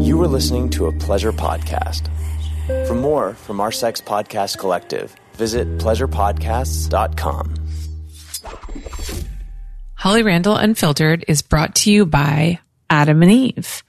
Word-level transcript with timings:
You 0.00 0.20
are 0.22 0.26
listening 0.28 0.70
to 0.70 0.86
a 0.86 0.92
pleasure 0.92 1.32
podcast. 1.32 2.08
For 2.86 2.94
more 2.94 3.34
from 3.34 3.60
our 3.60 3.70
sex 3.70 4.00
podcast 4.00 4.58
collective, 4.58 5.14
visit 5.34 5.78
pleasurepodcasts.com. 5.78 7.54
Holly 9.94 10.22
Randall 10.22 10.56
Unfiltered 10.56 11.24
is 11.28 11.42
brought 11.42 11.76
to 11.76 11.92
you 11.92 12.06
by 12.06 12.58
Adam 12.90 13.22
and 13.22 13.30
Eve. 13.30 13.82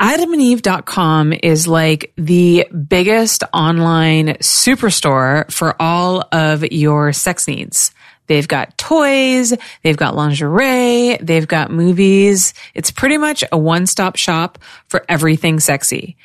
AdamandEve.com 0.00 1.32
is 1.32 1.66
like 1.66 2.12
the 2.16 2.66
biggest 2.88 3.44
online 3.54 4.26
superstore 4.40 5.50
for 5.50 5.80
all 5.80 6.26
of 6.32 6.64
your 6.72 7.12
sex 7.12 7.48
needs. 7.48 7.92
They've 8.26 8.46
got 8.46 8.76
toys, 8.76 9.54
they've 9.82 9.96
got 9.96 10.16
lingerie, 10.16 11.16
they've 11.20 11.46
got 11.46 11.70
movies. 11.70 12.54
It's 12.74 12.90
pretty 12.90 13.18
much 13.18 13.44
a 13.52 13.58
one-stop 13.58 14.16
shop 14.16 14.58
for 14.88 15.04
everything 15.08 15.60
sexy. 15.60 16.16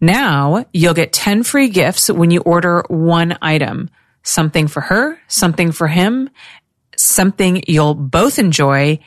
Now 0.00 0.64
you'll 0.72 0.94
get 0.94 1.12
10 1.12 1.42
free 1.42 1.68
gifts 1.68 2.08
when 2.08 2.30
you 2.30 2.40
order 2.40 2.84
one 2.88 3.36
item. 3.42 3.90
Something 4.22 4.68
for 4.68 4.80
her, 4.82 5.18
something 5.28 5.72
for 5.72 5.88
him, 5.88 6.30
something 6.96 7.62
you'll 7.66 7.94
both 7.94 8.38
enjoy, 8.38 8.98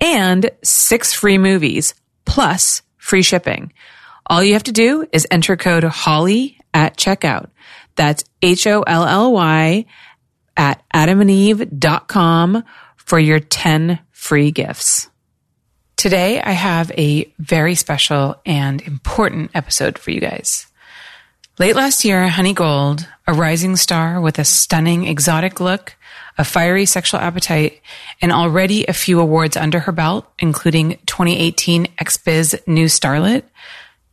and 0.00 0.50
six 0.62 1.12
free 1.12 1.38
movies, 1.38 1.94
plus 2.24 2.82
free 2.96 3.22
shipping. 3.22 3.72
All 4.26 4.42
you 4.42 4.54
have 4.54 4.62
to 4.64 4.72
do 4.72 5.06
is 5.12 5.26
enter 5.30 5.56
code 5.56 5.84
HOLLY 5.84 6.58
at 6.72 6.96
checkout. 6.96 7.50
That's 7.96 8.24
H-O-L-L-Y 8.40 9.84
at 10.56 10.82
adamandeve.com 10.94 12.64
for 12.96 13.18
your 13.18 13.40
10 13.40 13.98
free 14.10 14.50
gifts. 14.50 15.08
Today, 15.96 16.40
I 16.40 16.52
have 16.52 16.90
a 16.98 17.32
very 17.38 17.74
special 17.74 18.34
and 18.44 18.80
important 18.82 19.52
episode 19.54 19.98
for 19.98 20.10
you 20.10 20.20
guys. 20.20 20.66
Late 21.58 21.76
last 21.76 22.04
year, 22.04 22.26
Honey 22.28 22.54
Gold, 22.54 23.06
a 23.26 23.34
rising 23.34 23.76
star 23.76 24.20
with 24.20 24.38
a 24.38 24.44
stunning 24.44 25.06
exotic 25.06 25.60
look, 25.60 25.94
a 26.38 26.44
fiery 26.44 26.86
sexual 26.86 27.20
appetite, 27.20 27.80
and 28.20 28.32
already 28.32 28.86
a 28.86 28.92
few 28.92 29.20
awards 29.20 29.56
under 29.56 29.80
her 29.80 29.92
belt, 29.92 30.26
including 30.38 30.98
2018 31.06 31.86
XBiz 32.00 32.66
New 32.66 32.86
Starlet, 32.86 33.44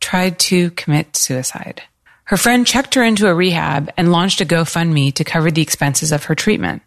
tried 0.00 0.38
to 0.38 0.70
commit 0.72 1.16
suicide. 1.16 1.82
Her 2.30 2.36
friend 2.36 2.64
checked 2.64 2.94
her 2.94 3.02
into 3.02 3.26
a 3.26 3.34
rehab 3.34 3.90
and 3.96 4.12
launched 4.12 4.40
a 4.40 4.44
GoFundMe 4.44 5.12
to 5.14 5.24
cover 5.24 5.50
the 5.50 5.62
expenses 5.62 6.12
of 6.12 6.26
her 6.26 6.36
treatment. 6.36 6.80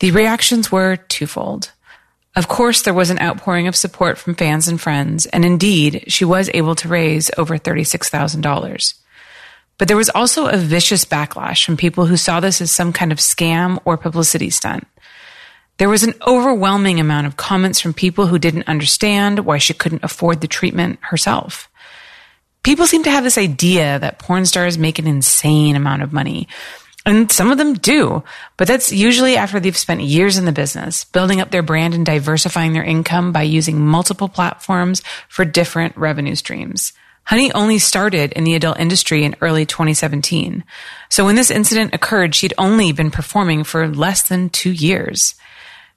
The 0.00 0.10
reactions 0.10 0.70
were 0.70 0.96
twofold. 0.96 1.72
Of 2.36 2.48
course, 2.48 2.82
there 2.82 2.92
was 2.92 3.08
an 3.08 3.18
outpouring 3.20 3.68
of 3.68 3.74
support 3.74 4.18
from 4.18 4.34
fans 4.34 4.68
and 4.68 4.78
friends, 4.78 5.24
and 5.24 5.46
indeed, 5.46 6.04
she 6.08 6.26
was 6.26 6.50
able 6.52 6.74
to 6.74 6.88
raise 6.88 7.30
over 7.38 7.56
$36,000. 7.56 8.94
But 9.78 9.88
there 9.88 9.96
was 9.96 10.10
also 10.10 10.46
a 10.46 10.58
vicious 10.58 11.06
backlash 11.06 11.64
from 11.64 11.78
people 11.78 12.04
who 12.04 12.18
saw 12.18 12.38
this 12.38 12.60
as 12.60 12.70
some 12.70 12.92
kind 12.92 13.12
of 13.12 13.18
scam 13.18 13.80
or 13.86 13.96
publicity 13.96 14.50
stunt. 14.50 14.86
There 15.78 15.88
was 15.88 16.02
an 16.02 16.12
overwhelming 16.26 17.00
amount 17.00 17.26
of 17.26 17.38
comments 17.38 17.80
from 17.80 17.94
people 17.94 18.26
who 18.26 18.38
didn't 18.38 18.68
understand 18.68 19.38
why 19.38 19.56
she 19.56 19.72
couldn't 19.72 20.04
afford 20.04 20.42
the 20.42 20.48
treatment 20.48 20.98
herself. 21.00 21.69
People 22.62 22.86
seem 22.86 23.02
to 23.04 23.10
have 23.10 23.24
this 23.24 23.38
idea 23.38 23.98
that 23.98 24.18
porn 24.18 24.44
stars 24.44 24.76
make 24.76 24.98
an 24.98 25.06
insane 25.06 25.76
amount 25.76 26.02
of 26.02 26.12
money. 26.12 26.46
And 27.06 27.32
some 27.32 27.50
of 27.50 27.56
them 27.56 27.74
do, 27.74 28.22
but 28.58 28.68
that's 28.68 28.92
usually 28.92 29.36
after 29.36 29.58
they've 29.58 29.76
spent 29.76 30.02
years 30.02 30.36
in 30.36 30.44
the 30.44 30.52
business, 30.52 31.04
building 31.04 31.40
up 31.40 31.50
their 31.50 31.62
brand 31.62 31.94
and 31.94 32.04
diversifying 32.04 32.74
their 32.74 32.84
income 32.84 33.32
by 33.32 33.42
using 33.42 33.80
multiple 33.80 34.28
platforms 34.28 35.02
for 35.28 35.46
different 35.46 35.96
revenue 35.96 36.34
streams. 36.34 36.92
Honey 37.24 37.52
only 37.52 37.78
started 37.78 38.32
in 38.32 38.44
the 38.44 38.54
adult 38.54 38.78
industry 38.78 39.24
in 39.24 39.36
early 39.40 39.64
2017. 39.64 40.62
So 41.08 41.24
when 41.24 41.36
this 41.36 41.50
incident 41.50 41.94
occurred, 41.94 42.34
she'd 42.34 42.54
only 42.58 42.92
been 42.92 43.10
performing 43.10 43.64
for 43.64 43.88
less 43.88 44.22
than 44.22 44.50
two 44.50 44.72
years. 44.72 45.34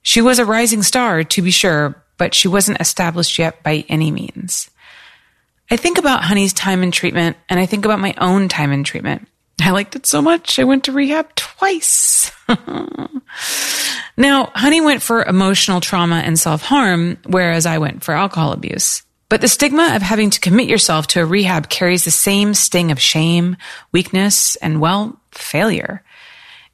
She 0.03 0.21
was 0.21 0.39
a 0.39 0.45
rising 0.45 0.83
star, 0.83 1.23
to 1.23 1.41
be 1.41 1.51
sure, 1.51 2.01
but 2.17 2.33
she 2.33 2.47
wasn't 2.47 2.79
established 2.79 3.39
yet 3.39 3.63
by 3.63 3.83
any 3.89 4.11
means. 4.11 4.69
I 5.73 5.75
think 5.75 5.97
about 5.97 6.23
Honey's 6.23 6.53
time 6.53 6.83
in 6.83 6.91
treatment 6.91 7.35
and 7.49 7.59
I 7.59 7.65
think 7.65 7.83
about 7.83 7.97
my 7.97 8.13
own 8.19 8.47
time 8.47 8.71
in 8.71 8.83
treatment. 8.83 9.27
I 9.59 9.71
liked 9.71 9.95
it 9.95 10.05
so 10.05 10.21
much. 10.21 10.59
I 10.59 10.65
went 10.65 10.83
to 10.83 10.91
rehab 10.91 11.33
twice. 11.33 12.31
now, 14.15 14.51
Honey 14.53 14.81
went 14.81 15.01
for 15.01 15.23
emotional 15.23 15.81
trauma 15.81 16.17
and 16.17 16.37
self 16.37 16.61
harm, 16.61 17.17
whereas 17.25 17.65
I 17.65 17.79
went 17.79 18.03
for 18.03 18.13
alcohol 18.13 18.51
abuse. 18.51 19.01
But 19.29 19.41
the 19.41 19.47
stigma 19.47 19.95
of 19.95 20.03
having 20.03 20.29
to 20.29 20.39
commit 20.39 20.67
yourself 20.67 21.07
to 21.07 21.21
a 21.21 21.25
rehab 21.25 21.69
carries 21.69 22.05
the 22.05 22.11
same 22.11 22.53
sting 22.53 22.91
of 22.91 23.01
shame, 23.01 23.57
weakness, 23.91 24.55
and 24.57 24.79
well, 24.79 25.19
failure. 25.31 26.03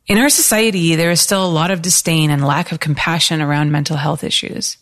In 0.07 0.17
our 0.17 0.29
society, 0.29 0.95
there 0.95 1.11
is 1.11 1.21
still 1.21 1.45
a 1.45 1.47
lot 1.47 1.71
of 1.71 1.81
disdain 1.81 2.31
and 2.31 2.45
lack 2.45 2.73
of 2.73 2.81
compassion 2.81 3.41
around 3.41 3.71
mental 3.71 3.95
health 3.95 4.25
issues. 4.25 4.75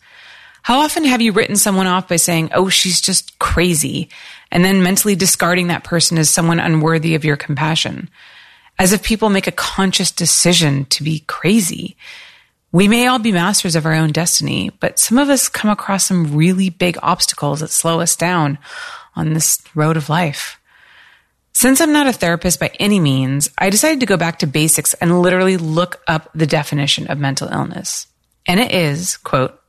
How 0.61 0.79
often 0.79 1.05
have 1.05 1.21
you 1.21 1.31
written 1.31 1.55
someone 1.55 1.87
off 1.87 2.07
by 2.07 2.17
saying, 2.17 2.49
oh, 2.53 2.69
she's 2.69 2.99
just 2.99 3.39
crazy, 3.39 4.09
and 4.51 4.65
then 4.65 4.83
mentally 4.83 5.15
discarding 5.15 5.67
that 5.67 5.83
person 5.83 6.17
as 6.17 6.29
someone 6.29 6.59
unworthy 6.59 7.15
of 7.15 7.23
your 7.23 7.37
compassion? 7.37 8.09
As 8.79 8.91
if 8.91 9.03
people 9.03 9.29
make 9.29 9.47
a 9.47 9.51
conscious 9.51 10.11
decision 10.11 10.85
to 10.85 11.03
be 11.03 11.21
crazy. 11.27 11.97
We 12.71 12.87
may 12.87 13.07
all 13.07 13.19
be 13.19 13.31
masters 13.31 13.75
of 13.75 13.85
our 13.85 13.93
own 13.93 14.11
destiny, 14.11 14.71
but 14.79 14.99
some 14.99 15.17
of 15.17 15.29
us 15.29 15.47
come 15.47 15.71
across 15.71 16.05
some 16.05 16.35
really 16.35 16.69
big 16.69 16.97
obstacles 17.01 17.61
that 17.61 17.69
slow 17.69 18.01
us 18.01 18.15
down 18.15 18.59
on 19.15 19.33
this 19.33 19.59
road 19.73 19.97
of 19.97 20.09
life. 20.09 20.59
Since 21.53 21.81
I'm 21.81 21.91
not 21.91 22.05
a 22.05 22.13
therapist 22.13 22.59
by 22.59 22.71
any 22.79 22.99
means, 22.99 23.49
I 23.57 23.71
decided 23.71 24.01
to 24.01 24.05
go 24.05 24.15
back 24.15 24.39
to 24.39 24.47
basics 24.47 24.93
and 24.95 25.23
literally 25.23 25.57
look 25.57 26.03
up 26.07 26.29
the 26.35 26.45
definition 26.45 27.07
of 27.07 27.17
mental 27.17 27.47
illness. 27.47 28.05
And 28.45 28.59
it 28.59 28.71
is, 28.71 29.17
quote, 29.17 29.59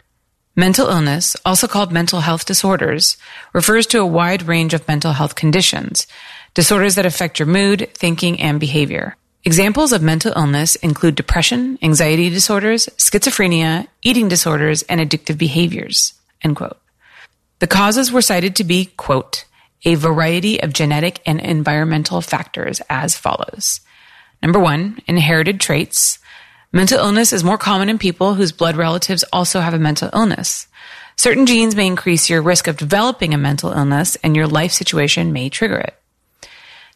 Mental 0.59 0.89
illness, 0.89 1.37
also 1.47 1.69
called 1.69 1.93
mental 1.93 2.19
health 2.19 2.45
disorders, 2.45 3.17
refers 3.53 3.87
to 3.87 4.01
a 4.01 4.05
wide 4.05 4.49
range 4.49 4.75
of 4.75 4.89
mental 4.89 5.13
health 5.13 5.37
conditions, 5.37 6.09
disorders 6.53 6.97
that 6.97 7.07
affect 7.07 7.39
your 7.39 7.47
mood, 7.47 7.89
thinking, 7.95 8.41
and 8.41 8.59
behavior. 8.59 9.17
Examples 9.45 9.93
of 9.93 10.03
mental 10.03 10.33
illness 10.35 10.75
include 10.75 11.15
depression, 11.15 11.79
anxiety 11.81 12.29
disorders, 12.29 12.89
schizophrenia, 12.97 13.87
eating 14.03 14.27
disorders, 14.27 14.83
and 14.89 15.01
addictive 15.01 15.39
behaviors. 15.39 16.15
End 16.43 16.57
quote. 16.57 16.81
The 17.61 17.69
causes 17.69 18.11
were 18.11 18.21
cited 18.21 18.57
to 18.57 18.65
be, 18.65 18.87
quote, 18.97 19.45
a 19.85 19.95
variety 19.95 20.61
of 20.61 20.73
genetic 20.73 21.21
and 21.25 21.39
environmental 21.39 22.21
factors 22.21 22.83
as 22.91 23.17
follows. 23.17 23.81
Number 24.43 24.59
one, 24.59 24.99
inherited 25.07 25.61
traits. 25.61 26.19
Mental 26.73 26.99
illness 26.99 27.33
is 27.33 27.43
more 27.43 27.56
common 27.56 27.89
in 27.89 27.97
people 27.97 28.34
whose 28.34 28.53
blood 28.53 28.77
relatives 28.77 29.25
also 29.33 29.61
have 29.61 29.73
a 29.73 29.79
mental 29.79 30.11
illness. 30.12 30.67
Certain 31.17 31.47
genes 31.47 31.75
may 31.75 31.87
increase 31.87 32.29
your 32.29 32.43
risk 32.43 32.69
of 32.69 32.77
developing 32.77 33.33
a 33.33 33.39
mental 33.39 33.73
illness 33.73 34.17
and 34.17 34.37
your 34.37 34.47
life 34.47 34.73
situation 34.73 35.33
may 35.33 35.49
trigger 35.49 35.79
it. 35.79 35.95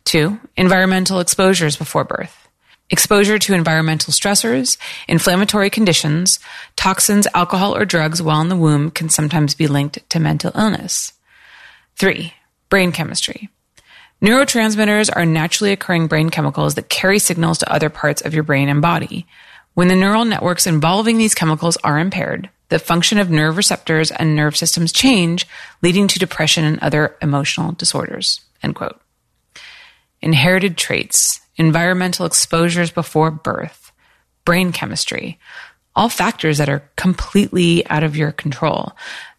Two, 0.05 0.39
environmental 0.59 1.21
exposures 1.21 1.77
before 1.77 2.05
birth. 2.05 2.49
Exposure 2.91 3.39
to 3.39 3.55
environmental 3.55 4.13
stressors, 4.13 4.77
inflammatory 5.09 5.71
conditions, 5.71 6.39
toxins, 6.77 7.27
alcohol, 7.33 7.75
or 7.75 7.87
drugs 7.87 8.21
while 8.21 8.43
in 8.43 8.51
the 8.51 8.57
womb 8.57 8.91
can 8.91 9.09
sometimes 9.09 9.55
be 9.55 9.69
linked 9.69 9.99
to 10.11 10.21
mental 10.21 10.53
illness. 10.55 11.15
Three, 11.97 12.35
brain 12.69 12.93
chemistry. 12.93 13.49
Neurotransmitters 14.21 15.09
are 15.17 15.25
naturally 15.25 15.73
occurring 15.73 16.09
brain 16.09 16.29
chemicals 16.29 16.75
that 16.75 16.91
carry 16.91 17.19
signals 17.19 17.59
to 17.59 17.73
other 17.73 17.89
parts 17.89 18.21
of 18.21 18.35
your 18.35 18.45
brain 18.45 18.69
and 18.69 18.83
body. 18.83 19.27
When 19.75 19.89
the 19.89 19.97
neural 19.97 20.25
networks 20.25 20.67
involving 20.67 21.17
these 21.17 21.35
chemicals 21.35 21.79
are 21.79 21.99
impaired, 21.99 22.51
the 22.69 22.79
function 22.79 23.19
of 23.19 23.31
nerve 23.31 23.57
receptors 23.57 24.11
and 24.11 24.37
nerve 24.37 24.57
systems 24.57 24.93
change, 24.93 25.47
leading 25.83 26.09
to 26.09 26.19
depression 26.19 26.65
and 26.65 26.79
other 26.81 27.17
emotional 27.21 27.73
disorders. 27.73 28.41
End 28.63 28.75
quote. 28.75 29.01
Inherited 30.21 30.77
traits, 30.77 31.41
environmental 31.57 32.27
exposures 32.27 32.91
before 32.91 33.31
birth, 33.31 33.93
brain 34.45 34.73
chemistry, 34.73 35.39
all 35.95 36.09
factors 36.09 36.59
that 36.59 36.69
are 36.69 36.89
completely 36.97 37.87
out 37.89 38.03
of 38.03 38.17
your 38.17 38.33
control. 38.33 38.93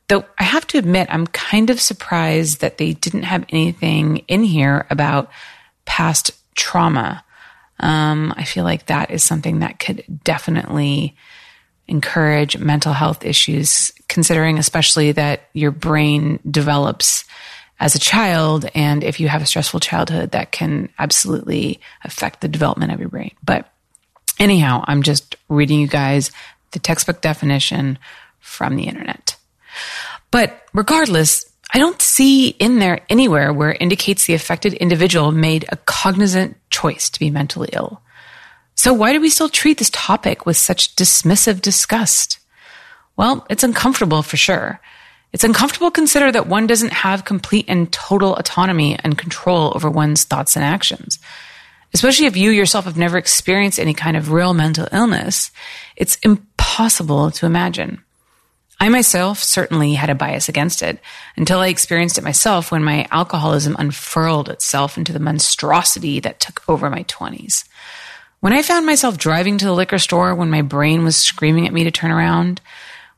Though 0.07 0.25
I 0.37 0.43
have 0.43 0.67
to 0.67 0.77
admit, 0.77 1.07
I'm 1.09 1.27
kind 1.27 1.69
of 1.69 1.79
surprised 1.79 2.61
that 2.61 2.77
they 2.77 2.93
didn't 2.93 3.23
have 3.23 3.45
anything 3.49 4.17
in 4.27 4.43
here 4.43 4.85
about 4.89 5.31
past 5.85 6.31
trauma. 6.55 7.22
Um, 7.79 8.33
I 8.37 8.43
feel 8.43 8.63
like 8.63 8.85
that 8.87 9.11
is 9.11 9.23
something 9.23 9.59
that 9.59 9.79
could 9.79 10.03
definitely 10.23 11.15
encourage 11.87 12.57
mental 12.57 12.93
health 12.93 13.25
issues, 13.25 13.91
considering 14.07 14.57
especially 14.57 15.11
that 15.13 15.49
your 15.53 15.71
brain 15.71 16.39
develops 16.49 17.25
as 17.79 17.95
a 17.95 17.99
child. 17.99 18.65
And 18.73 19.03
if 19.03 19.19
you 19.19 19.27
have 19.27 19.41
a 19.41 19.45
stressful 19.45 19.81
childhood, 19.81 20.31
that 20.31 20.51
can 20.51 20.89
absolutely 20.97 21.81
affect 22.03 22.41
the 22.41 22.47
development 22.47 22.91
of 22.91 22.99
your 22.99 23.09
brain. 23.09 23.35
But 23.43 23.69
anyhow, 24.39 24.83
I'm 24.87 25.03
just 25.03 25.35
reading 25.49 25.79
you 25.79 25.87
guys 25.87 26.31
the 26.71 26.79
textbook 26.79 27.21
definition 27.21 27.99
from 28.39 28.75
the 28.75 28.83
internet. 28.83 29.35
But 30.31 30.67
regardless, 30.73 31.45
I 31.73 31.79
don't 31.79 32.01
see 32.01 32.49
in 32.49 32.77
there 32.77 33.01
anywhere 33.09 33.51
where 33.51 33.71
it 33.71 33.81
indicates 33.81 34.25
the 34.25 34.35
affected 34.35 34.73
individual 34.73 35.31
made 35.31 35.65
a 35.69 35.77
cognizant 35.77 36.55
choice 36.69 37.09
to 37.09 37.19
be 37.19 37.31
mentally 37.31 37.69
ill. 37.73 38.01
So 38.75 38.93
why 38.93 39.11
do 39.11 39.19
we 39.19 39.29
still 39.29 39.49
treat 39.49 39.79
this 39.79 39.89
topic 39.89 40.45
with 40.45 40.55
such 40.55 40.95
dismissive 40.95 41.61
disgust? 41.61 42.39
Well, 43.17 43.45
it's 43.49 43.63
uncomfortable 43.63 44.21
for 44.21 44.37
sure. 44.37 44.79
It's 45.31 45.43
uncomfortable 45.43 45.89
to 45.89 45.95
consider 45.95 46.31
that 46.31 46.47
one 46.47 46.67
doesn't 46.67 46.93
have 46.93 47.25
complete 47.25 47.65
and 47.67 47.91
total 47.91 48.35
autonomy 48.35 48.97
and 49.03 49.17
control 49.17 49.73
over 49.75 49.89
one's 49.89 50.25
thoughts 50.25 50.55
and 50.55 50.63
actions. 50.63 51.17
Especially 51.91 52.27
if 52.27 52.37
you 52.37 52.51
yourself 52.51 52.85
have 52.85 52.97
never 52.97 53.17
experienced 53.17 53.79
any 53.79 53.95
kind 53.95 54.15
of 54.15 54.31
real 54.31 54.53
mental 54.53 54.87
illness, 54.91 55.51
it's 55.95 56.17
impossible 56.17 57.31
to 57.31 57.47
imagine. 57.47 58.03
I 58.83 58.89
myself 58.89 59.41
certainly 59.41 59.93
had 59.93 60.09
a 60.09 60.15
bias 60.15 60.49
against 60.49 60.83
it 60.83 60.99
until 61.37 61.59
I 61.59 61.69
experienced 61.69 62.17
it 62.17 62.23
myself 62.25 62.69
when 62.69 62.83
my 62.83 63.07
alcoholism 63.11 63.77
unfurled 63.79 64.49
itself 64.49 64.97
into 64.97 65.13
the 65.13 65.21
monstrosity 65.21 66.19
that 66.19 66.41
took 66.41 66.67
over 66.67 66.89
my 66.89 67.03
20s. 67.03 67.63
When 68.41 68.51
I 68.51 68.61
found 68.61 68.85
myself 68.85 69.17
driving 69.17 69.57
to 69.57 69.63
the 69.63 69.71
liquor 69.71 69.99
store 69.99 70.35
when 70.35 70.49
my 70.49 70.63
brain 70.63 71.05
was 71.05 71.15
screaming 71.15 71.65
at 71.65 71.71
me 71.71 71.85
to 71.85 71.91
turn 71.91 72.11
around, 72.11 72.59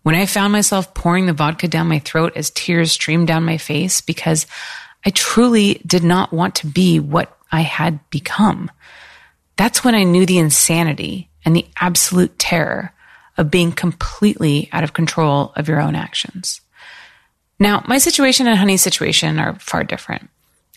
when 0.04 0.14
I 0.14 0.28
found 0.28 0.54
myself 0.54 0.94
pouring 0.94 1.26
the 1.26 1.34
vodka 1.34 1.68
down 1.68 1.88
my 1.88 1.98
throat 1.98 2.34
as 2.36 2.52
tears 2.52 2.92
streamed 2.92 3.26
down 3.26 3.44
my 3.44 3.58
face 3.58 4.02
because 4.02 4.46
I 5.04 5.10
truly 5.10 5.82
did 5.84 6.04
not 6.04 6.32
want 6.32 6.54
to 6.58 6.68
be 6.68 7.00
what 7.00 7.36
I 7.52 7.62
had 7.62 8.08
become, 8.12 8.70
that's 9.56 9.84
when 9.84 9.96
I 9.96 10.04
knew 10.04 10.28
the 10.28 10.38
insanity 10.38 11.28
and 11.44 11.56
the 11.56 11.66
absolute 11.82 12.38
terror 12.38 12.94
of 13.38 13.52
being 13.52 13.72
completely 13.72 14.70
out 14.72 14.84
of 14.84 14.94
control 14.94 15.52
of 15.56 15.68
your 15.68 15.82
own 15.82 15.96
actions. 15.96 16.62
Now, 17.60 17.84
my 17.88 17.98
situation 17.98 18.48
and 18.48 18.58
Honey's 18.58 18.82
situation 18.82 19.40
are 19.40 19.56
far 19.60 19.84
different. 19.84 20.30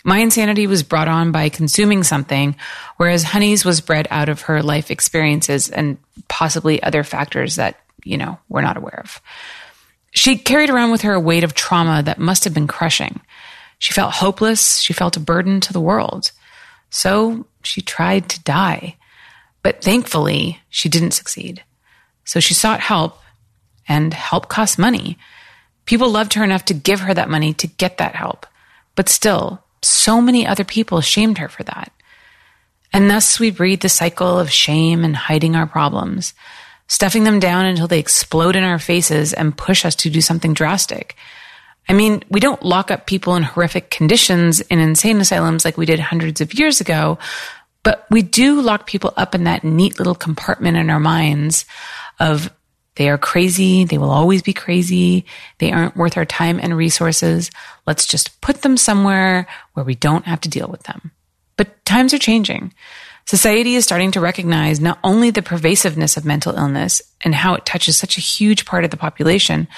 My 0.05 0.19
insanity 0.19 0.66
was 0.66 0.82
brought 0.82 1.08
on 1.08 1.32
by 1.32 1.49
consuming 1.49 2.05
something, 2.05 2.56
whereas 2.96 3.25
Honey's 3.25 3.64
was 3.64 3.81
bred 3.81 4.06
out 4.10 4.28
of 4.28 4.43
her 4.43 4.62
life 4.62 4.90
experiences 4.90 5.69
and 5.69 5.99
possibly 6.28 6.82
other 6.82 7.02
factors 7.02 7.56
that, 7.56 7.81
you 8.05 8.16
know, 8.16 8.38
we're 8.49 8.62
not 8.62 8.76
aware 8.76 9.00
of. 9.00 9.20
She 10.12 10.38
carried 10.38 10.70
around 10.70 10.93
with 10.93 11.02
her 11.02 11.14
a 11.14 11.20
weight 11.20 11.44
of 11.44 11.54
trauma 11.54 12.02
that 12.04 12.19
must 12.19 12.44
have 12.44 12.54
been 12.54 12.69
crushing. 12.69 13.20
She 13.78 13.93
felt 13.93 14.14
hopeless. 14.14 14.78
She 14.78 14.93
felt 14.93 15.16
a 15.16 15.20
burden 15.20 15.61
to 15.61 15.72
the 15.72 15.81
world. 15.81 16.31
So 16.90 17.46
she 17.62 17.81
tried 17.82 18.28
to 18.31 18.43
die. 18.43 18.96
But 19.62 19.82
thankfully, 19.82 20.61
she 20.70 20.88
didn't 20.88 21.11
succeed. 21.11 21.62
So 22.28 22.40
she 22.40 22.52
sought 22.52 22.80
help, 22.80 23.19
and 23.88 24.12
help 24.12 24.48
costs 24.48 24.76
money. 24.76 25.16
People 25.86 26.10
loved 26.10 26.34
her 26.34 26.44
enough 26.44 26.66
to 26.66 26.75
give 26.75 27.00
her 27.00 27.14
that 27.14 27.30
money 27.30 27.54
to 27.54 27.66
get 27.66 27.96
that 27.96 28.14
help. 28.14 28.46
But 28.94 29.08
still, 29.08 29.64
so 29.80 30.20
many 30.20 30.46
other 30.46 30.64
people 30.64 31.00
shamed 31.00 31.38
her 31.38 31.48
for 31.48 31.62
that. 31.62 31.90
And 32.92 33.10
thus 33.10 33.40
we 33.40 33.50
breed 33.50 33.80
the 33.80 33.88
cycle 33.88 34.38
of 34.38 34.50
shame 34.50 35.04
and 35.04 35.16
hiding 35.16 35.56
our 35.56 35.66
problems, 35.66 36.34
stuffing 36.86 37.25
them 37.25 37.40
down 37.40 37.64
until 37.64 37.88
they 37.88 37.98
explode 37.98 38.56
in 38.56 38.62
our 38.64 38.78
faces 38.78 39.32
and 39.32 39.56
push 39.56 39.86
us 39.86 39.94
to 39.96 40.10
do 40.10 40.20
something 40.20 40.52
drastic. 40.52 41.16
I 41.88 41.94
mean, 41.94 42.22
we 42.28 42.40
don't 42.40 42.62
lock 42.62 42.90
up 42.90 43.06
people 43.06 43.36
in 43.36 43.42
horrific 43.42 43.88
conditions 43.88 44.60
in 44.60 44.80
insane 44.80 45.19
asylums 45.19 45.64
like 45.64 45.78
we 45.78 45.86
did 45.86 46.00
hundreds 46.00 46.42
of 46.42 46.52
years 46.52 46.82
ago, 46.82 47.16
but 47.82 48.06
we 48.10 48.20
do 48.20 48.60
lock 48.60 48.86
people 48.86 49.14
up 49.16 49.34
in 49.34 49.44
that 49.44 49.64
neat 49.64 49.96
little 49.96 50.14
compartment 50.14 50.76
in 50.76 50.90
our 50.90 51.00
minds 51.00 51.64
of 52.19 52.53
they 52.97 53.09
are 53.09 53.19
crazy. 53.19 53.85
They 53.85 53.97
will 53.97 54.11
always 54.11 54.43
be 54.43 54.53
crazy. 54.53 55.25
They 55.59 55.70
aren't 55.70 55.97
worth 55.97 56.17
our 56.17 56.25
time 56.25 56.59
and 56.61 56.76
resources. 56.76 57.50
Let's 57.87 58.06
just 58.06 58.41
put 58.41 58.62
them 58.62 58.76
somewhere 58.76 59.47
where 59.75 59.85
we 59.85 59.94
don't 59.94 60.26
have 60.26 60.41
to 60.41 60.49
deal 60.49 60.67
with 60.67 60.82
them. 60.82 61.12
But 61.56 61.85
times 61.85 62.12
are 62.12 62.19
changing. 62.19 62.75
Society 63.25 63.76
is 63.76 63.85
starting 63.85 64.11
to 64.12 64.20
recognize 64.20 64.81
not 64.81 64.99
only 65.05 65.31
the 65.31 65.43
pervasiveness 65.43 66.17
of 66.17 66.25
mental 66.25 66.56
illness 66.56 67.00
and 67.20 67.35
how 67.35 67.55
it 67.55 67.65
touches 67.65 67.97
such 67.97 68.19
a 68.19 68.23
huge 68.23 68.64
part 68.64 68.85
of 68.85 68.91
the 68.91 68.97
population, 68.97 69.69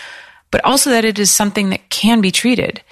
but 0.50 0.64
also 0.64 0.90
that 0.90 1.04
it 1.04 1.18
is 1.18 1.30
something 1.30 1.70
that 1.70 1.90
can 1.90 2.20
be 2.20 2.30
treated. 2.30 2.82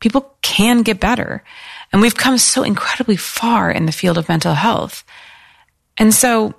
People 0.00 0.34
can 0.42 0.82
get 0.82 0.98
better. 0.98 1.44
And 1.92 2.02
we've 2.02 2.16
come 2.16 2.38
so 2.38 2.62
incredibly 2.64 3.16
far 3.16 3.70
in 3.70 3.86
the 3.86 3.92
field 3.92 4.18
of 4.18 4.28
mental 4.28 4.54
health. 4.54 5.04
And 5.96 6.12
so 6.12 6.54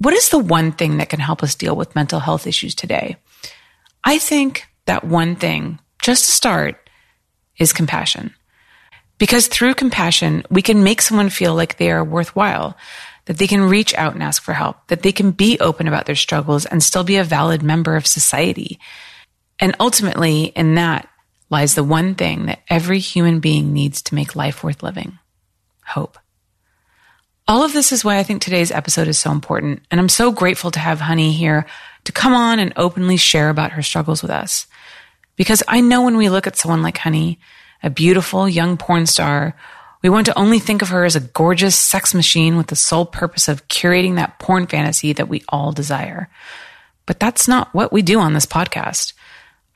what 0.00 0.14
is 0.14 0.30
the 0.30 0.38
one 0.38 0.72
thing 0.72 0.96
that 0.96 1.10
can 1.10 1.20
help 1.20 1.42
us 1.42 1.54
deal 1.54 1.76
with 1.76 1.94
mental 1.94 2.20
health 2.20 2.46
issues 2.46 2.74
today? 2.74 3.16
I 4.02 4.18
think 4.18 4.66
that 4.86 5.04
one 5.04 5.36
thing, 5.36 5.78
just 6.00 6.24
to 6.24 6.32
start, 6.32 6.88
is 7.58 7.74
compassion. 7.74 8.34
Because 9.18 9.46
through 9.46 9.74
compassion, 9.74 10.42
we 10.50 10.62
can 10.62 10.82
make 10.82 11.02
someone 11.02 11.28
feel 11.28 11.54
like 11.54 11.76
they 11.76 11.90
are 11.90 12.02
worthwhile, 12.02 12.78
that 13.26 13.36
they 13.36 13.46
can 13.46 13.68
reach 13.68 13.94
out 13.94 14.14
and 14.14 14.22
ask 14.22 14.42
for 14.42 14.54
help, 14.54 14.88
that 14.88 15.02
they 15.02 15.12
can 15.12 15.32
be 15.32 15.58
open 15.60 15.86
about 15.86 16.06
their 16.06 16.14
struggles 16.14 16.64
and 16.64 16.82
still 16.82 17.04
be 17.04 17.16
a 17.16 17.24
valid 17.24 17.62
member 17.62 17.94
of 17.94 18.06
society. 18.06 18.80
And 19.58 19.76
ultimately, 19.78 20.44
in 20.44 20.76
that 20.76 21.10
lies 21.50 21.74
the 21.74 21.84
one 21.84 22.14
thing 22.14 22.46
that 22.46 22.62
every 22.70 23.00
human 23.00 23.40
being 23.40 23.74
needs 23.74 24.00
to 24.02 24.14
make 24.14 24.34
life 24.34 24.64
worth 24.64 24.82
living 24.82 25.18
hope. 25.84 26.18
All 27.50 27.64
of 27.64 27.72
this 27.72 27.90
is 27.90 28.04
why 28.04 28.16
I 28.16 28.22
think 28.22 28.40
today's 28.40 28.70
episode 28.70 29.08
is 29.08 29.18
so 29.18 29.32
important. 29.32 29.82
And 29.90 29.98
I'm 29.98 30.08
so 30.08 30.30
grateful 30.30 30.70
to 30.70 30.78
have 30.78 31.00
Honey 31.00 31.32
here 31.32 31.66
to 32.04 32.12
come 32.12 32.32
on 32.32 32.60
and 32.60 32.72
openly 32.76 33.16
share 33.16 33.50
about 33.50 33.72
her 33.72 33.82
struggles 33.82 34.22
with 34.22 34.30
us. 34.30 34.68
Because 35.34 35.60
I 35.66 35.80
know 35.80 36.04
when 36.04 36.16
we 36.16 36.28
look 36.28 36.46
at 36.46 36.54
someone 36.54 36.80
like 36.84 36.98
Honey, 36.98 37.40
a 37.82 37.90
beautiful 37.90 38.48
young 38.48 38.76
porn 38.76 39.04
star, 39.04 39.56
we 40.00 40.08
want 40.08 40.26
to 40.26 40.38
only 40.38 40.60
think 40.60 40.80
of 40.80 40.90
her 40.90 41.04
as 41.04 41.16
a 41.16 41.20
gorgeous 41.20 41.74
sex 41.74 42.14
machine 42.14 42.56
with 42.56 42.68
the 42.68 42.76
sole 42.76 43.04
purpose 43.04 43.48
of 43.48 43.66
curating 43.66 44.14
that 44.14 44.38
porn 44.38 44.68
fantasy 44.68 45.12
that 45.14 45.28
we 45.28 45.42
all 45.48 45.72
desire. 45.72 46.30
But 47.04 47.18
that's 47.18 47.48
not 47.48 47.74
what 47.74 47.92
we 47.92 48.00
do 48.00 48.20
on 48.20 48.32
this 48.32 48.46
podcast. 48.46 49.12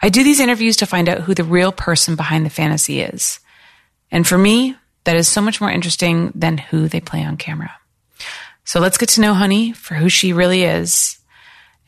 I 0.01 0.11
do 0.11 0.23
these 0.23 0.39
interviews 0.39 0.77
to 0.77 0.87
find 0.87 1.09
out 1.09 1.23
who 1.23 1.35
the 1.35 1.43
real 1.43 1.73
person 1.73 2.15
behind 2.15 2.47
the 2.47 2.51
fantasy 2.51 3.01
is. 3.01 3.41
And 4.13 4.25
for 4.25 4.39
me, 4.39 4.77
that 5.05 5.17
is 5.17 5.29
so 5.29 5.41
much 5.41 5.61
more 5.61 5.71
interesting 5.71 6.33
than 6.35 6.59
who 6.59 6.89
they 6.89 7.01
play 7.01 7.23
on 7.23 7.37
camera. 7.37 7.73
So 8.65 8.81
let's 8.81 8.99
get 8.99 9.11
to 9.11 9.21
know 9.21 9.35
Honey 9.35 9.73
for 9.73 9.95
who 9.95 10.09
she 10.09 10.33
really 10.33 10.65
is 10.65 11.19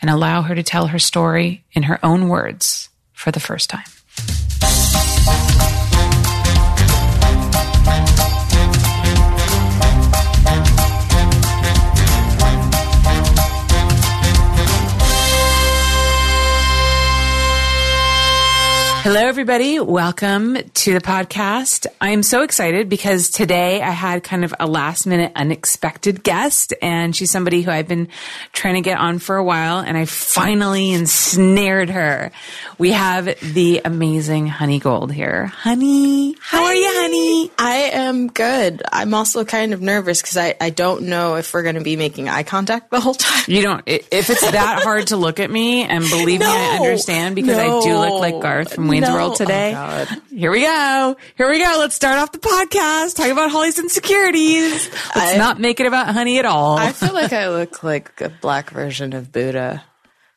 and 0.00 0.10
allow 0.10 0.42
her 0.42 0.54
to 0.54 0.62
tell 0.62 0.88
her 0.88 0.98
story 0.98 1.64
in 1.72 1.84
her 1.84 1.98
own 2.04 2.28
words 2.28 2.90
for 3.12 3.30
the 3.30 3.40
first 3.40 3.70
time. 3.70 3.84
Hello, 19.06 19.20
everybody. 19.20 19.78
Welcome 19.78 20.56
to 20.56 20.92
the 20.92 21.00
podcast. 21.00 21.86
I'm 22.00 22.24
so 22.24 22.42
excited 22.42 22.88
because 22.88 23.30
today 23.30 23.80
I 23.80 23.92
had 23.92 24.24
kind 24.24 24.44
of 24.44 24.52
a 24.58 24.66
last 24.66 25.06
minute 25.06 25.30
unexpected 25.36 26.24
guest 26.24 26.74
and 26.82 27.14
she's 27.14 27.30
somebody 27.30 27.62
who 27.62 27.70
I've 27.70 27.86
been 27.86 28.08
trying 28.52 28.74
to 28.74 28.80
get 28.80 28.98
on 28.98 29.20
for 29.20 29.36
a 29.36 29.44
while 29.44 29.78
and 29.78 29.96
I 29.96 30.06
finally 30.06 30.90
ensnared 30.90 31.90
her. 31.90 32.32
We 32.78 32.90
have 32.90 33.26
the 33.54 33.82
amazing 33.84 34.48
Honey 34.48 34.80
Gold 34.80 35.12
here. 35.12 35.46
Honey, 35.46 36.34
how 36.40 36.64
Hi. 36.64 36.64
are 36.64 36.74
you, 36.74 36.90
honey? 36.92 37.50
I 37.60 37.74
am 37.92 38.26
good. 38.26 38.82
I'm 38.90 39.14
also 39.14 39.44
kind 39.44 39.72
of 39.72 39.80
nervous 39.80 40.20
because 40.20 40.36
I, 40.36 40.56
I 40.60 40.70
don't 40.70 41.02
know 41.02 41.36
if 41.36 41.54
we're 41.54 41.62
going 41.62 41.76
to 41.76 41.80
be 41.80 41.94
making 41.94 42.28
eye 42.28 42.42
contact 42.42 42.90
the 42.90 42.98
whole 42.98 43.14
time. 43.14 43.44
You 43.46 43.62
don't, 43.62 43.84
if 43.86 44.30
it's 44.30 44.50
that 44.50 44.82
hard 44.82 45.06
to 45.08 45.16
look 45.16 45.38
at 45.38 45.48
me 45.48 45.84
and 45.84 46.02
believe 46.10 46.40
me, 46.40 46.46
I 46.46 46.78
understand 46.82 47.36
because 47.36 47.56
I 47.56 47.66
do 47.66 47.96
look 47.96 48.20
like 48.20 48.40
Garth 48.40 48.74
from 48.74 48.95
Wayne's 48.96 49.08
No. 49.08 49.14
World 49.14 49.36
today. 49.36 49.74
Oh, 49.76 50.06
Here 50.30 50.50
we 50.50 50.60
go. 50.62 51.16
Here 51.36 51.50
we 51.50 51.58
go. 51.58 51.76
Let's 51.78 51.94
start 51.94 52.18
off 52.18 52.32
the 52.32 52.38
podcast 52.38 53.16
talking 53.16 53.32
about 53.32 53.50
Holly's 53.50 53.78
insecurities. 53.78 54.88
Let's 55.14 55.34
I- 55.34 55.36
not 55.36 55.60
make 55.60 55.80
it 55.80 55.86
about 55.86 56.08
honey 56.14 56.38
at 56.38 56.46
all. 56.46 56.78
I 56.78 56.92
feel 56.92 57.12
like 57.12 57.32
I 57.32 57.48
look 57.50 57.82
like 57.82 58.20
a 58.20 58.28
black 58.28 58.70
version 58.70 59.12
of 59.12 59.32
Buddha. 59.32 59.84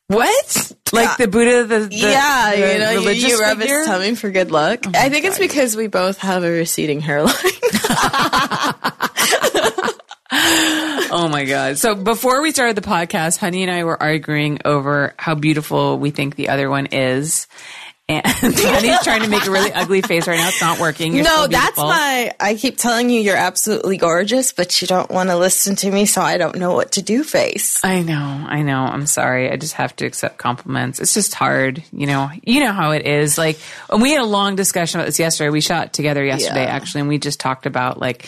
what? 0.07 0.73
Like 0.91 1.17
the 1.17 1.27
Buddha, 1.27 1.63
the, 1.65 1.79
the 1.87 1.95
yeah, 1.95 2.51
the 2.55 2.73
you 2.73 2.79
know, 2.79 2.91
you, 2.91 2.99
religious 2.99 3.29
you 3.29 3.39
rub 3.39 3.59
figure? 3.59 3.77
his 3.79 3.87
tummy 3.87 4.15
for 4.15 4.31
good 4.31 4.51
luck. 4.51 4.79
Oh 4.87 4.91
I 4.95 5.09
think 5.09 5.25
it's 5.25 5.39
because 5.39 5.75
we 5.75 5.87
both 5.87 6.17
have 6.17 6.43
a 6.43 6.49
receding 6.49 6.99
hairline. 6.99 7.33
Oh 11.11 11.27
my 11.27 11.43
god! 11.45 11.79
So 11.79 11.95
before 11.95 12.43
we 12.43 12.51
started 12.51 12.75
the 12.75 12.87
podcast, 12.87 13.39
Honey 13.39 13.63
and 13.63 13.71
I 13.71 13.83
were 13.83 13.99
arguing 14.01 14.59
over 14.63 15.15
how 15.17 15.33
beautiful 15.33 15.97
we 15.97 16.11
think 16.11 16.35
the 16.35 16.49
other 16.49 16.69
one 16.69 16.85
is, 16.85 17.47
And 18.09 18.25
Honey's 18.55 19.03
trying 19.03 19.21
to 19.21 19.27
make 19.29 19.45
a 19.45 19.51
really 19.51 19.71
ugly 19.71 20.01
face 20.01 20.27
right 20.27 20.37
now. 20.37 20.47
It's 20.47 20.59
not 20.59 20.79
working. 20.79 21.13
You're 21.13 21.25
no, 21.25 21.45
that's 21.45 21.77
my. 21.77 22.33
I 22.39 22.55
keep 22.55 22.77
telling 22.77 23.11
you 23.11 23.21
you're 23.21 23.35
absolutely 23.37 23.97
gorgeous, 23.97 24.51
but 24.51 24.81
you 24.81 24.87
don't 24.87 25.11
want 25.11 25.29
to 25.29 25.37
listen 25.37 25.75
to 25.77 25.91
me, 25.91 26.07
so 26.07 26.19
I 26.21 26.37
don't 26.37 26.55
know 26.57 26.73
what 26.73 26.93
to 26.93 27.03
do. 27.03 27.23
Face. 27.23 27.79
I 27.83 28.01
know, 28.01 28.15
I 28.49 28.63
know. 28.63 28.79
I'm 28.79 29.05
sorry. 29.05 29.51
I 29.51 29.57
just 29.57 29.73
have 29.75 29.95
to 29.97 30.05
accept 30.07 30.39
compliments. 30.39 30.99
It's 30.99 31.13
just 31.13 31.35
hard, 31.35 31.83
you 31.93 32.07
know. 32.07 32.29
You 32.43 32.61
know 32.63 32.71
how 32.73 32.91
it 32.91 33.05
is. 33.05 33.37
Like, 33.37 33.59
and 33.91 34.01
we 34.01 34.11
had 34.11 34.21
a 34.21 34.25
long 34.25 34.55
discussion 34.55 34.99
about 34.99 35.05
this 35.05 35.19
yesterday. 35.19 35.49
We 35.51 35.61
shot 35.61 35.93
together 35.93 36.25
yesterday, 36.25 36.63
Yeah. 36.63 36.75
actually, 36.75 37.01
and 37.01 37.09
we 37.09 37.19
just 37.19 37.39
talked 37.39 37.67
about 37.67 37.99
like 37.99 38.25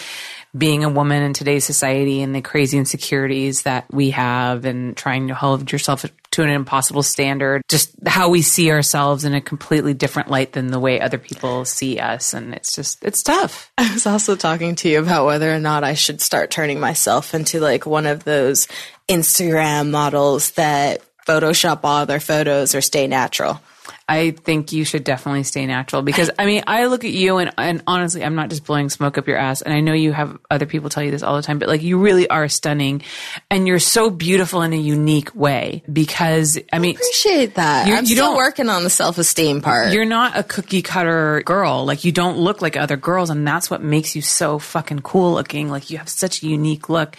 being 0.55 0.83
a 0.83 0.89
woman 0.89 1.23
in 1.23 1.33
today's 1.33 1.63
society 1.63 2.21
and 2.21 2.35
the 2.35 2.41
crazy 2.41 2.77
insecurities 2.77 3.63
that 3.63 3.85
we 3.91 4.11
have, 4.11 4.65
and 4.65 4.95
trying 4.95 5.29
to 5.29 5.33
hold 5.33 5.71
yourself 5.71 6.05
to 6.31 6.43
an 6.43 6.49
impossible 6.49 7.03
standard. 7.03 7.61
Just 7.67 7.91
how 8.07 8.29
we 8.29 8.41
see 8.41 8.71
ourselves 8.71 9.25
in 9.25 9.33
a 9.33 9.41
completely 9.41 9.93
different 9.93 10.29
light 10.29 10.53
than 10.53 10.67
the 10.67 10.79
way 10.79 10.99
other 10.99 11.17
people 11.17 11.65
see 11.65 11.99
us, 11.99 12.33
and 12.33 12.53
it's 12.53 12.73
just 12.73 13.03
it's 13.03 13.23
tough. 13.23 13.71
I 13.77 13.93
was 13.93 14.05
also 14.05 14.35
talking 14.35 14.75
to 14.75 14.89
you 14.89 14.99
about 14.99 15.25
whether 15.25 15.53
or 15.53 15.59
not 15.59 15.83
I 15.83 15.93
should 15.93 16.21
start 16.21 16.51
turning 16.51 16.79
myself 16.79 17.33
into 17.33 17.59
like 17.59 17.85
one 17.85 18.05
of 18.05 18.23
those 18.23 18.67
Instagram 19.09 19.91
models 19.91 20.51
that 20.51 21.01
Photoshop 21.27 21.81
all 21.83 22.05
their 22.05 22.19
photos 22.19 22.75
or 22.75 22.81
stay 22.81 23.07
natural. 23.07 23.61
I 24.07 24.31
think 24.31 24.71
you 24.71 24.83
should 24.85 25.03
definitely 25.03 25.43
stay 25.43 25.65
natural 25.65 26.01
because 26.01 26.29
I 26.37 26.45
mean 26.45 26.63
I 26.67 26.85
look 26.87 27.05
at 27.05 27.11
you 27.11 27.37
and 27.37 27.51
and 27.57 27.81
honestly 27.87 28.23
I'm 28.23 28.35
not 28.35 28.49
just 28.49 28.65
blowing 28.65 28.89
smoke 28.89 29.17
up 29.17 29.27
your 29.27 29.37
ass 29.37 29.61
and 29.61 29.73
I 29.73 29.79
know 29.79 29.93
you 29.93 30.11
have 30.13 30.37
other 30.49 30.65
people 30.65 30.89
tell 30.89 31.03
you 31.03 31.11
this 31.11 31.23
all 31.23 31.35
the 31.35 31.41
time 31.41 31.59
but 31.59 31.67
like 31.69 31.81
you 31.81 31.97
really 31.99 32.29
are 32.29 32.47
stunning 32.49 33.03
and 33.49 33.67
you're 33.67 33.79
so 33.79 34.09
beautiful 34.09 34.61
in 34.61 34.73
a 34.73 34.77
unique 34.77 35.33
way 35.35 35.83
because 35.91 36.59
I 36.73 36.79
mean 36.79 36.95
Appreciate 36.95 37.55
that. 37.55 37.87
You- 37.87 37.93
I'm 37.95 38.03
you 38.05 38.15
still 38.15 38.27
don't- 38.27 38.37
working 38.37 38.69
on 38.69 38.83
the 38.83 38.89
self 38.89 39.17
esteem 39.17 39.61
part. 39.61 39.93
you're 39.93 40.05
not 40.05 40.37
a 40.37 40.43
cookie 40.43 40.81
cutter 40.81 41.41
girl 41.45 41.85
like 41.85 42.03
you 42.03 42.11
don't 42.11 42.37
look 42.37 42.61
like 42.61 42.75
other 42.77 42.97
girls 42.97 43.29
and 43.29 43.47
that's 43.47 43.69
what 43.69 43.81
makes 43.81 44.15
you 44.15 44.21
so 44.21 44.59
fucking 44.59 44.99
cool 44.99 45.33
looking 45.33 45.69
like 45.69 45.89
you 45.89 45.97
have 45.97 46.09
such 46.09 46.43
a 46.43 46.47
unique 46.47 46.89
look 46.89 47.15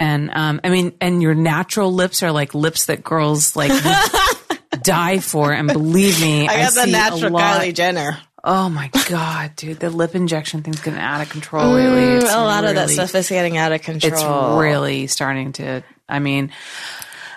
and 0.00 0.30
um 0.34 0.60
I 0.62 0.68
mean 0.68 0.92
and 1.00 1.20
your 1.22 1.34
natural 1.34 1.92
lips 1.92 2.22
are 2.22 2.30
like 2.30 2.54
lips 2.54 2.86
that 2.86 3.02
girls 3.02 3.56
like 3.56 3.72
die 4.88 5.18
for 5.18 5.52
and 5.52 5.68
believe 5.68 6.20
me 6.20 6.48
I 6.48 6.56
got 6.62 6.74
the 6.74 6.82
see 6.82 6.88
a 6.90 6.92
natural 6.92 7.30
Kylie 7.32 7.74
Jenner. 7.74 8.18
Oh 8.44 8.68
my 8.68 8.88
god, 9.08 9.56
dude! 9.56 9.80
The 9.80 9.90
lip 9.90 10.14
injection 10.14 10.62
thing's 10.62 10.80
getting 10.80 11.00
out 11.00 11.20
of 11.20 11.28
control 11.28 11.72
lately. 11.72 12.04
It's 12.16 12.24
Mm, 12.30 12.40
a 12.40 12.44
lot 12.44 12.64
of 12.64 12.76
that 12.76 12.88
stuff 12.88 13.14
is 13.14 13.28
getting 13.28 13.56
out 13.56 13.72
of 13.72 13.82
control. 13.82 14.12
It's 14.54 14.60
really 14.62 15.06
starting 15.08 15.52
to. 15.54 15.82
I 16.08 16.20
mean, 16.20 16.52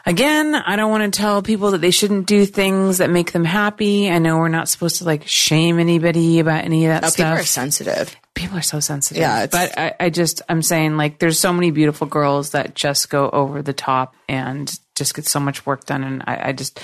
again, 0.05 0.55
I 0.55 0.75
don't 0.75 0.91
want 0.91 1.11
to 1.11 1.17
tell 1.19 1.41
people 1.41 1.71
that 1.71 1.81
they 1.81 1.91
shouldn't 1.91 2.27
do 2.27 2.45
things 2.45 2.99
that 2.99 3.09
make 3.09 3.31
them 3.31 3.43
happy. 3.45 4.09
I 4.11 4.19
know 4.19 4.37
we're 4.37 4.47
not 4.47 4.69
supposed 4.69 4.97
to 4.99 5.03
like 5.03 5.27
shame 5.27 5.79
anybody 5.79 6.39
about 6.39 6.63
any 6.65 6.85
of 6.85 6.89
that 6.91 7.03
Oh, 7.03 7.07
people 7.07 7.25
stuff. 7.25 7.39
are 7.39 7.43
sensitive. 7.45 8.15
people 8.35 8.57
are 8.57 8.61
so 8.63 8.79
sensitive. 8.79 9.21
Yeah, 9.21 9.47
but 9.47 9.77
I, 9.77 9.93
I 9.99 10.09
just 10.11 10.43
I'm 10.47 10.61
saying 10.61 10.97
like 10.97 11.17
there's 11.19 11.39
so 11.39 11.51
many 11.51 11.71
beautiful 11.71 12.07
girls 12.07 12.51
that 12.51 12.75
just 12.75 13.09
go 13.09 13.27
over 13.29 13.61
the 13.63 13.73
top 13.73 14.15
and 14.29 14.71
just 14.95 15.15
get 15.15 15.25
so 15.25 15.39
much 15.39 15.65
work 15.65 15.85
done, 15.85 16.03
and 16.03 16.23
I, 16.27 16.49
I 16.49 16.51
just. 16.51 16.79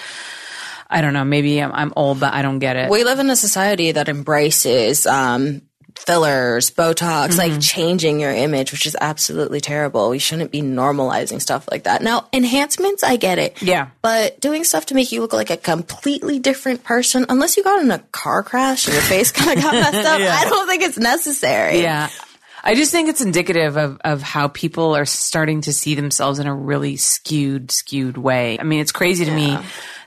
I 0.89 1.01
don't 1.01 1.13
know. 1.13 1.24
Maybe 1.25 1.62
I'm, 1.62 1.72
I'm 1.72 1.94
old, 1.96 2.20
but 2.20 2.34
I 2.34 2.41
don't 2.41 2.60
get 2.60 2.75
it. 2.75 2.89
We 2.89 3.03
live 3.03 3.20
in 3.20 3.29
a 3.29 3.36
society 3.36 3.91
that 3.91 4.08
embraces 4.10 5.06
um, 5.06 5.62
fillers, 5.96 6.72
Botox, 6.72 7.29
Mm-hmm. 7.29 7.38
like 7.38 7.60
changing 7.62 8.20
your 8.20 8.32
image, 8.32 8.72
which 8.72 8.86
is 8.86 8.96
absolutely 9.01 9.60
terrible. 9.60 10.10
We 10.10 10.20
shouldn't 10.20 10.51
be 10.51 10.62
normalizing 10.62 11.41
stuff 11.41 11.67
like 11.70 11.84
that. 11.84 12.01
Now, 12.01 12.27
enhancements, 12.32 13.03
I 13.03 13.15
get 13.17 13.39
it. 13.39 13.62
Yeah. 13.62 13.88
But 14.01 14.39
doing 14.39 14.63
stuff 14.63 14.86
to 14.88 14.94
make 14.96 15.12
you 15.12 15.22
look 15.22 15.34
like 15.34 15.50
a 15.50 15.58
completely 15.58 16.39
different 16.39 16.84
person, 16.84 17.25
unless 17.29 17.58
you 17.58 17.63
got 17.63 17.82
in 17.82 17.91
a 17.91 18.00
car 18.12 18.44
crash 18.44 18.86
and 18.86 18.94
your 18.94 19.03
face 19.03 19.32
kind 19.34 19.58
of 19.58 19.63
got 19.63 19.74
messed 19.74 20.08
up, 20.08 20.22
I 20.22 20.46
don't 20.50 20.67
think 20.67 20.84
it's 20.84 20.98
necessary. 20.98 21.82
Yeah. 21.82 22.10
I 22.63 22.75
just 22.75 22.91
think 22.91 23.08
it's 23.08 23.22
indicative 23.22 23.77
of, 23.77 24.00
of 24.03 24.22
how 24.22 24.50
people 24.50 24.96
are 24.96 25.06
starting 25.06 25.62
to 25.62 25.74
see 25.74 25.96
themselves 25.96 26.39
in 26.39 26.48
a 26.48 26.53
really 26.53 26.98
skewed, 26.98 27.72
skewed 27.72 28.17
way. 28.17 28.60
I 28.60 28.63
mean, 28.63 28.82
it's 28.82 28.91
crazy 28.91 29.24
to 29.25 29.32
me 29.32 29.58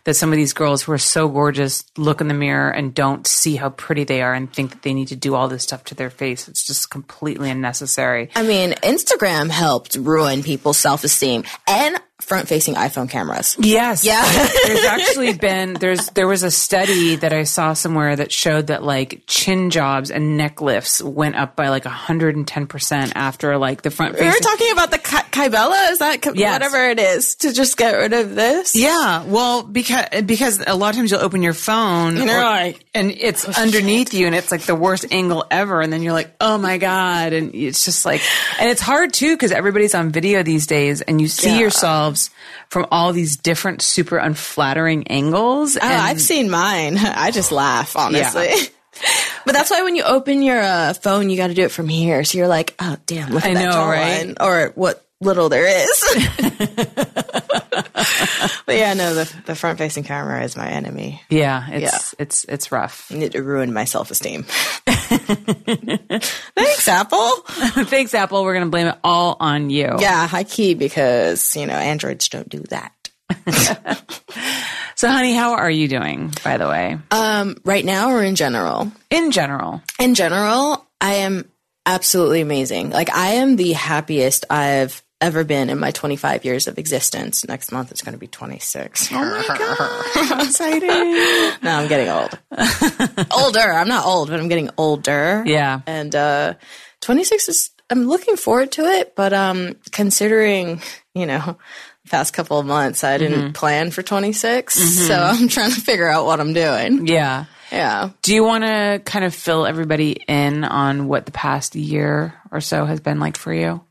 that 0.04 0.14
some 0.14 0.32
of 0.32 0.36
these 0.36 0.52
girls 0.52 0.82
who 0.82 0.92
are 0.92 0.98
so 0.98 1.28
gorgeous 1.28 1.84
look 1.96 2.20
in 2.20 2.28
the 2.28 2.34
mirror 2.34 2.70
and 2.70 2.94
don't 2.94 3.26
see 3.26 3.56
how 3.56 3.70
pretty 3.70 4.04
they 4.04 4.22
are 4.22 4.34
and 4.34 4.52
think 4.52 4.70
that 4.70 4.82
they 4.82 4.94
need 4.94 5.08
to 5.08 5.16
do 5.16 5.34
all 5.34 5.48
this 5.48 5.62
stuff 5.62 5.84
to 5.84 5.94
their 5.94 6.10
face. 6.10 6.48
It's 6.48 6.66
just 6.66 6.90
completely 6.90 7.50
unnecessary. 7.50 8.30
I 8.34 8.42
mean, 8.42 8.72
Instagram 8.72 9.50
helped 9.50 9.96
ruin 9.96 10.42
people's 10.42 10.78
self 10.78 11.04
esteem 11.04 11.44
and 11.68 12.00
front 12.22 12.48
facing 12.48 12.74
iPhone 12.74 13.08
cameras. 13.08 13.56
Yes. 13.58 14.04
Yeah. 14.04 14.22
there's 14.66 14.84
actually 14.84 15.32
been 15.38 15.74
there's 15.74 16.06
there 16.10 16.26
was 16.28 16.42
a 16.42 16.50
study 16.50 17.16
that 17.16 17.32
I 17.32 17.44
saw 17.44 17.72
somewhere 17.72 18.16
that 18.16 18.32
showed 18.32 18.68
that 18.68 18.82
like 18.82 19.22
chin 19.26 19.70
jobs 19.70 20.10
and 20.10 20.36
neck 20.36 20.60
lifts 20.60 21.02
went 21.02 21.36
up 21.36 21.56
by 21.56 21.68
like 21.68 21.84
110% 21.84 23.12
after 23.14 23.56
like 23.58 23.82
the 23.82 23.90
front 23.90 24.18
We 24.18 24.26
were 24.26 24.32
talking 24.32 24.72
about 24.72 24.90
the 24.90 24.98
Ki- 24.98 25.16
Kybella, 25.30 25.90
is 25.92 25.98
that 25.98 26.22
Ki- 26.22 26.30
Yes. 26.34 26.52
whatever 26.54 26.88
it 26.90 26.98
is, 26.98 27.34
to 27.36 27.52
just 27.52 27.76
get 27.76 27.92
rid 27.96 28.12
of 28.12 28.34
this? 28.34 28.74
Yeah, 28.76 29.24
well, 29.24 29.62
because 29.62 30.06
because 30.24 30.62
a 30.66 30.74
lot 30.74 30.90
of 30.90 30.96
times 30.96 31.10
you'll 31.10 31.20
open 31.20 31.42
your 31.42 31.52
phone 31.54 32.16
And 32.16 32.28
you're 32.28 32.42
like, 32.44 32.84
and 32.94 33.10
it's 33.10 33.46
oh, 33.48 33.52
underneath 33.62 34.14
you, 34.14 34.26
and 34.26 34.34
it's 34.34 34.50
like 34.50 34.62
the 34.62 34.74
worst 34.74 35.06
angle 35.10 35.44
ever, 35.50 35.80
and 35.80 35.92
then 35.92 36.02
you're 36.02 36.12
like, 36.12 36.34
oh 36.40 36.58
my 36.58 36.78
god, 36.78 37.32
and 37.32 37.54
it's 37.54 37.84
just 37.84 38.04
like, 38.04 38.20
and 38.58 38.68
it's 38.70 38.80
hard 38.80 39.12
too 39.12 39.34
because 39.36 39.52
everybody's 39.52 39.94
on 39.94 40.10
video 40.10 40.42
these 40.42 40.66
days, 40.66 41.00
and 41.00 41.20
you 41.20 41.28
see 41.28 41.50
Yeah. 41.50 41.58
Yourselves 42.10 42.30
from 42.68 42.86
all 42.90 43.12
these 43.12 43.36
different 43.36 43.82
super 43.82 44.18
unflattering 44.18 45.08
angles. 45.08 45.76
Oh, 45.76 45.80
and 45.82 45.92
I've 45.92 46.20
seen 46.20 46.50
mine. 46.50 46.96
I 46.98 47.30
just 47.30 47.52
laugh, 47.52 47.96
honestly. 47.96 48.50
But 49.46 49.54
that's 49.54 49.70
why 49.70 49.82
when 49.82 49.96
you 49.96 50.02
open 50.02 50.42
your 50.42 50.60
uh, 50.60 50.92
phone, 50.92 51.30
you 51.30 51.36
got 51.38 51.46
to 51.46 51.54
do 51.54 51.62
it 51.62 51.70
from 51.70 51.88
here. 51.88 52.22
So 52.22 52.36
you're 52.36 52.48
like, 52.48 52.74
oh, 52.78 52.98
damn, 53.06 53.30
look 53.30 53.42
at 53.46 53.52
I 53.52 53.54
that 53.54 53.64
know, 53.64 53.86
right? 53.86 54.36
Or 54.38 54.72
what 54.74 55.02
little 55.22 55.48
there 55.48 55.66
is. 55.66 56.04
but 58.66 58.76
yeah, 58.76 58.94
no, 58.94 59.14
the, 59.14 59.32
the 59.46 59.54
front 59.54 59.78
facing 59.78 60.04
camera 60.04 60.42
is 60.44 60.56
my 60.56 60.68
enemy. 60.68 61.22
yeah, 61.30 61.66
it's 61.70 62.14
it's 62.18 62.44
it's 62.44 62.72
rough. 62.72 63.10
It 63.10 63.34
ruined 63.34 63.72
my 63.74 63.84
self 63.84 64.10
esteem. 64.10 64.44
Thanks, 64.86 66.88
Apple. 66.88 67.30
Thanks, 67.86 68.14
Apple. 68.14 68.44
We're 68.44 68.54
gonna 68.54 68.70
blame 68.70 68.88
it 68.88 68.98
all 69.04 69.36
on 69.40 69.70
you. 69.70 69.96
Yeah, 69.98 70.26
high 70.26 70.44
key 70.44 70.74
because, 70.74 71.54
you 71.56 71.66
know, 71.66 71.74
Androids 71.74 72.28
don't 72.28 72.48
do 72.48 72.60
that. 72.70 72.92
So, 74.96 75.08
honey, 75.08 75.34
how 75.34 75.54
are 75.54 75.70
you 75.70 75.88
doing? 75.88 76.32
By 76.44 76.58
the 76.58 76.68
way, 76.68 76.98
Um, 77.10 77.56
right 77.64 77.84
now 77.84 78.10
or 78.10 78.22
in 78.22 78.34
general? 78.34 78.92
in 79.08 79.30
general, 79.30 79.80
in 79.98 80.14
general, 80.14 80.86
I 81.00 81.14
am 81.16 81.50
absolutely 81.86 82.42
amazing. 82.42 82.90
Like 82.90 83.10
I 83.10 83.34
am 83.36 83.56
the 83.56 83.72
happiest 83.72 84.44
I've 84.50 85.02
ever 85.20 85.44
been 85.44 85.68
in 85.70 85.78
my 85.78 85.90
25 85.90 86.44
years 86.44 86.66
of 86.66 86.78
existence. 86.78 87.46
Next 87.46 87.72
month 87.72 87.90
it's 87.90 88.02
going 88.02 88.14
to 88.14 88.18
be 88.18 88.26
26. 88.26 89.10
Oh 89.12 89.14
my 89.16 89.56
god, 90.28 90.46
exciting! 90.46 90.88
no, 91.62 91.70
I'm 91.70 91.88
getting 91.88 92.08
old. 92.08 92.38
older. 93.30 93.60
I'm 93.72 93.88
not 93.88 94.04
old, 94.06 94.30
but 94.30 94.40
I'm 94.40 94.48
getting 94.48 94.70
older. 94.76 95.42
Yeah. 95.46 95.80
and 95.86 96.14
uh, 96.14 96.54
26 97.00 97.48
is. 97.48 97.70
I'm 97.92 98.06
looking 98.06 98.36
forward 98.36 98.70
to 98.72 98.84
it, 98.84 99.14
but 99.16 99.32
um, 99.32 99.76
considering 99.92 100.80
you 101.14 101.26
know. 101.26 101.56
Past 102.08 102.32
couple 102.32 102.58
of 102.58 102.66
months, 102.66 103.04
I 103.04 103.18
didn't 103.18 103.52
plan 103.52 103.92
for 103.92 104.02
26, 104.02 104.74
so 105.06 105.14
I'm 105.14 105.46
trying 105.46 105.70
to 105.70 105.80
figure 105.80 106.08
out 106.08 106.24
what 106.26 106.40
I'm 106.40 106.54
doing. 106.54 107.06
yeah. 107.06 107.44
Yeah. 107.70 108.10
Do 108.22 108.34
you 108.34 108.42
want 108.42 108.64
to 108.64 109.00
kind 109.04 109.24
of 109.24 109.32
fill 109.32 109.64
everybody 109.64 110.16
in 110.26 110.64
on 110.64 111.06
what 111.06 111.24
the 111.24 111.30
past 111.30 111.76
year 111.76 112.34
or 112.50 112.60
so 112.60 112.84
has 112.84 112.98
been 112.98 113.20
like 113.20 113.36
for 113.36 113.52
you? 113.54 113.82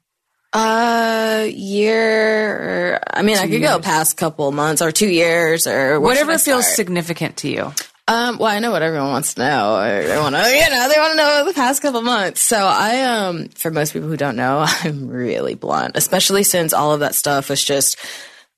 Uh, 0.51 1.47
year. 1.49 2.95
Or, 2.95 2.99
I 3.13 3.21
mean, 3.21 3.37
I 3.37 3.47
could 3.47 3.61
go 3.61 3.79
past 3.79 4.17
couple 4.17 4.51
months 4.51 4.81
or 4.81 4.91
two 4.91 5.09
years 5.09 5.67
or 5.67 5.99
Whatever 5.99 6.37
feels 6.37 6.67
significant 6.75 7.37
to 7.37 7.49
you. 7.49 7.73
Um, 8.07 8.39
well, 8.39 8.47
I 8.51 8.57
know 8.57 8.71
what 8.71 8.81
everyone 8.81 9.09
wants 9.09 9.35
to 9.35 9.41
know. 9.41 9.79
They 9.83 10.17
want 10.17 10.33
to, 10.33 10.41
you 10.41 10.69
know, 10.71 10.89
they 10.89 10.99
want 10.99 11.11
to 11.11 11.17
know 11.17 11.45
the 11.45 11.53
past 11.53 11.83
couple 11.83 12.01
months. 12.01 12.41
So 12.41 12.57
I, 12.57 13.03
um, 13.03 13.49
for 13.49 13.69
most 13.69 13.93
people 13.93 14.09
who 14.09 14.17
don't 14.17 14.35
know, 14.35 14.65
I'm 14.83 15.07
really 15.07 15.53
blunt, 15.53 15.91
especially 15.95 16.43
since 16.43 16.73
all 16.73 16.91
of 16.93 17.01
that 17.01 17.13
stuff 17.13 17.49
was 17.49 17.63
just 17.63 17.97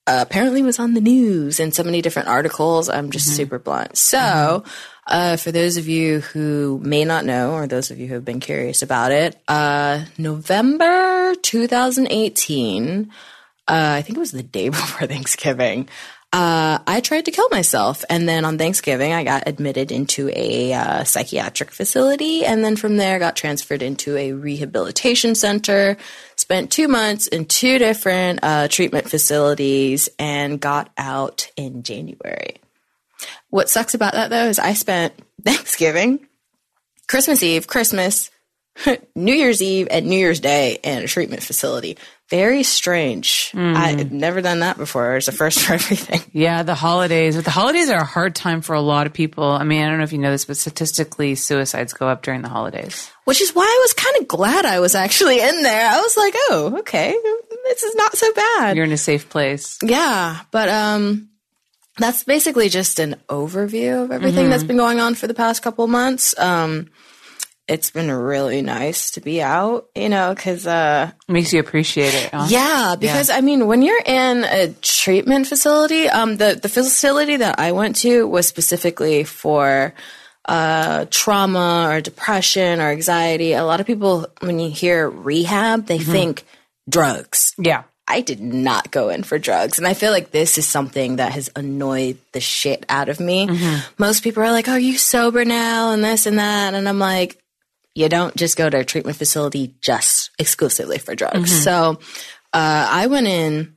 uh, 0.08 0.20
apparently 0.26 0.62
was 0.62 0.80
on 0.80 0.94
the 0.94 1.02
news 1.02 1.60
and 1.60 1.76
so 1.76 1.84
many 1.84 2.02
different 2.02 2.30
articles. 2.30 2.88
I'm 2.88 3.12
just 3.12 3.36
super 3.36 3.60
blunt. 3.60 3.98
So, 3.98 4.64
uh, 5.12 5.36
for 5.36 5.52
those 5.52 5.76
of 5.76 5.88
you 5.88 6.22
who 6.22 6.80
may 6.84 7.04
not 7.04 7.26
know, 7.26 7.52
or 7.54 7.68
those 7.68 7.92
of 7.92 8.00
you 8.00 8.08
who 8.08 8.14
have 8.14 8.26
been 8.26 8.40
curious 8.40 8.82
about 8.82 9.12
it, 9.12 9.38
uh, 9.48 10.06
November 10.18 11.36
2018, 11.36 13.12
uh, 13.68 13.94
I 13.98 14.02
think 14.02 14.18
it 14.18 14.20
was 14.20 14.32
the 14.32 14.42
day 14.42 14.70
before 14.70 15.08
Thanksgiving. 15.08 15.90
Uh, 16.34 16.80
I 16.88 17.02
tried 17.02 17.26
to 17.26 17.32
kill 17.32 17.50
myself, 17.50 18.06
and 18.10 18.28
then 18.28 18.46
on 18.46 18.58
Thanksgiving, 18.58 19.12
I 19.12 19.26
got 19.26 19.50
admitted 19.50 19.92
into 19.92 20.32
a 20.34 20.72
uh, 20.72 21.04
psychiatric 21.04 21.72
facility, 21.72 22.46
and 22.46 22.64
then 22.64 22.78
from 22.78 22.96
there, 22.96 23.20
got 23.20 23.36
transferred 23.36 23.82
into 23.82 24.16
a 24.16 24.32
rehabilitation 24.32 25.36
center. 25.36 25.98
Spent 26.38 26.72
two 26.72 26.88
months 26.88 27.28
in 27.28 27.48
two 27.48 27.78
different 27.80 28.40
uh, 28.44 28.70
treatment 28.70 29.10
facilities, 29.10 30.08
and 30.18 30.62
got 30.62 30.90
out 30.98 31.52
in 31.58 31.84
January. 31.84 32.61
What 33.52 33.70
sucks 33.70 33.94
about 33.94 34.14
that 34.14 34.32
though 34.32 34.48
is 34.48 34.58
I 34.58 34.74
spent 34.74 35.14
Thanksgiving, 35.46 36.28
Christmas 37.08 37.44
Eve, 37.44 37.68
Christmas, 37.68 38.32
New 39.16 39.34
Year's 39.34 39.62
Eve, 39.62 39.88
and 39.92 40.08
New 40.08 40.18
Year's 40.18 40.40
Day 40.40 40.80
in 40.84 41.04
a 41.04 41.08
treatment 41.08 41.44
facility. 41.44 41.98
Very 42.30 42.64
strange. 42.64 43.52
I've 43.54 44.14
never 44.14 44.42
done 44.42 44.62
that 44.62 44.78
before. 44.78 45.18
It's 45.18 45.28
a 45.28 45.34
first 45.34 45.60
for 45.66 45.74
everything. 45.74 46.22
Yeah, 46.32 46.64
the 46.64 46.76
holidays. 46.76 47.36
But 47.36 47.44
the 47.44 47.52
holidays 47.52 47.90
are 47.90 48.00
a 48.00 48.06
hard 48.06 48.36
time 48.36 48.62
for 48.62 48.74
a 48.74 48.80
lot 48.80 49.06
of 49.06 49.12
people. 49.12 49.44
I 49.44 49.66
mean, 49.66 49.84
I 49.84 49.90
don't 49.90 49.98
know 49.98 50.06
if 50.06 50.14
you 50.14 50.18
know 50.18 50.32
this, 50.32 50.46
but 50.46 50.56
statistically, 50.56 51.36
suicides 51.36 51.92
go 51.92 52.08
up 52.08 52.22
during 52.24 52.42
the 52.42 52.48
holidays. 52.48 53.12
Which 53.26 53.42
is 53.42 53.54
why 53.54 53.64
I 53.64 53.80
was 53.84 53.94
kind 53.94 54.16
of 54.22 54.30
glad 54.30 54.66
I 54.66 54.80
was 54.80 54.96
actually 54.96 55.42
in 55.42 55.62
there. 55.62 55.90
I 55.90 56.00
was 56.00 56.16
like, 56.16 56.34
oh, 56.38 56.78
okay, 56.80 57.14
this 57.66 57.84
is 57.84 57.96
not 57.96 58.16
so 58.16 58.34
bad. 58.34 58.78
You're 58.78 58.86
in 58.86 58.94
a 58.94 58.98
safe 58.98 59.28
place. 59.30 59.78
Yeah, 59.84 60.40
but 60.52 60.70
um 60.70 61.31
that's 61.98 62.24
basically 62.24 62.70
just 62.70 63.00
an 63.00 63.16
overview 63.30 64.04
of 64.04 64.12
everything 64.12 64.50
that's 64.50 64.64
been 64.64 64.78
going 64.78 65.00
on 65.00 65.16
for 65.16 65.28
the 65.28 65.34
past 65.34 65.62
couple 65.62 65.88
months. 65.88 66.38
Um 66.38 66.90
it's 67.68 67.92
been 67.92 68.12
really 68.12 68.62
nice 68.62 69.12
to 69.12 69.22
be 69.22 69.42
out, 69.42 69.88
you 69.96 70.10
know, 70.10 70.34
cuz 70.36 70.68
uh 70.68 71.12
Makes 71.28 71.54
you 71.54 71.60
appreciate 71.60 72.14
it. 72.14 72.30
Huh? 72.34 72.48
yeah, 72.50 72.96
because 73.00 73.30
I 73.30 73.42
mean, 73.42 73.68
when 73.68 73.82
you're 73.82 74.02
in 74.06 74.44
a 74.44 74.74
treatment 74.82 75.48
facility, 75.48 76.08
um 76.10 76.38
the 76.38 76.60
the 76.62 76.70
facility 76.70 77.38
that 77.38 77.60
I 77.60 77.72
went 77.72 77.98
to 77.98 78.28
was 78.28 78.48
specifically 78.48 79.24
for 79.24 79.94
uh 80.50 81.06
trauma 81.12 81.88
or 81.90 82.02
depression 82.02 82.82
or 82.82 82.90
anxiety. 82.90 83.54
A 83.54 83.64
lot 83.64 83.80
of 83.80 83.86
people 83.86 84.28
when 84.40 84.60
you 84.60 84.72
hear 84.72 85.10
rehab, 85.10 85.86
they 85.86 86.00
think 86.00 86.46
drugs. 86.90 87.54
Yeah. 87.58 87.84
I 88.12 88.20
did 88.22 88.42
not 88.42 88.92
go 88.92 89.08
in 89.08 89.24
for 89.24 89.40
drugs. 89.40 89.78
And 89.78 89.88
I 89.88 89.94
feel 89.94 90.12
like 90.12 90.32
this 90.32 90.58
is 90.58 90.68
something 90.68 91.16
that 91.16 91.32
has 91.32 91.50
annoyed 91.56 92.18
the 92.34 92.42
shit 92.42 92.86
out 92.90 93.08
of 93.08 93.20
me. 93.22 93.48
Most 93.98 94.22
people 94.22 94.44
are 94.44 94.52
like, 94.52 94.68
oh, 94.68 94.74
are 94.74 94.80
you 94.80 94.98
sober 94.98 95.46
now? 95.46 95.92
And 95.92 96.04
this 96.04 96.26
and 96.26 96.38
that. 96.38 96.74
And 96.74 96.90
I'm 96.90 97.00
like, 97.00 97.42
you 97.96 98.10
don't 98.10 98.36
just 98.36 98.58
go 98.58 98.70
to 98.70 98.80
a 98.80 98.86
treatment 98.86 99.18
facility 99.18 99.76
just 99.80 100.32
exclusively 100.38 100.98
for 100.98 101.16
drugs. 101.16 101.52
So 101.64 102.00
uh, 102.54 102.88
I 102.90 103.08
went 103.08 103.28
in 103.28 103.76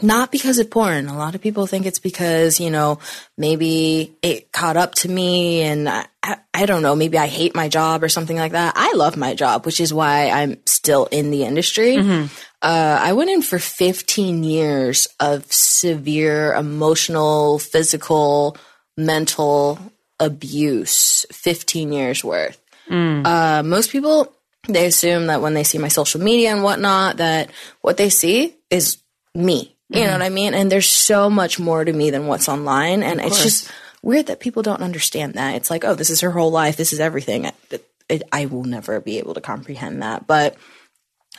not 0.00 0.30
because 0.30 0.58
of 0.58 0.70
porn. 0.70 1.06
A 1.06 1.16
lot 1.16 1.34
of 1.34 1.40
people 1.40 1.66
think 1.66 1.86
it's 1.86 1.98
because, 1.98 2.60
you 2.60 2.70
know, 2.70 2.98
maybe 3.36 4.16
it 4.22 4.52
caught 4.52 4.76
up 4.76 4.94
to 4.96 5.08
me 5.08 5.62
and 5.62 5.88
I, 5.88 6.06
I, 6.22 6.38
I 6.58 6.66
don't 6.66 6.82
know, 6.82 6.96
maybe 6.96 7.18
I 7.18 7.28
hate 7.28 7.54
my 7.54 7.68
job 7.68 8.02
or 8.02 8.08
something 8.08 8.36
like 8.36 8.52
that. 8.52 8.72
I 8.76 8.92
love 8.94 9.16
my 9.16 9.34
job, 9.34 9.64
which 9.64 9.80
is 9.80 9.94
why 9.94 10.28
I'm 10.30 10.58
still 10.66 11.06
in 11.06 11.30
the 11.30 11.44
industry. 11.44 11.96
Uh, 12.60 12.98
I 13.00 13.12
went 13.12 13.30
in 13.30 13.42
for 13.42 13.58
15 13.60 14.42
years 14.42 15.06
of 15.20 15.46
severe 15.52 16.52
emotional, 16.54 17.60
physical, 17.60 18.56
mental 18.96 19.78
abuse, 20.18 21.24
15 21.30 21.92
years 21.92 22.24
worth. 22.24 22.58
Uh, 23.24 23.62
most 23.62 23.90
people, 23.92 24.32
they 24.68 24.86
assume 24.86 25.26
that 25.28 25.40
when 25.40 25.54
they 25.54 25.62
see 25.64 25.78
my 25.78 25.88
social 25.88 26.20
media 26.20 26.50
and 26.50 26.64
whatnot, 26.64 27.18
that 27.18 27.50
what 27.82 27.96
they 27.96 28.10
see 28.10 28.56
is 28.70 28.98
me. 29.34 29.76
You 29.90 30.00
know 30.06 30.12
what 30.12 30.22
I 30.22 30.28
mean? 30.30 30.52
And 30.54 30.70
there's 30.72 30.88
so 30.88 31.30
much 31.30 31.58
more 31.58 31.84
to 31.84 31.92
me 31.92 32.10
than 32.10 32.26
what's 32.26 32.48
online. 32.48 33.02
And 33.02 33.20
it's 33.20 33.38
just 33.44 33.70
weird 34.02 34.26
that 34.26 34.40
people 34.40 34.62
don't 34.62 34.82
understand 34.82 35.34
that. 35.34 35.54
It's 35.56 35.70
like, 35.70 35.84
oh, 35.84 35.94
this 35.94 36.10
is 36.10 36.20
her 36.20 36.30
whole 36.30 36.50
life. 36.50 36.76
This 36.76 36.92
is 36.92 37.00
everything. 37.00 37.46
It, 37.70 37.84
it, 38.08 38.22
I 38.32 38.46
will 38.46 38.64
never 38.64 39.00
be 39.00 39.18
able 39.18 39.34
to 39.34 39.40
comprehend 39.40 40.02
that. 40.02 40.26
But 40.26 40.54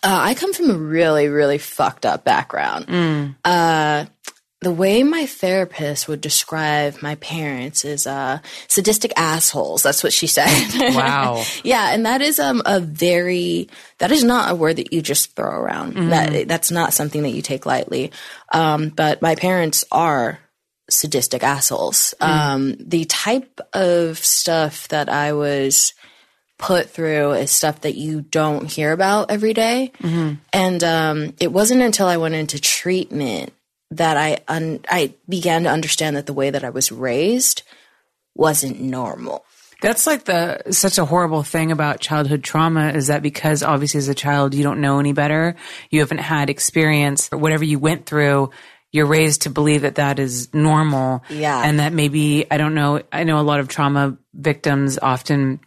uh, 0.04 0.20
I 0.22 0.34
come 0.34 0.54
from 0.54 0.70
a 0.70 0.78
really, 0.78 1.28
really 1.28 1.58
fucked 1.58 2.06
up 2.06 2.24
background. 2.24 3.36
Uh, 3.44 4.06
the 4.62 4.72
way 4.72 5.04
my 5.04 5.26
therapist 5.26 6.10
would 6.10 6.20
describe 6.20 7.02
my 7.02 7.16
parents 7.16 7.86
is 7.86 8.06
uh, 8.06 8.40
sadistic 8.68 9.14
assholes. 9.16 9.84
That's 9.84 10.04
what 10.04 10.12
she 10.14 10.28
said. 10.28 10.50
Wow. 11.00 11.44
yeah, 11.64 11.94
and 11.94 12.06
that 12.06 12.22
is 12.22 12.40
um, 12.40 12.62
a 12.66 12.80
very 12.82 13.70
that 14.00 14.12
is 14.12 14.24
not 14.24 14.52
a 14.52 14.56
word 14.56 14.76
that 14.78 14.92
you 14.92 15.02
just 15.02 15.34
throw 15.36 15.50
around. 15.50 15.96
That 16.10 16.48
that's 16.48 16.72
not 16.72 16.94
something 16.94 17.24
that 17.24 17.30
you 17.30 17.42
take 17.42 17.66
lightly. 17.66 18.12
Um, 18.52 18.90
but 18.90 19.22
my 19.22 19.36
parents 19.36 19.86
are 19.92 20.40
sadistic 20.90 21.44
assholes. 21.44 22.14
Um, 22.20 22.76
the 22.80 23.06
type 23.06 23.60
of 23.74 24.18
stuff 24.18 24.88
that 24.90 25.10
I 25.10 25.34
was 25.34 25.94
put 26.58 26.90
through 26.90 27.32
is 27.34 27.52
stuff 27.52 27.82
that 27.82 27.96
you 27.96 28.22
don't 28.22 28.70
hear 28.70 28.92
about 28.92 29.32
every 29.32 29.54
day. 29.54 29.92
And 30.52 30.84
um, 30.84 31.34
it 31.40 31.52
wasn't 31.52 31.82
until 31.82 32.08
I 32.08 32.18
went 32.18 32.36
into 32.36 32.60
treatment 32.60 33.54
that 33.92 34.18
I 34.18 34.40
un- 34.48 34.82
I 34.90 35.14
began 35.28 35.64
to 35.64 35.70
understand 35.70 36.16
that 36.16 36.26
the 36.26 36.34
way 36.34 36.50
that 36.50 36.64
I 36.64 36.70
was 36.70 36.92
raised 36.92 37.64
wasn't 38.36 38.80
normal. 38.80 39.46
That's 39.82 40.06
like 40.06 40.26
the 40.26 40.62
such 40.72 40.98
a 40.98 41.06
horrible 41.06 41.42
thing 41.42 41.72
about 41.72 42.02
childhood 42.02 42.44
trauma 42.44 42.90
is 42.90 43.08
that 43.08 43.24
because 43.24 43.64
obviously 43.64 44.00
as 44.00 44.10
a 44.10 44.14
child 44.14 44.54
you 44.54 44.62
don't 44.62 44.82
know 44.82 45.00
any 45.00 45.14
better, 45.14 45.56
you 45.90 46.02
haven't 46.02 46.18
had 46.20 46.50
experience, 46.50 47.30
whatever 47.32 47.64
you 47.64 47.80
went 47.80 48.06
through, 48.06 48.52
you're 48.92 49.06
raised 49.06 49.44
to 49.44 49.50
believe 49.50 49.82
that 49.84 49.96
that 49.96 50.20
is 50.20 50.54
normal. 50.54 51.24
Yeah. 51.30 51.62
And 51.64 51.80
that 51.80 51.94
maybe 51.94 52.46
I 52.50 52.58
don't 52.58 52.74
know, 52.74 53.02
I 53.12 53.24
know 53.24 53.40
a 53.40 53.42
lot 53.44 53.60
of 53.60 53.68
trauma 53.68 54.18
victims 54.34 54.98
often 55.02 55.60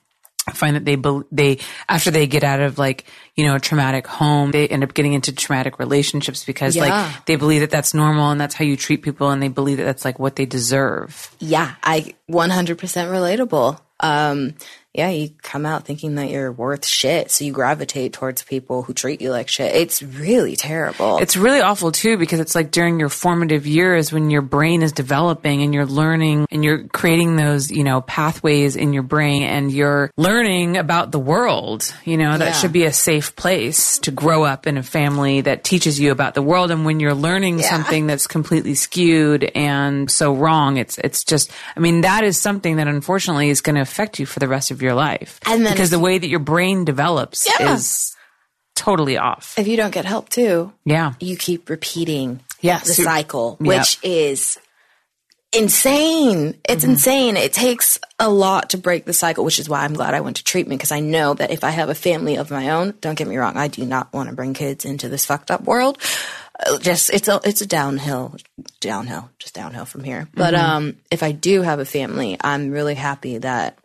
find 0.55 0.75
that 0.75 0.85
they 0.85 0.97
they 1.31 1.59
after 1.89 2.11
they 2.11 2.27
get 2.27 2.43
out 2.43 2.59
of 2.59 2.77
like 2.77 3.05
you 3.37 3.47
know 3.47 3.55
a 3.55 3.61
traumatic 3.61 4.09
home 4.09 4.51
they 4.51 4.67
end 4.67 4.83
up 4.83 4.93
getting 4.93 5.13
into 5.13 5.33
traumatic 5.33 5.79
relationships 5.79 6.45
because 6.45 6.75
Yeah. 6.75 6.83
like 6.83 7.27
they 7.27 7.37
believe 7.37 7.61
that 7.61 7.71
that's 7.71 7.95
normal 7.95 8.33
and 8.33 8.41
that's 8.41 8.57
how 8.57 8.65
you 8.65 8.77
treat 8.77 9.03
people 9.03 9.31
and 9.31 9.41
they 9.41 9.47
believe 9.47 9.77
that 9.77 9.85
that's 9.85 10.05
like 10.05 10.19
what 10.19 10.35
they 10.35 10.45
deserve 10.45 11.31
Yeah, 11.39 11.77
I 11.85 12.15
100% 12.29 12.77
relatable. 12.77 13.79
Um, 14.01 14.55
yeah, 14.95 15.09
you 15.09 15.31
come 15.43 15.65
out 15.65 15.87
thinking 15.87 16.17
that 16.17 16.29
you're 16.29 16.53
worth 16.53 16.85
shit, 16.87 17.31
so 17.31 17.45
you 17.47 17.53
gravitate 17.53 18.13
towards 18.13 18.43
people 18.43 18.83
who 18.83 18.93
treat 18.93 19.23
you 19.23 19.31
like 19.31 19.49
shit. 19.49 19.75
It's 19.75 20.03
really 20.03 20.55
terrible. 20.55 21.17
It's 21.19 21.35
really 21.35 21.63
awful 21.63 21.93
too 21.93 22.19
because 22.19 22.41
it's 22.41 22.55
like 22.55 22.71
during 22.71 23.01
your 23.01 23.09
formative 23.09 23.67
years 23.67 24.13
when 24.13 24.29
your 24.29 24.43
brain 24.43 24.83
is 24.83 24.93
developing 24.93 25.63
and 25.63 25.73
you're 25.73 25.87
learning 25.87 26.47
and 26.51 26.63
you're 26.63 26.87
creating 26.89 27.37
those, 27.37 27.71
you 27.71 27.85
know, 27.85 28.03
pathways 28.03 28.77
in 28.77 28.93
your 28.93 29.03
brain 29.03 29.43
and 29.45 29.73
you're 29.73 30.11
learning 30.19 30.77
about 30.77 31.11
the 31.11 31.19
world. 31.19 31.95
You 32.05 32.19
know, 32.19 32.37
that 32.37 32.45
Yeah. 32.49 32.53
should 32.53 32.73
be 32.73 32.85
a 32.85 32.93
safe 32.93 33.35
place 33.35 33.99
to 34.01 34.11
grow 34.11 34.45
up 34.45 34.67
in 34.67 34.77
a 34.77 34.83
family 34.83 35.41
that 35.41 35.65
teaches 35.65 35.99
you 35.99 36.11
about 36.13 36.35
the 36.35 36.43
world. 36.43 36.71
And 36.71 36.85
when 36.85 37.01
you're 37.01 37.15
learning 37.15 37.61
Yeah. 37.61 37.71
something 37.71 38.07
that's 38.07 38.27
completely 38.27 38.75
skewed 38.75 39.51
and 39.55 40.11
so 40.11 40.35
wrong, 40.35 40.77
it's, 40.77 40.99
it's 40.99 41.25
just, 41.25 41.51
I 41.77 41.81
mean, 41.81 42.03
that 42.03 42.25
is 42.25 42.39
something 42.39 42.77
that 42.77 42.89
unfortunately 42.89 43.49
is 43.49 43.63
going 43.63 43.77
to 43.77 43.81
affect 43.81 44.19
you 44.19 44.27
for 44.27 44.39
the 44.39 44.49
rest 44.49 44.71
of 44.71 44.82
your 44.83 44.95
life. 44.95 45.41
And 45.47 45.65
then 45.65 45.73
because 45.73 45.91
the 45.91 45.99
way 45.99 46.19
that 46.19 46.29
your 46.29 46.41
brain 46.41 46.85
develops 46.85 47.49
Yeah. 47.59 47.75
is 47.75 48.15
totally 48.75 49.17
off. 49.19 49.55
if 49.59 49.69
you 49.69 49.77
don't 49.77 49.93
get 49.93 50.05
help 50.05 50.29
too, 50.29 50.73
Yeah. 50.85 51.13
you 51.21 51.37
keep 51.37 51.69
repeating 51.71 52.41
Yes. 52.61 52.87
the 52.87 52.95
cycle, 52.95 53.57
Yep. 53.61 53.67
which 53.69 53.99
is 54.03 54.59
insane. 55.53 56.55
It's 56.67 56.83
insane. 56.85 57.37
It 57.37 57.53
takes 57.53 57.99
a 58.19 58.31
lot 58.31 58.71
to 58.71 58.79
break 58.79 59.05
the 59.05 59.13
cycle, 59.13 59.45
which 59.45 59.59
is 59.59 59.69
why 59.69 59.81
I'm 59.85 59.93
glad 59.93 60.15
I 60.15 60.21
went 60.21 60.37
to 60.39 60.45
treatment 60.45 60.81
because 60.81 60.93
I 60.93 61.01
know 61.01 61.35
that 61.35 61.51
if 61.51 61.63
I 61.63 61.71
have 61.71 61.91
a 61.91 61.95
family 61.95 62.37
of 62.37 62.51
my 62.51 62.71
own, 62.71 62.95
don't 63.03 63.17
get 63.19 63.29
me 63.29 63.37
wrong, 63.37 63.57
I 63.57 63.69
do 63.69 63.85
not 63.85 64.13
want 64.15 64.31
to 64.31 64.35
bring 64.35 64.55
kids 64.55 64.85
into 64.87 65.09
this 65.11 65.27
fucked 65.27 65.51
up 65.51 65.65
world. 65.65 65.99
Uh, 66.59 66.79
Just 66.79 67.11
it's 67.11 67.29
a 67.29 67.41
it's 67.45 67.61
a 67.61 67.67
downhill, 67.67 68.37
downhill, 68.81 69.29
just 69.39 69.55
downhill 69.55 69.85
from 69.85 70.05
here. 70.05 70.29
But 70.35 70.55
um, 70.55 70.97
if 71.11 71.23
I 71.23 71.33
do 71.33 71.61
have 71.63 71.81
a 71.81 71.85
family, 71.85 72.37
I'm 72.41 72.71
really 72.71 72.95
happy 72.95 73.39
that 73.39 73.79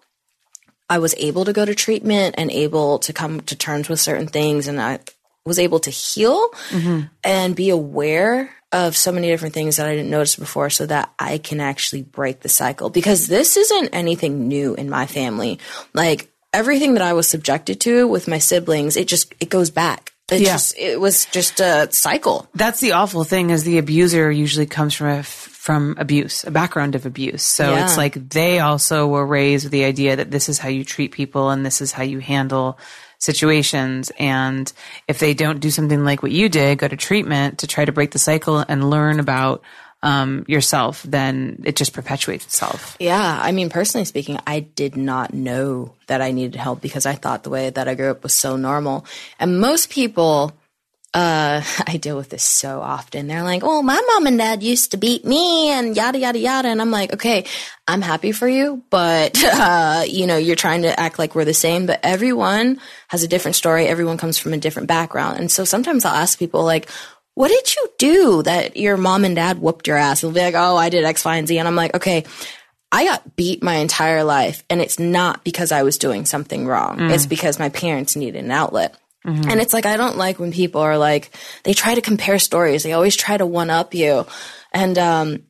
I 0.90 1.00
was 1.00 1.14
able 1.18 1.46
to 1.46 1.54
go 1.54 1.66
to 1.66 1.76
treatment 1.76 2.36
and 2.38 2.52
able 2.52 3.00
to 3.00 3.14
come 3.14 3.42
to 3.42 3.56
terms 3.56 3.90
with 3.90 4.00
certain 4.00 4.28
things, 4.28 4.68
and 4.68 4.82
I 4.82 5.00
was 5.46 5.60
able 5.60 5.80
to 5.80 5.90
heal 5.90 6.50
mm-hmm. 6.70 7.02
and 7.24 7.56
be 7.56 7.70
aware 7.70 8.52
of 8.72 8.98
so 8.98 9.12
many 9.12 9.28
different 9.28 9.54
things 9.54 9.78
that 9.78 9.88
I 9.88 9.96
didn't 9.96 10.10
notice 10.10 10.36
before 10.36 10.70
so 10.70 10.86
that 10.86 11.14
I 11.18 11.38
can 11.38 11.62
actually 11.62 12.02
break 12.02 12.42
the 12.42 12.50
cycle 12.50 12.90
because 12.90 13.28
this 13.28 13.56
isn't 13.56 13.90
anything 13.94 14.48
new 14.48 14.76
in 14.76 14.90
my 14.90 15.06
family. 15.06 15.60
Like 15.94 16.30
everything 16.54 16.94
that 16.96 17.02
I 17.02 17.14
was 17.14 17.28
subjected 17.28 17.80
to 17.82 18.08
with 18.08 18.28
my 18.28 18.40
siblings, 18.40 18.98
it 18.98 19.08
just 19.08 19.34
it 19.40 19.50
goes 19.50 19.70
back. 19.70 20.14
It 20.30 20.42
Yeah. 20.42 20.54
just 20.54 20.78
it 20.78 21.00
was 21.00 21.26
just 21.26 21.62
a 21.62 21.88
cycle. 21.92 22.50
That's 22.54 22.82
the 22.82 22.92
awful 22.92 23.24
thing 23.24 23.52
is 23.52 23.64
the 23.64 23.78
abuser 23.78 24.30
usually 24.30 24.66
comes 24.66 24.94
from 24.94 25.08
a, 25.08 25.24
from 25.68 25.96
abuse, 26.00 26.46
a 26.46 26.52
background 26.52 26.96
of 26.96 27.06
abuse. 27.06 27.44
So 27.44 27.74
Yeah. 27.74 27.84
it's 27.84 27.98
like 27.98 28.14
they 28.30 28.60
also 28.60 29.06
were 29.06 29.26
raised 29.26 29.66
with 29.66 29.74
the 29.74 29.84
idea 29.84 30.16
that 30.16 30.32
this 30.32 30.48
is 30.48 30.60
how 30.60 30.70
you 30.70 30.86
treat 30.86 31.12
people 31.12 31.50
and 31.50 31.66
this 31.66 31.82
is 31.82 31.92
how 31.92 32.04
you 32.04 32.20
handle 32.20 32.80
situations. 33.20 34.10
And 34.18 34.72
if 35.10 35.20
they 35.20 35.34
don't 35.34 35.60
do 35.60 35.70
something 35.70 36.06
like 36.06 36.24
what 36.24 36.32
you 36.32 36.48
did, 36.48 36.78
go 36.78 36.88
to 36.88 36.96
treatment 36.96 37.58
to 37.60 37.68
try 37.68 37.84
to 37.84 37.92
break 37.92 38.12
the 38.12 38.18
cycle 38.20 38.64
and 38.66 38.90
learn 38.90 39.20
about 39.20 39.62
um, 40.04 40.46
yourself, 40.48 41.04
then 41.04 41.62
it 41.66 41.76
just 41.76 41.92
perpetuates 41.92 42.46
itself. 42.46 42.96
Yeah, 42.98 43.38
I 43.44 43.52
mean, 43.52 43.70
personally 43.70 44.06
speaking, 44.06 44.40
I 44.48 44.62
did 44.62 44.96
not 44.96 45.34
know 45.34 45.96
that 46.06 46.22
I 46.22 46.32
needed 46.32 46.56
help 46.56 46.80
because 46.80 47.06
I 47.06 47.16
thought 47.16 47.44
the 47.44 47.50
way 47.50 47.72
that 47.72 47.90
I 47.90 47.96
grew 47.96 48.12
up 48.12 48.24
was 48.24 48.34
so 48.34 48.56
normal. 48.56 49.06
And 49.38 49.60
most 49.60 49.90
people 49.90 50.54
uh, 51.14 51.62
I 51.88 51.98
deal 51.98 52.18
with 52.18 52.30
this 52.30 52.44
so 52.44 52.82
often. 52.82 53.28
They're 53.28 53.44
like, 53.44 53.64
"Oh, 53.64 53.82
my 53.82 54.00
mom 54.08 54.28
and 54.28 54.38
dad 54.38 54.64
used 54.64 54.92
to 54.92 54.98
beat 54.98 55.26
me," 55.26 55.70
and 55.70 55.96
yada 55.96 56.20
yada 56.20 56.40
yada. 56.40 56.68
And 56.68 56.82
I'm 56.82 56.92
like, 56.92 57.14
"Okay, 57.14 57.46
I'm 57.88 58.02
happy 58.02 58.32
for 58.32 58.48
you, 58.48 58.84
but 58.90 59.42
uh, 59.44 60.04
you 60.08 60.28
know, 60.28 60.38
you're 60.38 60.56
trying 60.56 60.84
to 60.84 61.00
act 61.00 61.20
like 61.20 61.36
we're 61.36 61.46
the 61.46 61.54
same. 61.54 61.86
But 61.86 62.00
everyone 62.04 62.80
has 63.08 63.24
a 63.24 63.28
different 63.28 63.56
story. 63.56 63.88
Everyone 63.88 64.18
comes 64.18 64.38
from 64.38 64.54
a 64.54 64.58
different 64.58 64.88
background, 64.88 65.40
and 65.40 65.52
so 65.52 65.66
sometimes 65.66 66.06
I'll 66.06 66.16
ask 66.16 66.38
people 66.40 66.64
like." 66.64 66.90
What 67.34 67.50
did 67.50 67.76
you 67.76 67.88
do 68.00 68.42
that 68.42 68.78
your 68.78 68.98
mom 68.98 69.24
and 69.24 69.36
dad 69.36 69.60
whooped 69.60 69.86
your 69.86 69.96
ass? 69.96 70.22
They'll 70.22 70.32
be 70.32 70.40
like, 70.40 70.56
"Oh, 70.58 70.76
I 70.76 70.90
did 70.90 71.06
X, 71.06 71.24
Y, 71.24 71.36
and 71.38 71.48
Z," 71.48 71.60
and 71.60 71.68
I'm 71.68 71.76
like, 71.76 71.96
"Okay, 71.96 72.24
I 72.92 73.04
got 73.06 73.36
beat 73.36 73.62
my 73.62 73.76
entire 73.76 74.24
life, 74.24 74.64
and 74.72 74.82
it's 74.82 74.98
not 74.98 75.44
because 75.44 75.72
I 75.72 75.84
was 75.84 76.00
doing 76.00 76.26
something 76.26 76.66
wrong. 76.66 77.00
It's 77.12 77.28
because 77.28 77.60
my 77.60 77.70
parents 77.70 78.16
needed 78.16 78.44
an 78.44 78.50
outlet." 78.50 78.96
And 79.28 79.60
it's 79.60 79.74
like, 79.74 79.86
I 79.86 79.98
don't 79.98 80.18
like 80.18 80.40
when 80.40 80.52
people 80.52 80.82
are 80.82 80.98
like, 80.98 81.32
they 81.64 81.74
try 81.74 81.96
to 81.96 82.02
compare 82.02 82.40
stories. 82.40 82.84
They 82.84 82.94
always 82.94 83.16
try 83.16 83.36
to 83.38 83.46
one 83.46 83.70
up 83.70 83.94
you. 83.94 84.26
And, 84.72 84.98
um, 84.98 85.44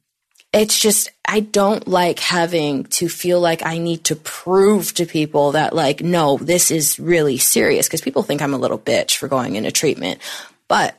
it's 0.53 0.79
just, 0.79 1.11
I 1.27 1.41
don't 1.41 1.87
like 1.87 2.19
having 2.19 2.85
to 2.85 3.09
feel 3.09 3.39
like 3.39 3.65
I 3.65 3.77
need 3.77 4.05
to 4.05 4.15
prove 4.15 4.93
to 4.95 5.05
people 5.05 5.51
that 5.51 5.75
like, 5.75 6.01
no, 6.01 6.37
this 6.37 6.71
is 6.71 6.97
really 6.99 7.37
serious. 7.37 7.87
Cause 7.87 8.01
people 8.01 8.23
think 8.23 8.41
I'm 8.41 8.53
a 8.53 8.57
little 8.57 8.79
bitch 8.79 9.17
for 9.17 9.27
going 9.27 9.55
into 9.55 9.71
treatment. 9.71 10.21
But 10.67 10.97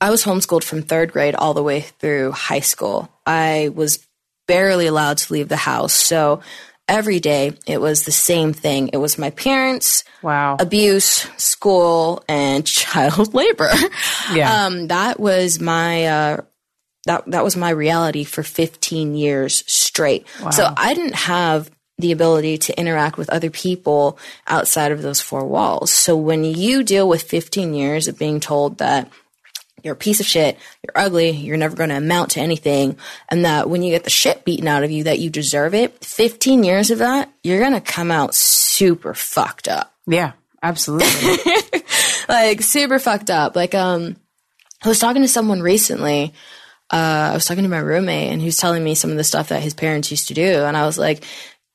I 0.00 0.10
was 0.10 0.24
homeschooled 0.24 0.64
from 0.64 0.82
third 0.82 1.12
grade 1.12 1.34
all 1.34 1.54
the 1.54 1.62
way 1.62 1.82
through 1.82 2.32
high 2.32 2.60
school. 2.60 3.08
I 3.24 3.70
was 3.74 4.04
barely 4.48 4.86
allowed 4.86 5.18
to 5.18 5.32
leave 5.32 5.48
the 5.48 5.56
house. 5.56 5.92
So 5.92 6.40
every 6.88 7.20
day 7.20 7.52
it 7.66 7.80
was 7.80 8.04
the 8.04 8.12
same 8.12 8.52
thing. 8.52 8.90
It 8.92 8.98
was 8.98 9.18
my 9.18 9.30
parents, 9.30 10.04
Wow. 10.22 10.56
abuse, 10.60 11.26
school, 11.36 12.22
and 12.28 12.66
child 12.82 13.34
labor. 13.34 13.70
Yeah. 14.32 14.66
Um, 14.66 14.88
that 14.88 15.18
was 15.20 15.60
my 15.60 16.06
uh, 16.06 16.36
that 17.06 17.24
that 17.30 17.44
was 17.44 17.56
my 17.56 17.70
reality 17.70 18.24
for 18.24 18.42
15 18.42 19.14
years 19.14 19.62
straight. 19.66 20.26
So 20.50 20.72
I 20.76 20.94
didn't 20.94 21.14
have 21.14 21.70
the 21.98 22.12
ability 22.12 22.58
to 22.58 22.78
interact 22.78 23.16
with 23.16 23.30
other 23.30 23.48
people 23.50 24.18
outside 24.46 24.92
of 24.92 25.00
those 25.02 25.20
four 25.20 25.46
walls. 25.46 25.90
So 25.90 26.14
when 26.16 26.44
you 26.44 26.82
deal 26.82 27.08
with 27.08 27.22
15 27.22 27.72
years 27.72 28.06
of 28.06 28.18
being 28.18 28.38
told 28.38 28.78
that 28.78 29.08
you're 29.86 29.94
a 29.94 29.96
piece 29.96 30.20
of 30.20 30.26
shit, 30.26 30.58
you're 30.82 31.02
ugly, 31.02 31.30
you're 31.30 31.56
never 31.56 31.76
going 31.76 31.88
to 31.88 31.96
amount 31.96 32.32
to 32.32 32.40
anything, 32.40 32.98
and 33.30 33.46
that 33.46 33.70
when 33.70 33.82
you 33.82 33.90
get 33.90 34.04
the 34.04 34.10
shit 34.10 34.44
beaten 34.44 34.68
out 34.68 34.84
of 34.84 34.90
you 34.90 35.04
that 35.04 35.18
you 35.18 35.30
deserve 35.30 35.72
it, 35.74 36.04
15 36.04 36.62
years 36.64 36.90
of 36.90 36.98
that, 36.98 37.32
you're 37.42 37.60
going 37.60 37.72
to 37.72 37.80
come 37.80 38.10
out 38.10 38.34
super 38.34 39.14
fucked 39.14 39.68
up. 39.68 39.94
yeah. 40.06 40.32
Absolutely. 40.62 41.36
like 42.28 42.60
super 42.62 42.98
fucked 42.98 43.30
up. 43.30 43.54
Like 43.54 43.74
um 43.74 44.16
I 44.82 44.88
was 44.88 44.98
talking 44.98 45.22
to 45.22 45.28
someone 45.28 45.60
recently. 45.60 46.32
Uh 46.90 47.30
I 47.30 47.34
was 47.34 47.44
talking 47.46 47.62
to 47.62 47.68
my 47.68 47.78
roommate 47.78 48.32
and 48.32 48.40
he 48.40 48.46
was 48.46 48.56
telling 48.56 48.82
me 48.82 48.94
some 48.96 49.10
of 49.10 49.16
the 49.16 49.22
stuff 49.22 49.50
that 49.50 49.62
his 49.62 49.74
parents 49.74 50.10
used 50.10 50.28
to 50.28 50.34
do 50.34 50.64
and 50.64 50.76
I 50.76 50.86
was 50.86 50.98
like, 50.98 51.22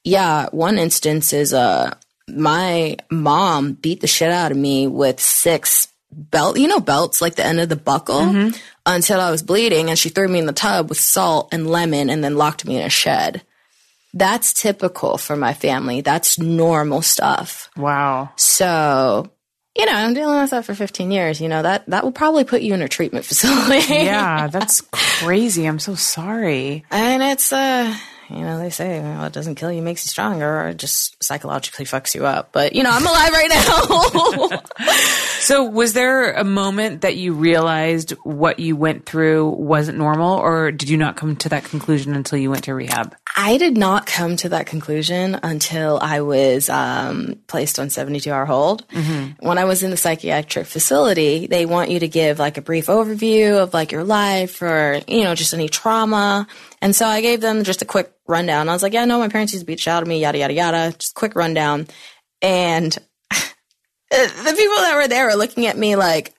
yeah, 0.04 0.48
one 0.52 0.78
instance 0.78 1.32
is 1.32 1.54
uh 1.54 1.94
my 2.28 2.98
mom 3.10 3.74
beat 3.74 4.02
the 4.02 4.08
shit 4.08 4.32
out 4.32 4.52
of 4.52 4.58
me 4.58 4.88
with 4.88 5.20
six 5.22 5.88
belt, 6.12 6.58
you 6.58 6.68
know 6.68 6.80
belts 6.80 7.22
like 7.22 7.36
the 7.36 7.46
end 7.46 7.60
of 7.60 7.70
the 7.70 7.76
buckle 7.76 8.52
until 8.86 9.20
I 9.20 9.32
was 9.32 9.44
bleeding 9.44 9.90
and 9.90 9.98
she 9.98 10.10
threw 10.10 10.28
me 10.28 10.40
in 10.40 10.46
the 10.46 10.54
tub 10.54 10.90
with 10.90 11.00
salt 11.00 11.50
and 11.54 11.70
lemon 11.70 12.10
and 12.10 12.24
then 12.24 12.36
locked 12.38 12.66
me 12.66 12.78
in 12.78 12.84
a 12.86 12.90
shed. 12.90 13.42
That's 14.14 14.52
typical 14.54 15.18
for 15.18 15.36
my 15.38 15.54
family. 15.54 16.02
That's 16.02 16.38
normal 16.38 17.02
stuff. 17.02 17.70
wow. 17.78 18.30
So, 18.36 19.32
you 19.78 19.86
know, 19.86 19.94
I'm 19.94 20.14
dealing 20.14 20.42
with 20.42 20.50
that 20.50 20.66
for 20.66 20.76
15 20.76 21.12
years. 21.12 21.40
You 21.40 21.48
know, 21.48 21.62
that, 21.62 21.86
that 21.88 22.04
will 22.04 22.12
probably 22.12 22.44
put 22.44 22.62
you 22.62 22.74
in 22.74 22.82
a 22.82 22.90
treatment 22.90 23.24
facility. 23.32 23.94
Yeah. 23.94 24.48
That's 24.48 24.82
crazy. 24.92 25.66
I'm 25.66 25.80
so 25.80 25.96
sorry. 25.96 26.84
and 26.92 27.24
it's, 27.24 27.54
uh, 27.54 27.96
you 28.36 28.44
know, 28.44 28.58
they 28.58 28.70
say, 28.70 29.00
well, 29.00 29.26
it 29.26 29.34
doesn't 29.34 29.56
kill 29.56 29.72
you, 29.72 29.82
makes 29.82 30.06
you 30.06 30.10
stronger, 30.10 30.62
or 30.62 30.68
it 30.70 30.78
just 30.78 31.22
psychologically 31.24 31.86
fucks 31.86 32.16
you 32.16 32.26
up. 32.26 32.50
But, 32.52 32.74
you 32.74 32.84
know, 32.84 32.92
I'm 32.92 33.06
alive 33.06 33.32
right 33.32 33.50
now. 34.50 34.60
So, 35.42 35.64
was 35.64 35.94
there 35.94 36.34
a 36.34 36.44
moment 36.44 37.02
that 37.02 37.18
you 37.18 37.34
realized 37.34 38.12
what 38.24 38.60
you 38.60 38.76
went 38.76 39.08
through 39.08 39.50
wasn't 39.50 39.98
normal, 39.98 40.38
or 40.38 40.72
did 40.72 40.88
you 40.88 40.98
not 40.98 41.16
come 41.16 41.36
to 41.38 41.50
that 41.50 41.64
conclusion 41.64 42.14
until 42.14 42.38
you 42.38 42.52
went 42.52 42.66
to 42.66 42.76
rehab? 42.76 43.16
I 43.36 43.58
did 43.58 43.76
not 43.76 44.06
come 44.06 44.38
to 44.38 44.50
that 44.50 44.68
conclusion 44.68 45.40
until 45.42 45.98
I 46.00 46.22
was 46.22 46.70
um, 46.70 47.40
placed 47.48 47.80
on 47.80 47.90
72 47.90 48.32
hour 48.32 48.46
hold. 48.46 48.86
When 49.40 49.58
I 49.58 49.66
was 49.66 49.82
in 49.82 49.90
the 49.90 49.98
psychiatric 49.98 50.68
facility, 50.68 51.48
they 51.48 51.66
want 51.66 51.90
you 51.90 52.00
to 52.00 52.08
give 52.08 52.38
like 52.38 52.58
a 52.58 52.62
brief 52.62 52.86
overview 52.86 53.64
of 53.64 53.74
like 53.74 53.92
your 53.92 54.04
life 54.04 54.62
or, 54.62 55.02
you 55.08 55.24
know, 55.24 55.34
just 55.34 55.56
any 55.56 55.70
trauma. 55.70 56.46
And 56.82 56.96
so 56.96 57.06
I 57.06 57.22
gave 57.22 57.42
them 57.42 57.64
just 57.64 57.82
a 57.82 57.86
quick 57.86 58.12
rundown. 58.28 58.68
I 58.68 58.74
was 58.74 58.82
like, 58.82 58.94
yeah, 58.94 59.06
no, 59.06 59.20
my 59.20 59.28
parents 59.28 59.54
used 59.54 59.62
to 59.62 59.68
beat 59.68 59.80
shit 59.80 59.94
out 59.94 60.02
of 60.02 60.08
me, 60.08 60.20
yada, 60.20 60.40
yada, 60.40 60.54
yada. 60.54 60.96
Just 60.98 61.14
quick 61.14 61.36
rundown. 61.36 61.88
And 62.42 62.92
the 63.32 64.56
people 64.58 64.78
that 64.78 64.96
were 64.96 65.08
there 65.08 65.28
were 65.28 65.36
looking 65.36 65.68
at 65.68 65.78
me 65.78 65.96
like, 65.96 66.34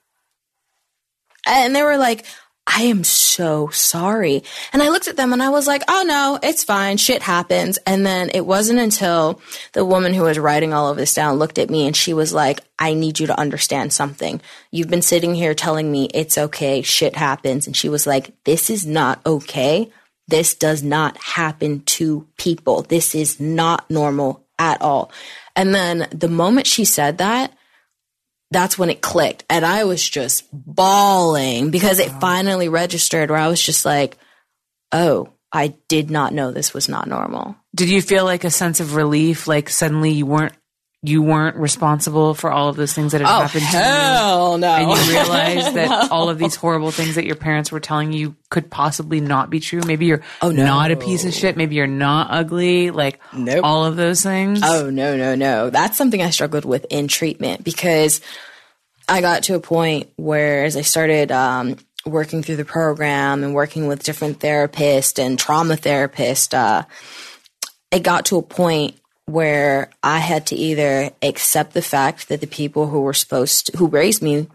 and 1.47 1.75
they 1.75 1.83
were 1.83 1.97
like, 1.97 2.27
I 2.67 2.83
am 2.83 3.03
so 3.03 3.69
sorry. 3.69 4.45
And 4.73 4.83
I 4.83 4.89
looked 4.89 5.09
at 5.09 5.17
them 5.17 5.33
and 5.33 5.43
I 5.43 5.49
was 5.49 5.67
like, 5.67 5.83
oh 5.89 6.05
no, 6.07 6.39
it's 6.43 6.63
fine. 6.63 6.97
Shit 6.97 7.21
happens. 7.21 7.77
And 7.87 8.07
then 8.07 8.31
it 8.33 8.47
wasn't 8.47 8.79
until 8.79 9.41
the 9.73 9.85
woman 9.85 10.15
who 10.15 10.23
was 10.23 10.39
writing 10.39 10.73
all 10.73 10.89
of 10.89 10.97
this 10.97 11.15
down 11.15 11.39
looked 11.39 11.59
at 11.59 11.71
me 11.71 11.87
and 11.87 11.97
she 11.97 12.15
was 12.15 12.33
like, 12.33 12.61
I 12.79 12.95
need 12.95 13.19
you 13.19 13.27
to 13.27 13.39
understand 13.39 13.93
something. 13.93 14.41
You've 14.71 14.89
been 14.89 15.03
sitting 15.03 15.35
here 15.35 15.55
telling 15.55 15.91
me 15.91 16.09
it's 16.15 16.39
okay. 16.39 16.83
Shit 16.83 17.17
happens. 17.17 17.67
And 17.67 17.77
she 17.77 17.89
was 17.89 18.07
like, 18.07 18.33
this 18.45 18.71
is 18.71 18.87
not 18.87 19.21
okay. 19.27 19.91
This 20.29 20.55
does 20.55 20.83
not 20.83 21.17
happen 21.19 21.83
to 21.85 22.27
people. 22.39 22.83
This 22.83 23.15
is 23.15 23.41
not 23.41 23.91
normal 23.91 24.47
at 24.59 24.81
all. 24.81 25.11
And 25.57 25.75
then 25.75 26.09
the 26.13 26.29
moment 26.29 26.67
she 26.67 26.85
said 26.85 27.19
that, 27.19 27.53
that's 28.51 28.79
when 28.79 28.91
it 28.91 29.01
clicked. 29.01 29.45
And 29.51 29.65
I 29.65 29.85
was 29.85 30.09
just 30.09 30.45
bawling 30.53 31.71
because 31.71 31.99
it 31.99 32.11
finally 32.21 32.69
registered 32.69 33.31
where 33.31 33.39
I 33.39 33.49
was 33.49 33.63
just 33.63 33.85
like, 33.85 34.19
oh, 34.93 35.31
I 35.51 35.75
did 35.89 36.11
not 36.11 36.33
know 36.33 36.51
this 36.51 36.73
was 36.73 36.89
not 36.89 37.09
normal. 37.09 37.57
Did 37.75 37.89
you 37.89 38.01
feel 38.03 38.25
like 38.25 38.45
a 38.45 38.51
sense 38.51 38.81
of 38.81 38.95
relief? 38.95 39.47
Like 39.47 39.69
suddenly 39.69 40.11
you 40.13 40.27
weren't 40.27 40.55
you 41.05 41.21
weren't 41.21 41.57
responsible 41.57 42.33
for 42.33 42.53
all 42.53 42.69
of 42.69 42.77
those 42.77 42.93
things 42.93 43.11
that 43.11 43.21
had 43.21 43.27
happened 43.29 43.65
to 43.73 43.77
you, 43.77 43.83
hell 43.83 44.57
no. 44.59 44.69
and 44.69 44.89
you 44.89 45.13
realized 45.13 45.75
that 45.75 46.13
all 46.13 46.29
of 46.29 46.39
these 46.39 46.55
horrible 46.55 46.93
things 46.93 47.17
that 47.17 47.25
your 47.27 47.35
parents 47.35 47.73
were 47.73 47.81
telling 47.81 48.13
you 48.13 48.37
could 48.51 48.71
possibly 48.71 49.21
not 49.21 49.51
be 49.51 49.59
true. 49.59 49.81
Maybe 49.85 50.07
you're 50.07 50.23
Oh, 50.41 50.51
no. 50.53 50.65
not 50.65 50.93
a 50.93 50.97
piece 50.97 51.25
of 51.25 51.35
shit. 51.35 51.57
Maybe 51.57 51.75
you're 51.75 51.89
not 51.89 52.29
ugly. 52.31 52.91
Like 52.93 53.19
Nope. 53.33 53.65
all 53.65 53.85
of 53.85 53.97
those 53.97 54.23
things. 54.23 54.61
Oh, 54.63 54.91
no, 54.91 55.17
no, 55.17 55.35
no. 55.35 55.71
That's 55.71 55.99
something 55.99 56.23
I 56.23 56.31
struggled 56.31 56.65
with 56.65 56.87
in 56.89 57.09
treatment 57.09 57.65
because 57.65 58.21
I 59.09 59.21
got 59.23 59.43
to 59.45 59.57
a 59.57 59.61
point 59.61 60.09
where 60.15 60.65
as 60.65 60.77
I 60.77 60.83
started 60.83 61.33
um, 61.33 61.79
working 62.07 62.45
through 62.45 62.57
the 62.57 62.65
program 62.65 63.43
and 63.43 63.55
working 63.55 63.89
with 63.89 64.05
different 64.05 64.39
therapists 64.39 65.19
and 65.19 65.37
trauma 65.37 65.75
therapists, 65.75 66.55
uh, 66.55 66.85
it 67.91 68.05
got 68.05 68.27
to 68.27 68.37
a 68.37 68.43
point 68.43 68.97
where 69.27 69.91
I 70.03 70.19
had 70.19 70.47
to 70.49 70.57
either 70.57 71.11
accept 71.23 71.75
the 71.75 71.83
fact 71.83 72.29
that 72.29 72.41
the 72.41 72.47
people 72.47 72.89
who 72.89 73.03
were 73.03 73.15
supposed 73.15 73.67
to, 73.67 73.79
who 73.79 73.87
raised 73.87 74.23
me, 74.23 74.49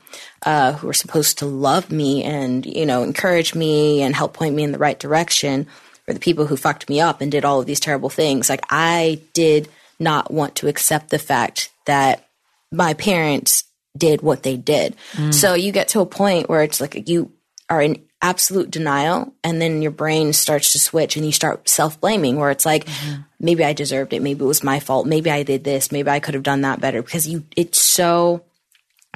uh, 0.45 0.73
who 0.73 0.88
were 0.88 0.93
supposed 0.93 1.39
to 1.39 1.45
love 1.45 1.89
me 1.89 2.23
and, 2.23 2.65
you 2.65 2.86
know, 2.86 3.03
encourage 3.03 3.56
me 3.56 4.01
and 4.01 4.15
help 4.15 4.34
point 4.34 4.56
me 4.56 4.63
in 4.63 4.73
the 4.73 4.77
right 4.77 4.99
direction, 4.99 5.67
were 6.08 6.13
the 6.13 6.19
people 6.19 6.45
who 6.45 6.58
fucked 6.58 6.89
me 6.89 6.99
up 6.99 7.21
and 7.21 7.32
did 7.32 7.45
all 7.45 7.60
of 7.60 7.65
these 7.65 7.80
terrible 7.80 8.10
things. 8.10 8.49
Like 8.49 8.65
I 8.69 9.21
did 9.34 9.69
not 9.99 10.32
want 10.32 10.56
to 10.58 10.67
accept 10.67 11.10
the 11.10 11.19
fact 11.19 11.69
that 11.86 12.27
my 12.71 12.93
parents 12.93 13.63
did 13.97 14.21
what 14.21 14.43
they 14.43 14.58
did. 14.58 14.95
So 15.32 15.53
you 15.53 15.71
get 15.71 15.88
to 15.89 16.01
a 16.01 16.06
point 16.06 16.49
where 16.49 16.62
it's 16.62 16.80
like 16.80 17.10
you 17.10 17.32
are 17.69 17.82
in 17.82 18.03
absolute 18.21 18.71
denial 18.71 19.34
and 19.43 19.62
then 19.62 19.82
your 19.82 19.91
brain 19.91 20.34
starts 20.34 20.71
to 20.71 20.80
switch 20.80 21.15
and 21.15 21.25
you 21.25 21.32
start 21.32 21.69
self-blaming 21.69 22.38
where 22.38 22.49
it's 22.49 22.65
like 22.65 22.86
mm-hmm. 22.86 23.21
maybe 23.39 23.63
I 23.63 23.73
deserved 23.73 24.12
it, 24.13 24.21
maybe 24.21 24.43
it 24.43 24.47
was 24.47 24.63
my 24.63 24.80
fault, 24.80 25.06
maybe 25.06 25.30
I 25.30 25.43
did 25.43 25.63
this, 25.63 25.91
maybe 25.91 26.10
I 26.10 26.19
could 26.19 26.34
have 26.34 26.43
done 26.43 26.62
that 26.62 26.82
better 26.82 27.03
because 27.03 27.27
you 27.27 27.45
it's 27.56 27.80
so 27.80 28.43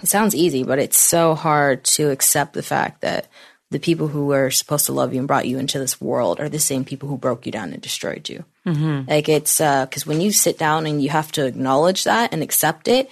it 0.02 0.10
sounds 0.10 0.36
easy, 0.36 0.64
but 0.64 0.80
it's 0.80 1.00
so 1.00 1.36
hard 1.36 1.84
to 1.84 2.10
accept 2.10 2.54
the 2.54 2.64
fact 2.64 3.02
that 3.02 3.28
the 3.72 3.80
people 3.80 4.08
who 4.08 4.26
were 4.28 4.52
supposed 4.52 4.86
to 4.88 4.92
love 4.92 5.14
you 5.14 5.20
and 5.20 5.28
brought 5.28 5.48
you 5.48 5.58
into 5.58 5.80
this 5.80 6.02
world 6.02 6.40
are 6.40 6.50
the 6.50 6.60
same 6.60 6.84
people 6.84 7.08
who 7.08 7.18
broke 7.18 7.46
you 7.46 7.52
down 7.52 7.72
and 7.72 7.82
destroyed 7.82 8.28
you. 8.28 8.44
Mm-hmm. 8.66 9.10
Like 9.10 9.30
it's 9.30 9.62
uh, 9.62 9.86
because 9.86 10.06
when 10.06 10.22
you 10.22 10.32
sit 10.32 10.58
down 10.58 10.86
and 10.86 11.02
you 11.02 11.10
have 11.10 11.32
to 11.34 11.46
acknowledge 11.46 12.04
that 12.04 12.34
and 12.34 12.44
accept 12.44 12.88
it, 12.88 13.10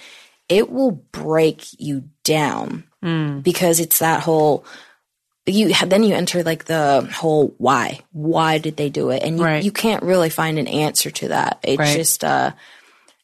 it 0.49 0.69
will 0.69 0.91
break 0.91 1.65
you 1.79 2.09
down 2.23 2.83
mm. 3.03 3.41
because 3.41 3.79
it's 3.79 3.99
that 3.99 4.21
whole. 4.21 4.65
You 5.51 5.73
then 5.85 6.03
you 6.03 6.15
enter 6.15 6.43
like 6.43 6.65
the 6.65 7.09
whole 7.13 7.53
why. 7.57 7.99
Why 8.11 8.57
did 8.57 8.77
they 8.77 8.89
do 8.89 9.09
it? 9.09 9.23
And 9.23 9.37
you, 9.37 9.43
Right. 9.43 9.63
you 9.63 9.71
can't 9.71 10.03
really 10.03 10.29
find 10.29 10.59
an 10.59 10.67
answer 10.67 11.11
to 11.11 11.29
that. 11.29 11.59
It's 11.63 11.79
Right. 11.79 11.95
just 11.95 12.23
uh, 12.23 12.51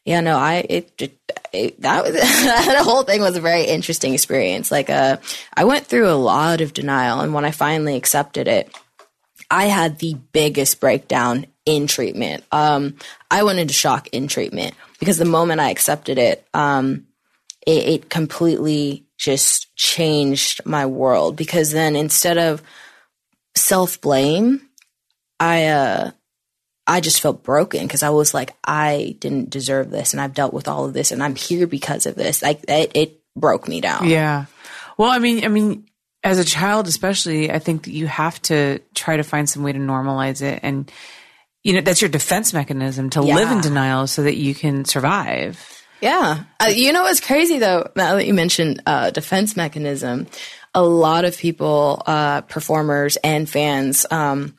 yeah, 0.06 0.22
no, 0.22 0.38
I 0.38 0.66
it, 0.70 0.92
it, 1.02 1.18
it 1.52 1.82
that 1.82 2.04
was 2.04 2.14
the 2.16 2.84
whole 2.84 3.04
thing 3.04 3.22
was 3.22 3.36
a 3.36 3.42
very 3.42 3.64
interesting 3.64 4.14
experience. 4.14 4.72
Like, 4.72 4.90
uh, 4.90 5.18
I 5.56 5.64
went 5.64 5.88
through 5.88 6.08
a 6.10 6.14
lot 6.14 6.62
of 6.62 6.74
denial, 6.74 7.22
and 7.22 7.34
when 7.34 7.46
I 7.46 7.52
finally 7.52 7.96
accepted 7.96 8.48
it, 8.48 8.72
I 9.50 9.66
had 9.66 10.00
the 10.00 10.16
biggest 10.32 10.80
breakdown 10.80 11.48
in 11.66 11.88
treatment. 11.88 12.44
Um, 12.52 12.98
I 13.32 13.44
went 13.44 13.58
into 13.60 13.74
shock 13.74 14.08
in 14.10 14.28
treatment 14.28 14.76
because 15.00 15.18
the 15.18 15.26
moment 15.26 15.60
I 15.60 15.72
accepted 15.72 16.20
it, 16.20 16.46
um, 16.54 17.08
it, 17.66 17.88
it 17.88 18.10
completely 18.10 19.05
just 19.18 19.76
changed 19.76 20.66
my 20.66 20.86
world. 20.86 21.36
Because 21.36 21.72
then 21.72 21.96
instead 21.96 22.38
of 22.38 22.62
self 23.56 24.00
blame, 24.02 24.62
I 25.40 25.66
uh, 25.66 26.12
I 26.88 27.02
just 27.02 27.22
felt 27.22 27.44
broken 27.44 27.82
because 27.82 28.04
I 28.04 28.10
was 28.10 28.34
like, 28.34 28.54
I 28.64 29.16
didn't 29.20 29.50
deserve 29.50 29.90
this, 29.90 30.14
and 30.14 30.22
I've 30.22 30.34
dealt 30.34 30.54
with 30.54 30.68
all 30.68 30.86
of 30.86 30.94
this, 30.94 31.12
and 31.12 31.24
I'm 31.24 31.36
here 31.36 31.68
because 31.68 32.06
of 32.06 32.16
this. 32.16 32.42
Like 32.42 32.64
it, 32.68 32.92
it 32.94 33.22
broke 33.36 33.68
me 33.68 33.82
down. 33.82 34.08
Yeah. 34.08 34.46
Well, 34.98 35.10
I 35.10 35.20
mean, 35.20 35.44
I 35.44 35.48
mean, 35.48 35.88
as 36.24 36.40
a 36.40 36.46
child, 36.46 36.88
especially, 36.88 37.52
I 37.52 37.60
think 37.60 37.84
that 37.84 37.92
you 37.92 38.08
have 38.08 38.42
to 38.44 38.80
try 38.94 39.18
to 39.18 39.24
find 39.24 39.50
some 39.50 39.64
way 39.64 39.74
to 39.74 39.80
normalize 39.80 40.42
it, 40.42 40.60
and 40.64 40.92
you 41.64 41.74
know, 41.74 41.82
that's 41.82 42.02
your 42.02 42.10
defense 42.10 42.54
mechanism 42.54 43.10
to 43.12 43.22
live 43.22 43.52
in 43.52 43.62
denial 43.62 44.06
so 44.06 44.22
that 44.24 44.36
you 44.36 44.54
can 44.54 44.86
survive. 44.86 45.75
Yeah. 46.02 46.44
Uh, 46.60 46.66
you 46.66 46.94
know 46.94 47.04
what's 47.04 47.20
crazy 47.20 47.60
though, 47.60 47.90
now 47.96 48.16
that 48.16 48.26
you 48.26 48.34
mentioned 48.34 48.82
uh, 48.86 49.12
defense 49.12 49.56
mechanism, 49.56 50.28
a 50.74 50.84
lot 50.84 51.26
of 51.26 51.38
people, 51.38 52.04
uh, 52.06 52.42
performers 52.42 53.18
and 53.18 53.50
fans, 53.50 54.06
um, 54.12 54.58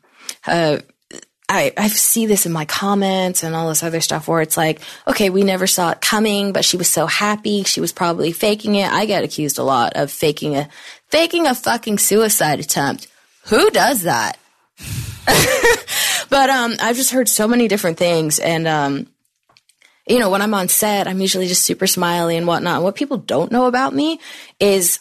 I, 1.49 1.73
I 1.77 1.89
see 1.89 2.27
this 2.27 2.45
in 2.45 2.53
my 2.53 2.65
comments 2.65 3.45
and 3.45 3.55
all 3.55 3.69
this 3.69 3.85
other 3.85 4.01
stuff 4.01 4.27
where 4.27 4.41
it's 4.41 4.57
like, 4.57 4.81
okay, 5.07 5.31
we 5.31 5.45
never 5.45 5.67
saw 5.67 5.91
it 5.91 6.01
coming, 6.01 6.53
but 6.53 6.65
she 6.65 6.77
was 6.77 6.89
so 6.89 7.07
happy. 7.07 7.63
She 7.63 7.81
was 7.81 7.93
probably 7.93 8.33
faking 8.33 8.75
it. 8.75 8.91
I 8.91 9.07
get 9.07 9.23
accused 9.23 9.59
a 9.59 9.63
lot 9.63 9.93
of 9.95 10.11
faking 10.11 10.57
a, 10.57 10.69
faking 11.09 11.47
a 11.47 11.55
fucking 11.55 11.99
suicide 11.99 12.59
attempt. 12.59 13.07
Who 13.47 13.71
does 13.71 14.03
that? 14.03 14.39
but, 16.31 16.51
um, 16.51 16.75
I've 16.81 16.97
just 16.97 17.13
heard 17.13 17.29
so 17.29 17.47
many 17.47 17.69
different 17.69 17.99
things 17.99 18.41
and, 18.41 18.67
um, 18.67 19.07
you 20.07 20.19
know, 20.19 20.31
when 20.31 20.43
I'm 20.43 20.55
on 20.55 20.69
set, 20.69 21.09
I'm 21.09 21.21
usually 21.21 21.49
just 21.49 21.65
super 21.65 21.87
smiley 21.87 22.37
and 22.37 22.47
whatnot. 22.47 22.77
And 22.77 22.85
what 22.85 22.95
people 22.95 23.19
don't 23.19 23.51
know 23.51 23.67
about 23.67 23.95
me 23.95 24.21
is 24.61 25.01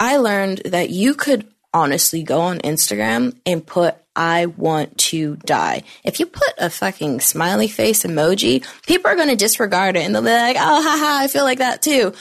I 0.00 0.16
learned 0.16 0.62
that 0.66 0.90
you 0.90 1.14
could 1.14 1.46
honestly 1.72 2.22
go 2.22 2.40
on 2.40 2.58
Instagram 2.58 3.38
and 3.46 3.64
put, 3.64 3.94
I 4.16 4.46
want 4.46 4.96
to 4.98 5.36
die. 5.36 5.84
If 6.04 6.20
you 6.20 6.26
put 6.26 6.52
a 6.58 6.70
fucking 6.70 7.20
smiley 7.20 7.68
face 7.68 8.02
emoji, 8.02 8.66
people 8.86 9.10
are 9.10 9.16
going 9.16 9.28
to 9.28 9.36
disregard 9.36 9.96
it 9.96 10.00
and 10.00 10.14
they'll 10.14 10.22
be 10.22 10.30
like, 10.30 10.56
oh, 10.58 10.82
haha, 10.82 11.22
I 11.22 11.28
feel 11.28 11.44
like 11.44 11.58
that 11.58 11.82
too. 11.82 12.12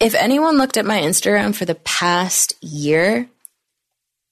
If 0.00 0.14
anyone 0.14 0.56
looked 0.56 0.78
at 0.78 0.86
my 0.86 0.98
Instagram 0.98 1.54
for 1.54 1.66
the 1.66 1.74
past 1.74 2.54
year, 2.62 3.28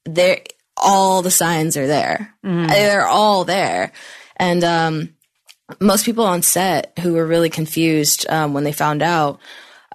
there, 0.06 0.40
all 0.76 1.22
the 1.22 1.30
signs 1.30 1.76
are 1.76 1.86
there. 1.86 2.34
They're 2.68 3.06
all 3.06 3.44
there. 3.44 3.92
And, 4.36 4.64
um, 4.64 5.14
most 5.80 6.04
people 6.04 6.24
on 6.24 6.42
set 6.42 6.98
who 7.00 7.14
were 7.14 7.26
really 7.26 7.50
confused 7.50 8.26
um, 8.28 8.54
when 8.54 8.64
they 8.64 8.72
found 8.72 9.02
out 9.02 9.40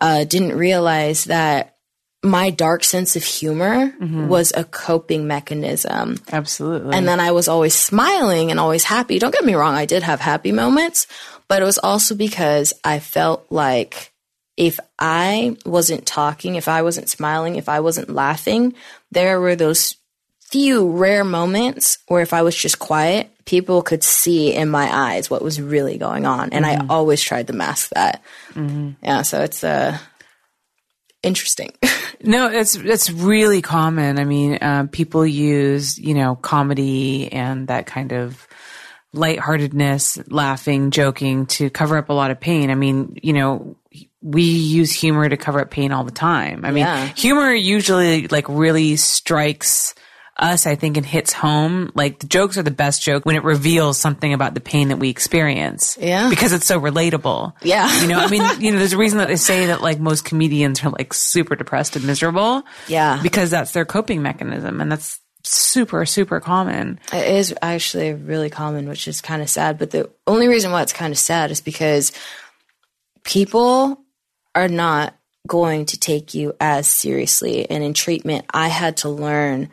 uh, 0.01 0.23
didn't 0.23 0.57
realize 0.57 1.25
that 1.25 1.77
my 2.23 2.49
dark 2.51 2.85
sense 2.85 3.17
of 3.17 3.23
humor 3.23 3.93
was 4.27 4.53
a 4.55 4.63
coping 4.63 5.27
mechanism. 5.27 6.17
Absolutely. 6.31 6.95
And 6.95 7.05
then 7.05 7.19
I 7.19 7.31
was 7.31 7.49
always 7.49 7.75
smiling 7.75 8.49
and 8.49 8.61
always 8.61 8.85
happy. 8.85 9.19
Don't 9.19 9.33
get 9.33 9.43
me 9.43 9.55
wrong, 9.55 9.75
I 9.75 9.85
did 9.85 10.03
have 10.03 10.21
happy 10.21 10.53
moments, 10.53 11.05
but 11.49 11.61
it 11.61 11.65
was 11.65 11.79
also 11.79 12.15
because 12.15 12.73
I 12.83 12.99
felt 12.99 13.47
like 13.49 14.13
if 14.55 14.79
I 14.97 15.57
wasn't 15.65 16.05
talking, 16.05 16.55
if 16.55 16.67
I 16.69 16.83
wasn't 16.83 17.09
smiling, 17.09 17.57
if 17.57 17.67
I 17.67 17.81
wasn't 17.81 18.09
laughing, 18.09 18.75
there 19.11 19.41
were 19.41 19.55
those 19.55 19.97
few 20.39 20.91
rare 20.91 21.23
moments 21.23 21.97
where 22.07 22.21
if 22.21 22.31
I 22.31 22.43
was 22.43 22.55
just 22.55 22.79
quiet, 22.79 23.32
people 23.45 23.81
could 23.81 24.03
see 24.03 24.53
in 24.53 24.69
my 24.69 24.89
eyes 24.93 25.29
what 25.29 25.41
was 25.41 25.59
really 25.61 25.97
going 25.97 26.25
on. 26.25 26.51
And 26.53 26.65
I 26.65 26.85
always 26.89 27.21
tried 27.21 27.47
to 27.47 27.53
mask 27.53 27.89
that. 27.95 28.21
Yeah, 28.55 29.21
so 29.23 29.41
it's 29.41 29.63
uh 29.63 29.97
interesting. 31.21 31.71
No, 32.25 32.47
it's 32.47 32.75
it's 32.77 33.09
really 33.11 33.61
common. 33.61 34.17
I 34.17 34.23
mean, 34.23 34.57
uh, 34.61 34.87
people 34.89 35.25
use 35.27 35.99
you 35.99 36.13
know 36.13 36.35
comedy 36.37 37.29
and 37.33 37.67
that 37.67 37.85
kind 37.85 38.13
of 38.13 38.47
lightheartedness, 39.11 40.19
laughing, 40.31 40.91
joking 40.91 41.45
to 41.47 41.69
cover 41.69 41.97
up 41.97 42.07
a 42.07 42.13
lot 42.13 42.31
of 42.31 42.39
pain. 42.39 42.71
I 42.71 42.75
mean, 42.75 43.17
you 43.21 43.33
know, 43.33 43.75
we 44.21 44.43
use 44.43 44.93
humor 44.93 45.27
to 45.27 45.35
cover 45.35 45.59
up 45.59 45.69
pain 45.69 45.91
all 45.91 46.05
the 46.05 46.11
time. 46.11 46.63
I 46.63 46.71
mean, 46.71 46.85
Yeah. 46.85 47.07
humor 47.07 47.53
usually 47.53 48.27
like 48.29 48.47
really 48.47 48.95
strikes 48.95 49.93
us, 50.43 50.67
I 50.67 50.75
think, 50.75 50.97
it 50.97 51.05
hits 51.05 51.33
home. 51.33 51.91
Like 51.95 52.19
the 52.19 52.27
jokes 52.27 52.57
are 52.57 52.63
the 52.63 52.71
best 52.71 53.01
joke 53.01 53.25
when 53.25 53.35
it 53.35 53.43
reveals 53.43 53.97
something 53.97 54.33
about 54.33 54.53
the 54.53 54.59
pain 54.59 54.89
that 54.89 54.97
we 54.97 55.09
experience. 55.09 55.97
Yeah. 55.99 56.29
Because 56.29 56.51
it's 56.51 56.65
so 56.65 56.79
relatable. 56.79 57.53
Yeah. 57.63 58.01
You 58.01 58.07
know, 58.07 58.19
I 58.19 58.27
mean, 58.27 58.43
you 58.59 58.71
know, 58.71 58.79
there's 58.79 58.93
a 58.93 58.97
reason 58.97 59.19
that 59.19 59.29
they 59.29 59.37
say 59.37 59.67
that 59.67 59.81
like 59.81 59.99
most 59.99 60.25
comedians 60.25 60.83
are 60.83 60.89
like 60.89 61.13
super 61.13 61.55
depressed 61.55 61.95
and 61.95 62.05
miserable. 62.05 62.63
Yeah. 62.87 63.19
Because 63.23 63.49
that's 63.49 63.71
their 63.71 63.85
coping 63.85 64.21
mechanism. 64.21 64.81
And 64.81 64.91
that's 64.91 65.19
super, 65.43 66.05
super 66.05 66.39
common. 66.39 66.99
It 67.11 67.27
is 67.27 67.53
actually 67.61 68.13
really 68.13 68.49
common, 68.49 68.87
which 68.89 69.07
is 69.07 69.21
kind 69.21 69.41
of 69.41 69.49
sad. 69.49 69.79
But 69.79 69.91
the 69.91 70.09
only 70.27 70.47
reason 70.47 70.71
why 70.71 70.81
it's 70.81 70.93
kind 70.93 71.11
of 71.11 71.19
sad 71.19 71.51
is 71.51 71.61
because 71.61 72.11
people 73.23 73.99
are 74.55 74.67
not 74.67 75.15
going 75.47 75.85
to 75.87 75.99
take 75.99 76.33
you 76.33 76.53
as 76.59 76.87
seriously. 76.87 77.69
And 77.69 77.83
in 77.83 77.93
treatment, 77.93 78.45
I 78.53 78.69
had 78.69 78.97
to 78.97 79.09
learn 79.09 79.69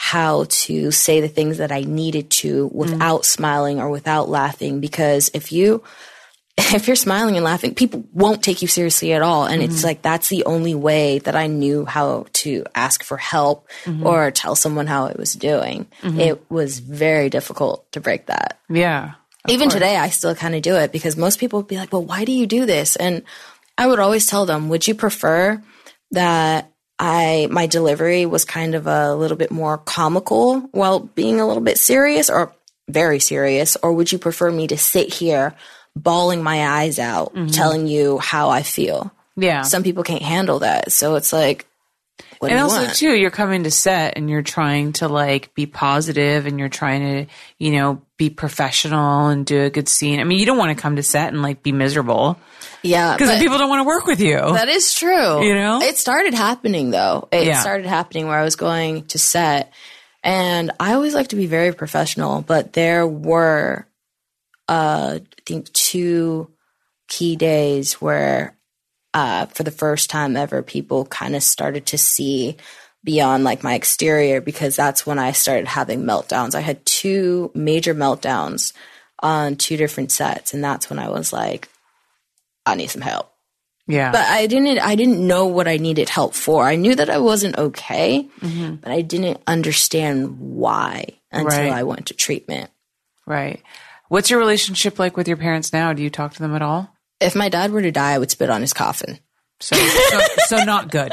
how 0.00 0.44
to 0.48 0.92
say 0.92 1.20
the 1.20 1.26
things 1.26 1.58
that 1.58 1.72
I 1.72 1.80
needed 1.80 2.30
to 2.30 2.70
without 2.72 3.22
mm. 3.22 3.24
smiling 3.24 3.80
or 3.80 3.90
without 3.90 4.28
laughing. 4.28 4.78
Because 4.78 5.28
if 5.34 5.50
you, 5.50 5.82
if 6.56 6.86
you're 6.86 6.94
smiling 6.94 7.34
and 7.34 7.44
laughing, 7.44 7.74
people 7.74 8.04
won't 8.12 8.40
take 8.40 8.62
you 8.62 8.68
seriously 8.68 9.12
at 9.12 9.22
all. 9.22 9.46
And 9.46 9.60
it's 9.60 9.78
mm-hmm. 9.78 9.86
like, 9.86 10.02
that's 10.02 10.28
the 10.28 10.44
only 10.44 10.76
way 10.76 11.18
that 11.18 11.34
I 11.34 11.48
knew 11.48 11.84
how 11.84 12.26
to 12.34 12.64
ask 12.76 13.02
for 13.02 13.16
help 13.16 13.68
mm-hmm. 13.84 14.06
or 14.06 14.30
tell 14.30 14.54
someone 14.54 14.86
how 14.86 15.06
I 15.06 15.16
was 15.18 15.34
doing. 15.34 15.88
Mm-hmm. 16.02 16.20
It 16.20 16.48
was 16.48 16.78
very 16.78 17.28
difficult 17.28 17.90
to 17.90 18.00
break 18.00 18.26
that. 18.26 18.60
Yeah. 18.70 19.14
Even 19.48 19.68
today, 19.68 19.96
I 19.96 20.10
still 20.10 20.36
kind 20.36 20.54
of 20.54 20.62
do 20.62 20.76
it 20.76 20.92
because 20.92 21.16
most 21.16 21.40
people 21.40 21.58
would 21.58 21.68
be 21.68 21.76
like, 21.76 21.92
well, 21.92 22.04
why 22.04 22.24
do 22.24 22.30
you 22.30 22.46
do 22.46 22.66
this? 22.66 22.94
And 22.94 23.24
I 23.76 23.88
would 23.88 23.98
always 23.98 24.28
tell 24.28 24.46
them, 24.46 24.68
would 24.68 24.86
you 24.86 24.94
prefer 24.94 25.60
that 26.12 26.70
I, 26.98 27.48
my 27.50 27.66
delivery 27.66 28.26
was 28.26 28.44
kind 28.44 28.74
of 28.74 28.86
a 28.86 29.14
little 29.14 29.36
bit 29.36 29.50
more 29.50 29.78
comical 29.78 30.60
while 30.72 31.00
being 31.00 31.40
a 31.40 31.46
little 31.46 31.62
bit 31.62 31.78
serious 31.78 32.28
or 32.28 32.52
very 32.88 33.20
serious? 33.20 33.76
Or 33.82 33.92
would 33.92 34.10
you 34.10 34.18
prefer 34.18 34.50
me 34.50 34.66
to 34.68 34.78
sit 34.78 35.12
here 35.12 35.54
bawling 35.94 36.42
my 36.42 36.66
eyes 36.66 36.98
out, 36.98 37.34
mm-hmm. 37.34 37.48
telling 37.48 37.86
you 37.86 38.18
how 38.18 38.50
I 38.50 38.62
feel? 38.62 39.12
Yeah. 39.36 39.62
Some 39.62 39.84
people 39.84 40.02
can't 40.02 40.22
handle 40.22 40.60
that. 40.60 40.90
So 40.90 41.14
it's 41.14 41.32
like, 41.32 41.66
what 42.40 42.50
and 42.50 42.60
also 42.60 42.82
want? 42.82 42.94
too, 42.94 43.14
you're 43.16 43.30
coming 43.30 43.64
to 43.64 43.70
set 43.70 44.16
and 44.16 44.28
you're 44.28 44.42
trying 44.42 44.92
to 44.94 45.08
like 45.08 45.54
be 45.54 45.66
positive 45.66 46.46
and 46.46 46.58
you're 46.58 46.68
trying 46.68 47.26
to, 47.26 47.32
you 47.58 47.72
know, 47.72 48.02
be 48.16 48.30
professional 48.30 49.28
and 49.28 49.46
do 49.46 49.62
a 49.62 49.70
good 49.70 49.88
scene. 49.88 50.20
I 50.20 50.24
mean, 50.24 50.38
you 50.38 50.46
don't 50.46 50.58
want 50.58 50.76
to 50.76 50.80
come 50.80 50.96
to 50.96 51.02
set 51.02 51.32
and 51.32 51.42
like 51.42 51.62
be 51.62 51.72
miserable 51.72 52.38
yeah. 52.88 53.16
because 53.16 53.38
people 53.38 53.58
don't 53.58 53.68
want 53.68 53.80
to 53.80 53.86
work 53.86 54.06
with 54.06 54.20
you. 54.20 54.38
That 54.38 54.68
is 54.68 54.94
true. 54.94 55.42
You 55.44 55.54
know? 55.54 55.80
it 55.82 55.96
started 55.98 56.34
happening 56.34 56.90
though. 56.90 57.28
It 57.30 57.46
Yeah. 57.46 57.60
started 57.60 57.86
happening 57.86 58.26
where 58.26 58.38
I 58.38 58.44
was 58.44 58.56
going 58.56 59.06
to 59.06 59.18
set, 59.18 59.72
and 60.22 60.70
I 60.80 60.94
always 60.94 61.14
like 61.14 61.28
to 61.28 61.36
be 61.36 61.46
very 61.46 61.72
professional, 61.72 62.42
but 62.42 62.72
there 62.72 63.06
were, 63.06 63.86
uh, 64.68 65.18
I 65.20 65.40
think 65.46 65.72
two 65.72 66.50
key 67.08 67.36
days 67.36 67.94
where, 67.94 68.56
uh, 69.14 69.46
for 69.46 69.62
the 69.62 69.70
first 69.70 70.10
time 70.10 70.36
ever, 70.36 70.62
people 70.62 71.04
kind 71.06 71.34
of 71.34 71.42
started 71.42 71.86
to 71.86 71.98
see 71.98 72.56
beyond 73.04 73.44
like 73.44 73.62
my 73.62 73.74
exterior 73.74 74.40
because 74.40 74.76
that's 74.76 75.06
when 75.06 75.18
I 75.18 75.32
started 75.32 75.66
having 75.66 76.02
meltdowns. 76.02 76.54
I 76.54 76.60
had 76.60 76.84
two 76.84 77.50
major 77.54 77.94
meltdowns 77.94 78.72
on 79.20 79.56
two 79.56 79.76
different 79.76 80.12
sets, 80.12 80.52
and 80.52 80.62
that's 80.62 80.90
when 80.90 80.98
I 80.98 81.08
was 81.08 81.32
like, 81.32 81.68
I 82.70 82.74
need 82.76 82.90
some 82.90 83.02
help 83.02 83.32
yeah. 83.88 84.12
but 84.12 84.20
I 84.20 84.46
didn't 84.46 84.78
I 84.78 84.94
didn't 84.94 85.26
know 85.26 85.46
what 85.46 85.66
I 85.66 85.78
needed 85.78 86.08
help 86.10 86.34
for. 86.34 86.64
I 86.64 86.76
knew 86.76 86.94
that 86.94 87.10
I 87.10 87.18
wasn't 87.18 87.56
okay, 87.58 88.28
but 88.40 88.90
I 88.92 89.00
didn't 89.00 89.40
understand 89.46 90.38
why 90.38 91.06
until 91.32 91.58
Right. 91.58 91.72
I 91.72 91.82
went 91.82 92.06
to 92.06 92.14
treatment. 92.14 92.70
right. 93.26 93.60
What's 94.08 94.30
your 94.30 94.38
relationship 94.38 94.98
like 94.98 95.18
with 95.18 95.28
your 95.28 95.36
parents 95.36 95.70
now? 95.70 95.92
Do 95.92 96.02
you 96.02 96.08
talk 96.08 96.32
to 96.32 96.38
them 96.38 96.54
at 96.54 96.62
all? 96.62 96.94
If 97.20 97.34
my 97.34 97.50
dad 97.50 97.72
were 97.72 97.82
to 97.82 97.90
die, 97.90 98.12
I 98.12 98.18
would 98.18 98.30
spit 98.30 98.48
on 98.48 98.62
his 98.62 98.72
coffin. 98.72 99.18
So, 99.60 99.76
so, 99.76 100.20
so 100.46 100.64
not 100.64 100.90
good. 100.90 101.12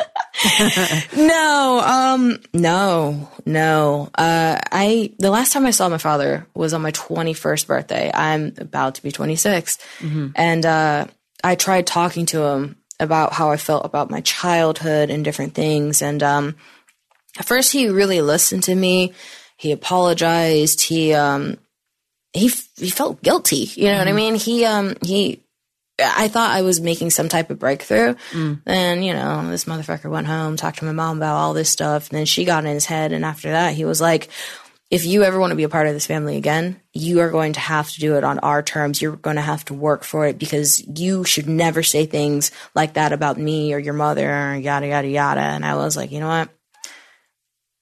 no, 1.17 1.81
um, 1.83 2.39
no, 2.53 3.29
no. 3.45 4.09
Uh, 4.17 4.59
I 4.71 5.13
the 5.19 5.31
last 5.31 5.51
time 5.51 5.65
I 5.65 5.71
saw 5.71 5.89
my 5.89 5.97
father 5.97 6.47
was 6.53 6.73
on 6.73 6.81
my 6.83 6.91
21st 6.91 7.67
birthday. 7.67 8.11
I'm 8.13 8.53
about 8.59 8.95
to 8.95 9.03
be 9.03 9.11
26, 9.11 9.77
and 10.35 10.65
uh, 10.65 11.07
I 11.45 11.53
tried 11.53 11.85
talking 11.85 12.25
to 12.27 12.41
him 12.43 12.75
about 12.99 13.33
how 13.33 13.51
I 13.51 13.57
felt 13.57 13.85
about 13.85 14.09
my 14.09 14.21
childhood 14.21 15.11
and 15.11 15.23
different 15.23 15.53
things. 15.53 16.01
And 16.01 16.23
um, 16.23 16.55
at 17.37 17.45
first, 17.45 17.71
he 17.71 17.87
really 17.87 18.19
listened 18.21 18.63
to 18.63 18.73
me. 18.73 19.13
He 19.55 19.71
apologized. 19.71 20.81
He 20.81 21.13
um, 21.13 21.57
he 22.33 22.51
he 22.77 22.89
felt 22.89 23.21
guilty. 23.21 23.69
You 23.75 23.91
know 23.91 23.99
what 23.99 24.07
I 24.07 24.13
mean? 24.13 24.35
He 24.35 24.65
um 24.65 24.95
he. 25.03 25.43
I 25.99 26.27
thought 26.27 26.49
I 26.49 26.63
was 26.63 26.81
making 26.81 27.11
some 27.11 27.29
type 27.29 27.49
of 27.51 27.59
breakthrough. 27.59 28.15
and 28.65 29.05
you 29.05 29.13
know, 29.13 29.47
this 29.49 29.65
motherfucker 29.65 30.09
went 30.09 30.27
home, 30.27 30.57
talked 30.57 30.79
to 30.79 30.85
my 30.85 30.91
mom 30.91 31.17
about 31.17 31.37
all 31.37 31.53
this 31.53 31.69
stuff. 31.69 32.09
And 32.09 32.17
then 32.17 32.25
she 32.25 32.43
got 32.43 32.65
in 32.65 32.73
his 32.73 32.85
head. 32.85 33.13
And 33.13 33.23
after 33.23 33.51
that, 33.51 33.75
he 33.75 33.85
was 33.85 34.01
like, 34.01 34.29
if 34.91 35.05
you 35.05 35.23
ever 35.23 35.39
want 35.39 35.51
to 35.51 35.55
be 35.55 35.63
a 35.63 35.69
part 35.69 35.87
of 35.87 35.93
this 35.93 36.05
family 36.05 36.37
again, 36.37 36.79
you 36.93 37.19
are 37.21 37.31
going 37.31 37.53
to 37.53 37.59
have 37.59 37.89
to 37.91 37.99
do 37.99 38.15
it 38.15 38.23
on 38.23 38.39
our 38.39 38.61
terms. 38.61 39.01
You're 39.01 39.15
going 39.15 39.37
to 39.37 39.41
have 39.41 39.65
to 39.65 39.73
work 39.73 40.03
for 40.03 40.27
it 40.27 40.37
because 40.37 40.85
you 40.87 41.23
should 41.23 41.49
never 41.49 41.81
say 41.81 42.05
things 42.05 42.51
like 42.75 42.93
that 42.93 43.11
about 43.11 43.37
me 43.37 43.73
or 43.73 43.79
your 43.79 43.95
mother 43.95 44.29
or 44.29 44.55
yada, 44.55 44.87
yada, 44.87 45.07
yada. 45.07 45.41
And 45.41 45.65
I 45.65 45.75
was 45.75 45.97
like, 45.97 46.11
you 46.11 46.19
know 46.19 46.27
what? 46.27 46.49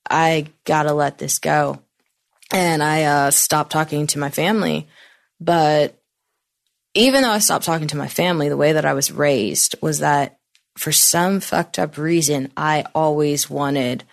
I 0.09 0.47
got 0.63 0.83
to 0.83 0.93
let 0.93 1.17
this 1.17 1.39
go. 1.39 1.81
And 2.51 2.81
I 2.81 3.03
uh, 3.03 3.31
stopped 3.31 3.71
talking 3.71 4.07
to 4.07 4.19
my 4.19 4.29
family. 4.29 4.87
But 5.41 5.99
even 6.93 7.23
though 7.23 7.31
I 7.31 7.39
stopped 7.39 7.65
talking 7.65 7.87
to 7.87 7.97
my 7.97 8.07
family, 8.07 8.47
the 8.47 8.57
way 8.57 8.73
that 8.73 8.85
I 8.85 8.93
was 8.93 9.11
raised 9.11 9.75
was 9.81 9.99
that 9.99 10.37
for 10.77 10.91
some 10.91 11.39
fucked 11.41 11.79
up 11.79 11.97
reason, 11.97 12.51
I 12.55 12.85
always 12.95 13.49
wanted 13.49 14.03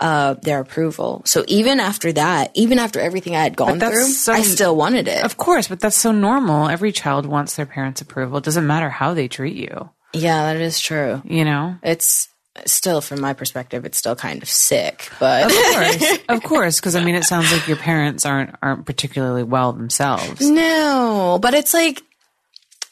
uh, 0.00 0.34
their 0.42 0.60
approval. 0.60 1.22
So 1.24 1.44
even 1.48 1.80
after 1.80 2.12
that, 2.12 2.50
even 2.54 2.78
after 2.78 3.00
everything 3.00 3.34
I 3.34 3.42
had 3.42 3.56
gone 3.56 3.80
through, 3.80 4.04
so- 4.06 4.32
I 4.32 4.42
still 4.42 4.76
wanted 4.76 5.08
it. 5.08 5.24
Of 5.24 5.36
course, 5.36 5.68
but 5.68 5.80
that's 5.80 5.96
so 5.96 6.12
normal. 6.12 6.68
Every 6.68 6.92
child 6.92 7.26
wants 7.26 7.56
their 7.56 7.66
parents' 7.66 8.00
approval. 8.00 8.38
It 8.38 8.44
doesn't 8.44 8.66
matter 8.66 8.88
how 8.90 9.14
they 9.14 9.28
treat 9.28 9.56
you, 9.56 9.90
yeah, 10.12 10.52
that 10.52 10.60
is 10.60 10.80
true. 10.80 11.20
you 11.24 11.44
know? 11.44 11.76
It's 11.82 12.28
still, 12.64 13.00
from 13.00 13.20
my 13.20 13.34
perspective, 13.34 13.84
it's 13.84 13.98
still 13.98 14.16
kind 14.16 14.42
of 14.42 14.48
sick, 14.48 15.10
but 15.20 15.46
Of 15.46 15.52
course. 15.52 16.18
of 16.28 16.42
course, 16.42 16.80
because 16.80 16.96
I 16.96 17.04
mean 17.04 17.14
it 17.14 17.24
sounds 17.24 17.52
like 17.52 17.66
your 17.68 17.76
parents 17.76 18.24
aren't 18.26 18.54
aren't 18.62 18.86
particularly 18.86 19.42
well 19.42 19.72
themselves. 19.72 20.40
No, 20.48 21.38
but 21.42 21.54
it's 21.54 21.74
like 21.74 22.02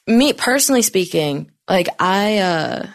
me 0.07 0.33
personally 0.35 0.83
speaking, 0.83 1.51
like 1.69 1.89
I 1.99 2.39
uh 2.39 2.87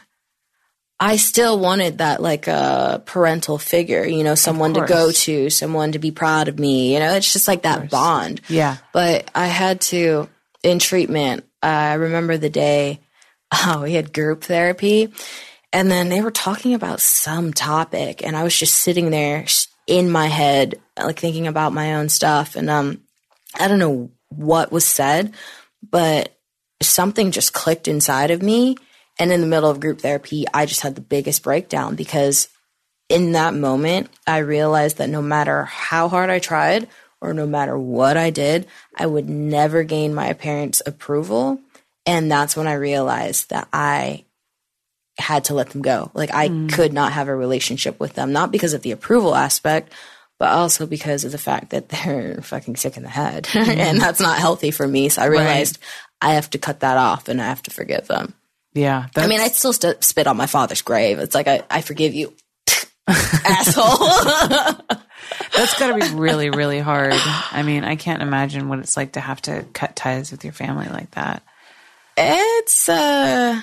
I 1.03 1.15
still 1.15 1.57
wanted 1.57 1.97
that 1.97 2.21
like 2.21 2.47
a 2.47 2.51
uh, 2.51 2.97
parental 2.99 3.57
figure, 3.57 4.05
you 4.05 4.23
know, 4.23 4.35
someone 4.35 4.75
to 4.75 4.85
go 4.85 5.11
to, 5.11 5.49
someone 5.49 5.93
to 5.93 5.99
be 5.99 6.11
proud 6.11 6.47
of 6.47 6.59
me, 6.59 6.93
you 6.93 6.99
know, 6.99 7.15
it's 7.15 7.33
just 7.33 7.47
like 7.47 7.63
that 7.63 7.89
bond. 7.89 8.39
Yeah. 8.47 8.77
But 8.93 9.29
I 9.33 9.47
had 9.47 9.81
to 9.81 10.29
in 10.61 10.77
treatment. 10.77 11.45
I 11.63 11.95
remember 11.95 12.37
the 12.37 12.51
day 12.51 12.99
oh, 13.51 13.81
we 13.83 13.93
had 13.93 14.13
group 14.13 14.43
therapy 14.43 15.11
and 15.73 15.89
then 15.89 16.09
they 16.09 16.21
were 16.21 16.29
talking 16.29 16.75
about 16.75 17.01
some 17.01 17.51
topic 17.51 18.23
and 18.23 18.37
I 18.37 18.43
was 18.43 18.55
just 18.55 18.75
sitting 18.75 19.09
there 19.09 19.45
in 19.87 20.11
my 20.11 20.27
head 20.27 20.75
like 20.97 21.19
thinking 21.19 21.47
about 21.47 21.73
my 21.73 21.95
own 21.95 22.09
stuff 22.09 22.55
and 22.55 22.69
um 22.69 23.01
I 23.59 23.67
don't 23.67 23.79
know 23.79 24.11
what 24.29 24.71
was 24.71 24.85
said, 24.85 25.33
but 25.81 26.37
something 26.79 27.31
just 27.31 27.53
clicked 27.53 27.87
inside 27.87 28.29
of 28.29 28.43
me. 28.43 28.77
And 29.19 29.31
in 29.31 29.41
the 29.41 29.47
middle 29.47 29.69
of 29.69 29.79
group 29.79 30.01
therapy, 30.01 30.45
I 30.53 30.65
just 30.65 30.81
had 30.81 30.95
the 30.95 31.01
biggest 31.01 31.43
breakdown 31.43 31.95
because 31.95 32.47
in 33.09 33.33
that 33.33 33.53
moment, 33.53 34.09
I 34.25 34.37
realized 34.37 34.97
that 34.97 35.09
no 35.09 35.21
matter 35.21 35.65
how 35.65 36.07
hard 36.07 36.29
I 36.29 36.39
tried 36.39 36.87
or 37.19 37.33
no 37.33 37.45
matter 37.45 37.77
what 37.77 38.17
I 38.17 38.29
did, 38.29 38.67
I 38.97 39.05
would 39.05 39.29
never 39.29 39.83
gain 39.83 40.13
my 40.13 40.33
parents' 40.33 40.81
approval. 40.85 41.59
And 42.05 42.31
that's 42.31 42.55
when 42.55 42.67
I 42.67 42.73
realized 42.73 43.49
that 43.49 43.67
I 43.71 44.25
had 45.17 45.45
to 45.45 45.53
let 45.53 45.69
them 45.69 45.81
go. 45.81 46.09
Like 46.13 46.33
I 46.33 46.49
mm. 46.49 46.71
could 46.71 46.93
not 46.93 47.13
have 47.13 47.27
a 47.27 47.35
relationship 47.35 47.99
with 47.99 48.13
them, 48.13 48.31
not 48.31 48.51
because 48.51 48.73
of 48.73 48.81
the 48.81 48.91
approval 48.91 49.35
aspect, 49.35 49.93
but 50.39 50.49
also 50.49 50.87
because 50.87 51.23
of 51.23 51.31
the 51.31 51.37
fact 51.37 51.69
that 51.69 51.89
they're 51.89 52.35
fucking 52.41 52.75
sick 52.75 52.97
in 52.97 53.03
the 53.03 53.09
head. 53.09 53.47
and 53.53 53.97
mm. 53.97 53.99
that's 53.99 54.19
not 54.19 54.39
healthy 54.39 54.71
for 54.71 54.87
me. 54.87 55.09
So 55.09 55.21
I 55.21 55.25
realized 55.25 55.77
I 56.21 56.33
have 56.33 56.49
to 56.51 56.57
cut 56.57 56.79
that 56.79 56.97
off 56.97 57.27
and 57.27 57.41
I 57.41 57.45
have 57.45 57.61
to 57.63 57.71
forgive 57.71 58.07
them. 58.07 58.33
Yeah. 58.73 59.07
I 59.17 59.27
mean, 59.27 59.41
I 59.41 59.47
still 59.49 59.73
st- 59.73 60.03
spit 60.03 60.27
on 60.27 60.37
my 60.37 60.45
father's 60.47 60.81
grave. 60.81 61.19
It's 61.19 61.35
like, 61.35 61.47
I, 61.47 61.63
I 61.69 61.81
forgive 61.81 62.13
you, 62.13 62.33
asshole. 63.07 64.07
that's 65.55 65.77
got 65.79 65.87
to 65.87 65.95
be 66.09 66.15
really, 66.17 66.49
really 66.49 66.79
hard. 66.79 67.13
I 67.15 67.63
mean, 67.63 67.83
I 67.83 67.95
can't 67.95 68.21
imagine 68.21 68.69
what 68.69 68.79
it's 68.79 68.95
like 68.97 69.13
to 69.13 69.19
have 69.19 69.41
to 69.43 69.65
cut 69.73 69.95
ties 69.95 70.31
with 70.31 70.43
your 70.43 70.53
family 70.53 70.87
like 70.87 71.11
that. 71.11 71.43
it's, 72.17 72.87
uh, 72.89 73.59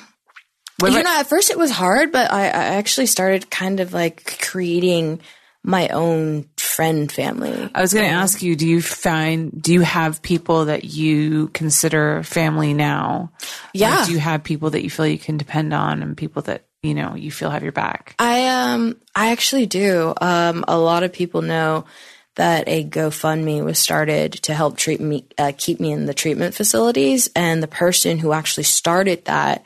What 0.79 0.93
you 0.93 0.99
about- 1.01 1.05
know, 1.11 1.21
at 1.21 1.27
first 1.29 1.51
it 1.51 1.59
was 1.59 1.71
hard, 1.71 2.13
but 2.13 2.31
I, 2.31 2.45
I 2.47 2.49
actually 2.77 3.07
started 3.07 3.51
kind 3.51 3.81
of 3.81 3.93
like 3.93 4.39
creating 4.43 5.21
my 5.65 5.89
own 5.89 6.49
friend 6.79 7.11
family. 7.11 7.69
I 7.75 7.81
was 7.81 7.93
going 7.93 8.09
to 8.09 8.15
ask 8.15 8.41
you, 8.41 8.55
do 8.55 8.65
you 8.65 8.81
find, 8.81 9.51
do 9.61 9.73
you 9.73 9.81
have 9.81 10.23
people 10.23 10.67
that 10.67 10.85
you 10.85 11.49
consider 11.49 12.23
family 12.23 12.73
now? 12.73 13.33
Yeah. 13.75 13.97
Like, 13.97 14.07
do 14.07 14.13
you 14.13 14.21
have 14.21 14.45
people 14.45 14.71
that 14.71 14.85
you 14.85 14.89
feel 14.89 15.05
you 15.05 15.19
can 15.19 15.39
depend 15.39 15.75
on 15.75 16.05
and 16.05 16.17
people 16.17 16.43
that, 16.43 16.67
you 16.85 16.95
know, 16.95 17.17
you 17.17 17.33
feel 17.33 17.51
have 17.51 17.65
your 17.65 17.73
back? 17.73 18.15
I 18.21 18.47
um 18.47 18.97
I 19.13 19.33
actually 19.33 19.67
do. 19.67 20.15
Um, 20.21 20.65
a 20.69 20.79
lot 20.79 21.03
of 21.03 21.13
people 21.13 21.43
know 21.43 21.85
that 22.37 22.69
a 22.69 22.85
GoFundMe 22.85 23.65
was 23.65 23.81
started 23.81 24.35
to 24.45 24.55
help 24.55 24.77
treat 24.77 25.01
me, 25.01 25.27
uh, 25.37 25.51
keep 25.59 25.81
me 25.81 25.91
in 25.91 26.07
the 26.07 26.15
treatment 26.15 26.55
facilities, 26.55 27.29
and 27.35 27.61
the 27.61 27.67
person 27.67 28.19
who 28.19 28.33
actually 28.33 28.63
started 28.63 29.25
that 29.25 29.65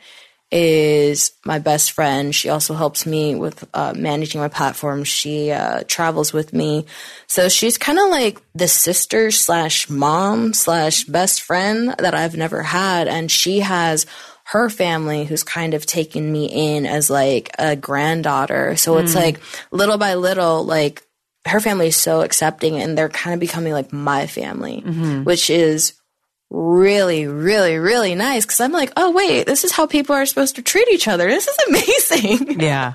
is 0.53 1.31
my 1.43 1.57
best 1.57 1.91
friend. 1.91 2.33
She 2.33 2.49
also 2.49 2.75
helps 2.75 3.05
me 3.07 3.33
with 3.33 3.67
uh, 3.73 3.93
managing 3.95 4.39
my 4.39 4.49
platform. 4.49 5.03
She 5.03 5.51
uh, 5.51 5.83
travels 5.87 6.31
with 6.31 6.53
me, 6.53 6.85
so 7.27 7.49
she's 7.49 7.77
kind 7.77 7.97
of 7.97 8.09
like 8.09 8.39
the 8.53 8.67
sister 8.67 9.31
slash 9.31 9.89
mom 9.89 10.53
slash 10.53 11.05
best 11.05 11.41
friend 11.41 11.95
that 11.97 12.13
I've 12.13 12.37
never 12.37 12.61
had, 12.61 13.07
and 13.07 13.31
she 13.31 13.61
has 13.61 14.05
her 14.45 14.69
family 14.69 15.23
who's 15.23 15.43
kind 15.43 15.73
of 15.73 15.85
taken 15.85 16.31
me 16.31 16.45
in 16.45 16.85
as 16.85 17.09
like 17.09 17.49
a 17.57 17.75
granddaughter. 17.75 18.75
So 18.75 18.97
it's 18.97 19.15
like 19.15 19.39
little 19.71 19.97
by 19.97 20.15
little, 20.15 20.65
like 20.65 21.01
her 21.47 21.61
family 21.61 21.87
is 21.87 21.95
so 21.95 22.21
accepting 22.21 22.75
and 22.75 22.97
they're 22.97 23.09
kind 23.09 23.33
of 23.33 23.39
becoming 23.39 23.71
like 23.73 23.93
my 23.93 24.27
family, 24.27 24.81
which 25.23 25.49
is 25.49 25.93
really, 26.53 27.25
really, 27.27 27.77
really 27.79 28.13
nice. 28.15 28.45
Cause 28.45 28.59
I'm 28.61 28.71
like, 28.71 28.93
oh 28.95 29.11
wait, 29.11 29.45
this 29.47 29.63
is 29.63 29.71
how 29.71 29.87
people 29.87 30.15
are 30.15 30.25
supposed 30.25 30.55
to 30.57 30.61
treat 30.61 30.87
each 30.89 31.07
other. 31.07 31.27
This 31.27 31.47
is 31.47 31.57
amazing. 31.67 32.59
Yeah. 32.61 32.93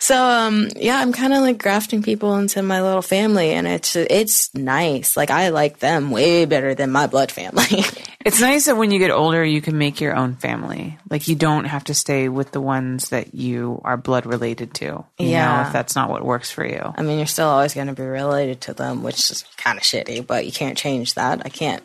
so, 0.00 0.20
um, 0.22 0.68
yeah, 0.76 0.96
I'm 0.98 1.12
kind 1.12 1.32
of 1.32 1.40
like 1.40 1.58
grafting 1.58 2.02
people 2.02 2.36
into 2.36 2.60
my 2.62 2.82
little 2.82 3.00
family 3.02 3.50
and 3.52 3.66
it's, 3.68 3.94
it's 3.96 4.52
nice. 4.54 5.16
Like 5.16 5.30
I 5.30 5.50
like 5.50 5.78
them 5.78 6.10
way 6.10 6.44
better 6.44 6.74
than 6.74 6.90
my 6.90 7.06
blood 7.06 7.30
family. 7.32 7.64
It's 8.24 8.40
nice 8.40 8.66
that 8.66 8.76
when 8.76 8.90
you 8.90 8.98
get 8.98 9.10
older, 9.12 9.42
you 9.42 9.62
can 9.62 9.78
make 9.78 10.02
your 10.02 10.14
own 10.14 10.34
family. 10.34 10.98
Like 11.08 11.28
you 11.28 11.36
don't 11.36 11.64
have 11.64 11.84
to 11.84 11.94
stay 11.94 12.28
with 12.28 12.50
the 12.50 12.60
ones 12.60 13.08
that 13.08 13.32
you 13.34 13.80
are 13.84 13.96
blood 13.96 14.26
related 14.26 14.74
to. 14.74 14.84
You 14.84 15.26
know, 15.26 15.30
Yeah. 15.30 15.66
if 15.68 15.72
that's 15.72 15.94
not 15.94 16.10
what 16.10 16.22
works 16.24 16.50
for 16.50 16.66
you. 16.66 16.92
I 16.94 17.00
mean, 17.02 17.16
you're 17.18 17.26
still 17.26 17.48
always 17.48 17.72
going 17.72 17.86
to 17.86 17.94
be 17.94 18.02
related 18.02 18.60
to 18.62 18.74
them, 18.74 19.02
which 19.02 19.30
is 19.30 19.44
kind 19.56 19.78
of 19.78 19.84
shitty, 19.84 20.26
but 20.26 20.44
you 20.44 20.52
can't 20.52 20.76
change 20.76 21.14
that. 21.14 21.40
I 21.46 21.48
can't 21.48 21.82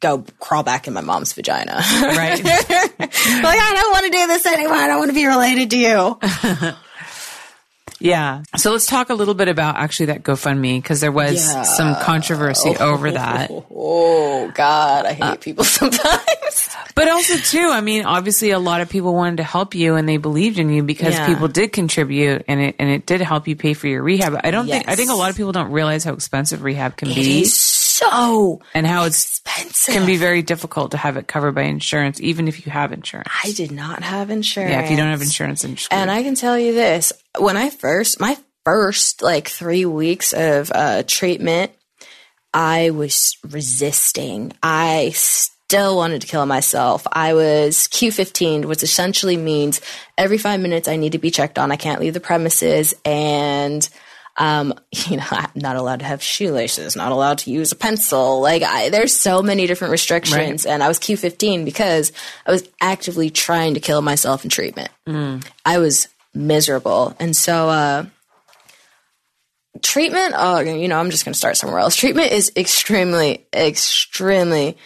go 0.00 0.24
crawl 0.40 0.62
back 0.62 0.86
in 0.86 0.94
my 0.94 1.00
mom's 1.00 1.32
vagina. 1.32 1.74
Right. 1.74 2.42
like, 2.44 2.60
I 3.00 3.72
don't 3.74 3.92
want 3.92 4.04
to 4.06 4.10
do 4.10 4.26
this 4.26 4.46
anymore. 4.46 4.74
I 4.76 4.88
don't 4.88 4.98
want 4.98 5.10
to 5.10 5.14
be 5.14 5.26
related 5.26 5.70
to 5.70 5.78
you. 5.78 6.72
yeah. 8.00 8.42
So 8.56 8.72
let's 8.72 8.86
talk 8.86 9.08
a 9.08 9.14
little 9.14 9.32
bit 9.34 9.48
about 9.48 9.76
actually 9.76 10.06
that 10.06 10.22
GoFundMe 10.22 10.82
because 10.82 11.00
there 11.00 11.12
was 11.12 11.46
Yeah. 11.46 11.62
some 11.62 11.94
controversy 11.96 12.76
over 12.76 13.10
that. 13.12 13.50
Oh, 13.50 14.50
God. 14.54 15.06
I 15.06 15.12
hate 15.14 15.22
uh, 15.22 15.36
people 15.36 15.64
sometimes. 15.80 16.68
But 16.94 17.08
also 17.08 17.36
too, 17.38 17.68
I 17.70 17.80
mean, 17.80 18.04
obviously 18.04 18.50
a 18.50 18.58
lot 18.58 18.80
of 18.82 18.90
people 18.90 19.14
wanted 19.14 19.38
to 19.38 19.44
help 19.44 19.74
you 19.74 19.96
and 19.96 20.06
they 20.08 20.18
believed 20.18 20.58
in 20.58 20.68
you 20.70 20.82
because 20.82 21.14
Yeah. 21.14 21.26
people 21.26 21.48
did 21.48 21.72
contribute 21.72 22.44
and 22.48 22.60
it 22.60 22.76
and 22.78 22.90
it 22.90 23.06
did 23.06 23.20
help 23.22 23.48
you 23.48 23.56
pay 23.56 23.72
for 23.74 23.86
your 23.86 24.02
rehab. 24.02 24.38
I 24.44 24.50
don't 24.50 24.66
think 24.66 24.88
I 24.88 24.94
think 24.96 25.10
a 25.10 25.14
lot 25.14 25.30
of 25.30 25.36
people 25.36 25.52
don't 25.52 25.70
realize 25.72 26.04
how 26.04 26.12
expensive 26.12 26.62
rehab 26.62 26.96
can 26.96 27.08
It 27.10 27.14
be 27.14 27.22
so 27.96 28.60
and 28.74 28.86
how 28.86 29.04
it's 29.04 29.40
expensive. 29.40 29.94
can 29.94 30.06
be 30.06 30.16
very 30.16 30.42
difficult 30.42 30.90
to 30.90 30.96
have 30.96 31.16
it 31.16 31.26
covered 31.26 31.52
by 31.52 31.62
insurance 31.62 32.20
even 32.20 32.46
if 32.46 32.66
you 32.66 32.72
have 32.72 32.92
insurance. 32.92 33.28
I 33.42 33.52
did 33.52 33.72
not 33.72 34.02
have 34.02 34.30
insurance. 34.30 34.72
Yeah, 34.72 34.82
if 34.82 34.90
you 34.90 34.96
don't 34.96 35.08
have 35.08 35.22
insurance. 35.22 35.64
And 35.64 36.10
I 36.10 36.22
can 36.22 36.34
tell 36.34 36.58
you 36.58 36.74
this 36.74 37.12
when 37.38 37.56
I 37.56 37.70
first, 37.70 38.20
my 38.20 38.36
first 38.64 39.22
like 39.22 39.48
three 39.48 39.86
weeks 39.86 40.32
of 40.34 40.70
uh, 40.74 41.04
treatment, 41.06 41.72
I 42.52 42.90
was 42.90 43.38
resisting. 43.48 44.52
I 44.62 45.12
still 45.14 45.96
wanted 45.96 46.20
to 46.22 46.26
kill 46.26 46.46
myself. 46.46 47.06
I 47.10 47.34
was 47.34 47.88
Q15, 47.88 48.66
which 48.66 48.82
essentially 48.82 49.36
means 49.36 49.80
every 50.18 50.38
five 50.38 50.60
minutes 50.60 50.86
I 50.86 50.96
need 50.96 51.12
to 51.12 51.18
be 51.18 51.30
checked 51.30 51.58
on. 51.58 51.72
I 51.72 51.76
can't 51.76 52.00
leave 52.00 52.14
the 52.14 52.20
premises 52.20 52.94
and 53.04 53.88
um, 54.36 54.74
you 55.08 55.16
know, 55.16 55.24
I'm 55.30 55.50
not 55.54 55.76
allowed 55.76 56.00
to 56.00 56.04
have 56.04 56.22
shoelaces, 56.22 56.96
not 56.96 57.12
allowed 57.12 57.38
to 57.38 57.50
use 57.50 57.72
a 57.72 57.76
pencil. 57.76 58.40
Like, 58.40 58.62
I, 58.62 58.90
there's 58.90 59.14
so 59.14 59.42
many 59.42 59.66
different 59.66 59.92
restrictions. 59.92 60.64
Right. 60.64 60.72
And 60.72 60.82
I 60.82 60.88
was 60.88 60.98
Q15 60.98 61.64
because 61.64 62.12
I 62.46 62.52
was 62.52 62.68
actively 62.80 63.30
trying 63.30 63.74
to 63.74 63.80
kill 63.80 64.02
myself 64.02 64.44
in 64.44 64.50
treatment. 64.50 64.90
I 65.64 65.78
was 65.78 66.08
miserable. 66.34 67.16
And 67.18 67.34
so, 67.34 67.68
uh, 67.68 68.06
treatment, 69.82 70.34
oh, 70.36 70.60
you 70.60 70.88
know, 70.88 70.98
I'm 70.98 71.10
just 71.10 71.24
going 71.24 71.32
to 71.32 71.38
start 71.38 71.56
somewhere 71.56 71.80
else. 71.80 71.96
Treatment 71.96 72.32
is 72.32 72.52
extremely, 72.56 73.46
extremely 73.54 74.76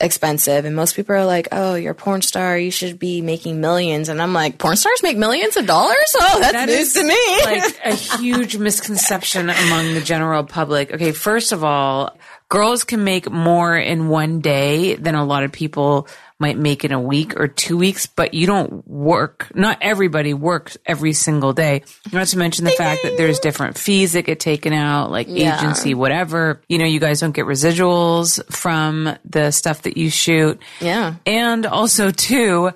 expensive. 0.00 0.64
And 0.64 0.74
most 0.74 0.96
people 0.96 1.14
are 1.14 1.24
like, 1.24 1.48
oh, 1.52 1.74
you're 1.74 1.92
a 1.92 1.94
porn 1.94 2.22
star. 2.22 2.56
You 2.58 2.70
should 2.70 2.98
be 2.98 3.20
making 3.20 3.60
millions. 3.60 4.08
And 4.08 4.20
I'm 4.20 4.32
like, 4.32 4.58
porn 4.58 4.76
stars 4.76 5.02
make 5.02 5.16
millions 5.16 5.56
of 5.56 5.66
dollars? 5.66 6.16
Oh, 6.20 6.38
that's 6.40 6.52
That 6.52 6.68
news 6.68 6.94
to 6.94 7.04
me. 7.04 7.44
like 7.44 7.78
a 7.84 7.94
huge 7.94 8.56
misconception 8.56 9.50
among 9.50 9.94
the 9.94 10.00
general 10.00 10.44
public. 10.44 10.92
Okay, 10.92 11.12
first 11.12 11.52
of 11.52 11.62
all, 11.64 12.16
girls 12.48 12.84
can 12.84 13.04
make 13.04 13.30
more 13.30 13.76
in 13.76 14.08
one 14.08 14.40
day 14.40 14.94
than 14.94 15.14
a 15.14 15.24
lot 15.24 15.44
of 15.44 15.52
people 15.52 16.08
might 16.40 16.56
make 16.58 16.84
in 16.84 16.90
a 16.92 17.00
week 17.00 17.38
or 17.38 17.46
two 17.46 17.76
weeks, 17.76 18.06
but 18.06 18.32
you 18.34 18.46
don't 18.46 18.86
work. 18.88 19.52
Not 19.54 19.78
everybody 19.80 20.32
works 20.34 20.76
every 20.86 21.12
single 21.12 21.52
day. 21.52 21.82
Not 22.12 22.26
to 22.28 22.38
mention 22.38 22.64
the 22.64 22.70
fact 22.72 23.02
that 23.02 23.16
there's 23.18 23.38
different 23.38 23.76
fees 23.78 24.14
that 24.14 24.22
get 24.24 24.40
taken 24.40 24.72
out, 24.72 25.10
like 25.10 25.26
Yeah. 25.28 25.58
agency, 25.58 25.94
whatever. 25.94 26.60
You 26.68 26.78
know, 26.78 26.86
you 26.86 26.98
guys 26.98 27.20
don't 27.20 27.32
get 27.32 27.44
residuals 27.46 28.40
from 28.52 29.16
the 29.24 29.50
stuff 29.50 29.82
that 29.82 29.96
you 29.96 30.08
shoot. 30.10 30.58
Yeah. 30.80 31.14
And 31.26 31.66
also, 31.66 32.10
too, 32.10 32.70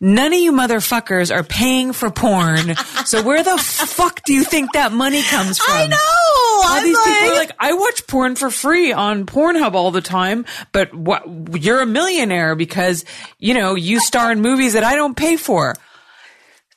none 0.00 0.32
of 0.34 0.38
you 0.38 0.52
motherfuckers 0.52 1.34
are 1.34 1.42
paying 1.42 1.92
for 1.94 2.10
porn. 2.10 2.76
so 3.06 3.22
where 3.22 3.42
the 3.42 3.56
fuck 3.58 4.22
do 4.24 4.34
you 4.34 4.44
think 4.44 4.74
that 4.74 4.92
money 4.92 5.22
comes 5.22 5.58
from? 5.58 5.74
I 5.74 5.86
know. 5.86 5.96
All 5.96 6.62
I'm 6.78 6.84
these 6.84 6.96
like, 6.96 7.04
people 7.06 7.28
are 7.30 7.34
like, 7.38 7.52
I 7.58 7.72
watch 7.72 8.06
porn 8.06 8.36
for 8.36 8.50
free 8.50 8.92
on 8.92 9.24
Pornhub 9.24 9.72
all 9.74 9.90
the 9.90 10.00
time, 10.02 10.44
but 10.72 10.92
what? 10.94 11.24
You're 11.62 11.80
a 11.80 11.86
millionaire 11.86 12.54
because 12.54 13.04
you 13.38 13.54
know 13.54 13.74
you 13.74 14.00
star 14.00 14.32
in 14.32 14.40
movies 14.40 14.72
that 14.74 14.84
I 14.84 14.96
don't 14.96 15.16
pay 15.16 15.36
for. 15.36 15.74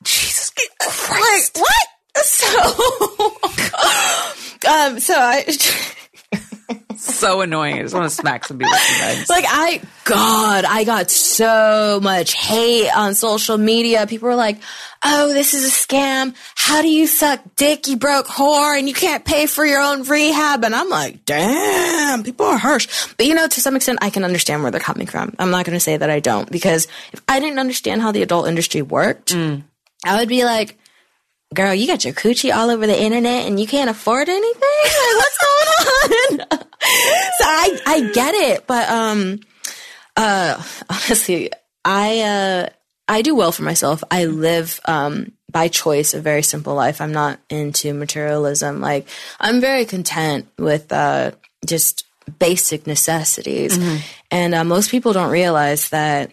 Jesus 0.04 0.52
Christ! 0.80 1.58
like 1.58 1.66
what? 1.66 1.86
So, 2.22 2.48
um, 4.70 5.00
so 5.00 5.14
I. 5.16 5.46
So 7.00 7.40
annoying. 7.40 7.80
I 7.80 7.82
just 7.84 7.96
want 7.96 8.10
to 8.10 8.16
smack 8.16 8.44
some 8.46 8.58
people. 8.58 8.74
Like 9.30 9.46
I, 9.48 9.82
God, 10.04 10.66
I 10.66 10.84
got 10.84 11.10
so 11.10 12.00
much 12.04 12.34
hate 12.34 12.90
on 12.90 13.14
social 13.16 13.58
media. 13.58 14.06
People 14.06 14.28
were 14.28 14.36
like, 14.36 14.58
"Oh, 15.04 15.32
this 15.34 15.54
is 15.54 15.66
a 15.66 15.70
scam. 15.70 16.36
How 16.56 16.82
do 16.82 16.90
you 16.90 17.08
suck 17.08 17.42
dick, 17.56 17.88
you 17.88 17.96
broke 17.96 18.28
whore, 18.28 18.78
and 18.78 18.90
you 18.90 18.94
can't 18.94 19.24
pay 19.24 19.46
for 19.46 19.66
your 19.66 19.82
own 19.82 20.04
rehab?" 20.04 20.66
And 20.66 20.76
I'm 20.76 20.90
like, 20.90 21.24
"Damn, 21.24 22.24
people 22.24 22.46
are 22.46 22.58
harsh." 22.58 23.14
But 23.16 23.28
you 23.28 23.34
know, 23.34 23.48
to 23.48 23.62
some 23.62 23.78
extent, 23.78 24.00
I 24.02 24.10
can 24.10 24.26
understand 24.26 24.62
where 24.62 24.72
they're 24.72 24.82
coming 24.82 25.08
from. 25.08 25.34
I'm 25.40 25.52
not 25.52 25.66
going 25.66 25.78
to 25.78 25.80
say 25.80 25.96
that 25.96 26.10
I 26.10 26.20
don't, 26.20 26.52
because 26.52 26.88
if 27.14 27.22
I 27.30 27.40
didn't 27.40 27.60
understand 27.60 28.02
how 28.02 28.12
the 28.12 28.24
adult 28.24 28.50
industry 28.50 28.82
worked, 28.82 29.34
mm. 29.34 29.64
I 30.04 30.20
would 30.20 30.30
be 30.30 30.44
like, 30.44 30.79
girl, 31.54 31.74
you 31.74 31.88
got 31.88 32.06
your 32.06 32.14
coochie 32.14 32.56
all 32.56 32.70
over 32.70 32.86
the 32.86 33.02
internet 33.02 33.48
and 33.48 33.60
you 33.60 33.66
can't 33.68 33.90
afford 33.90 34.30
anything? 34.30 34.62
Like, 34.84 35.18
what's 35.18 35.38
going 35.38 36.42
on? 36.42 36.58
so 36.60 37.44
I, 37.46 37.80
I 37.86 38.12
get 38.14 38.36
it, 38.36 38.68
but, 38.68 38.90
um, 38.90 39.40
uh, 40.16 40.62
honestly, 40.90 41.52
I, 41.84 42.20
uh, 42.22 42.70
I 43.08 43.22
do 43.24 43.34
well 43.36 43.52
for 43.52 43.64
myself. 43.64 44.04
I 44.12 44.26
live, 44.26 44.80
um, 44.86 45.32
by 45.52 45.68
choice 45.68 46.14
a 46.14 46.22
very 46.22 46.44
simple 46.44 46.76
life. 46.76 47.02
I'm 47.02 47.12
not 47.14 47.40
into 47.50 47.94
materialism. 47.94 48.82
Like, 48.82 49.08
I'm 49.40 49.60
very 49.60 49.86
content 49.86 50.48
with, 50.60 50.92
uh, 50.94 51.32
just 51.66 52.06
basic 52.38 52.86
necessities. 52.86 53.80
And, 54.30 54.54
uh, 54.54 54.64
most 54.64 54.92
people 54.92 55.14
don't 55.14 55.32
realize 55.32 55.90
that, 55.90 56.32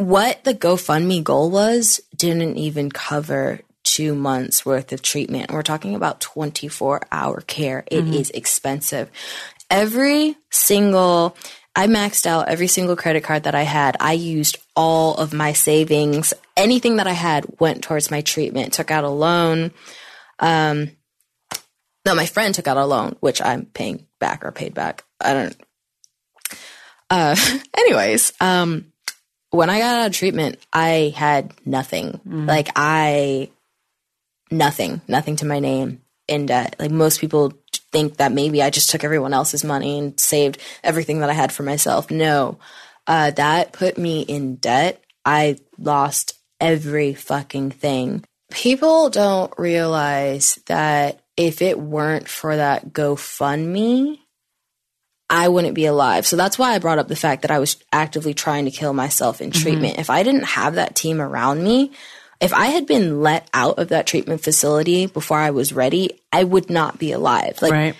what 0.00 0.44
the 0.44 0.54
GoFundMe 0.54 1.22
goal 1.22 1.50
was 1.50 2.00
didn't 2.16 2.56
even 2.56 2.90
cover 2.90 3.60
two 3.84 4.14
months 4.14 4.64
worth 4.64 4.92
of 4.92 5.02
treatment. 5.02 5.50
We're 5.50 5.62
talking 5.62 5.94
about 5.94 6.20
24 6.20 7.02
hour 7.12 7.40
care. 7.42 7.84
It 7.90 8.06
is 8.08 8.30
expensive. 8.30 9.10
Every 9.70 10.36
single, 10.50 11.36
I 11.76 11.86
maxed 11.86 12.26
out 12.26 12.48
every 12.48 12.66
single 12.66 12.96
credit 12.96 13.24
card 13.24 13.44
that 13.44 13.54
I 13.54 13.62
had. 13.62 13.96
I 14.00 14.14
used 14.14 14.56
all 14.74 15.16
of 15.16 15.34
my 15.34 15.52
savings. 15.52 16.32
Anything 16.56 16.96
that 16.96 17.06
I 17.06 17.12
had 17.12 17.46
went 17.58 17.82
towards 17.82 18.10
my 18.10 18.22
treatment, 18.22 18.72
took 18.72 18.90
out 18.90 19.04
a 19.04 19.08
loan. 19.08 19.70
Um, 20.38 20.92
no, 22.06 22.14
my 22.14 22.26
friend 22.26 22.54
took 22.54 22.68
out 22.68 22.76
a 22.78 22.86
loan, 22.86 23.16
which 23.20 23.42
I'm 23.42 23.66
paying 23.66 24.06
back 24.18 24.44
or 24.44 24.52
paid 24.52 24.72
back. 24.72 25.04
I 25.20 25.34
don't, 25.34 25.56
uh, 27.10 27.36
anyways, 27.76 28.32
um, 28.40 28.90
when 29.50 29.70
I 29.70 29.78
got 29.78 29.96
out 29.96 30.06
of 30.06 30.12
treatment, 30.12 30.58
I 30.72 31.12
had 31.16 31.52
nothing. 31.66 32.20
Like 32.46 32.68
I, 32.76 33.50
nothing, 34.50 35.00
nothing 35.08 35.36
to 35.36 35.46
my 35.46 35.58
name 35.60 36.02
in 36.28 36.46
debt. 36.46 36.76
Like 36.78 36.90
most 36.90 37.20
people 37.20 37.52
think 37.92 38.18
that 38.18 38.32
maybe 38.32 38.62
I 38.62 38.70
just 38.70 38.90
took 38.90 39.04
everyone 39.04 39.34
else's 39.34 39.64
money 39.64 39.98
and 39.98 40.18
saved 40.18 40.58
everything 40.84 41.20
that 41.20 41.30
I 41.30 41.34
had 41.34 41.52
for 41.52 41.64
myself. 41.64 42.10
No, 42.10 42.58
uh, 43.06 43.32
that 43.32 43.72
put 43.72 43.98
me 43.98 44.22
in 44.22 44.56
debt. 44.56 45.02
I 45.24 45.58
lost 45.78 46.38
every 46.60 47.14
fucking 47.14 47.72
thing. 47.72 48.24
People 48.50 49.10
don't 49.10 49.52
realize 49.58 50.58
that 50.66 51.20
if 51.36 51.62
it 51.62 51.78
weren't 51.78 52.28
for 52.28 52.56
that 52.56 52.92
GoFundMe, 52.92 54.18
I 55.30 55.46
wouldn't 55.48 55.74
be 55.74 55.86
alive. 55.86 56.26
So 56.26 56.36
that's 56.36 56.58
why 56.58 56.74
I 56.74 56.80
brought 56.80 56.98
up 56.98 57.06
the 57.06 57.14
fact 57.14 57.42
that 57.42 57.52
I 57.52 57.60
was 57.60 57.76
actively 57.92 58.34
trying 58.34 58.64
to 58.64 58.72
kill 58.72 58.92
myself 58.92 59.40
in 59.40 59.50
mm-hmm. 59.50 59.62
treatment. 59.62 59.98
If 59.98 60.10
I 60.10 60.24
didn't 60.24 60.44
have 60.44 60.74
that 60.74 60.96
team 60.96 61.22
around 61.22 61.62
me, 61.62 61.92
if 62.40 62.52
I 62.52 62.66
had 62.66 62.86
been 62.86 63.20
let 63.20 63.48
out 63.54 63.78
of 63.78 63.88
that 63.88 64.08
treatment 64.08 64.42
facility 64.42 65.06
before 65.06 65.38
I 65.38 65.50
was 65.50 65.72
ready, 65.72 66.20
I 66.32 66.42
would 66.42 66.68
not 66.68 66.98
be 66.98 67.12
alive. 67.12 67.62
Like 67.62 67.72
right. 67.72 67.96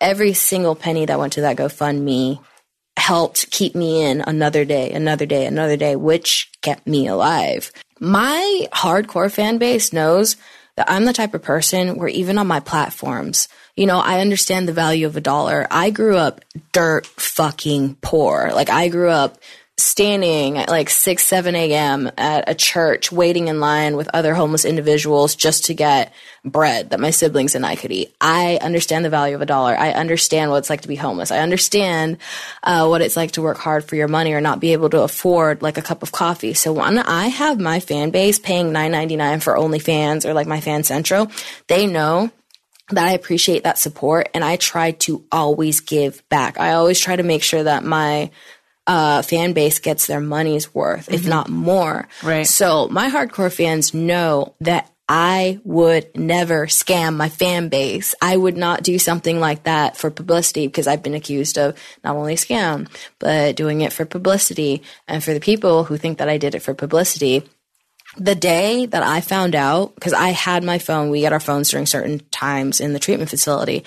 every 0.00 0.34
single 0.34 0.74
penny 0.74 1.06
that 1.06 1.18
went 1.18 1.32
to 1.34 1.40
that 1.40 1.56
GoFundMe 1.56 2.40
helped 2.96 3.50
keep 3.50 3.74
me 3.74 4.02
in 4.04 4.20
another 4.20 4.64
day, 4.64 4.92
another 4.92 5.26
day, 5.26 5.46
another 5.46 5.76
day, 5.76 5.96
which 5.96 6.50
kept 6.60 6.86
me 6.86 7.06
alive. 7.06 7.72
My 7.98 8.66
hardcore 8.72 9.30
fan 9.30 9.58
base 9.58 9.92
knows 9.92 10.36
that 10.76 10.90
I'm 10.90 11.04
the 11.04 11.12
type 11.12 11.34
of 11.34 11.42
person 11.42 11.96
where 11.96 12.08
even 12.08 12.36
on 12.36 12.46
my 12.46 12.60
platforms, 12.60 13.48
you 13.76 13.86
know, 13.86 13.98
I 13.98 14.20
understand 14.20 14.68
the 14.68 14.72
value 14.72 15.06
of 15.06 15.16
a 15.16 15.20
dollar. 15.20 15.66
I 15.70 15.90
grew 15.90 16.16
up 16.16 16.40
dirt 16.72 17.06
fucking 17.06 17.96
poor. 18.00 18.50
Like 18.54 18.70
I 18.70 18.88
grew 18.88 19.10
up 19.10 19.38
standing 19.76 20.56
at 20.56 20.68
like 20.68 20.88
6, 20.88 21.20
7 21.20 21.56
a.m. 21.56 22.08
at 22.16 22.48
a 22.48 22.54
church 22.54 23.10
waiting 23.10 23.48
in 23.48 23.58
line 23.58 23.96
with 23.96 24.08
other 24.14 24.32
homeless 24.32 24.64
individuals 24.64 25.34
just 25.34 25.64
to 25.64 25.74
get 25.74 26.12
bread 26.44 26.90
that 26.90 27.00
my 27.00 27.10
siblings 27.10 27.56
and 27.56 27.66
I 27.66 27.74
could 27.74 27.90
eat. 27.90 28.14
I 28.20 28.58
understand 28.62 29.04
the 29.04 29.10
value 29.10 29.34
of 29.34 29.42
a 29.42 29.46
dollar. 29.46 29.76
I 29.76 29.90
understand 29.90 30.52
what 30.52 30.58
it's 30.58 30.70
like 30.70 30.82
to 30.82 30.88
be 30.88 30.94
homeless. 30.94 31.32
I 31.32 31.40
understand 31.40 32.18
uh, 32.62 32.86
what 32.86 33.02
it's 33.02 33.16
like 33.16 33.32
to 33.32 33.42
work 33.42 33.58
hard 33.58 33.84
for 33.84 33.96
your 33.96 34.06
money 34.06 34.32
or 34.32 34.40
not 34.40 34.60
be 34.60 34.74
able 34.74 34.90
to 34.90 35.02
afford 35.02 35.60
like 35.60 35.76
a 35.76 35.82
cup 35.82 36.04
of 36.04 36.12
coffee. 36.12 36.54
So 36.54 36.72
when 36.72 36.98
I 36.98 37.26
have 37.26 37.58
my 37.58 37.80
fan 37.80 38.10
base 38.10 38.38
paying 38.38 38.70
$9.99 38.70 39.42
for 39.42 39.56
OnlyFans 39.56 40.24
or 40.24 40.34
like 40.34 40.46
my 40.46 40.60
FanCentro, 40.60 41.32
they 41.66 41.88
know 41.88 42.30
that 42.90 43.06
I 43.06 43.12
appreciate 43.12 43.64
that 43.64 43.78
support 43.78 44.28
and 44.34 44.44
I 44.44 44.56
try 44.56 44.92
to 44.92 45.24
always 45.32 45.80
give 45.80 46.26
back. 46.28 46.58
I 46.58 46.72
always 46.72 47.00
try 47.00 47.16
to 47.16 47.22
make 47.22 47.42
sure 47.42 47.62
that 47.62 47.84
my 47.84 48.30
uh, 48.86 49.22
fan 49.22 49.54
base 49.54 49.78
gets 49.78 50.06
their 50.06 50.20
money's 50.20 50.74
worth, 50.74 51.10
if 51.10 51.26
not 51.26 51.48
more. 51.48 52.08
Right. 52.22 52.46
So 52.46 52.88
my 52.88 53.08
hardcore 53.08 53.54
fans 53.54 53.94
know 53.94 54.54
that 54.60 54.90
I 55.06 55.60
would 55.64 56.16
never 56.16 56.66
scam 56.66 57.16
my 57.16 57.28
fan 57.28 57.68
base. 57.68 58.14
I 58.22 58.36
would 58.36 58.56
not 58.56 58.82
do 58.82 58.98
something 58.98 59.38
like 59.38 59.64
that 59.64 59.98
for 59.98 60.10
publicity 60.10 60.66
because 60.66 60.86
I've 60.86 61.02
been 61.02 61.14
accused 61.14 61.58
of 61.58 61.78
not 62.02 62.16
only 62.16 62.36
scam, 62.36 62.88
but 63.18 63.54
doing 63.54 63.82
it 63.82 63.92
for 63.92 64.06
publicity. 64.06 64.82
And 65.06 65.22
for 65.22 65.34
the 65.34 65.40
people 65.40 65.84
who 65.84 65.98
think 65.98 66.18
that 66.18 66.30
I 66.30 66.38
did 66.38 66.54
it 66.54 66.60
for 66.60 66.72
publicity, 66.72 67.42
the 68.16 68.34
day 68.34 68.86
that 68.86 69.02
I 69.02 69.20
found 69.20 69.54
out, 69.54 69.94
because 69.94 70.12
I 70.12 70.28
had 70.28 70.64
my 70.64 70.78
phone, 70.78 71.10
we 71.10 71.20
get 71.20 71.32
our 71.32 71.40
phones 71.40 71.70
during 71.70 71.86
certain 71.86 72.20
times 72.30 72.80
in 72.80 72.92
the 72.92 72.98
treatment 72.98 73.30
facility. 73.30 73.84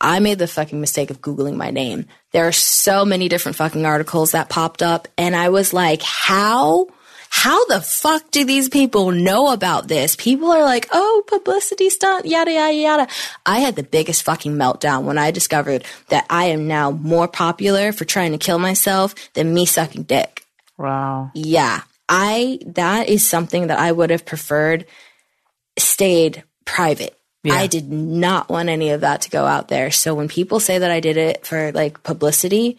I 0.00 0.18
made 0.20 0.38
the 0.38 0.46
fucking 0.46 0.80
mistake 0.80 1.10
of 1.10 1.20
Googling 1.20 1.56
my 1.56 1.70
name. 1.70 2.06
There 2.32 2.48
are 2.48 2.52
so 2.52 3.04
many 3.04 3.28
different 3.28 3.56
fucking 3.56 3.84
articles 3.84 4.32
that 4.32 4.48
popped 4.48 4.82
up, 4.82 5.08
and 5.18 5.36
I 5.36 5.50
was 5.50 5.72
like, 5.72 6.02
how? 6.02 6.88
how 7.30 7.64
the 7.66 7.80
fuck 7.80 8.30
do 8.32 8.44
these 8.44 8.68
people 8.68 9.12
know 9.12 9.52
about 9.52 9.88
this? 9.88 10.16
People 10.16 10.50
are 10.50 10.64
like, 10.64 10.88
oh, 10.92 11.22
publicity 11.28 11.88
stunt, 11.88 12.26
yada, 12.26 12.52
yada, 12.52 12.74
yada. 12.74 13.08
I 13.46 13.60
had 13.60 13.76
the 13.76 13.84
biggest 13.84 14.24
fucking 14.24 14.56
meltdown 14.56 15.04
when 15.04 15.16
I 15.16 15.30
discovered 15.30 15.84
that 16.08 16.26
I 16.28 16.46
am 16.46 16.66
now 16.66 16.90
more 16.90 17.28
popular 17.28 17.92
for 17.92 18.04
trying 18.04 18.32
to 18.32 18.38
kill 18.38 18.58
myself 18.58 19.14
than 19.34 19.54
me 19.54 19.64
sucking 19.64 20.02
dick. 20.02 20.44
Wow. 20.76 21.30
Yeah. 21.32 21.82
I, 22.10 22.58
that 22.66 23.08
is 23.08 23.26
something 23.26 23.68
that 23.68 23.78
I 23.78 23.90
would 23.92 24.10
have 24.10 24.26
preferred 24.26 24.84
stayed 25.78 26.42
private. 26.64 27.16
Yeah. 27.44 27.54
I 27.54 27.68
did 27.68 27.90
not 27.90 28.50
want 28.50 28.68
any 28.68 28.90
of 28.90 29.00
that 29.00 29.22
to 29.22 29.30
go 29.30 29.46
out 29.46 29.68
there. 29.68 29.90
So 29.90 30.14
when 30.14 30.28
people 30.28 30.60
say 30.60 30.78
that 30.78 30.90
I 30.90 31.00
did 31.00 31.16
it 31.16 31.46
for 31.46 31.72
like 31.72 32.02
publicity, 32.02 32.76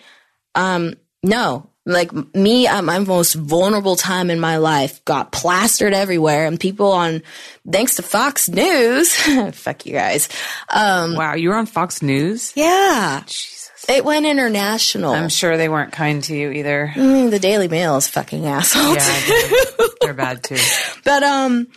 um, 0.54 0.96
no, 1.24 1.68
like 1.86 2.12
me 2.36 2.68
at 2.68 2.84
my 2.84 3.00
most 3.00 3.34
vulnerable 3.34 3.96
time 3.96 4.30
in 4.30 4.40
my 4.40 4.58
life 4.58 5.04
got 5.06 5.32
plastered 5.32 5.94
everywhere 5.94 6.46
and 6.46 6.60
people 6.60 6.92
on, 6.92 7.24
thanks 7.72 7.96
to 7.96 8.04
Fox 8.04 8.48
News, 8.50 9.16
fuck 9.54 9.86
you 9.88 9.94
guys. 9.94 10.30
Um, 10.70 11.16
Wow. 11.16 11.34
You 11.36 11.50
were 11.50 11.56
on 11.56 11.66
Fox 11.66 12.02
News? 12.04 12.54
yeah, 12.56 13.24
Jesus. 13.26 13.61
It 13.90 14.06
went 14.06 14.26
international. 14.26 15.14
I'm 15.14 15.30
sure 15.30 15.58
they 15.58 15.70
weren't 15.70 15.92
kind 15.92 16.24
to 16.26 16.36
you 16.36 16.52
either. 16.52 16.92
Mm, 16.96 17.32
the 17.32 17.40
Daily 17.40 17.68
Mail 17.68 17.98
is 17.98 18.08
fucking 18.08 18.46
assholes. 18.46 18.98
Yeah, 18.98 19.88
they're 20.02 20.14
bad 20.14 20.44
too. 20.44 20.58
But 21.04 21.24
um 21.24 21.68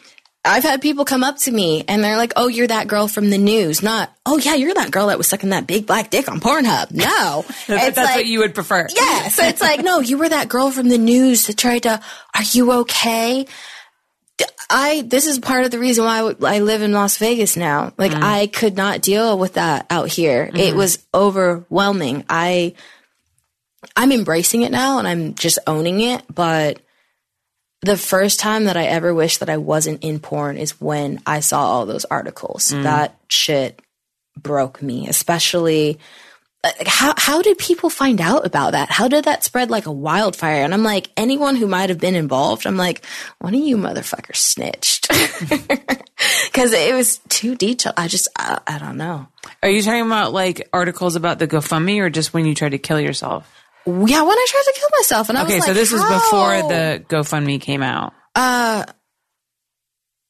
I've 0.47 0.63
had 0.63 0.83
people 0.83 1.07
come 1.07 1.25
up 1.25 1.39
to 1.39 1.51
me 1.51 1.85
and 1.89 2.05
they're 2.05 2.19
like, 2.19 2.35
"Oh, 2.37 2.49
you're 2.49 2.67
that 2.67 2.87
girl 2.87 3.09
from 3.09 3.31
the 3.31 3.39
news." 3.39 3.83
Not, 3.83 4.15
"Oh 4.27 4.37
yeah, 4.37 4.55
you're 4.55 4.75
that 4.75 4.91
girl 4.91 5.07
that 5.07 5.17
was 5.17 5.27
sucking 5.27 5.49
that 5.51 5.67
big 5.67 5.87
black 5.87 6.11
dick 6.11 6.31
on 6.31 6.39
Pornhub." 6.39 6.91
No. 6.93 7.47
That's 7.67 7.97
what 7.97 8.27
you 8.27 8.41
would 8.41 8.55
prefer. 8.55 8.87
Yeah, 8.95 9.29
so 9.29 9.43
it's 9.47 9.63
like, 9.63 9.83
"No, 9.83 10.01
you 10.01 10.19
were 10.19 10.29
that 10.29 10.51
girl 10.51 10.71
from 10.71 10.91
the 10.91 10.99
news 10.99 11.47
that 11.47 11.57
tried 11.57 11.85
to, 11.85 11.99
are 12.35 12.43
you 12.53 12.73
okay?" 12.73 13.47
I 14.71 15.03
this 15.03 15.27
is 15.27 15.39
part 15.39 15.65
of 15.65 15.71
the 15.71 15.79
reason 15.79 16.05
why 16.05 16.17
I 16.17 16.33
w- 16.33 16.47
I 16.47 16.61
live 16.61 16.83
in 16.83 16.93
Las 16.93 17.19
Vegas 17.19 17.57
now. 17.57 17.93
Like 17.97 18.13
mm. 18.13 18.23
I 18.23 18.47
could 18.47 18.77
not 18.77 19.03
deal 19.03 19.39
with 19.39 19.55
that 19.55 19.87
out 19.91 20.09
here. 20.09 20.51
It 20.53 20.75
mm. 20.75 20.77
was 20.77 21.05
overwhelming. 21.15 22.25
I 22.29 22.75
I'm 23.97 24.13
embracing 24.13 24.63
it 24.63 24.73
now 24.73 24.99
and 24.99 25.07
I'm 25.07 25.35
just 25.35 25.59
owning 25.67 26.01
it, 26.01 26.23
but 26.33 26.81
the 27.83 27.97
first 27.97 28.41
time 28.41 28.65
that 28.65 28.77
I 28.77 28.85
ever 28.87 29.15
wished 29.15 29.41
that 29.41 29.51
I 29.51 29.59
wasn't 29.59 30.03
in 30.03 30.19
porn 30.19 30.57
is 30.57 30.81
when 30.81 31.21
I 31.27 31.41
saw 31.41 31.61
all 31.61 31.87
those 31.87 32.07
articles. 32.07 32.73
Mm. 32.73 32.85
That 32.85 33.19
shit 33.29 33.81
broke 34.37 34.83
me, 34.83 35.07
especially 35.07 35.99
how 36.87 37.15
how 37.17 37.43
did 37.43 37.59
people 37.59 37.91
find 37.91 38.21
out 38.21 38.47
about 38.47 38.73
that? 38.73 38.91
How 38.91 39.09
did 39.09 39.25
that 39.25 39.45
spread 39.45 39.71
like 39.71 39.87
a 39.87 39.93
wildfire? 39.93 40.63
And 40.63 40.73
I'm 40.73 40.83
like, 40.83 41.11
anyone 41.17 41.57
who 41.57 41.67
might 41.67 41.91
have 41.91 41.99
been 41.99 42.15
involved, 42.15 42.67
I'm 42.67 42.77
like, 42.77 43.05
one 43.39 43.55
of 43.55 43.61
you 43.61 43.77
motherfuckers 43.77 44.37
snitched 44.37 45.09
because 45.09 46.73
it 46.73 46.95
was 46.95 47.19
too 47.29 47.55
detailed. 47.55 47.95
I 47.97 48.09
just 48.09 48.29
I, 48.39 48.61
I 48.67 48.79
don't 48.79 48.97
know. 48.97 49.27
Are 49.63 49.69
you 49.69 49.83
talking 49.83 50.07
about 50.07 50.33
like 50.33 50.69
articles 50.73 51.17
about 51.17 51.39
the 51.39 51.47
GoFundMe 51.47 52.01
or 52.01 52.11
just 52.11 52.33
when 52.33 52.47
you 52.47 52.55
tried 52.55 52.71
to 52.71 52.79
kill 52.79 53.01
yourself? 53.01 53.51
Yeah, 53.87 53.93
when 53.93 54.09
I 54.09 54.47
tried 54.49 54.63
to 54.65 54.73
kill 54.79 54.89
myself, 54.93 55.29
and 55.29 55.37
I 55.37 55.45
Okay, 55.45 55.61
so 55.61 55.67
like, 55.69 55.75
this 55.75 55.93
was 55.93 56.03
before 56.03 56.57
the 56.69 57.05
GoFundMe 57.09 57.61
came 57.61 57.83
out. 57.83 58.15
Uh, 58.35 58.85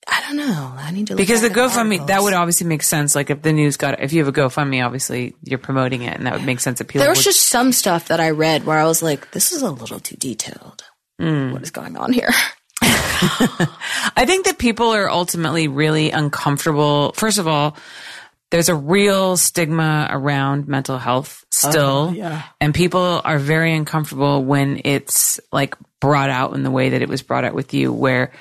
I 0.06 0.22
don't 0.26 0.36
know. 0.36 0.74
I 0.76 0.90
need 0.90 1.06
to 1.08 1.14
look 1.14 1.18
Because 1.18 1.40
the 1.40 1.48
GoFundMe, 1.48 2.06
that 2.08 2.22
would 2.22 2.34
obviously 2.34 2.66
make 2.66 2.82
sense. 2.82 3.14
Like 3.14 3.30
if 3.30 3.42
the 3.42 3.52
news 3.52 3.76
got, 3.76 4.00
if 4.00 4.12
you 4.12 4.24
have 4.24 4.28
a 4.28 4.38
GoFundMe, 4.38 4.84
obviously 4.84 5.34
you're 5.42 5.58
promoting 5.58 6.02
it, 6.02 6.16
and 6.16 6.26
that 6.26 6.34
would 6.34 6.44
make 6.44 6.60
sense 6.60 6.80
Appeal. 6.80 7.00
There 7.00 7.10
was 7.10 7.18
would, 7.18 7.24
just 7.24 7.48
some 7.48 7.72
stuff 7.72 8.08
that 8.08 8.20
I 8.20 8.30
read 8.30 8.64
where 8.64 8.78
I 8.78 8.84
was 8.84 9.02
like, 9.02 9.30
this 9.30 9.52
is 9.52 9.62
a 9.62 9.70
little 9.70 10.00
too 10.00 10.16
detailed. 10.16 10.84
Hmm. 11.18 11.52
What 11.52 11.62
is 11.62 11.70
going 11.70 11.96
on 11.96 12.12
here? 12.12 12.30
I 12.82 14.24
think 14.26 14.46
that 14.46 14.58
people 14.58 14.88
are 14.88 15.08
ultimately 15.08 15.68
really 15.68 16.10
uncomfortable. 16.10 17.12
First 17.12 17.38
of 17.38 17.46
all, 17.46 17.76
there's 18.50 18.68
a 18.68 18.74
real 18.74 19.36
stigma 19.36 20.06
around 20.10 20.68
mental 20.68 20.98
health 20.98 21.44
still. 21.50 22.12
yeah. 22.14 22.42
And 22.60 22.74
people 22.74 23.20
are 23.24 23.38
very 23.38 23.74
uncomfortable 23.74 24.44
when 24.44 24.80
it's 24.84 25.40
like 25.50 25.74
brought 26.00 26.30
out 26.30 26.54
in 26.54 26.62
the 26.62 26.70
way 26.70 26.90
that 26.90 27.02
it 27.02 27.08
was 27.08 27.22
brought 27.22 27.44
out 27.44 27.54
with 27.54 27.74
you, 27.74 27.92
where, 27.92 28.32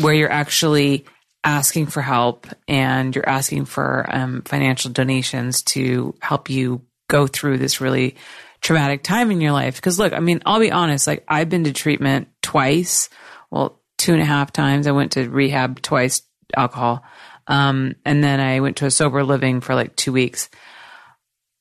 where 0.00 0.14
you're 0.14 0.30
actually 0.30 1.04
asking 1.44 1.86
for 1.86 2.02
help 2.02 2.46
and 2.66 3.14
you're 3.14 3.28
asking 3.28 3.64
for 3.64 4.04
um, 4.08 4.42
financial 4.42 4.90
donations 4.90 5.62
to 5.62 6.14
help 6.20 6.50
you 6.50 6.82
go 7.08 7.26
through 7.26 7.58
this 7.58 7.80
really 7.80 8.16
traumatic 8.60 9.02
time 9.02 9.30
in 9.30 9.40
your 9.40 9.52
life. 9.52 9.76
Because 9.76 9.98
look, 9.98 10.12
I 10.12 10.20
mean, 10.20 10.42
I'll 10.44 10.60
be 10.60 10.72
honest, 10.72 11.06
like 11.06 11.24
I've 11.28 11.48
been 11.48 11.64
to 11.64 11.72
treatment 11.72 12.28
twice. 12.42 13.08
Well, 13.50 13.80
two 13.96 14.12
and 14.12 14.22
a 14.22 14.26
half 14.26 14.52
times. 14.52 14.86
I 14.86 14.92
went 14.92 15.12
to 15.12 15.28
rehab 15.28 15.80
twice, 15.82 16.22
alcohol. 16.56 17.04
Um, 17.46 17.94
and 18.04 18.22
then 18.22 18.40
I 18.40 18.60
went 18.60 18.78
to 18.78 18.86
a 18.86 18.90
sober 18.90 19.22
living 19.22 19.60
for 19.60 19.74
like 19.74 19.94
two 19.94 20.12
weeks. 20.12 20.48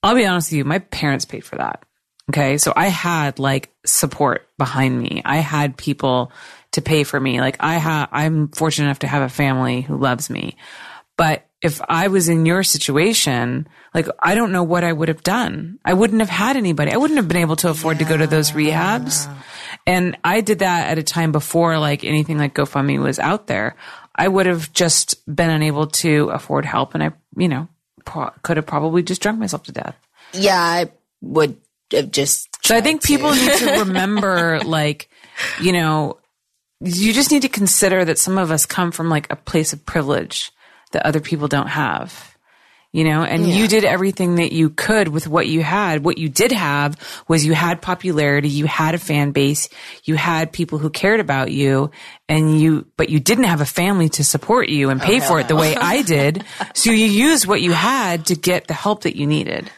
I'll 0.02 0.16
be 0.16 0.26
honest 0.26 0.52
with 0.52 0.58
you, 0.58 0.66
my 0.66 0.80
parents 0.80 1.26
paid 1.26 1.44
for 1.44 1.58
that. 1.58 1.84
Okay. 2.32 2.58
So 2.58 2.74
I 2.76 2.88
had 2.88 3.38
like 3.38 3.72
support 3.86 4.48
behind 4.58 5.00
me. 5.00 5.22
I 5.24 5.38
had 5.38 5.78
people 5.78 6.32
to 6.76 6.82
pay 6.82 7.04
for 7.04 7.20
me. 7.20 7.42
Like 7.42 7.58
I 7.60 7.76
have, 7.76 8.10
I'm 8.12 8.50
fortunate 8.50 8.86
enough 8.86 9.00
to 9.00 9.08
have 9.08 9.24
a 9.24 9.30
family 9.30 9.82
who 9.82 9.98
loves 9.98 10.30
me. 10.30 10.56
But 11.18 11.48
if 11.62 11.82
I 11.88 12.10
was 12.10 12.30
in 12.30 12.46
your 12.46 12.64
situation, 12.64 13.68
like 13.94 14.08
I 14.22 14.36
don't 14.36 14.52
know 14.52 14.64
what 14.64 14.84
I 14.84 14.94
would 14.94 15.08
have 15.08 15.24
done. 15.24 15.80
I 15.84 15.94
wouldn't 15.94 16.20
have 16.20 16.30
had 16.30 16.58
anybody. 16.58 16.92
I 16.92 16.98
wouldn't 16.98 17.18
have 17.18 17.28
been 17.28 17.38
able 17.38 17.56
to 17.58 17.70
afford 17.70 18.00
to 18.00 18.06
go 18.06 18.18
to 18.18 18.28
those 18.28 18.52
rehabs. 18.52 19.28
And 19.88 20.18
I 20.24 20.42
did 20.42 20.60
that 20.60 20.90
at 20.90 20.98
a 20.98 21.04
time 21.04 21.32
before 21.32 21.80
like 21.80 22.04
anything 22.04 22.38
like 22.38 22.54
GoFundMe 22.54 23.02
was 23.02 23.20
out 23.20 23.48
there. 23.48 23.76
I 24.16 24.28
would 24.28 24.46
have 24.46 24.72
just 24.74 25.26
been 25.34 25.50
unable 25.50 25.88
to 25.88 26.30
afford 26.30 26.66
help 26.66 26.94
and 26.94 27.04
I, 27.04 27.14
you 27.36 27.48
know, 27.48 27.68
pro- 28.06 28.32
could 28.44 28.58
have 28.58 28.66
probably 28.66 29.04
just 29.04 29.22
drunk 29.22 29.40
myself 29.40 29.64
to 29.64 29.72
death. 29.72 29.96
Yeah, 30.34 30.60
I 30.60 30.92
would 31.22 31.58
have 31.92 32.12
just. 32.12 32.64
So 32.66 32.76
I 32.76 32.82
think 32.82 33.04
people 33.04 33.34
need 33.34 33.52
to 33.54 33.80
remember, 33.80 34.60
like, 34.62 35.10
you 35.62 35.72
know, 35.72 36.20
you 36.86 37.14
just 37.14 37.32
need 37.32 37.42
to 37.44 37.50
consider 37.50 38.06
that 38.06 38.18
some 38.20 38.38
of 38.38 38.52
us 38.52 38.66
come 38.66 38.92
from 38.92 39.10
like 39.10 39.32
a 39.32 39.36
place 39.36 39.74
of 39.74 39.86
privilege 39.86 40.52
that 40.92 41.06
other 41.06 41.20
people 41.20 41.48
don't 41.48 41.68
have. 41.68 42.32
You 42.92 43.04
know, 43.04 43.24
and 43.26 43.46
you 43.46 43.68
did 43.68 43.84
everything 43.84 44.36
that 44.36 44.54
you 44.54 44.70
could 44.70 45.10
with 45.10 45.28
what 45.28 45.48
you 45.48 45.62
had. 45.62 46.06
What 46.06 46.18
you 46.18 46.30
did 46.30 46.54
have 46.54 46.96
was 47.28 47.46
you 47.46 47.52
had 47.54 47.82
popularity, 47.82 48.48
you 48.48 48.68
had 48.68 48.96
a 48.96 48.98
fan 48.98 49.32
base, 49.32 49.68
you 50.06 50.16
had 50.16 50.54
people 50.54 50.78
who 50.80 50.90
cared 50.90 51.20
about 51.20 51.52
you, 51.52 51.92
and 52.30 52.58
you, 52.58 52.88
but 52.96 53.10
you 53.10 53.20
didn't 53.20 53.44
have 53.46 53.60
a 53.60 53.66
family 53.66 54.08
to 54.10 54.24
support 54.24 54.70
you 54.70 54.92
and 54.92 55.02
pay 55.02 55.20
for 55.20 55.42
it 55.42 55.50
the 55.50 55.58
way 55.58 55.76
I 55.76 56.04
did. 56.04 56.46
So 56.74 56.92
you 56.92 57.08
used 57.08 57.46
what 57.46 57.62
you 57.62 57.74
had 57.74 58.28
to 58.28 58.36
get 58.36 58.68
the 58.68 58.74
help 58.74 59.02
that 59.02 59.18
you 59.18 59.28
needed. 59.28 59.70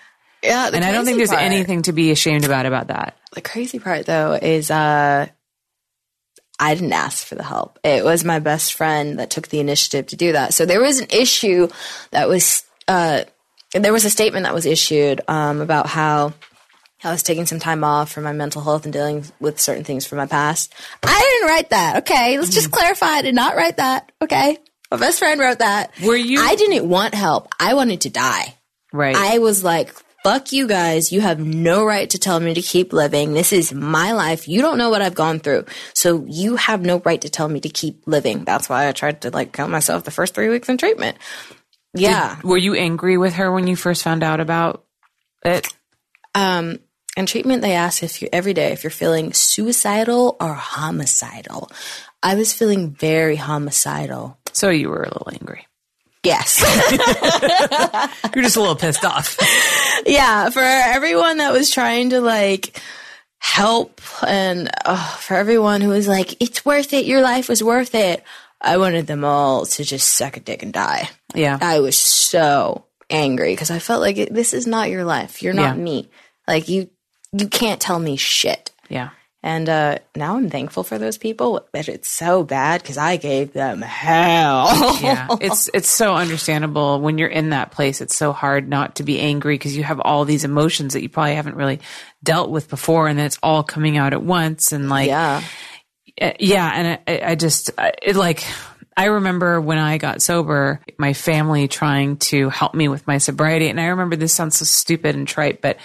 Yeah, 0.44 0.70
And 0.72 0.86
I 0.86 0.92
don't 0.92 1.04
think 1.04 1.18
there's 1.18 1.30
part- 1.30 1.42
anything 1.42 1.82
to 1.84 1.94
be 1.94 2.12
ashamed 2.12 2.46
about 2.46 2.68
about 2.68 2.90
that. 2.90 3.18
The 3.34 3.42
crazy 3.42 3.80
part 3.80 4.06
though 4.06 4.34
is, 4.34 4.70
uh, 4.70 5.26
I 6.60 6.74
didn't 6.74 6.94
ask 6.94 7.26
for 7.26 7.36
the 7.36 7.44
help. 7.44 7.78
It 7.84 8.04
was 8.04 8.24
my 8.24 8.40
best 8.40 8.74
friend 8.74 9.20
that 9.20 9.30
took 9.30 9.48
the 9.50 9.60
initiative 9.60 10.08
to 10.08 10.16
do 10.16 10.32
that. 10.32 10.54
So 10.54 10.66
there 10.66 10.82
was 10.82 11.00
an 11.00 11.08
issue 11.12 11.68
that 12.12 12.28
was, 12.28 12.64
uh, 12.88 13.24
there 13.74 13.94
was 13.94 14.06
a 14.06 14.10
statement 14.10 14.44
that 14.46 14.54
was 14.56 14.66
issued 14.66 15.22
um, 15.28 15.62
about 15.62 15.86
how 15.88 16.34
I 17.04 17.12
was 17.12 17.22
taking 17.22 17.46
some 17.46 17.60
time 17.60 17.84
off 17.84 18.12
for 18.12 18.22
my 18.22 18.34
mental 18.34 18.64
health 18.64 18.86
and 18.86 18.94
dealing 18.94 19.24
with 19.40 19.60
certain 19.60 19.84
things 19.84 20.08
from 20.08 20.18
my 20.18 20.26
past. 20.26 20.74
I 21.04 21.20
didn't 21.40 21.48
write 21.48 21.70
that. 21.70 21.98
Okay, 21.98 22.40
let's 22.40 22.54
just 22.54 22.72
clarify. 22.72 23.06
I 23.08 23.22
did 23.22 23.36
not 23.36 23.56
write 23.56 23.78
that. 23.78 24.12
Okay, 24.22 24.58
my 24.90 24.98
best 24.98 25.20
friend 25.20 25.40
wrote 25.40 25.60
that. 25.60 25.92
Were 26.04 26.16
you- 26.16 26.42
I 26.42 26.56
didn't 26.56 26.90
want 26.90 27.14
help. 27.14 27.50
I 27.60 27.76
wanted 27.76 28.02
to 28.02 28.10
die. 28.10 28.56
Right. 28.92 29.16
I 29.16 29.38
was 29.38 29.64
like, 29.64 29.94
fuck 30.24 30.52
you 30.52 30.68
guys. 30.68 31.12
You 31.12 31.22
have 31.22 31.40
no 31.40 31.86
right 31.86 32.10
to 32.10 32.18
tell 32.18 32.40
me 32.40 32.54
to 32.54 32.62
keep 32.62 32.94
living. 32.94 33.34
This 33.34 33.54
is 33.54 33.74
my 33.74 34.12
life. 34.12 34.48
You 34.48 34.62
don't 34.62 34.78
know 34.78 34.90
what 34.90 35.02
I've 35.02 35.16
gone 35.16 35.40
through. 35.40 35.66
So 35.94 36.26
you 36.28 36.56
have 36.56 36.82
no 36.82 37.00
right 37.00 37.22
to 37.22 37.30
tell 37.30 37.48
me 37.48 37.60
to 37.62 37.70
keep 37.70 38.08
living. 38.08 38.44
That's 38.44 38.70
why 38.70 38.88
I 38.88 38.92
tried 38.92 39.22
to 39.22 39.32
like 39.32 39.54
kill 39.54 39.68
myself 39.68 40.04
the 40.04 40.12
first 40.12 40.34
three 40.34 40.50
weeks 40.50 40.70
in 40.70 40.78
treatment. 40.78 41.18
Yeah. 41.94 42.40
Were 42.44 42.58
you 42.58 42.76
angry 42.76 43.18
with 43.18 43.34
her 43.36 43.52
when 43.52 43.68
you 43.68 43.76
first 43.76 44.04
found 44.04 44.24
out 44.24 44.40
about 44.40 44.86
it? 45.44 45.68
um, 46.36 46.80
in 47.18 47.26
treatment, 47.26 47.64
they 47.64 47.74
ask 47.74 48.04
if 48.04 48.22
you 48.22 48.30
every 48.32 48.54
day 48.54 48.72
if 48.72 48.84
you're 48.84 48.92
feeling 48.92 49.34
suicidal 49.34 50.38
or 50.40 50.54
homicidal. 50.54 51.72
I 52.22 52.36
was 52.36 52.54
feeling 52.54 52.92
very 52.92 53.36
homicidal. 53.36 54.38
So 54.54 54.70
you 54.70 54.90
were 54.90 55.04
a 55.04 55.08
little 55.08 55.30
angry. 55.32 55.67
Yes. 56.28 56.62
You're 58.36 58.44
just 58.44 58.58
a 58.58 58.60
little 58.60 58.76
pissed 58.76 59.04
off. 59.06 59.38
yeah. 60.06 60.50
For 60.50 60.60
everyone 60.62 61.38
that 61.38 61.54
was 61.54 61.70
trying 61.72 62.12
to 62.12 62.22
like 62.22 62.80
help 63.40 64.02
and 64.26 64.70
oh, 64.86 65.18
for 65.22 65.36
everyone 65.36 65.82
who 65.82 65.90
was 65.90 66.08
like, 66.08 66.42
it's 66.42 66.66
worth 66.66 66.94
it. 66.94 67.06
Your 67.06 67.22
life 67.22 67.50
was 67.50 67.64
worth 67.64 67.96
it. 67.96 68.24
I 68.60 68.78
wanted 68.78 69.08
them 69.08 69.24
all 69.24 69.66
to 69.68 69.84
just 69.84 70.16
suck 70.16 70.36
a 70.38 70.40
dick 70.40 70.64
and 70.64 70.74
die. 70.74 71.10
Yeah. 71.36 71.58
I 71.62 71.80
was 71.80 71.98
so 71.98 72.86
angry 73.10 73.54
because 73.54 73.72
I 73.72 73.80
felt 73.80 74.02
like 74.02 74.30
this 74.30 74.54
is 74.54 74.66
not 74.68 74.90
your 74.90 75.04
life. 75.06 75.42
You're 75.44 75.54
not 75.54 75.78
Yeah. 75.78 75.84
me. 75.84 76.10
Like 76.48 76.68
you, 76.68 76.90
you 77.32 77.48
can't 77.48 77.80
tell 77.80 78.00
me 78.00 78.18
shit. 78.18 78.72
Yeah. 78.90 79.10
And 79.48 79.70
uh, 79.70 80.00
now 80.14 80.36
I'm 80.36 80.50
thankful 80.50 80.84
for 80.84 80.98
those 80.98 81.18
people, 81.18 81.66
but 81.72 81.88
it's 81.88 82.10
so 82.10 82.44
bad 82.44 82.82
because 82.82 82.98
I 82.98 83.16
gave 83.16 83.54
them 83.54 83.82
hell. 83.82 85.00
yeah, 85.02 85.28
it's 85.40 85.70
it's 85.74 85.88
so 85.88 86.16
understandable 86.16 87.00
when 87.00 87.18
you're 87.18 87.30
in 87.30 87.52
that 87.52 87.72
place. 87.72 88.02
It's 88.02 88.18
so 88.18 88.34
hard 88.34 88.68
not 88.68 88.98
to 88.98 89.04
be 89.04 89.22
angry 89.22 89.54
because 89.54 89.78
you 89.78 89.84
have 89.84 90.02
all 90.02 90.26
these 90.26 90.44
emotions 90.44 90.96
that 90.96 91.02
you 91.02 91.08
probably 91.08 91.36
haven't 91.36 91.56
really 91.56 91.80
dealt 92.22 92.50
with 92.50 92.70
before, 92.70 93.08
and 93.08 93.18
then 93.18 93.26
it's 93.26 93.40
all 93.42 93.64
coming 93.64 93.96
out 93.96 94.12
at 94.12 94.22
once. 94.22 94.74
And 94.74 94.90
like, 94.90 95.08
yeah, 95.08 95.42
uh, 96.20 96.34
yeah, 96.42 96.70
and 96.76 97.00
I, 97.08 97.32
I 97.32 97.36
just 97.36 97.72
it 98.04 98.18
like 98.18 98.44
I 98.98 99.06
remember 99.06 99.62
when 99.62 99.78
I 99.78 99.98
got 99.98 100.22
sober, 100.22 100.82
my 100.98 101.14
family 101.14 101.70
trying 101.70 102.18
to 102.18 102.50
help 102.50 102.76
me 102.76 102.90
with 102.90 103.08
my 103.08 103.18
sobriety, 103.18 103.70
and 103.70 103.80
I 103.80 103.86
remember 103.86 104.18
this 104.18 104.36
sounds 104.36 104.58
so 104.58 104.66
stupid 104.66 105.16
and 105.16 105.26
trite, 105.26 105.62
but 105.62 105.78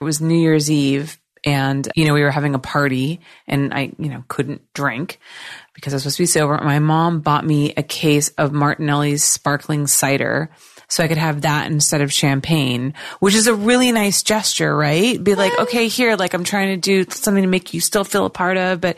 it 0.00 0.04
was 0.04 0.20
New 0.20 0.34
Year's 0.36 0.68
Eve, 0.72 1.16
and 1.46 1.88
you 1.94 2.04
know 2.04 2.12
we 2.12 2.22
were 2.22 2.30
having 2.30 2.54
a 2.54 2.58
party, 2.58 3.20
and 3.46 3.72
I 3.72 3.92
you 3.98 4.10
know 4.10 4.24
couldn't 4.28 4.60
drink 4.74 5.18
because 5.72 5.94
I 5.94 5.96
was 5.96 6.02
supposed 6.02 6.16
to 6.16 6.22
be 6.24 6.26
sober. 6.26 6.60
My 6.62 6.80
mom 6.80 7.20
bought 7.20 7.46
me 7.46 7.72
a 7.76 7.82
case 7.82 8.28
of 8.30 8.52
Martinelli's 8.52 9.24
sparkling 9.24 9.86
cider. 9.86 10.50
So 10.88 11.02
I 11.02 11.08
could 11.08 11.18
have 11.18 11.40
that 11.40 11.66
instead 11.66 12.00
of 12.00 12.12
champagne, 12.12 12.94
which 13.18 13.34
is 13.34 13.48
a 13.48 13.54
really 13.54 13.90
nice 13.90 14.22
gesture, 14.22 14.76
right? 14.76 15.22
Be 15.22 15.34
like, 15.34 15.58
okay, 15.58 15.88
here, 15.88 16.14
like 16.14 16.32
I'm 16.32 16.44
trying 16.44 16.68
to 16.68 16.76
do 16.76 17.10
something 17.10 17.42
to 17.42 17.48
make 17.48 17.74
you 17.74 17.80
still 17.80 18.04
feel 18.04 18.24
a 18.24 18.30
part 18.30 18.56
of, 18.56 18.80
but 18.80 18.96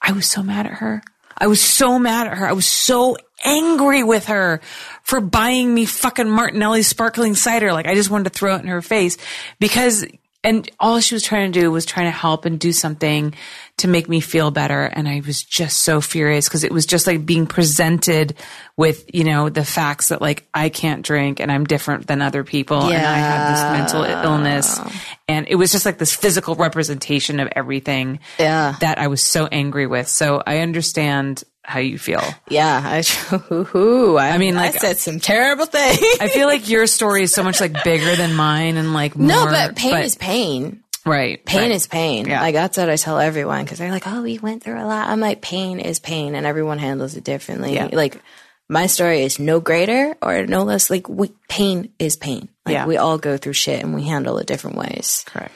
I 0.00 0.12
was 0.12 0.26
so 0.26 0.42
mad 0.42 0.64
at 0.64 0.72
her. 0.72 1.02
I 1.36 1.48
was 1.48 1.60
so 1.60 1.98
mad 1.98 2.26
at 2.26 2.38
her. 2.38 2.48
I 2.48 2.52
was 2.52 2.64
so 2.64 3.18
angry 3.44 4.02
with 4.02 4.26
her 4.26 4.60
for 5.02 5.20
buying 5.20 5.74
me 5.74 5.84
fucking 5.84 6.28
Martinelli 6.28 6.82
sparkling 6.82 7.34
cider. 7.34 7.72
Like 7.72 7.86
I 7.86 7.94
just 7.94 8.08
wanted 8.08 8.32
to 8.32 8.38
throw 8.38 8.56
it 8.56 8.62
in 8.62 8.68
her 8.68 8.80
face 8.80 9.18
because, 9.60 10.06
and 10.46 10.70
all 10.78 11.00
she 11.00 11.16
was 11.16 11.24
trying 11.24 11.50
to 11.50 11.60
do 11.60 11.72
was 11.72 11.84
trying 11.84 12.06
to 12.06 12.16
help 12.16 12.44
and 12.44 12.60
do 12.60 12.72
something 12.72 13.34
to 13.78 13.88
make 13.88 14.08
me 14.08 14.20
feel 14.20 14.50
better. 14.50 14.84
And 14.84 15.06
I 15.06 15.20
was 15.26 15.42
just 15.42 15.80
so 15.80 16.00
furious 16.00 16.48
because 16.48 16.64
it 16.64 16.72
was 16.72 16.86
just 16.86 17.06
like 17.06 17.26
being 17.26 17.46
presented 17.46 18.34
with, 18.76 19.04
you 19.14 19.22
know, 19.24 19.50
the 19.50 19.64
facts 19.66 20.08
that 20.08 20.22
like 20.22 20.48
I 20.54 20.70
can't 20.70 21.02
drink 21.04 21.40
and 21.40 21.52
I'm 21.52 21.64
different 21.64 22.06
than 22.06 22.22
other 22.22 22.42
people 22.42 22.82
and 22.82 22.96
I 22.96 23.16
have 23.18 23.54
this 23.54 23.78
mental 23.92 24.04
illness. 24.04 24.80
And 25.28 25.46
it 25.50 25.56
was 25.56 25.72
just 25.72 25.84
like 25.84 25.98
this 25.98 26.14
physical 26.14 26.54
representation 26.54 27.38
of 27.38 27.48
everything 27.54 28.20
Yeah. 28.38 28.76
that 28.80 28.98
I 28.98 29.08
was 29.08 29.20
so 29.20 29.46
angry 29.46 29.86
with. 29.86 30.08
So 30.08 30.42
I 30.46 30.60
understand 30.60 31.44
how 31.62 31.80
you 31.80 31.98
feel. 31.98 32.22
yeah. 32.48 32.80
I. 32.82 33.02
I, 33.50 34.30
I 34.30 34.38
mean, 34.38 34.56
I 34.56 34.66
like- 34.70 34.80
said 34.80 34.98
some 34.98 35.18
terrible 35.20 35.66
things. 35.66 35.98
I 36.20 36.28
feel 36.28 36.46
like 36.46 36.68
your 36.68 36.86
story 36.86 37.22
is 37.24 37.32
so 37.34 37.42
much 37.42 37.60
like 37.60 37.82
bigger 37.84 38.14
than 38.16 38.34
mine 38.34 38.76
and 38.76 38.94
like 38.94 39.16
no, 39.16 39.46
but 39.46 39.76
pain 39.76 39.96
is 39.96 40.14
pain. 40.14 40.82
Right. 41.06 41.44
Pain 41.44 41.60
right. 41.62 41.70
is 41.70 41.86
pain. 41.86 42.26
Yeah. 42.26 42.40
Like 42.40 42.54
that's 42.54 42.76
what 42.76 42.90
I 42.90 42.96
tell 42.96 43.18
everyone 43.18 43.64
because 43.64 43.78
they're 43.78 43.90
like, 43.90 44.06
"Oh, 44.06 44.22
we 44.22 44.38
went 44.38 44.62
through 44.62 44.80
a 44.80 44.84
lot." 44.84 45.08
I'm 45.08 45.20
like, 45.20 45.40
"Pain 45.40 45.80
is 45.80 45.98
pain," 45.98 46.34
and 46.34 46.44
everyone 46.44 46.78
handles 46.78 47.16
it 47.16 47.24
differently. 47.24 47.74
Yeah. 47.74 47.88
Like 47.92 48.20
my 48.68 48.86
story 48.86 49.22
is 49.22 49.38
no 49.38 49.60
greater 49.60 50.16
or 50.20 50.44
no 50.46 50.64
less. 50.64 50.90
Like 50.90 51.08
we, 51.08 51.30
pain 51.48 51.92
is 51.98 52.16
pain. 52.16 52.48
Like 52.66 52.72
Yeah. 52.74 52.86
we 52.86 52.96
all 52.96 53.16
go 53.16 53.36
through 53.36 53.52
shit 53.54 53.82
and 53.82 53.94
we 53.94 54.02
handle 54.04 54.38
it 54.38 54.46
different 54.46 54.76
ways. 54.76 55.22
correct. 55.26 55.52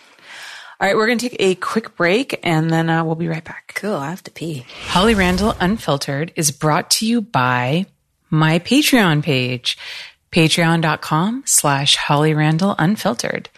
All 0.81 0.87
right, 0.87 0.97
we're 0.97 1.09
going 1.09 1.19
to 1.19 1.29
take 1.29 1.37
a 1.41 1.55
quick 1.57 1.95
break 1.95 2.41
and 2.43 2.71
then 2.71 2.89
uh, 2.89 3.05
we'll 3.05 3.15
be 3.15 3.29
right 3.29 3.45
back. 3.45 3.73
Cool. 3.75 3.97
I 3.97 4.09
have 4.09 4.23
to 4.25 4.31
pee. 4.31 4.65
Holly 4.87 5.15
Randall 5.15 5.55
Unfiltered 5.61 6.33
is 6.37 6.53
brought 6.53 6.89
to 6.93 7.07
you 7.07 7.21
by 7.21 7.85
my 8.31 8.61
Patreon 8.61 9.23
page, 9.23 9.77
patreon.com 10.33 11.43
slash 11.45 11.97
Holly 11.97 12.33
Randall 12.33 12.75
Unfiltered. 12.79 13.51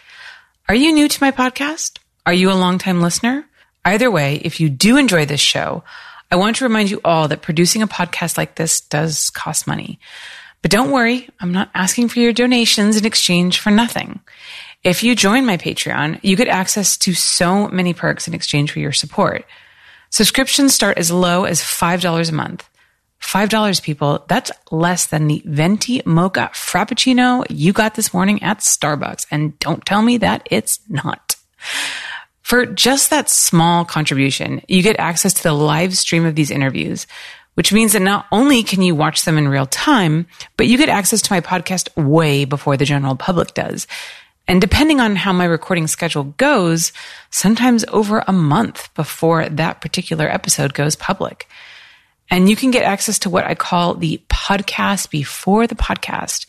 Are 0.69 0.75
you 0.75 0.93
new 0.93 1.09
to 1.09 1.21
my 1.21 1.31
podcast? 1.31 1.99
Are 2.25 2.33
you 2.33 2.49
a 2.49 2.53
longtime 2.53 3.01
listener? 3.01 3.45
Either 3.83 4.09
way, 4.09 4.39
if 4.45 4.61
you 4.61 4.69
do 4.69 4.95
enjoy 4.95 5.25
this 5.25 5.41
show, 5.41 5.83
I 6.31 6.37
want 6.37 6.55
to 6.55 6.63
remind 6.63 6.89
you 6.89 7.01
all 7.03 7.27
that 7.27 7.41
producing 7.41 7.81
a 7.81 7.87
podcast 7.87 8.37
like 8.37 8.55
this 8.55 8.79
does 8.79 9.29
cost 9.31 9.67
money. 9.67 9.99
But 10.61 10.71
don't 10.71 10.91
worry, 10.91 11.29
I'm 11.41 11.51
not 11.51 11.69
asking 11.73 12.07
for 12.07 12.19
your 12.19 12.31
donations 12.31 12.95
in 12.95 13.05
exchange 13.05 13.59
for 13.59 13.71
nothing. 13.71 14.21
If 14.85 15.03
you 15.03 15.17
join 15.17 15.45
my 15.45 15.57
Patreon, 15.57 16.21
you 16.23 16.37
get 16.37 16.47
access 16.47 16.95
to 16.99 17.13
so 17.13 17.67
many 17.67 17.93
perks 17.93 18.29
in 18.29 18.33
exchange 18.33 18.71
for 18.71 18.79
your 18.79 18.93
support. 18.93 19.45
Subscriptions 20.11 20.73
start 20.73 20.97
as 20.97 21.11
low 21.11 21.43
as 21.43 21.59
$5 21.59 22.29
a 22.29 22.31
month. 22.31 22.69
$5 23.23 23.81
people, 23.81 24.25
that's 24.27 24.51
less 24.69 25.07
than 25.07 25.27
the 25.27 25.41
venti 25.45 26.01
mocha 26.05 26.51
frappuccino 26.53 27.45
you 27.49 27.73
got 27.73 27.95
this 27.95 28.13
morning 28.13 28.43
at 28.43 28.59
Starbucks. 28.59 29.25
And 29.31 29.57
don't 29.59 29.85
tell 29.85 30.01
me 30.01 30.17
that 30.17 30.47
it's 30.51 30.79
not. 30.89 31.35
For 32.41 32.65
just 32.65 33.09
that 33.09 33.29
small 33.29 33.85
contribution, 33.85 34.61
you 34.67 34.83
get 34.83 34.99
access 34.99 35.33
to 35.35 35.43
the 35.43 35.53
live 35.53 35.97
stream 35.97 36.25
of 36.25 36.35
these 36.35 36.51
interviews, 36.51 37.07
which 37.53 37.71
means 37.71 37.93
that 37.93 38.01
not 38.01 38.25
only 38.31 38.61
can 38.61 38.81
you 38.81 38.93
watch 38.93 39.23
them 39.23 39.37
in 39.37 39.47
real 39.47 39.67
time, 39.67 40.27
but 40.57 40.67
you 40.67 40.77
get 40.77 40.89
access 40.89 41.21
to 41.21 41.33
my 41.33 41.39
podcast 41.39 41.95
way 41.95 42.43
before 42.43 42.75
the 42.75 42.85
general 42.85 43.15
public 43.15 43.53
does. 43.53 43.87
And 44.47 44.59
depending 44.59 44.99
on 44.99 45.15
how 45.15 45.31
my 45.31 45.45
recording 45.45 45.87
schedule 45.87 46.25
goes, 46.37 46.91
sometimes 47.29 47.85
over 47.87 48.23
a 48.27 48.33
month 48.33 48.93
before 48.93 49.47
that 49.47 49.79
particular 49.79 50.27
episode 50.27 50.73
goes 50.73 50.97
public. 50.97 51.47
And 52.33 52.49
you 52.49 52.55
can 52.55 52.71
get 52.71 52.81
access 52.81 53.19
to 53.19 53.29
what 53.29 53.45
I 53.45 53.53
call 53.53 53.93
the 53.93 54.19
podcast 54.27 55.11
before 55.11 55.67
the 55.67 55.75
podcast, 55.75 56.47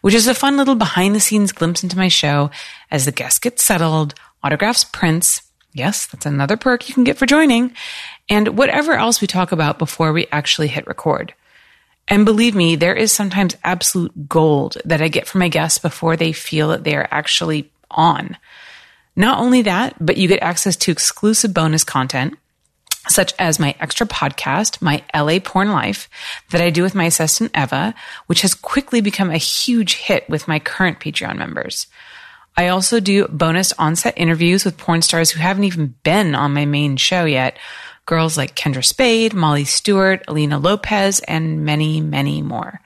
which 0.00 0.14
is 0.14 0.26
a 0.26 0.34
fun 0.34 0.56
little 0.56 0.76
behind 0.76 1.14
the 1.14 1.20
scenes 1.20 1.52
glimpse 1.52 1.82
into 1.82 1.98
my 1.98 2.08
show 2.08 2.50
as 2.90 3.04
the 3.04 3.12
guests 3.12 3.38
get 3.38 3.60
settled, 3.60 4.14
autographs 4.42 4.82
prints. 4.84 5.42
Yes, 5.74 6.06
that's 6.06 6.24
another 6.24 6.56
perk 6.56 6.88
you 6.88 6.94
can 6.94 7.04
get 7.04 7.18
for 7.18 7.26
joining 7.26 7.72
and 8.30 8.56
whatever 8.56 8.94
else 8.94 9.20
we 9.20 9.26
talk 9.26 9.52
about 9.52 9.78
before 9.78 10.10
we 10.14 10.26
actually 10.32 10.68
hit 10.68 10.86
record. 10.86 11.34
And 12.08 12.24
believe 12.24 12.54
me, 12.54 12.74
there 12.74 12.94
is 12.94 13.12
sometimes 13.12 13.58
absolute 13.62 14.30
gold 14.30 14.78
that 14.86 15.02
I 15.02 15.08
get 15.08 15.26
from 15.26 15.40
my 15.40 15.48
guests 15.48 15.78
before 15.78 16.16
they 16.16 16.32
feel 16.32 16.68
that 16.68 16.84
they 16.84 16.96
are 16.96 17.08
actually 17.10 17.70
on. 17.90 18.38
Not 19.14 19.38
only 19.38 19.60
that, 19.60 19.96
but 20.00 20.16
you 20.16 20.28
get 20.28 20.42
access 20.42 20.76
to 20.76 20.92
exclusive 20.92 21.52
bonus 21.52 21.84
content, 21.84 22.38
such 23.08 23.34
as 23.38 23.58
my 23.58 23.74
extra 23.80 24.06
podcast, 24.06 24.82
my 24.82 25.02
LA 25.14 25.38
Porn 25.42 25.70
Life, 25.70 26.08
that 26.50 26.60
I 26.60 26.70
do 26.70 26.82
with 26.82 26.94
my 26.94 27.04
assistant 27.04 27.52
Eva, 27.56 27.94
which 28.26 28.42
has 28.42 28.54
quickly 28.54 29.00
become 29.00 29.30
a 29.30 29.36
huge 29.36 29.94
hit 29.94 30.28
with 30.28 30.48
my 30.48 30.58
current 30.58 31.00
Patreon 31.00 31.36
members. 31.36 31.86
I 32.56 32.68
also 32.68 33.00
do 33.00 33.28
bonus 33.28 33.72
on-set 33.74 34.16
interviews 34.16 34.64
with 34.64 34.78
porn 34.78 35.02
stars 35.02 35.30
who 35.30 35.40
haven't 35.40 35.64
even 35.64 35.94
been 36.02 36.34
on 36.34 36.54
my 36.54 36.64
main 36.64 36.96
show 36.96 37.24
yet. 37.24 37.58
Girls 38.06 38.36
like 38.36 38.56
Kendra 38.56 38.84
Spade, 38.84 39.34
Molly 39.34 39.64
Stewart, 39.64 40.24
Alina 40.26 40.58
Lopez, 40.58 41.20
and 41.20 41.64
many, 41.64 42.00
many 42.00 42.40
more. 42.40 42.80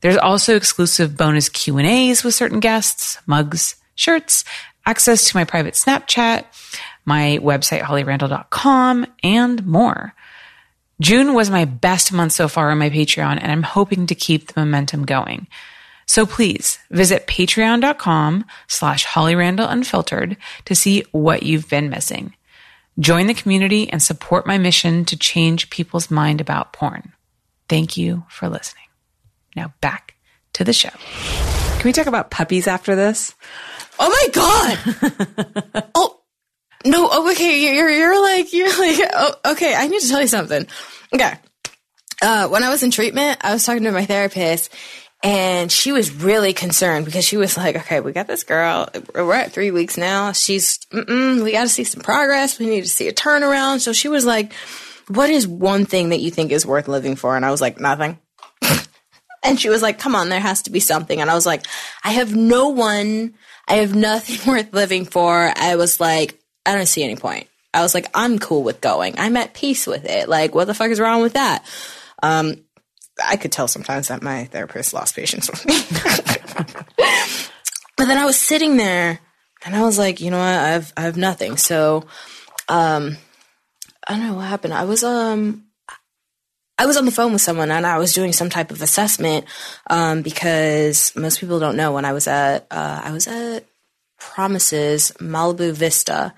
There's 0.00 0.16
also 0.16 0.56
exclusive 0.56 1.16
bonus 1.16 1.48
Q&As 1.48 2.22
with 2.22 2.34
certain 2.34 2.60
guests, 2.60 3.18
mugs, 3.26 3.76
shirts, 3.94 4.44
access 4.84 5.28
to 5.28 5.36
my 5.36 5.44
private 5.44 5.74
Snapchat, 5.74 6.44
my 7.08 7.38
website, 7.42 7.80
hollyrandall.com, 7.80 9.06
and 9.24 9.66
more. 9.66 10.14
June 11.00 11.32
was 11.32 11.48
my 11.48 11.64
best 11.64 12.12
month 12.12 12.32
so 12.32 12.48
far 12.48 12.70
on 12.70 12.78
my 12.78 12.90
Patreon, 12.90 13.38
and 13.40 13.50
I'm 13.50 13.62
hoping 13.62 14.06
to 14.06 14.14
keep 14.14 14.46
the 14.46 14.60
momentum 14.60 15.04
going. 15.06 15.46
So 16.06 16.26
please 16.26 16.78
visit 16.90 17.26
patreon.com 17.26 18.44
slash 18.66 19.06
hollyrandallunfiltered 19.06 20.36
to 20.66 20.74
see 20.74 21.04
what 21.12 21.42
you've 21.42 21.68
been 21.68 21.90
missing. 21.90 22.34
Join 22.98 23.26
the 23.26 23.34
community 23.34 23.90
and 23.90 24.02
support 24.02 24.46
my 24.46 24.58
mission 24.58 25.04
to 25.06 25.16
change 25.16 25.70
people's 25.70 26.10
mind 26.10 26.40
about 26.40 26.72
porn. 26.72 27.12
Thank 27.68 27.96
you 27.96 28.24
for 28.28 28.48
listening. 28.48 28.84
Now 29.54 29.72
back 29.80 30.14
to 30.54 30.64
the 30.64 30.72
show. 30.72 30.90
Can 30.90 31.84
we 31.84 31.92
talk 31.92 32.06
about 32.06 32.30
puppies 32.30 32.66
after 32.66 32.96
this? 32.96 33.34
Oh 34.00 34.08
my 34.08 34.28
god! 34.32 35.90
oh 35.94 36.17
no! 36.84 37.08
Oh, 37.10 37.30
okay. 37.32 37.74
You're 37.76 37.90
you're 37.90 38.22
like 38.22 38.52
you're 38.52 38.78
like 38.78 39.10
oh, 39.12 39.34
okay. 39.52 39.74
I 39.74 39.86
need 39.86 40.00
to 40.00 40.08
tell 40.08 40.20
you 40.20 40.28
something. 40.28 40.66
Okay. 41.12 41.34
Uh, 42.20 42.48
when 42.48 42.64
I 42.64 42.70
was 42.70 42.82
in 42.82 42.90
treatment, 42.90 43.38
I 43.42 43.52
was 43.52 43.64
talking 43.64 43.84
to 43.84 43.92
my 43.92 44.04
therapist, 44.04 44.72
and 45.22 45.70
she 45.70 45.92
was 45.92 46.12
really 46.12 46.52
concerned 46.52 47.04
because 47.04 47.24
she 47.24 47.36
was 47.36 47.56
like, 47.56 47.76
"Okay, 47.76 48.00
we 48.00 48.12
got 48.12 48.26
this 48.26 48.44
girl. 48.44 48.88
We're 49.14 49.34
at 49.34 49.52
three 49.52 49.70
weeks 49.70 49.96
now. 49.96 50.32
She's 50.32 50.80
we 50.92 51.52
got 51.52 51.62
to 51.62 51.68
see 51.68 51.84
some 51.84 52.02
progress. 52.02 52.58
We 52.58 52.66
need 52.66 52.82
to 52.82 52.88
see 52.88 53.08
a 53.08 53.12
turnaround." 53.12 53.80
So 53.80 53.92
she 53.92 54.08
was 54.08 54.24
like, 54.24 54.52
"What 55.08 55.30
is 55.30 55.46
one 55.46 55.86
thing 55.86 56.10
that 56.10 56.20
you 56.20 56.30
think 56.30 56.52
is 56.52 56.66
worth 56.66 56.88
living 56.88 57.16
for?" 57.16 57.36
And 57.36 57.44
I 57.44 57.50
was 57.50 57.60
like, 57.60 57.80
"Nothing." 57.80 58.18
And 59.44 59.58
she 59.58 59.68
was 59.68 59.82
like, 59.82 59.98
come 59.98 60.14
on, 60.14 60.28
there 60.28 60.40
has 60.40 60.62
to 60.62 60.70
be 60.70 60.80
something. 60.80 61.20
And 61.20 61.30
I 61.30 61.34
was 61.34 61.46
like, 61.46 61.64
I 62.04 62.10
have 62.10 62.34
no 62.34 62.68
one. 62.68 63.34
I 63.66 63.74
have 63.74 63.94
nothing 63.94 64.38
worth 64.52 64.72
living 64.72 65.04
for. 65.04 65.52
I 65.56 65.76
was 65.76 66.00
like, 66.00 66.37
I 66.66 66.74
don't 66.74 66.86
see 66.86 67.02
any 67.02 67.16
point. 67.16 67.48
I 67.72 67.82
was 67.82 67.94
like, 67.94 68.06
I'm 68.14 68.38
cool 68.38 68.62
with 68.62 68.80
going. 68.80 69.18
I'm 69.18 69.36
at 69.36 69.54
peace 69.54 69.86
with 69.86 70.04
it. 70.04 70.28
Like, 70.28 70.54
what 70.54 70.66
the 70.66 70.74
fuck 70.74 70.90
is 70.90 71.00
wrong 71.00 71.22
with 71.22 71.34
that? 71.34 71.64
Um, 72.22 72.64
I 73.24 73.36
could 73.36 73.52
tell 73.52 73.68
sometimes 73.68 74.08
that 74.08 74.22
my 74.22 74.44
therapist 74.44 74.94
lost 74.94 75.14
patience 75.16 75.50
with 75.50 75.66
me. 75.66 75.74
but 77.96 78.06
then 78.06 78.18
I 78.18 78.24
was 78.24 78.38
sitting 78.38 78.76
there 78.76 79.20
and 79.64 79.76
I 79.76 79.82
was 79.82 79.98
like, 79.98 80.20
you 80.20 80.30
know 80.30 80.38
what? 80.38 80.46
I 80.46 80.68
have, 80.68 80.92
I 80.96 81.02
have 81.02 81.16
nothing. 81.16 81.56
So, 81.56 82.06
um, 82.68 83.16
I 84.08 84.12
don't 84.12 84.26
know 84.26 84.34
what 84.34 84.46
happened. 84.46 84.74
I 84.74 84.84
was 84.84 85.04
um 85.04 85.64
I 86.78 86.86
was 86.86 86.96
on 86.96 87.04
the 87.04 87.10
phone 87.10 87.32
with 87.32 87.42
someone 87.42 87.70
and 87.70 87.84
I 87.84 87.98
was 87.98 88.14
doing 88.14 88.32
some 88.32 88.50
type 88.50 88.70
of 88.70 88.80
assessment 88.80 89.46
um, 89.90 90.22
because 90.22 91.12
most 91.16 91.40
people 91.40 91.58
don't 91.58 91.76
know 91.76 91.92
when 91.92 92.04
I 92.04 92.12
was 92.12 92.28
at 92.28 92.66
uh, 92.70 93.00
I 93.04 93.10
was 93.10 93.26
at 93.26 93.64
Promises 94.18 95.12
Malibu 95.20 95.72
Vista 95.72 96.34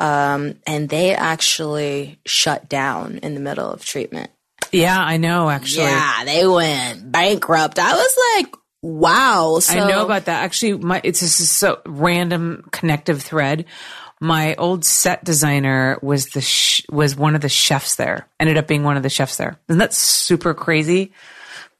um, 0.00 0.56
and 0.66 0.88
they 0.88 1.14
actually 1.14 2.20
shut 2.26 2.68
down 2.68 3.18
in 3.18 3.34
the 3.34 3.40
middle 3.40 3.70
of 3.70 3.84
treatment. 3.84 4.30
Yeah, 4.72 4.98
I 4.98 5.18
know 5.18 5.48
actually. 5.48 5.84
Yeah, 5.84 6.24
they 6.24 6.46
went 6.46 7.10
bankrupt. 7.10 7.78
I 7.78 7.92
was 7.94 8.16
like, 8.36 8.54
wow. 8.82 9.58
So, 9.60 9.78
I 9.78 9.88
know 9.88 10.04
about 10.04 10.24
that. 10.24 10.42
Actually, 10.42 10.78
my 10.78 11.00
it's 11.04 11.20
just 11.20 11.40
a 11.40 11.46
so 11.46 11.80
random 11.86 12.68
connective 12.72 13.22
thread. 13.22 13.66
My 14.20 14.54
old 14.56 14.84
set 14.84 15.22
designer 15.24 15.98
was 16.02 16.26
the 16.26 16.40
sh- 16.40 16.82
was 16.90 17.14
one 17.16 17.34
of 17.34 17.40
the 17.40 17.48
chefs 17.48 17.96
there. 17.96 18.28
Ended 18.40 18.56
up 18.56 18.66
being 18.66 18.82
one 18.82 18.96
of 18.96 19.02
the 19.02 19.10
chefs 19.10 19.36
there. 19.36 19.60
Isn't 19.68 19.78
that 19.78 19.94
super 19.94 20.54
crazy? 20.54 21.12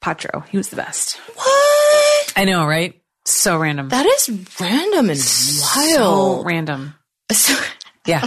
Patro, 0.01 0.45
he 0.51 0.57
was 0.57 0.69
the 0.69 0.77
best. 0.77 1.17
what? 1.35 2.33
I 2.37 2.45
know, 2.45 2.67
right? 2.67 3.01
So 3.27 3.57
random. 3.57 3.89
That 3.89 4.07
is 4.07 4.29
random 4.61 5.11
and 5.11 5.19
so 5.19 5.99
wild. 6.35 6.47
random. 6.47 6.95
So, 7.33 7.55
Yeah. 8.07 8.27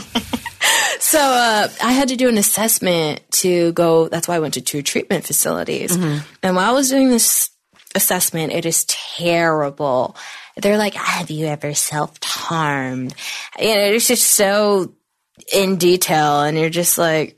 so 0.99 1.19
uh, 1.19 1.67
I 1.83 1.91
had 1.91 2.07
to 2.09 2.15
do 2.15 2.27
an 2.29 2.37
assessment 2.37 3.21
to 3.33 3.71
go. 3.73 4.07
That's 4.09 4.27
why 4.27 4.35
I 4.35 4.39
went 4.39 4.55
to 4.55 4.61
two 4.61 4.81
treatment 4.81 5.25
facilities. 5.25 5.95
And 5.95 6.55
while 6.55 6.69
I 6.69 6.73
was 6.73 6.89
doing 6.89 7.09
this 7.09 7.51
assessment, 7.93 8.53
it 8.53 8.65
is 8.65 8.85
terrible. 8.85 10.15
They're 10.55 10.77
like, 10.79 10.95
"Have 10.95 11.29
you 11.29 11.45
ever 11.45 11.75
self 11.75 12.17
harmed?" 12.23 13.13
You 13.59 13.75
know, 13.75 13.81
it's 13.93 14.07
just 14.07 14.25
so 14.25 14.93
in 15.53 15.75
detail, 15.77 16.41
and 16.41 16.57
you're 16.57 16.71
just 16.71 16.97
like, 16.97 17.36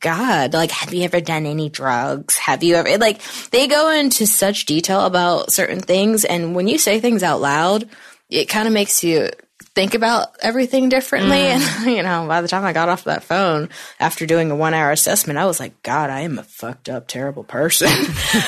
God, 0.00 0.54
like, 0.54 0.70
have 0.70 0.94
you 0.94 1.02
ever 1.04 1.20
done 1.20 1.46
any 1.46 1.68
drugs? 1.68 2.36
Have 2.36 2.62
you 2.62 2.76
ever, 2.76 2.98
like, 2.98 3.20
they 3.50 3.68
go 3.68 3.90
into 3.90 4.26
such 4.26 4.66
detail 4.66 5.02
about 5.02 5.52
certain 5.52 5.80
things. 5.80 6.24
And 6.24 6.54
when 6.54 6.68
you 6.68 6.78
say 6.78 7.00
things 7.00 7.22
out 7.22 7.40
loud, 7.40 7.88
it 8.30 8.46
kind 8.46 8.66
of 8.66 8.74
makes 8.74 9.04
you 9.04 9.28
think 9.74 9.94
about 9.94 10.28
everything 10.40 10.88
differently. 10.88 11.38
And, 11.38 11.62
you 11.86 12.02
know, 12.02 12.26
by 12.26 12.40
the 12.40 12.48
time 12.48 12.64
I 12.64 12.72
got 12.72 12.88
off 12.88 13.04
that 13.04 13.24
phone 13.24 13.68
after 14.00 14.26
doing 14.26 14.50
a 14.50 14.56
one 14.56 14.74
hour 14.74 14.90
assessment, 14.90 15.38
I 15.38 15.46
was 15.46 15.60
like, 15.60 15.82
God, 15.82 16.10
I 16.10 16.20
am 16.20 16.38
a 16.38 16.44
fucked 16.44 16.88
up, 16.88 17.06
terrible 17.08 17.44
person. 17.44 17.90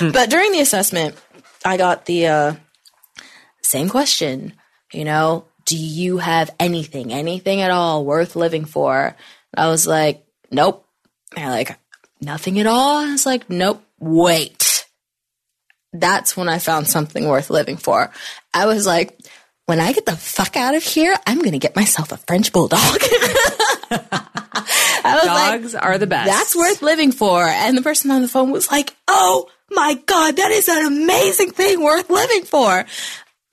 but 0.13 0.31
during 0.31 0.53
the 0.53 0.61
assessment, 0.61 1.17
I 1.65 1.77
got 1.77 2.07
the 2.07 2.27
uh, 2.27 2.55
same 3.63 3.89
question, 3.89 4.55
you 4.93 5.05
know, 5.05 5.47
do 5.65 5.77
you 5.77 6.19
have 6.19 6.55
anything, 6.61 7.13
anything 7.13 7.61
at 7.61 7.73
all 7.73 8.05
worth 8.05 8.37
living 8.37 8.65
for? 8.65 9.17
I 9.55 9.69
was 9.69 9.87
like, 9.87 10.25
nope. 10.51 10.86
They're 11.37 11.51
like, 11.51 11.79
nothing 12.21 12.59
at 12.59 12.67
all? 12.67 12.97
I 13.05 13.13
was 13.13 13.27
like, 13.27 13.49
nope, 13.51 13.83
wait. 14.01 14.87
That's 15.93 16.37
when 16.37 16.49
I 16.49 16.59
found 16.59 16.89
something 16.89 17.29
worth 17.29 17.51
living 17.51 17.77
for. 17.77 18.11
I 18.53 18.67
was 18.67 18.87
like, 18.87 19.19
when 19.67 19.79
I 19.81 19.93
get 19.93 20.07
the 20.07 20.17
fuck 20.17 20.57
out 20.57 20.75
of 20.75 20.83
here, 20.83 21.15
I'm 21.27 21.39
going 21.39 21.53
to 21.53 21.59
get 21.59 21.77
myself 21.77 22.11
a 22.13 22.17
French 22.17 22.53
bulldog. 22.53 22.81
Was 25.05 25.25
like, 25.25 25.61
Dogs 25.63 25.75
are 25.77 25.99
the 25.99 26.07
best. 26.09 26.27
that's 26.29 26.57
worth 26.57 26.83
living 26.83 27.13
for. 27.13 27.45
And 27.45 27.77
the 27.79 27.83
person 27.83 28.11
on 28.11 28.23
the 28.23 28.29
phone 28.29 28.51
was 28.51 28.71
like, 28.71 28.95
oh 29.07 29.49
my 29.71 29.95
God, 30.07 30.37
that 30.37 30.51
is 30.51 30.69
an 30.69 30.85
amazing 30.85 31.53
thing 31.53 31.81
worth 31.83 32.11
living 32.11 32.43
for. 32.43 32.85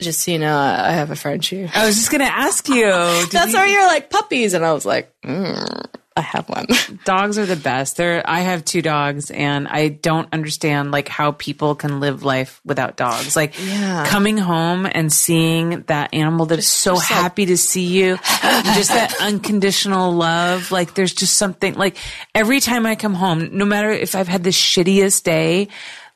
Just 0.02 0.22
so 0.22 0.32
you 0.32 0.40
know, 0.40 0.58
I 0.58 0.92
have 0.92 1.12
a 1.12 1.16
Frenchie. 1.16 1.70
I 1.74 1.86
was 1.86 1.96
just 1.96 2.12
gonna 2.12 2.24
ask 2.26 2.68
you. 2.68 2.86
That's 3.32 3.52
you- 3.54 3.58
why 3.60 3.68
you're 3.68 3.86
like 3.86 4.10
puppies. 4.10 4.54
And 4.56 4.66
I 4.66 4.74
was 4.74 4.86
like, 4.86 5.14
mm, 5.24 5.86
I 6.16 6.22
have 6.22 6.48
one. 6.48 6.68
dogs 7.06 7.38
are 7.40 7.46
the 7.46 7.56
best. 7.56 7.98
They're 7.98 8.22
I 8.30 8.42
have 8.42 8.64
two 8.64 8.82
dogs 8.82 9.32
and 9.32 9.68
I 9.68 9.88
don't 9.90 10.28
understand 10.32 10.92
like 10.92 11.08
how 11.08 11.32
people 11.32 11.74
can 11.76 12.00
live 12.00 12.24
life 12.24 12.62
without 12.64 12.96
dogs. 12.98 13.36
Like 13.36 13.54
Yeah. 13.60 14.06
coming 14.08 14.38
home 14.38 14.86
and 14.86 15.12
seeing 15.12 15.82
that 15.84 16.14
animal 16.14 16.46
that 16.48 16.60
is 16.60 16.68
so 16.68 16.96
just 16.96 17.10
like- 17.12 17.20
happy 17.20 17.46
to 17.48 17.58
see 17.58 17.86
you, 17.86 18.18
just 18.18 18.90
that 18.90 19.16
unconditional 19.22 20.12
love. 20.14 20.72
Like 20.72 20.94
there's 20.94 21.14
just 21.14 21.36
something 21.38 21.74
like 21.74 21.98
every 22.36 22.60
time 22.60 22.86
I 22.86 22.96
come 22.96 23.14
home, 23.16 23.50
no 23.58 23.66
matter 23.66 23.90
if 23.90 24.16
I've 24.16 24.28
had 24.28 24.44
the 24.44 24.52
shittiest 24.52 25.24
day, 25.24 25.68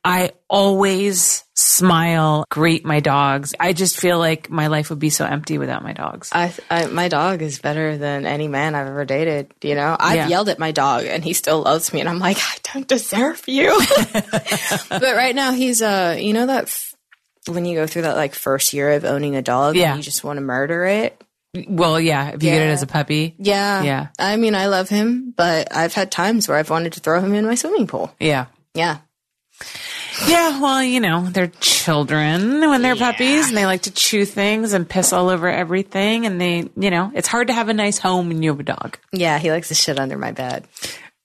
I 0.08 0.32
always 0.49 1.43
smile, 1.55 2.45
greet 2.49 2.86
my 2.86 2.99
dogs. 2.99 3.53
I 3.60 3.74
just 3.74 3.99
feel 3.99 4.20
like 4.20 4.49
my 4.49 4.68
life 4.68 4.89
would 4.89 4.99
be 4.99 5.10
so 5.10 5.26
empty 5.26 5.58
without 5.58 5.84
my 5.84 5.93
dogs. 5.93 6.30
I, 6.32 6.53
I, 6.70 6.86
my 6.86 7.08
dog 7.10 7.41
is 7.41 7.60
better 7.60 7.97
than 7.97 8.26
any 8.26 8.47
man 8.47 8.76
I've 8.76 8.88
ever 8.88 9.05
dated. 9.05 9.51
You 9.62 9.76
know, 9.76 9.95
I've 9.99 10.16
Yeah. 10.16 10.28
yelled 10.28 10.49
at 10.49 10.60
my 10.60 10.72
dog 10.72 11.05
and 11.05 11.24
he 11.24 11.34
still 11.34 11.62
loves 11.62 11.91
me, 11.93 11.99
and 11.99 12.08
I'm 12.10 12.20
like, 12.20 12.38
I 12.38 12.55
don't 12.74 12.88
deserve 12.88 13.43
you. 13.47 13.78
but 14.89 15.01
right 15.16 15.36
now, 15.36 15.51
he's 15.53 15.82
uh, 15.82 16.16
you 16.20 16.34
know 16.34 16.45
that 16.47 16.64
f- 16.66 16.95
when 17.47 17.66
you 17.66 17.76
go 17.76 17.88
through 17.88 18.03
that 18.03 18.16
like 18.16 18.34
first 18.36 18.74
year 18.74 18.91
of 18.91 19.05
owning 19.05 19.36
a 19.36 19.41
dog, 19.41 19.76
and 19.76 19.82
Yeah. 19.82 19.95
you 19.95 20.01
just 20.01 20.24
want 20.24 20.38
to 20.38 20.41
murder 20.41 20.86
it. 20.86 21.22
Well, 21.68 21.99
yeah, 21.99 22.28
if 22.30 22.34
you 22.43 22.51
get 22.51 22.62
it 22.62 22.70
as 22.70 22.84
a 22.84 22.88
puppy. 22.88 23.34
Yeah, 23.39 23.82
Yeah. 23.82 24.08
I 24.20 24.36
mean, 24.38 24.53
I 24.53 24.68
love 24.68 24.89
him, 24.89 25.34
but 25.36 25.76
I've 25.76 25.93
had 25.93 26.12
times 26.12 26.47
where 26.47 26.58
I've 26.58 26.70
wanted 26.70 26.93
to 26.93 26.99
throw 26.99 27.20
him 27.20 27.34
in 27.34 27.45
my 27.45 27.55
swimming 27.55 27.88
pool. 27.88 28.14
Yeah. 28.20 28.45
Yeah, 28.76 28.97
Yeah, 30.28 30.60
well, 30.60 30.82
you 30.84 30.99
know, 30.99 31.28
they're 31.30 31.51
children 31.60 32.62
when 32.70 32.82
they're 32.82 32.95
puppies 32.95 33.49
and 33.49 33.58
they 33.58 33.66
like 33.66 33.84
to 33.84 33.91
chew 33.91 34.26
things 34.26 34.74
and 34.74 34.89
piss 34.89 35.14
all 35.14 35.30
over 35.30 35.47
everything. 35.47 36.26
And 36.26 36.41
they, 36.41 36.68
you 36.76 36.89
know, 36.89 37.12
it's 37.14 37.28
hard 37.28 37.47
to 37.47 37.53
have 37.53 37.70
a 37.70 37.74
nice 37.74 37.97
home 37.99 38.28
when 38.28 38.41
you 38.41 38.49
have 38.51 38.60
a 38.60 38.64
dog. 38.64 38.97
yeah, 39.12 39.38
he 39.38 39.51
likes 39.51 39.68
to 39.68 39.76
shit 39.76 39.99
under 39.99 40.18
my 40.18 40.32
bed. 40.32 40.68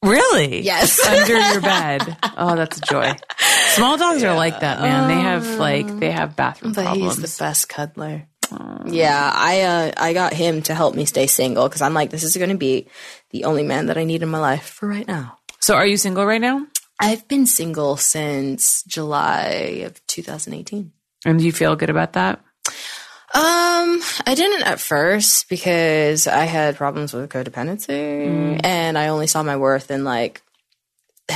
Really? 0.03 0.63
Yes. 0.63 0.99
Under 1.07 1.39
your 1.39 1.61
bed. 1.61 2.17
Oh, 2.37 2.57
that's 2.57 2.77
a 2.77 2.81
joy. 2.81 3.13
Small 3.69 3.97
dogs 3.97 4.25
are 4.25 4.35
like 4.35 4.59
that, 4.59 4.81
man. 4.81 5.07
They 5.09 5.15
have 5.23 5.47
like, 5.61 5.87
they 6.01 6.11
have 6.11 6.35
bathroom 6.35 6.73
But 6.73 6.87
problems. 6.87 7.19
he's 7.19 7.37
the 7.39 7.43
best 7.45 7.69
cuddler. 7.69 8.27
Yeah, 8.85 9.31
I 9.33 9.61
uh, 9.63 9.93
I 9.97 10.13
got 10.13 10.33
him 10.35 10.61
to 10.63 10.75
help 10.75 10.97
me 10.97 11.05
stay 11.07 11.29
single 11.29 11.69
because 11.69 11.81
I'm 11.83 11.95
like, 11.95 12.11
this 12.11 12.25
is 12.25 12.37
going 12.37 12.51
to 12.51 12.57
be 12.57 12.89
the 13.31 13.45
only 13.45 13.63
man 13.63 13.87
that 13.87 13.97
I 13.97 14.03
need 14.05 14.23
in 14.25 14.29
my 14.29 14.41
life 14.41 14.65
for 14.65 14.89
right 14.89 15.07
now. 15.07 15.39
so 15.61 15.75
are 15.77 15.87
you 15.87 15.97
single 15.97 16.27
right 16.27 16.41
now? 16.41 16.67
I've 17.03 17.27
been 17.27 17.47
single 17.47 17.97
since 17.97 18.85
July 18.85 19.83
of 19.85 20.07
2018. 20.07 20.93
And 21.25 21.39
do 21.39 21.45
you 21.45 21.51
feel 21.51 21.75
good 21.75 21.91
about 21.91 22.13
that? 22.13 22.39
Um, 23.35 24.01
I 24.25 24.35
didn't 24.37 24.69
at 24.69 24.79
first 24.79 25.49
because 25.49 26.29
I 26.29 26.45
had 26.45 26.77
problems 26.77 27.13
with 27.13 27.29
codependency 27.29 28.61
and 28.63 28.97
I 28.97 29.09
only 29.09 29.27
saw 29.27 29.43
my 29.43 29.57
worth 29.57 29.91
in 29.91 30.05
like 30.05 30.43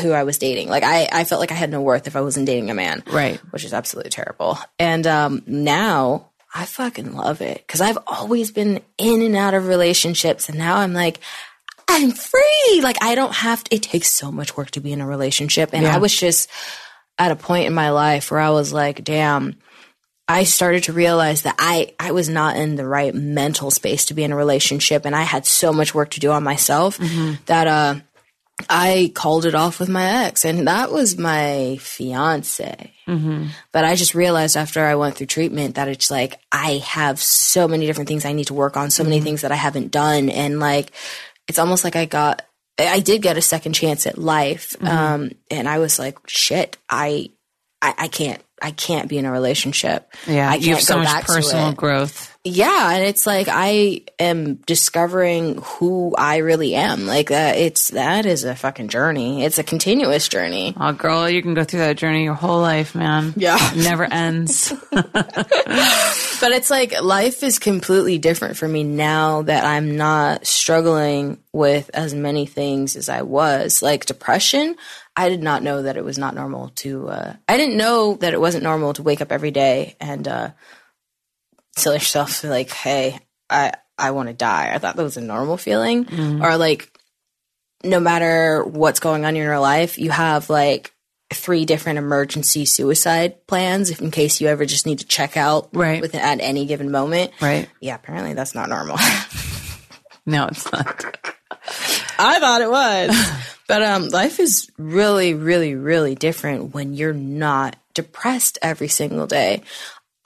who 0.03 0.13
I 0.13 0.23
was 0.23 0.39
dating. 0.39 0.69
Like 0.69 0.85
I, 0.85 1.09
I 1.11 1.25
felt 1.25 1.41
like 1.41 1.51
I 1.51 1.57
had 1.57 1.71
no 1.71 1.81
worth 1.81 2.07
if 2.07 2.15
I 2.15 2.21
wasn't 2.21 2.47
dating 2.47 2.71
a 2.71 2.75
man. 2.75 3.03
Right. 3.11 3.41
Which 3.51 3.65
is 3.65 3.75
absolutely 3.75 4.11
terrible. 4.11 4.59
And 4.79 5.05
um 5.07 5.43
now 5.47 6.31
I 6.55 6.65
fucking 6.65 7.13
love 7.15 7.41
it 7.41 7.65
because 7.67 7.81
I've 7.81 7.99
always 8.07 8.53
been 8.53 8.83
in 8.99 9.21
and 9.21 9.35
out 9.35 9.55
of 9.55 9.67
relationships 9.67 10.49
and 10.49 10.59
now 10.59 10.77
I'm 10.77 10.93
like 10.93 11.19
I'm 11.89 12.11
free. 12.11 12.81
Like 12.83 12.97
I 13.03 13.15
don't 13.15 13.35
have 13.35 13.65
to 13.65 13.75
it 13.75 13.83
takes 13.83 14.11
so 14.11 14.33
much 14.33 14.57
work 14.57 14.71
to 14.73 14.81
be 14.81 14.93
in 14.93 15.01
a 15.01 15.07
relationship. 15.07 15.71
And 15.73 15.85
Yeah. 15.85 15.95
I 15.95 15.99
was 15.99 16.15
just 16.15 16.51
at 17.19 17.31
a 17.31 17.37
point 17.37 17.67
in 17.67 17.75
my 17.75 17.91
life 17.91 18.31
where 18.31 18.41
I 18.41 18.51
was 18.51 18.73
like, 18.73 19.05
damn, 19.05 19.57
I 20.29 20.43
started 20.45 20.85
to 20.85 20.93
realize 20.93 21.43
that 21.43 21.55
I, 21.59 21.95
I 22.01 22.13
was 22.13 22.29
not 22.29 22.57
in 22.57 22.75
the 22.75 22.87
right 22.87 23.15
mental 23.15 23.71
space 23.71 24.07
to 24.07 24.15
be 24.15 24.25
in 24.25 24.33
a 24.33 24.37
relationship 24.37 25.05
and 25.05 25.15
I 25.15 25.23
had 25.23 25.47
so 25.47 25.73
much 25.73 25.95
work 25.95 26.11
to 26.11 26.21
do 26.21 26.33
on 26.33 26.43
myself 26.43 26.99
mm-hmm. 26.99 27.35
that 27.47 27.67
uh 27.67 27.95
I 28.71 29.13
called 29.15 29.45
it 29.45 29.55
off 29.55 29.79
with 29.79 29.91
my 29.91 30.25
ex 30.25 30.45
and 30.45 30.67
that 30.67 30.91
was 30.91 31.19
my 31.19 31.77
fiance. 31.81 32.95
Mm-hmm. 33.07 33.49
But 33.71 33.85
I 33.85 33.95
just 33.97 34.15
realized 34.15 34.57
after 34.57 34.83
I 34.85 34.95
went 34.95 35.15
through 35.17 35.27
treatment 35.27 35.75
that 35.75 35.89
it's 35.89 36.11
like 36.11 36.41
I 36.51 36.79
have 36.87 37.21
so 37.21 37.69
many 37.69 37.87
different 37.87 38.09
things 38.09 38.25
I 38.25 38.33
need 38.33 38.47
to 38.47 38.55
work 38.55 38.77
on, 38.77 38.91
so 38.91 39.05
many 39.05 39.19
mm-hmm. 39.19 39.25
things 39.25 39.41
that 39.43 39.53
I 39.53 39.57
haven't 39.57 39.93
done 39.93 40.31
and 40.31 40.59
like 40.59 40.91
it's 41.49 41.59
almost 41.59 41.85
like 41.85 41.97
I 41.97 42.05
got 42.05 42.43
I 42.79 43.01
did 43.01 43.23
get 43.23 43.39
a 43.39 43.43
second 43.43 43.73
chance 43.73 44.07
at 44.07 44.19
life. 44.19 44.77
Um 44.83 45.33
and 45.51 45.69
I 45.69 45.79
was 45.79 45.99
like, 45.99 46.19
shit, 46.27 46.77
I 46.89 47.31
I, 47.83 47.95
I 47.99 48.09
can't 48.09 48.43
I 48.61 48.71
can't 48.71 49.09
be 49.09 49.19
in 49.19 49.27
a 49.27 49.33
relationship. 49.33 50.11
Yeah. 50.27 50.51
I 50.51 50.55
you 50.55 50.75
have 50.75 50.83
so 50.83 50.99
much 50.99 51.25
personal 51.25 51.73
growth. 51.73 52.36
Yeah, 52.47 52.93
and 52.93 53.05
it's 53.05 53.27
like 53.27 53.49
I 53.51 54.03
am 54.19 54.55
discovering 54.55 55.61
who 55.63 56.15
I 56.17 56.37
really 56.39 56.75
am. 56.75 57.07
Like 57.07 57.31
that, 57.31 57.57
it's 57.57 57.91
that 57.91 58.25
is 58.25 58.45
a 58.45 58.55
fucking 58.55 58.89
journey. 58.89 59.45
It's 59.45 59.59
a 59.59 59.65
continuous 59.65 60.29
journey. 60.29 60.75
Oh, 60.79 60.93
girl, 60.93 61.29
you 61.29 61.43
can 61.43 61.55
go 61.55 61.65
through 61.65 61.81
that 61.81 61.97
journey 61.97 62.23
your 62.23 62.35
whole 62.35 62.61
life, 62.61 62.95
man. 62.95 63.35
Yeah. 63.37 63.59
It 63.73 63.83
never 63.83 64.05
ends. 64.05 64.73
But 66.41 66.53
it's 66.53 66.71
like 66.71 67.01
life 67.01 67.43
is 67.43 67.59
completely 67.59 68.19
different 68.19 68.57
for 68.57 68.69
me 68.69 68.85
now 68.85 69.43
that 69.43 69.65
I'm 69.65 69.97
not 69.97 70.47
struggling 70.47 71.39
with 71.53 71.91
as 71.95 72.15
many 72.15 72.45
things 72.45 72.95
as 72.95 73.09
I 73.09 73.23
was. 73.23 73.81
Like 73.81 74.05
depression, 74.05 74.77
I 75.17 75.31
did 75.31 75.43
not 75.43 75.63
know 75.63 75.83
that 75.83 75.97
it 75.97 76.05
was 76.05 76.19
not 76.19 76.35
normal 76.35 76.69
to. 76.77 77.09
Uh, 77.09 77.33
I 77.49 77.57
didn't 77.57 77.79
know 77.79 78.15
that 78.17 78.35
it 78.35 78.41
wasn't 78.41 78.65
normal 78.65 78.93
to 78.95 79.03
wake 79.03 79.23
up 79.23 79.33
every 79.33 79.51
day 79.51 79.97
and 79.99 80.29
uh, 80.29 80.51
tell 81.77 81.93
yourself 81.95 82.43
like, 82.45 82.71
"Hey, 82.71 83.19
I 83.49 83.73
I 83.99 84.11
want 84.11 84.29
to 84.29 84.35
die." 84.35 84.73
I 84.75 84.79
thought 84.79 84.97
that 84.97 85.03
was 85.03 85.17
a 85.17 85.21
normal 85.23 85.57
feeling, 85.57 86.41
or 86.43 86.57
like 86.57 86.91
no 87.85 88.01
matter 88.01 88.65
what's 88.65 89.01
going 89.01 89.25
on 89.25 89.37
in 89.37 89.43
your 89.43 89.59
life, 89.61 89.99
you 89.99 90.11
have 90.11 90.51
like 90.51 90.93
three 91.33 91.65
different 91.65 91.99
emergency 91.99 92.65
suicide 92.65 93.47
plans 93.47 93.91
if 93.91 94.01
in 94.01 94.11
case 94.11 94.41
you 94.41 94.47
ever 94.49 94.65
just 94.65 94.87
need 94.87 95.01
to 95.01 95.07
check 95.07 95.37
out 95.37 95.69
Right. 95.73 96.01
with 96.01 96.15
at 96.15 96.41
any 96.41 96.67
given 96.67 96.91
moment. 96.91 97.33
Right. 97.41 97.69
Yeah, 97.81 97.97
apparently 97.97 98.35
that's 98.35 98.55
not 98.55 98.69
normal. 98.69 98.97
No, 100.29 100.47
it's 100.49 100.71
not. 100.73 101.05
I 102.19 102.41
thought 102.41 102.61
it 102.61 102.69
was. 102.69 103.33
but 103.69 103.81
um 103.83 104.09
life 104.09 104.41
is 104.41 104.69
really 104.77 105.35
really 105.35 105.77
really 105.77 106.17
different 106.17 106.75
when 106.75 106.95
you're 106.95 107.13
not 107.13 107.77
depressed 107.95 108.59
every 108.61 108.89
single 108.89 109.29
day. 109.29 109.63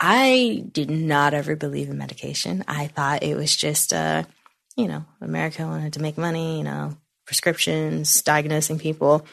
I 0.01 0.65
did 0.73 0.91
not 0.91 1.35
ever 1.35 1.55
believe 1.55 1.91
in 1.91 1.99
medication. 1.99 2.65
I 2.67 2.87
thought 2.87 3.23
it 3.23 3.37
was 3.37 3.55
just 3.55 3.93
uh 3.93 4.25
you 4.77 4.89
know, 4.89 5.05
America 5.21 5.67
wanted 5.67 5.93
to 5.95 6.03
make 6.03 6.17
money, 6.17 6.59
you 6.59 6.65
know, 6.65 6.97
prescriptions, 7.27 8.23
diagnosing 8.23 8.79
people. 8.79 9.27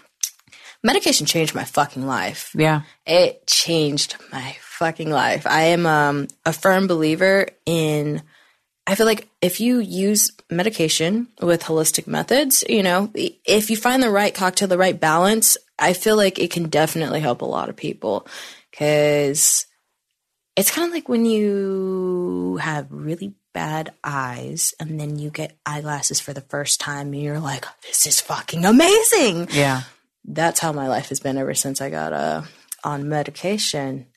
Medication 0.84 1.26
changed 1.26 1.56
my 1.56 1.64
fucking 1.64 2.06
life. 2.06 2.52
Yeah. 2.54 2.82
It 3.06 3.48
changed 3.48 4.16
my 4.32 4.58
fucking 4.62 5.10
life. 5.10 5.48
I 5.48 5.64
am 5.64 5.86
um, 5.86 6.28
a 6.46 6.54
firm 6.54 6.88
believer 6.88 7.48
in. 7.66 8.22
I 8.86 8.96
feel 8.96 9.06
like 9.06 9.28
if 9.42 9.60
you 9.60 9.80
use 9.80 10.32
medication 10.50 11.28
with 11.42 11.64
holistic 11.64 12.08
methods, 12.08 12.64
you 12.70 12.84
know, 12.84 13.12
if 13.16 13.70
you 13.70 13.76
find 13.76 14.02
the 14.02 14.10
right 14.10 14.34
cocktail, 14.34 14.68
the 14.68 14.78
right 14.78 14.98
balance, 14.98 15.58
I 15.78 15.94
feel 15.94 16.16
like 16.16 16.40
it 16.40 16.52
can 16.52 16.70
definitely 16.70 17.20
help 17.20 17.42
a 17.42 17.46
lot 17.46 17.70
of 17.70 17.76
people. 17.76 18.28
Because 18.72 19.66
it's 20.58 20.72
kind 20.72 20.88
of 20.88 20.94
like 20.94 21.08
when 21.08 21.26
you 21.26 22.58
have 22.62 22.88
really 22.90 23.34
bad 23.54 23.94
eyes 24.04 24.74
and 24.80 25.00
then 25.00 25.18
you 25.18 25.30
get 25.30 25.58
eyeglasses 25.66 26.20
for 26.20 26.34
the 26.34 26.42
first 26.42 26.80
time 26.80 27.14
and 27.14 27.22
you're 27.22 27.40
like, 27.40 27.66
this 27.88 28.06
is 28.06 28.20
fucking 28.20 28.66
amazing 28.66 29.48
Yeah. 29.52 29.84
that's 30.26 30.60
how 30.60 30.72
my 30.74 30.88
life 30.88 31.10
has 31.10 31.20
been 31.20 31.38
ever 31.38 31.54
since 31.54 31.80
I 31.82 31.90
got 31.90 32.12
uh, 32.14 32.42
on 32.84 33.08
medication. 33.08 34.08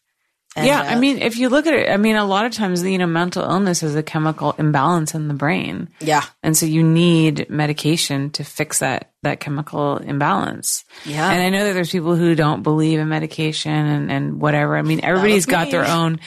And, 0.56 0.66
yeah, 0.66 0.80
uh, 0.80 0.84
I 0.84 0.94
mean, 0.98 1.18
if 1.18 1.38
you 1.38 1.48
look 1.48 1.68
at 1.68 1.74
it, 1.74 1.88
I 1.90 1.96
mean, 1.96 2.16
a 2.16 2.24
lot 2.24 2.44
of 2.44 2.52
times, 2.52 2.82
you 2.82 2.98
know, 2.98 3.06
mental 3.06 3.44
illness 3.44 3.84
is 3.84 3.94
a 3.94 4.02
chemical 4.02 4.52
imbalance 4.58 5.14
in 5.14 5.28
the 5.28 5.34
brain. 5.34 5.88
yeah, 6.00 6.24
And 6.42 6.56
so 6.56 6.66
you 6.66 6.82
need 6.82 7.48
medication 7.48 8.30
to 8.30 8.42
fix 8.42 8.80
that, 8.80 9.12
that 9.22 9.38
chemical 9.38 9.98
imbalance. 9.98 10.84
Yeah. 11.04 11.30
And 11.30 11.40
I 11.40 11.50
know 11.50 11.64
that 11.66 11.74
there's 11.74 11.92
people 11.92 12.16
who 12.16 12.34
don't 12.34 12.64
believe 12.64 12.98
in 12.98 13.08
medication 13.08 13.70
and, 13.70 14.10
and 14.10 14.40
whatever. 14.40 14.76
I 14.76 14.82
mean, 14.82 15.04
everybody's 15.04 15.46
got 15.46 15.66
me. 15.68 15.70
their 15.70 15.86
own, 15.86 16.18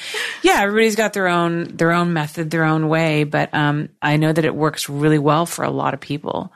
yeah, 0.41 0.61
everybody's 0.61 0.95
got 0.95 1.11
their 1.11 1.27
own, 1.27 1.75
their 1.75 1.91
own 1.91 2.13
method, 2.13 2.49
their 2.49 2.63
own 2.63 2.87
way. 2.87 3.25
But, 3.25 3.53
um, 3.53 3.89
I 4.01 4.15
know 4.15 4.31
that 4.31 4.45
it 4.45 4.55
works 4.55 4.87
really 4.87 5.19
well 5.19 5.45
for 5.45 5.65
a 5.65 5.69
lot 5.69 5.93
of 5.93 5.99
people. 5.99 6.53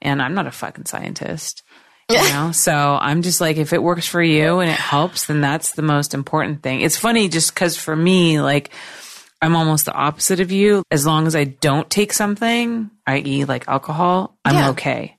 And 0.00 0.22
I'm 0.22 0.34
not 0.34 0.46
a 0.46 0.52
fucking 0.52 0.86
scientist. 0.86 1.62
You 2.10 2.16
know, 2.32 2.52
so 2.52 2.98
I'm 3.00 3.22
just 3.22 3.40
like, 3.40 3.56
if 3.56 3.72
it 3.72 3.82
works 3.82 4.06
for 4.06 4.22
you 4.22 4.58
and 4.60 4.70
it 4.70 4.78
helps, 4.78 5.26
then 5.26 5.40
that's 5.40 5.72
the 5.72 5.82
most 5.82 6.12
important 6.14 6.62
thing. 6.62 6.80
It's 6.82 6.98
funny 6.98 7.28
just 7.28 7.54
because 7.54 7.76
for 7.76 7.96
me, 7.96 8.40
like, 8.40 8.70
I'm 9.40 9.56
almost 9.56 9.86
the 9.86 9.92
opposite 9.94 10.40
of 10.40 10.52
you. 10.52 10.82
As 10.90 11.06
long 11.06 11.26
as 11.26 11.34
I 11.34 11.44
don't 11.44 11.88
take 11.88 12.12
something, 12.12 12.90
i.e., 13.06 13.44
like 13.44 13.68
alcohol, 13.68 14.36
I'm 14.44 14.54
Yeah. 14.54 14.70
okay. 14.70 15.16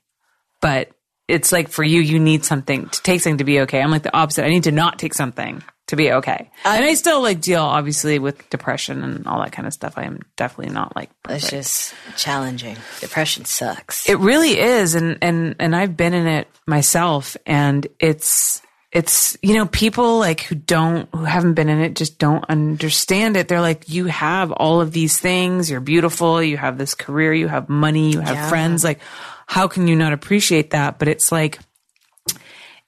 But 0.61 0.91
it's 1.27 1.51
like 1.51 1.69
for 1.69 1.83
you, 1.83 2.01
you 2.01 2.19
need 2.19 2.45
something 2.45 2.87
to 2.87 3.01
take 3.01 3.21
something 3.21 3.39
to 3.39 3.43
be 3.43 3.61
okay. 3.61 3.81
I'm 3.81 3.91
like 3.91 4.03
the 4.03 4.15
opposite. 4.15 4.45
I 4.45 4.49
need 4.49 4.63
to 4.65 4.71
not 4.71 4.99
take 4.99 5.13
something 5.15 5.63
to 5.87 5.95
be 5.95 6.11
okay. 6.11 6.49
and 6.65 6.83
I 6.83 6.93
still 6.95 7.21
like 7.21 7.41
deal 7.41 7.61
obviously 7.61 8.17
with 8.19 8.49
depression 8.49 9.03
and 9.03 9.27
all 9.27 9.39
that 9.41 9.51
kind 9.51 9.67
of 9.67 9.73
stuff. 9.73 9.93
I 9.97 10.03
am 10.05 10.21
definitely 10.35 10.73
not 10.73 10.95
like 10.95 11.09
it's 11.29 11.49
just 11.49 11.93
challenging. 12.17 12.75
Depression 13.01 13.45
sucks. 13.45 14.09
it 14.09 14.17
really 14.19 14.57
is, 14.59 14.95
and 14.95 15.17
and 15.21 15.55
and 15.59 15.75
I've 15.75 15.95
been 15.95 16.13
in 16.13 16.27
it 16.27 16.47
myself, 16.67 17.37
and 17.45 17.85
it's 17.99 18.61
it's 18.91 19.37
you 19.41 19.53
know 19.55 19.65
people 19.67 20.19
like 20.19 20.41
who 20.41 20.55
don't 20.55 21.07
who 21.13 21.23
haven't 21.25 21.53
been 21.55 21.69
in 21.69 21.79
it 21.81 21.95
just 21.95 22.17
don't 22.17 22.45
understand 22.49 23.37
it. 23.37 23.47
They're 23.47 23.61
like, 23.61 23.89
you 23.89 24.05
have 24.05 24.51
all 24.53 24.81
of 24.81 24.91
these 24.91 25.19
things, 25.19 25.69
you're 25.69 25.81
beautiful, 25.81 26.41
you 26.41 26.57
have 26.57 26.77
this 26.77 26.95
career, 26.95 27.33
you 27.33 27.47
have 27.47 27.67
money, 27.69 28.11
you 28.11 28.21
have 28.21 28.35
Yeah. 28.35 28.49
friends. 28.49 28.83
Like, 28.83 28.99
how 29.47 29.67
can 29.67 29.87
you 29.87 29.95
not 29.95 30.13
appreciate 30.13 30.71
that? 30.71 30.97
But 30.97 31.09
it's 31.09 31.31
like 31.31 31.59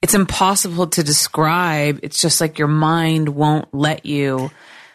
it's 0.02 0.14
impossible 0.14 0.86
to 0.88 1.02
describe. 1.02 2.00
It's 2.02 2.20
just 2.20 2.40
like 2.40 2.58
your 2.58 2.68
mind 2.68 3.28
won't 3.30 3.72
let 3.74 4.06
you 4.06 4.50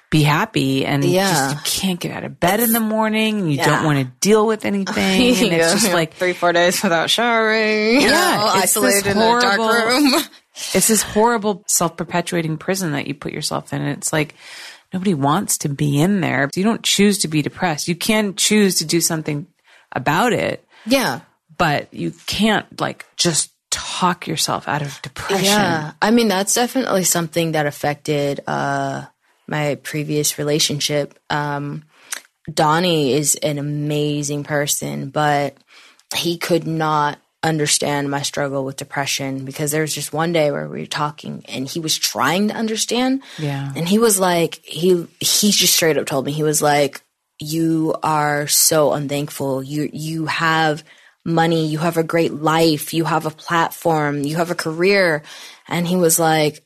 be 0.09 0.21
happy 0.23 0.85
and 0.85 1.03
Yeah. 1.03 1.53
just 1.53 1.55
you 1.75 1.81
can't 1.81 1.99
get 1.99 2.11
out 2.11 2.23
of 2.23 2.39
bed 2.39 2.59
in 2.59 2.71
the 2.71 2.79
morning 2.79 3.49
you 3.49 3.57
don't 3.57 3.83
want 3.83 3.97
to 3.97 4.05
deal 4.19 4.45
with 4.45 4.63
anything. 4.65 4.95
and 4.95 5.53
it's 5.53 5.73
just 5.73 5.91
like 5.91 6.13
three, 6.15 6.33
four 6.33 6.53
days 6.53 6.83
without 6.83 7.09
showering. 7.09 8.01
Yeah, 8.01 8.09
know, 8.09 8.49
isolated 8.53 9.07
in 9.07 9.17
a 9.17 9.41
dark 9.41 9.57
room. 9.57 10.13
it's 10.75 10.87
this 10.87 11.01
horrible 11.01 11.63
self-perpetuating 11.67 12.57
prison 12.57 12.91
that 12.91 13.07
you 13.07 13.15
put 13.15 13.33
yourself 13.33 13.73
in. 13.73 13.81
And 13.81 13.97
it's 13.97 14.13
like 14.13 14.35
nobody 14.93 15.15
wants 15.15 15.57
to 15.59 15.69
be 15.69 15.99
in 15.99 16.21
there. 16.21 16.47
You 16.55 16.63
don't 16.63 16.83
choose 16.83 17.17
to 17.19 17.27
be 17.27 17.41
depressed. 17.41 17.87
You 17.87 17.95
can 17.95 18.35
choose 18.35 18.75
to 18.75 18.85
do 18.85 19.01
something 19.01 19.47
about 19.91 20.31
it, 20.31 20.63
Yeah. 20.85 21.21
but 21.57 21.91
you 21.91 22.13
can't 22.27 22.79
like 22.79 23.05
just 23.17 23.49
talk 23.73 24.27
yourself 24.27 24.67
out 24.67 24.83
of 24.83 25.01
depression. 25.01 25.45
Yeah. 25.45 25.93
I 25.99 26.11
mean, 26.11 26.27
that's 26.27 26.53
definitely 26.53 27.03
something 27.03 27.53
that 27.53 27.65
affected 27.65 28.39
uh, 28.45 29.05
my 29.47 29.75
previous 29.81 30.37
relationship. 30.37 31.17
Um, 31.31 31.83
Donnie 32.53 33.13
is 33.13 33.35
an 33.35 33.57
amazing 33.57 34.43
person, 34.43 35.09
but 35.09 35.57
he 36.15 36.37
could 36.37 36.67
not 36.67 37.17
understand 37.41 38.11
my 38.11 38.21
struggle 38.21 38.63
with 38.63 38.77
depression 38.77 39.43
because 39.43 39.71
there 39.71 39.81
was 39.81 39.95
just 39.95 40.13
one 40.13 40.33
day 40.33 40.51
where 40.51 40.69
we 40.69 40.81
were 40.81 40.85
talking 40.85 41.43
and 41.49 41.67
he 41.67 41.79
was 41.79 41.97
trying 41.97 42.49
to 42.49 42.53
understand. 42.53 43.23
Yeah. 43.39 43.73
And 43.75 43.87
he 43.87 43.97
was 43.97 44.19
like, 44.19 44.61
he 44.63 45.07
he 45.19 45.51
just 45.51 45.73
straight 45.73 45.97
up 45.97 46.05
told 46.05 46.25
me, 46.25 46.31
he 46.31 46.43
was 46.43 46.61
like, 46.61 47.01
You 47.39 47.95
are 48.03 48.47
so 48.47 48.93
unthankful. 48.93 49.63
You 49.63 49.89
you 49.91 50.27
have 50.27 50.83
money, 51.25 51.67
you 51.67 51.77
have 51.79 51.97
a 51.97 52.03
great 52.03 52.33
life, 52.33 52.93
you 52.93 53.05
have 53.05 53.25
a 53.25 53.31
platform, 53.31 54.23
you 54.23 54.35
have 54.37 54.51
a 54.51 54.55
career. 54.55 55.23
And 55.67 55.87
he 55.87 55.95
was 55.95 56.19
like, 56.19 56.59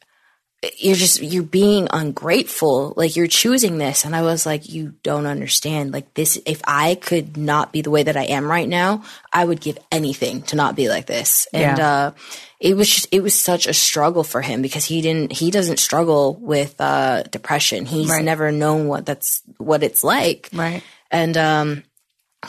you're 0.79 0.95
just 0.95 1.21
you're 1.21 1.43
being 1.43 1.87
ungrateful 1.93 2.91
like 2.97 3.15
you're 3.15 3.27
choosing 3.27 3.77
this 3.77 4.03
and 4.05 4.15
i 4.15 4.23
was 4.23 4.43
like 4.43 4.67
you 4.67 4.95
don't 5.03 5.27
understand 5.27 5.93
like 5.93 6.11
this 6.15 6.39
if 6.47 6.59
i 6.65 6.95
could 6.95 7.37
not 7.37 7.71
be 7.71 7.81
the 7.83 7.91
way 7.91 8.01
that 8.01 8.17
i 8.17 8.23
am 8.23 8.49
right 8.49 8.67
now 8.67 9.03
i 9.31 9.45
would 9.45 9.61
give 9.61 9.77
anything 9.91 10.41
to 10.41 10.55
not 10.55 10.75
be 10.75 10.89
like 10.89 11.05
this 11.05 11.47
and 11.53 11.77
Yeah. 11.77 11.87
uh 12.07 12.11
it 12.59 12.75
was 12.75 12.89
just 12.89 13.07
it 13.11 13.21
was 13.21 13.35
such 13.39 13.67
a 13.67 13.73
struggle 13.73 14.23
for 14.23 14.41
him 14.41 14.63
because 14.63 14.83
he 14.83 14.99
didn't 15.01 15.31
he 15.31 15.51
doesn't 15.51 15.77
struggle 15.77 16.33
with 16.41 16.81
uh 16.81 17.21
depression 17.29 17.85
he's 17.85 18.09
Right. 18.09 18.25
never 18.25 18.51
known 18.51 18.87
what 18.87 19.05
that's 19.05 19.43
what 19.57 19.83
it's 19.83 20.03
like 20.03 20.49
Right. 20.51 20.81
and 21.11 21.37
um 21.37 21.83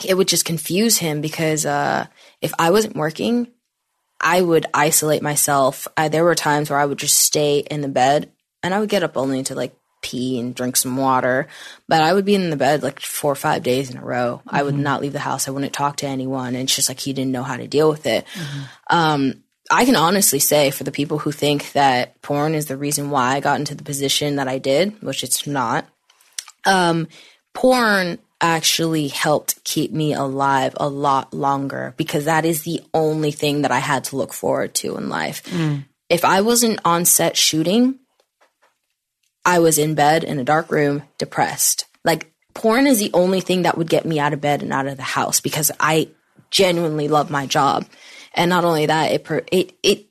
it 0.05 0.15
would 0.15 0.27
just 0.27 0.45
confuse 0.45 0.97
him 0.97 1.21
because 1.21 1.65
uh 1.65 2.05
if 2.41 2.53
i 2.59 2.69
wasn't 2.69 2.95
working 2.95 3.47
I 4.19 4.41
would 4.41 4.65
isolate 4.73 5.21
myself. 5.21 5.87
I, 5.95 6.09
there 6.09 6.23
were 6.23 6.35
times 6.35 6.69
where 6.69 6.79
I 6.79 6.85
would 6.85 6.97
just 6.97 7.17
stay 7.17 7.59
in 7.59 7.81
the 7.81 7.87
bed 7.87 8.31
and 8.61 8.73
I 8.73 8.79
would 8.79 8.89
get 8.89 9.03
up 9.03 9.15
only 9.15 9.43
to 9.43 9.55
like 9.55 9.73
pee 10.01 10.39
and 10.39 10.55
drink 10.55 10.75
some 10.75 10.97
water, 10.97 11.47
but 11.87 12.01
I 12.01 12.13
would 12.13 12.25
be 12.25 12.35
in 12.35 12.49
the 12.49 12.57
bed 12.57 12.83
like 12.83 12.99
four 12.99 13.31
or 13.31 13.35
five 13.35 13.63
days 13.63 13.89
in 13.89 13.97
a 13.97 14.03
row. 14.03 14.41
I 14.47 14.63
would 14.63 14.75
not 14.75 15.01
leave 15.01 15.13
the 15.13 15.19
house. 15.19 15.47
I 15.47 15.51
wouldn't 15.51 15.73
talk 15.73 15.97
to 15.97 16.07
anyone. 16.07 16.47
And 16.47 16.63
it's 16.63 16.75
just 16.75 16.89
like 16.89 16.99
he 16.99 17.13
didn't 17.13 17.31
know 17.31 17.43
how 17.43 17.57
to 17.57 17.67
deal 17.67 17.89
with 17.89 18.05
it. 18.05 18.25
Um, 18.89 19.43
I 19.71 19.85
can 19.85 19.95
honestly 19.95 20.39
say 20.39 20.71
for 20.71 20.83
the 20.83 20.91
people 20.91 21.19
who 21.19 21.31
think 21.31 21.71
that 21.73 22.21
porn 22.21 22.55
is 22.55 22.65
the 22.65 22.77
reason 22.77 23.11
why 23.11 23.35
I 23.35 23.39
got 23.39 23.59
into 23.59 23.75
the 23.75 23.83
position 23.83 24.37
that 24.37 24.47
I 24.47 24.57
did, 24.57 25.01
which 25.01 25.23
it's 25.23 25.45
not, 25.45 25.85
um, 26.65 27.07
porn 27.53 28.19
actually 28.41 29.07
helped 29.07 29.63
keep 29.63 29.91
me 29.91 30.13
alive 30.13 30.73
a 30.77 30.87
lot 30.87 31.33
longer 31.33 31.93
because 31.97 32.25
that 32.25 32.45
is 32.45 32.63
the 32.63 32.81
only 32.93 33.31
thing 33.31 33.63
that 33.63 33.71
I 33.71 33.79
had 33.79 34.05
to 34.05 34.15
look 34.15 34.33
forward 34.33 34.73
to 34.75 34.97
in 34.97 35.09
life. 35.09 35.43
Mm. 35.43 35.85
If 36.09 36.25
I 36.25 36.41
wasn't 36.41 36.79
on 36.85 37.05
set 37.05 37.37
shooting, 37.37 37.99
I 39.45 39.59
was 39.59 39.77
in 39.77 39.95
bed 39.95 40.23
in 40.23 40.39
a 40.39 40.43
dark 40.43 40.71
room, 40.71 41.03
depressed. 41.17 41.85
Like 42.03 42.31
porn 42.53 42.87
is 42.87 42.99
the 42.99 43.11
only 43.13 43.41
thing 43.41 43.63
that 43.63 43.77
would 43.77 43.89
get 43.89 44.05
me 44.05 44.19
out 44.19 44.33
of 44.33 44.41
bed 44.41 44.63
and 44.63 44.73
out 44.73 44.87
of 44.87 44.97
the 44.97 45.03
house 45.03 45.39
because 45.39 45.71
I 45.79 46.09
genuinely 46.49 47.07
love 47.07 47.29
my 47.29 47.45
job. 47.45 47.85
And 48.33 48.49
not 48.49 48.65
only 48.65 48.85
that, 48.85 49.11
it 49.11 49.27
it 49.51 49.73
it 49.83 50.08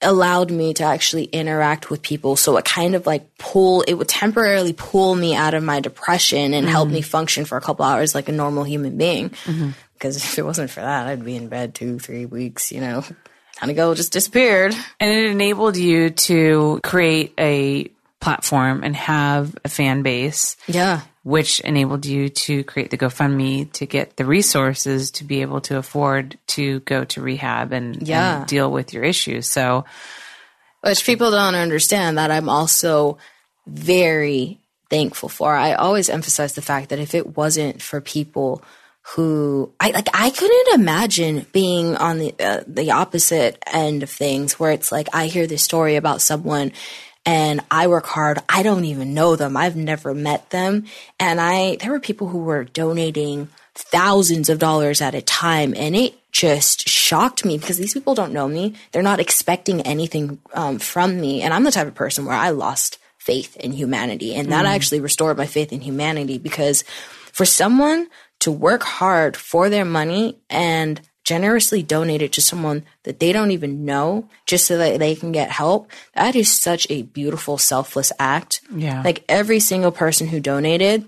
allowed 0.00 0.50
me 0.50 0.74
to 0.74 0.84
actually 0.84 1.24
interact 1.24 1.90
with 1.90 2.02
people. 2.02 2.36
So 2.36 2.56
it 2.56 2.64
kind 2.64 2.94
of 2.94 3.06
like 3.06 3.36
pull, 3.38 3.82
it 3.82 3.94
would 3.94 4.08
temporarily 4.08 4.72
pull 4.72 5.14
me 5.14 5.34
out 5.34 5.54
of 5.54 5.62
my 5.62 5.80
depression 5.80 6.54
and 6.54 6.68
help 6.68 6.88
me 6.88 7.00
mm-hmm. 7.00 7.08
function 7.08 7.44
for 7.44 7.58
a 7.58 7.60
couple 7.60 7.84
hours 7.84 8.14
like 8.14 8.28
a 8.28 8.32
normal 8.32 8.64
human 8.64 8.96
being. 8.96 9.30
Mm-hmm. 9.30 9.70
Because 9.94 10.16
if 10.16 10.38
it 10.38 10.44
wasn't 10.44 10.70
for 10.70 10.80
that, 10.80 11.08
I'd 11.08 11.24
be 11.24 11.34
in 11.34 11.48
bed 11.48 11.74
two, 11.74 11.98
three 11.98 12.24
weeks, 12.24 12.70
you 12.70 12.80
know. 12.80 13.04
Kind 13.56 13.70
of 13.70 13.76
go 13.76 13.94
just 13.96 14.12
disappeared. 14.12 14.72
And 15.00 15.10
it 15.10 15.30
enabled 15.30 15.76
you 15.76 16.10
to 16.10 16.78
create 16.84 17.34
a 17.36 17.90
platform 18.20 18.84
and 18.84 18.94
have 18.94 19.56
a 19.64 19.68
fan 19.68 20.02
base 20.02 20.56
Yeah. 20.66 21.02
Which 21.28 21.60
enabled 21.60 22.06
you 22.06 22.30
to 22.30 22.64
create 22.64 22.90
the 22.90 22.96
GoFundMe 22.96 23.70
to 23.72 23.84
get 23.84 24.16
the 24.16 24.24
resources 24.24 25.10
to 25.10 25.24
be 25.24 25.42
able 25.42 25.60
to 25.60 25.76
afford 25.76 26.38
to 26.46 26.80
go 26.80 27.04
to 27.04 27.20
rehab 27.20 27.70
and, 27.72 28.08
Yeah. 28.08 28.38
and 28.38 28.46
deal 28.46 28.72
with 28.72 28.94
your 28.94 29.04
issues. 29.04 29.46
So, 29.46 29.84
which 30.80 31.04
people 31.04 31.30
don't 31.30 31.54
understand 31.54 32.16
that 32.16 32.30
I'm 32.30 32.48
also 32.48 33.18
very 33.66 34.58
thankful 34.88 35.28
for. 35.28 35.54
I 35.54 35.74
always 35.74 36.08
emphasize 36.08 36.54
the 36.54 36.62
fact 36.62 36.88
that 36.88 36.98
if 36.98 37.14
it 37.14 37.36
wasn't 37.36 37.82
for 37.82 38.00
people 38.00 38.62
who 39.14 39.72
I 39.80 39.90
like 39.90 40.08
I 40.14 40.30
couldn't 40.30 40.80
imagine 40.80 41.46
being 41.52 41.96
on 41.96 42.18
the 42.18 42.34
uh, 42.40 42.62
the 42.66 42.90
opposite 42.92 43.62
end 43.66 44.02
of 44.02 44.10
things 44.10 44.58
where 44.58 44.70
it's 44.70 44.92
like 44.92 45.08
I 45.14 45.26
hear 45.26 45.46
this 45.46 45.62
story 45.62 45.96
about 45.96 46.20
someone 46.20 46.72
and 47.28 47.60
I 47.70 47.88
work 47.88 48.06
hard. 48.06 48.38
I 48.48 48.62
don't 48.62 48.86
even 48.86 49.12
know 49.12 49.36
them. 49.36 49.54
I've 49.54 49.76
never 49.76 50.14
met 50.14 50.48
them 50.48 50.86
and 51.20 51.38
I 51.38 51.76
there 51.76 51.90
were 51.90 52.00
people 52.00 52.26
who 52.26 52.38
were 52.38 52.64
donating 52.64 53.50
thousands 53.74 54.48
of 54.48 54.58
dollars 54.58 55.02
at 55.02 55.14
a 55.14 55.20
time 55.20 55.74
and 55.76 55.94
it 55.94 56.14
just 56.32 56.88
shocked 56.88 57.44
me 57.44 57.58
because 57.58 57.76
these 57.76 57.92
people 57.92 58.14
don't 58.14 58.32
know 58.32 58.48
me. 58.48 58.74
They're 58.92 59.02
not 59.02 59.20
expecting 59.20 59.82
anything 59.82 60.38
um, 60.54 60.78
from 60.78 61.20
me 61.20 61.42
and 61.42 61.52
I'm 61.52 61.64
the 61.64 61.70
type 61.70 61.86
of 61.86 61.94
person 61.94 62.24
where 62.24 62.34
I 62.34 62.48
lost 62.48 62.98
faith 63.18 63.58
in 63.58 63.72
humanity 63.72 64.34
and 64.34 64.50
that 64.50 64.64
actually 64.64 65.00
restored 65.00 65.36
my 65.36 65.46
faith 65.46 65.70
in 65.70 65.82
humanity 65.82 66.38
because 66.38 66.82
for 67.32 67.44
someone 67.44 68.08
to 68.38 68.50
work 68.50 68.82
hard 68.82 69.36
for 69.36 69.68
their 69.68 69.84
money 69.84 70.38
and 70.48 70.98
generously 71.32 71.82
donate 71.82 72.22
it 72.26 72.32
to 72.32 72.40
someone 72.50 72.80
that 73.04 73.18
they 73.20 73.30
don't 73.32 73.50
even 73.58 73.84
know 73.90 74.28
just 74.50 74.64
so 74.66 74.74
that 74.78 74.98
they 74.98 75.14
can 75.20 75.30
get 75.32 75.50
help 75.62 75.80
that 76.14 76.34
is 76.42 76.48
such 76.68 76.86
a 76.90 77.02
beautiful 77.18 77.56
selfless 77.58 78.10
act 78.18 78.52
Yeah. 78.84 79.02
like 79.08 79.24
every 79.28 79.60
single 79.70 79.92
person 80.02 80.26
who 80.28 80.40
donated 80.40 80.98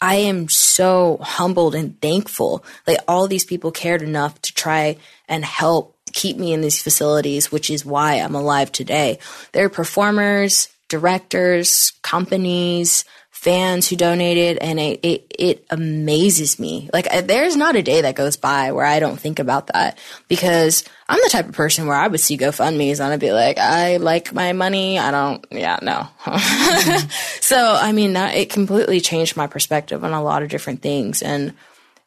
I 0.00 0.16
am 0.30 0.48
so 0.50 1.18
humbled 1.22 1.74
and 1.74 1.98
thankful. 2.02 2.62
Like 2.86 2.98
all 3.08 3.26
these 3.26 3.46
people 3.46 3.70
cared 3.82 4.02
enough 4.02 4.34
to 4.42 4.52
try 4.52 4.84
and 5.32 5.42
help 5.42 5.96
keep 6.12 6.36
me 6.36 6.52
in 6.52 6.60
these 6.60 6.82
facilities, 6.82 7.50
which 7.50 7.70
is 7.70 7.86
why 7.86 8.16
I'm 8.16 8.34
alive 8.34 8.70
today. 8.70 9.18
There 9.52 9.64
are 9.64 9.70
performers, 9.82 10.68
directors, 10.88 11.92
companies, 12.02 13.04
fans 13.44 13.86
who 13.86 13.94
donated, 13.94 14.56
and 14.56 14.80
it, 14.80 15.00
it, 15.02 15.26
it 15.38 15.66
amazes 15.68 16.58
me. 16.58 16.88
Like 16.94 17.26
there's 17.26 17.56
not 17.56 17.76
a 17.76 17.82
day 17.82 18.00
that 18.00 18.14
goes 18.14 18.38
by 18.38 18.72
where 18.72 18.86
I 18.86 19.00
don't 19.00 19.20
think 19.20 19.38
about 19.38 19.66
that 19.66 19.98
because 20.28 20.82
I'm 21.10 21.20
the 21.22 21.28
type 21.28 21.46
of 21.46 21.54
person 21.54 21.86
where 21.86 21.96
I 21.96 22.08
would 22.08 22.20
see 22.20 22.38
GoFundMe's 22.38 23.00
and 23.00 23.12
I'd 23.12 23.20
be 23.20 23.32
like, 23.32 23.58
I 23.58 23.98
like 23.98 24.32
my 24.32 24.54
money. 24.54 24.98
I 24.98 25.10
don't, 25.10 25.44
yeah, 25.50 25.78
no. 25.82 26.08
Mm-hmm. 26.22 27.08
so, 27.42 27.76
I 27.78 27.92
mean, 27.92 28.14
that, 28.14 28.34
it 28.34 28.48
completely 28.48 29.02
changed 29.02 29.36
my 29.36 29.46
perspective 29.46 30.02
on 30.04 30.14
a 30.14 30.22
lot 30.22 30.42
of 30.42 30.48
different 30.48 30.80
things. 30.80 31.20
And 31.20 31.52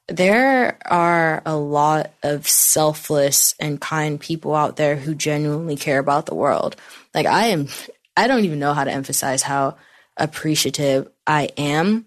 there 0.07 0.79
are 0.85 1.43
a 1.45 1.55
lot 1.55 2.13
of 2.23 2.47
selfless 2.47 3.53
and 3.59 3.79
kind 3.79 4.19
people 4.19 4.55
out 4.55 4.75
there 4.75 4.95
who 4.95 5.13
genuinely 5.13 5.75
care 5.75 5.99
about 5.99 6.25
the 6.25 6.33
world. 6.33 6.77
Like, 7.13 7.27
I 7.27 7.47
am, 7.49 7.67
I 8.15 8.25
don't 8.25 8.45
even 8.45 8.57
know 8.57 8.73
how 8.73 8.85
to 8.85 8.91
emphasize 8.91 9.43
how 9.43 9.77
appreciative 10.17 11.09
I 11.25 11.49
am 11.57 12.05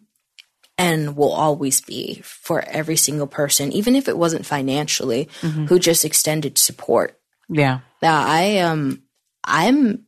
and 0.79 1.17
will 1.17 1.33
always 1.33 1.81
be 1.81 2.21
for 2.25 2.63
every 2.63 2.97
single 2.97 3.27
person, 3.27 3.71
even 3.73 3.95
if 3.95 4.09
it 4.09 4.17
wasn't 4.17 4.47
financially, 4.47 5.29
who 5.41 5.79
just 5.79 6.05
extended 6.05 6.57
support. 6.57 7.19
yeah. 7.49 7.81
Now, 8.03 8.25
I 8.27 8.59
um, 8.61 9.03
I'm 9.45 10.07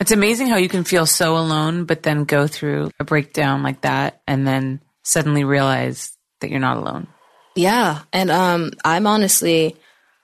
It's 0.00 0.12
amazing 0.12 0.48
how 0.48 0.56
you 0.56 0.68
can 0.68 0.84
feel 0.84 1.04
so 1.04 1.36
alone, 1.36 1.84
but 1.84 2.02
then 2.02 2.24
go 2.24 2.46
through 2.46 2.90
a 2.98 3.04
breakdown 3.04 3.62
like 3.62 3.82
that 3.82 4.22
and 4.26 4.46
then 4.46 4.80
suddenly 5.02 5.44
realize 5.44 6.16
that 6.40 6.50
you're 6.50 6.60
not 6.60 6.78
alone. 6.78 7.08
Yeah. 7.56 8.02
And 8.12 8.30
um 8.30 8.70
I'm 8.84 9.06
honestly 9.06 9.76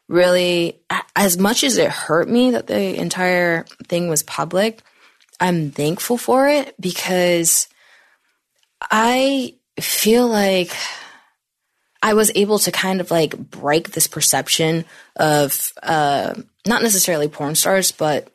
really 0.08 0.80
as 1.14 1.36
much 1.36 1.64
as 1.64 1.76
it 1.76 1.90
hurt 1.90 2.28
me 2.28 2.52
that 2.52 2.66
the 2.66 2.98
entire 2.98 3.64
thing 3.88 4.08
was 4.08 4.22
public, 4.22 4.80
I'm 5.40 5.70
thankful 5.70 6.18
for 6.18 6.48
it 6.48 6.74
because 6.80 7.68
I 8.80 9.54
feel 9.78 10.26
like 10.26 10.74
I 12.02 12.14
was 12.14 12.30
able 12.34 12.58
to 12.60 12.72
kind 12.72 13.00
of 13.00 13.10
like 13.10 13.36
break 13.36 13.90
this 13.90 14.06
perception 14.06 14.84
of 15.16 15.72
uh 15.82 16.34
not 16.66 16.82
necessarily 16.82 17.28
porn 17.28 17.54
stars, 17.54 17.92
but 17.92 18.32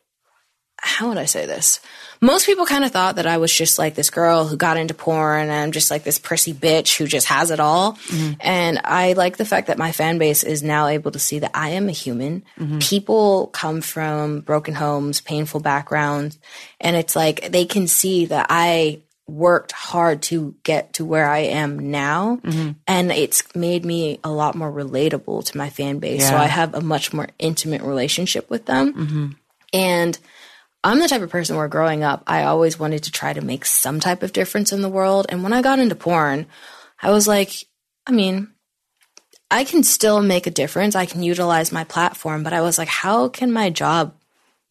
how 0.78 1.08
would 1.08 1.18
I 1.18 1.26
say 1.26 1.46
this? 1.46 1.80
Most 2.22 2.46
people 2.46 2.66
kind 2.66 2.84
of 2.84 2.92
thought 2.92 3.16
that 3.16 3.26
I 3.26 3.38
was 3.38 3.52
just 3.52 3.80
like 3.80 3.96
this 3.96 4.08
girl 4.08 4.46
who 4.46 4.56
got 4.56 4.76
into 4.76 4.94
porn 4.94 5.42
and 5.42 5.52
I'm 5.52 5.72
just 5.72 5.90
like 5.90 6.04
this 6.04 6.20
prissy 6.20 6.54
bitch 6.54 6.96
who 6.96 7.08
just 7.08 7.26
has 7.26 7.50
it 7.50 7.58
all. 7.58 7.94
Mm-hmm. 7.94 8.34
And 8.40 8.80
I 8.84 9.14
like 9.14 9.36
the 9.36 9.44
fact 9.44 9.66
that 9.66 9.76
my 9.76 9.90
fan 9.90 10.18
base 10.18 10.44
is 10.44 10.62
now 10.62 10.86
able 10.86 11.10
to 11.10 11.18
see 11.18 11.40
that 11.40 11.50
I 11.52 11.70
am 11.70 11.88
a 11.88 11.92
human. 11.92 12.44
Mm-hmm. 12.58 12.78
People 12.78 13.48
come 13.48 13.80
from 13.80 14.40
broken 14.40 14.72
homes, 14.72 15.20
painful 15.20 15.58
backgrounds, 15.58 16.38
and 16.80 16.94
it's 16.94 17.16
like 17.16 17.50
they 17.50 17.64
can 17.64 17.88
see 17.88 18.26
that 18.26 18.46
I 18.48 19.02
worked 19.26 19.72
hard 19.72 20.22
to 20.22 20.54
get 20.62 20.92
to 20.94 21.04
where 21.04 21.28
I 21.28 21.38
am 21.38 21.90
now. 21.90 22.36
Mm-hmm. 22.44 22.70
And 22.86 23.10
it's 23.10 23.42
made 23.56 23.84
me 23.84 24.20
a 24.22 24.30
lot 24.30 24.54
more 24.54 24.70
relatable 24.70 25.46
to 25.46 25.58
my 25.58 25.70
fan 25.70 25.98
base. 25.98 26.28
So 26.28 26.36
I 26.36 26.46
have 26.46 26.74
a 26.74 26.80
much 26.80 27.12
more 27.12 27.28
intimate 27.40 27.82
relationship 27.82 28.48
with 28.48 28.66
them. 28.66 29.36
And 29.72 30.18
I'm 30.84 30.98
the 30.98 31.08
type 31.08 31.22
of 31.22 31.30
person 31.30 31.56
where 31.56 31.68
growing 31.68 32.02
up, 32.02 32.24
I 32.26 32.44
always 32.44 32.78
wanted 32.78 33.04
to 33.04 33.12
try 33.12 33.32
to 33.32 33.40
make 33.40 33.64
some 33.64 34.00
type 34.00 34.22
of 34.22 34.32
difference 34.32 34.72
in 34.72 34.82
the 34.82 34.88
world. 34.88 35.26
And 35.28 35.42
when 35.42 35.52
I 35.52 35.62
got 35.62 35.78
into 35.78 35.94
porn, 35.94 36.46
I 37.00 37.10
was 37.10 37.28
like, 37.28 37.52
I 38.06 38.12
mean, 38.12 38.48
I 39.50 39.64
can 39.64 39.84
still 39.84 40.20
make 40.22 40.46
a 40.46 40.50
difference. 40.50 40.96
I 40.96 41.06
can 41.06 41.22
utilize 41.22 41.72
my 41.72 41.84
platform, 41.84 42.42
but 42.42 42.52
I 42.52 42.62
was 42.62 42.78
like, 42.78 42.88
how 42.88 43.28
can 43.28 43.52
my 43.52 43.70
job, 43.70 44.14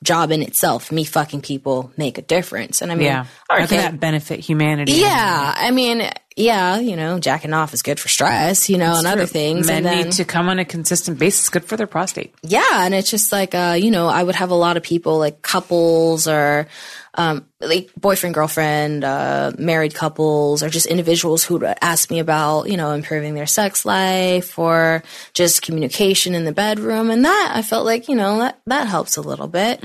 job 0.03 0.31
in 0.31 0.41
itself, 0.41 0.91
me 0.91 1.03
fucking 1.05 1.41
people, 1.41 1.93
make 1.95 2.17
a 2.17 2.21
difference? 2.23 2.81
And 2.81 2.91
I 2.91 2.95
mean, 2.95 3.05
Yeah. 3.05 3.25
How 3.49 3.57
okay, 3.57 3.67
can 3.67 3.77
that 3.77 3.99
benefit 3.99 4.39
humanity? 4.39 4.93
yeah, 4.93 5.53
I 5.55 5.71
mean, 5.71 6.09
yeah, 6.37 6.79
you 6.79 6.95
know, 6.95 7.19
jacking 7.19 7.53
off 7.53 7.73
is 7.73 7.81
good 7.81 7.99
for 7.99 8.07
stress, 8.07 8.69
you 8.69 8.77
know, 8.77 8.95
and 8.95 9.05
other 9.05 9.25
things. 9.25 9.67
Men 9.67 9.77
and 9.77 9.85
then, 9.85 10.05
need 10.05 10.13
to 10.13 10.25
come 10.25 10.47
on 10.47 10.59
a 10.59 10.65
consistent 10.65 11.19
basis. 11.19 11.49
Good 11.49 11.65
for 11.65 11.75
their 11.75 11.87
prostate. 11.87 12.33
yeah, 12.41 12.85
and 12.85 12.93
it's 12.93 13.11
just 13.11 13.31
like, 13.31 13.53
uh, 13.53 13.75
you 13.77 13.91
know, 13.91 14.07
I 14.07 14.23
would 14.23 14.35
have 14.35 14.49
a 14.49 14.55
lot 14.55 14.77
of 14.77 14.83
people 14.83 15.17
like 15.17 15.41
couples 15.41 16.27
or 16.27 16.67
um, 17.15 17.45
like 17.59 17.91
boyfriend, 17.97 18.33
girlfriend, 18.33 19.03
uh, 19.03 19.51
married 19.57 19.93
couples, 19.93 20.63
or 20.63 20.69
just 20.69 20.85
individuals 20.85 21.43
who 21.43 21.57
would 21.57 21.77
ask 21.81 22.09
me 22.09 22.19
about, 22.19 22.69
you 22.69 22.77
know, 22.77 22.91
improving 22.91 23.33
their 23.33 23.45
sex 23.45 23.85
life 23.85 24.57
or 24.57 25.03
just 25.33 25.61
communication 25.61 26.33
in 26.33 26.45
the 26.45 26.53
bedroom. 26.53 27.11
And 27.11 27.25
that 27.25 27.51
I 27.53 27.61
felt 27.61 27.85
like, 27.85 28.07
you 28.07 28.15
know, 28.15 28.39
that, 28.39 28.61
that 28.67 28.87
helps 28.87 29.17
a 29.17 29.21
little 29.21 29.47
bit. 29.47 29.83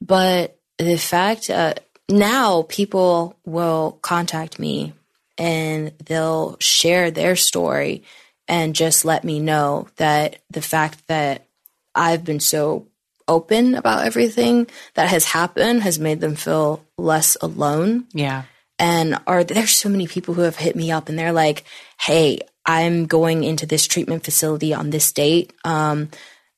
But 0.00 0.58
the 0.78 0.96
fact, 0.96 1.50
uh, 1.50 1.74
now 2.08 2.62
people 2.62 3.36
will 3.44 3.98
contact 4.02 4.58
me 4.58 4.94
and 5.38 5.92
they'll 6.04 6.56
share 6.60 7.10
their 7.10 7.36
story 7.36 8.04
and 8.48 8.74
just 8.74 9.04
let 9.04 9.24
me 9.24 9.40
know 9.40 9.88
that 9.96 10.42
the 10.50 10.62
fact 10.62 11.06
that 11.08 11.46
I've 11.94 12.24
been 12.24 12.40
so 12.40 12.86
open 13.28 13.74
about 13.74 14.04
everything 14.04 14.66
that 14.94 15.08
has 15.08 15.24
happened 15.24 15.82
has 15.82 15.98
made 15.98 16.20
them 16.20 16.34
feel 16.34 16.84
less 16.98 17.36
alone. 17.40 18.06
Yeah. 18.12 18.44
And 18.78 19.18
are 19.26 19.44
there's 19.44 19.70
so 19.70 19.88
many 19.88 20.06
people 20.06 20.34
who 20.34 20.42
have 20.42 20.56
hit 20.56 20.74
me 20.74 20.90
up 20.90 21.08
and 21.08 21.18
they're 21.18 21.32
like, 21.32 21.64
"Hey, 22.00 22.40
I'm 22.66 23.06
going 23.06 23.44
into 23.44 23.64
this 23.64 23.86
treatment 23.86 24.24
facility 24.24 24.74
on 24.74 24.90
this 24.90 25.12
date. 25.12 25.52
Um, 25.64 26.10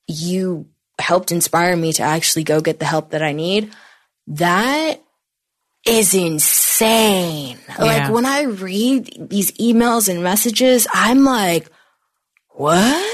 you 0.07 0.67
helped 0.97 1.31
inspire 1.31 1.75
me 1.75 1.93
to 1.93 2.03
actually 2.03 2.43
go 2.43 2.61
get 2.61 2.79
the 2.79 2.85
help 2.85 3.11
that 3.11 3.21
I 3.21 3.31
need." 3.31 3.71
That 4.27 5.04
is 5.85 6.13
insane. 6.13 7.57
Like 7.77 8.11
when 8.11 8.25
I 8.25 8.43
read 8.43 9.29
these 9.29 9.51
emails 9.53 10.09
and 10.09 10.23
messages, 10.23 10.87
I'm 10.91 11.23
like, 11.23 11.69
what? 12.49 13.11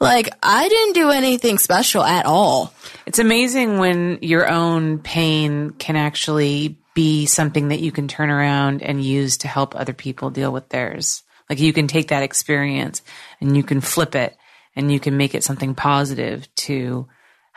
Like, 0.00 0.30
I 0.42 0.66
didn't 0.68 0.94
do 0.94 1.10
anything 1.10 1.58
special 1.58 2.02
at 2.02 2.24
all. 2.24 2.72
It's 3.04 3.18
amazing 3.18 3.78
when 3.78 4.18
your 4.22 4.48
own 4.48 4.98
pain 4.98 5.70
can 5.70 5.96
actually 5.96 6.78
be 6.94 7.26
something 7.26 7.68
that 7.68 7.80
you 7.80 7.92
can 7.92 8.08
turn 8.08 8.30
around 8.30 8.82
and 8.82 9.04
use 9.04 9.38
to 9.38 9.48
help 9.48 9.76
other 9.76 9.92
people 9.92 10.30
deal 10.30 10.52
with 10.52 10.70
theirs. 10.70 11.22
Like 11.50 11.60
you 11.60 11.72
can 11.72 11.86
take 11.86 12.08
that 12.08 12.22
experience 12.22 13.02
and 13.40 13.56
you 13.56 13.62
can 13.62 13.80
flip 13.80 14.14
it 14.14 14.36
and 14.74 14.90
you 14.90 15.00
can 15.00 15.16
make 15.16 15.34
it 15.34 15.44
something 15.44 15.74
positive 15.74 16.52
to 16.56 17.06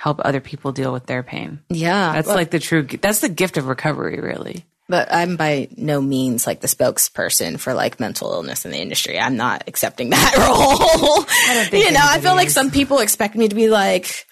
help 0.04 0.20
other 0.26 0.41
people 0.41 0.74
deal 0.74 0.91
with 0.91 1.06
their 1.06 1.24
pain. 1.24 1.62
Yeah. 1.70 2.12
That's 2.12 2.28
like 2.28 2.51
the 2.51 2.60
true, 2.60 2.84
that's 2.84 3.22
the 3.22 3.30
gift 3.30 3.56
of 3.56 3.68
recovery, 3.68 4.20
really. 4.20 4.66
But 4.89 5.08
I'm 5.14 5.38
by 5.38 5.70
no 5.78 6.01
means 6.01 6.45
like 6.45 6.60
the 6.60 6.68
spokesperson 6.68 7.58
for 7.58 7.74
like 7.74 8.01
mental 8.01 8.34
illness 8.34 8.66
in 8.66 8.72
the 8.72 8.80
industry. 8.80 9.18
I'm 9.18 9.38
not 9.38 9.64
accepting 9.68 10.10
that 10.10 10.36
role. 10.38 11.80
you 11.80 11.91
know, 11.93 12.01
I 12.04 12.20
feel 12.20 12.32
anybody 12.32 12.36
like 12.36 12.49
some 12.49 12.70
people 12.70 12.99
expect 12.99 13.36
me 13.36 13.47
to 13.47 13.56
be 13.56 13.70
like 13.70 14.28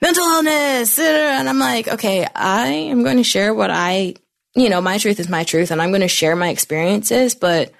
mental 0.00 0.22
illness, 0.24 0.96
and 1.00 1.48
I'm 1.48 1.58
like, 1.58 1.88
okay, 1.88 2.24
I 2.32 2.68
am 2.68 3.02
going 3.02 3.16
to 3.16 3.24
share 3.24 3.52
what 3.52 3.72
I 3.72 4.14
you 4.54 4.70
know, 4.70 4.80
my 4.80 4.98
truth 4.98 5.18
is 5.18 5.28
my 5.28 5.42
truth 5.42 5.72
and 5.72 5.82
I'm 5.82 5.90
going 5.90 6.02
to 6.02 6.08
share 6.08 6.36
my 6.36 6.50
experiences, 6.50 7.34
but 7.34 7.72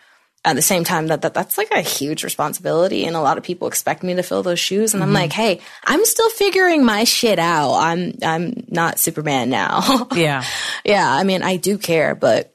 at 0.47 0.55
the 0.55 0.63
same 0.63 0.85
time 0.85 1.09
that, 1.09 1.23
that 1.23 1.35
that's 1.35 1.59
like 1.59 1.73
a 1.73 1.81
huge 1.81 2.23
responsibility 2.23 3.05
and 3.05 3.17
a 3.17 3.21
lot 3.21 3.37
of 3.37 3.43
people 3.43 3.67
expect 3.67 4.05
me 4.05 4.15
to 4.15 4.23
fill 4.23 4.45
those 4.45 4.61
shoes 4.61 4.95
and 4.95 5.03
I'm 5.03 5.09
mm-hmm. 5.09 5.17
like, 5.17 5.33
"Hey, 5.33 5.61
I'm 5.85 6.05
still 6.05 6.31
figuring 6.31 6.85
my 6.85 7.03
shit 7.03 7.41
out. 7.41 7.75
I'm 7.75 8.13
I'm 8.23 8.65
not 8.69 8.99
Superman 8.99 9.51
now." 9.51 10.09
Yeah. 10.17 10.45
yeah, 10.85 11.13
I 11.13 11.25
mean, 11.25 11.43
I 11.43 11.57
do 11.57 11.77
care, 11.77 12.15
but 12.15 12.55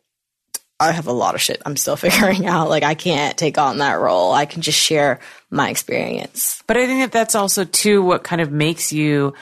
I 0.79 0.91
have 0.93 1.07
a 1.07 1.11
lot 1.11 1.35
of 1.35 1.41
shit 1.41 1.61
I'm 1.65 1.75
still 1.75 1.95
figuring 2.07 2.47
out. 2.47 2.69
Like 2.69 2.83
I 2.83 2.95
can't 2.95 3.37
take 3.37 3.57
on 3.57 3.79
that 3.79 3.99
role. 3.99 4.31
I 4.31 4.45
can 4.45 4.61
just 4.61 4.79
share 4.79 5.19
my 5.49 5.69
experience. 5.69 6.63
But 6.65 6.77
I 6.77 6.87
think 6.87 7.01
that 7.01 7.11
that's 7.11 7.35
also 7.35 7.65
too 7.65 8.01
what 8.01 8.23
kind 8.23 8.41
of 8.41 8.51
makes 8.51 8.93
you 8.93 9.33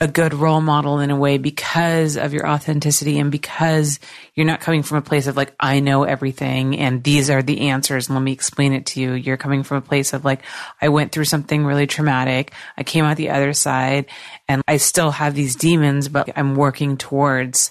a 0.00 0.08
good 0.08 0.34
role 0.34 0.60
model 0.60 0.98
in 0.98 1.10
a 1.10 1.16
way 1.16 1.38
because 1.38 2.16
of 2.16 2.32
your 2.32 2.48
authenticity 2.48 3.18
and 3.18 3.30
because 3.30 4.00
you're 4.34 4.46
not 4.46 4.60
coming 4.60 4.82
from 4.82 4.98
a 4.98 5.02
place 5.02 5.26
of 5.26 5.36
like, 5.36 5.54
I 5.60 5.80
know 5.80 6.04
everything 6.04 6.78
and 6.78 7.02
these 7.02 7.30
are 7.30 7.42
the 7.42 7.68
answers 7.68 8.08
and 8.08 8.16
let 8.16 8.22
me 8.22 8.32
explain 8.32 8.72
it 8.72 8.86
to 8.86 9.00
you. 9.00 9.12
You're 9.12 9.36
coming 9.36 9.62
from 9.62 9.78
a 9.78 9.82
place 9.82 10.12
of 10.12 10.24
like, 10.24 10.42
I 10.80 10.88
went 10.88 11.12
through 11.12 11.26
something 11.26 11.64
really 11.64 11.86
traumatic. 11.86 12.52
I 12.76 12.82
came 12.82 13.04
out 13.04 13.16
the 13.16 13.30
other 13.30 13.52
side 13.52 14.06
and 14.48 14.62
I 14.66 14.78
still 14.78 15.10
have 15.10 15.34
these 15.34 15.56
demons, 15.56 16.08
but 16.08 16.30
I'm 16.36 16.54
working 16.54 16.96
towards 16.96 17.70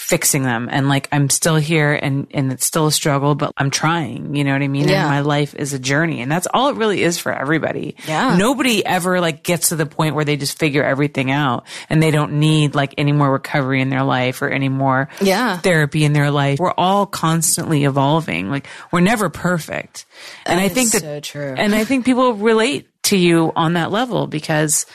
fixing 0.00 0.42
them 0.44 0.66
and 0.72 0.88
like 0.88 1.06
I'm 1.12 1.28
still 1.28 1.56
here 1.56 1.92
and 1.92 2.26
and 2.30 2.50
it's 2.50 2.64
still 2.64 2.86
a 2.86 2.92
struggle 2.92 3.34
but 3.34 3.52
I'm 3.58 3.70
trying 3.70 4.34
you 4.34 4.44
know 4.44 4.52
what 4.54 4.62
I 4.62 4.66
mean 4.66 4.88
Yeah. 4.88 5.02
and 5.02 5.10
my 5.10 5.20
life 5.20 5.54
is 5.54 5.74
a 5.74 5.78
journey 5.78 6.22
and 6.22 6.32
that's 6.32 6.48
all 6.54 6.70
it 6.70 6.76
really 6.76 7.02
is 7.02 7.18
for 7.18 7.30
everybody 7.32 7.96
Yeah. 8.08 8.34
nobody 8.38 8.84
ever 8.84 9.20
like 9.20 9.42
gets 9.42 9.68
to 9.68 9.76
the 9.76 9.84
point 9.84 10.14
where 10.14 10.24
they 10.24 10.38
just 10.38 10.58
figure 10.58 10.82
everything 10.82 11.30
out 11.30 11.66
and 11.90 12.02
they 12.02 12.10
don't 12.10 12.40
need 12.40 12.74
like 12.74 12.94
any 12.96 13.12
more 13.12 13.30
recovery 13.30 13.82
in 13.82 13.90
their 13.90 14.02
life 14.02 14.40
or 14.40 14.48
any 14.48 14.70
more 14.70 15.10
Yeah. 15.20 15.58
therapy 15.58 16.02
in 16.04 16.14
their 16.14 16.30
life 16.30 16.58
we're 16.58 16.72
all 16.78 17.04
constantly 17.04 17.84
evolving 17.84 18.48
like 18.48 18.66
we're 18.90 19.00
never 19.00 19.28
perfect 19.28 20.06
and 20.46 20.58
I 20.58 20.68
think 20.70 20.92
that 20.92 21.02
so 21.02 21.20
true. 21.20 21.54
and 21.58 21.74
I 21.74 21.84
think 21.84 22.06
people 22.06 22.32
relate 22.32 22.88
to 23.04 23.18
you 23.18 23.52
on 23.54 23.74
that 23.74 23.90
level 23.90 24.26
because 24.26 24.86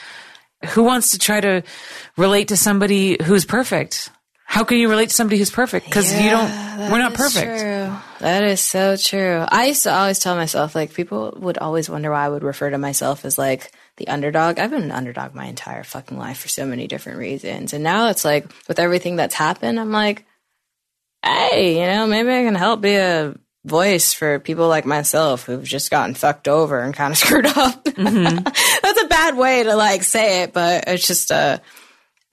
who 0.70 0.82
wants 0.82 1.12
to 1.12 1.20
try 1.20 1.40
to 1.42 1.62
relate 2.18 2.48
to 2.48 2.58
somebody 2.58 3.18
who's 3.24 3.46
perfect? 3.46 4.10
How 4.48 4.64
can 4.64 4.78
you 4.78 4.90
relate 4.90 5.10
to 5.10 5.16
somebody 5.16 5.38
who's 5.38 5.50
perfect? 5.50 5.86
Because 5.86 6.14
you 6.14 6.30
don't, 6.30 6.50
we're 6.92 7.00
not 7.00 7.14
perfect. 7.14 7.60
True. 7.60 7.94
That 8.20 8.44
is 8.44 8.62
so 8.62 8.96
true. 8.96 9.44
I 9.48 9.66
used 9.66 9.84
to 9.84 9.94
always 9.94 10.20
tell 10.20 10.36
myself, 10.36 10.76
like, 10.76 10.94
people 10.94 11.34
would 11.38 11.58
always 11.58 11.90
wonder 11.90 12.12
why 12.12 12.26
I 12.26 12.30
would 12.30 12.44
refer 12.44 12.70
to 12.70 12.78
myself 12.78 13.26
as 13.26 13.38
like 13.38 13.72
the 13.98 14.08
underdog. 14.08 14.60
I've 14.60 14.70
been 14.70 14.84
an 14.84 14.92
underdog 14.92 15.34
my 15.34 15.46
entire 15.46 15.84
fucking 15.84 16.18
life 16.18 16.38
for 16.38 16.48
so 16.48 16.66
many 16.66 16.88
different 16.88 17.18
reasons. 17.18 17.74
And 17.74 17.84
now 17.84 18.10
it's 18.10 18.24
like, 18.24 18.46
with 18.68 18.80
everything 18.80 19.18
that's 19.18 19.36
happened, 19.36 19.80
I'm 19.80 19.92
like, 19.92 20.26
hey, 21.24 21.80
you 21.82 21.88
know, 21.88 22.08
maybe 22.08 22.30
I 22.30 22.44
can 22.44 22.56
help 22.56 22.82
be 22.82 22.96
a 22.96 23.36
voice 23.66 24.14
for 24.14 24.40
people 24.40 24.68
like 24.68 24.86
myself 24.86 25.46
who've 25.46 25.64
just 25.64 25.90
gotten 25.90 26.14
fucked 26.14 26.48
over 26.48 26.80
and 26.80 26.94
kind 26.94 27.12
of 27.12 27.18
screwed 27.18 27.48
up. 27.48 27.84
that's 27.84 29.04
a 29.04 29.08
bad 29.08 29.36
way 29.36 29.64
to 29.64 29.76
like 29.76 30.04
say 30.04 30.44
it, 30.44 30.54
but 30.54 30.86
it's 30.88 31.08
just 31.08 31.32
uh, 31.32 31.58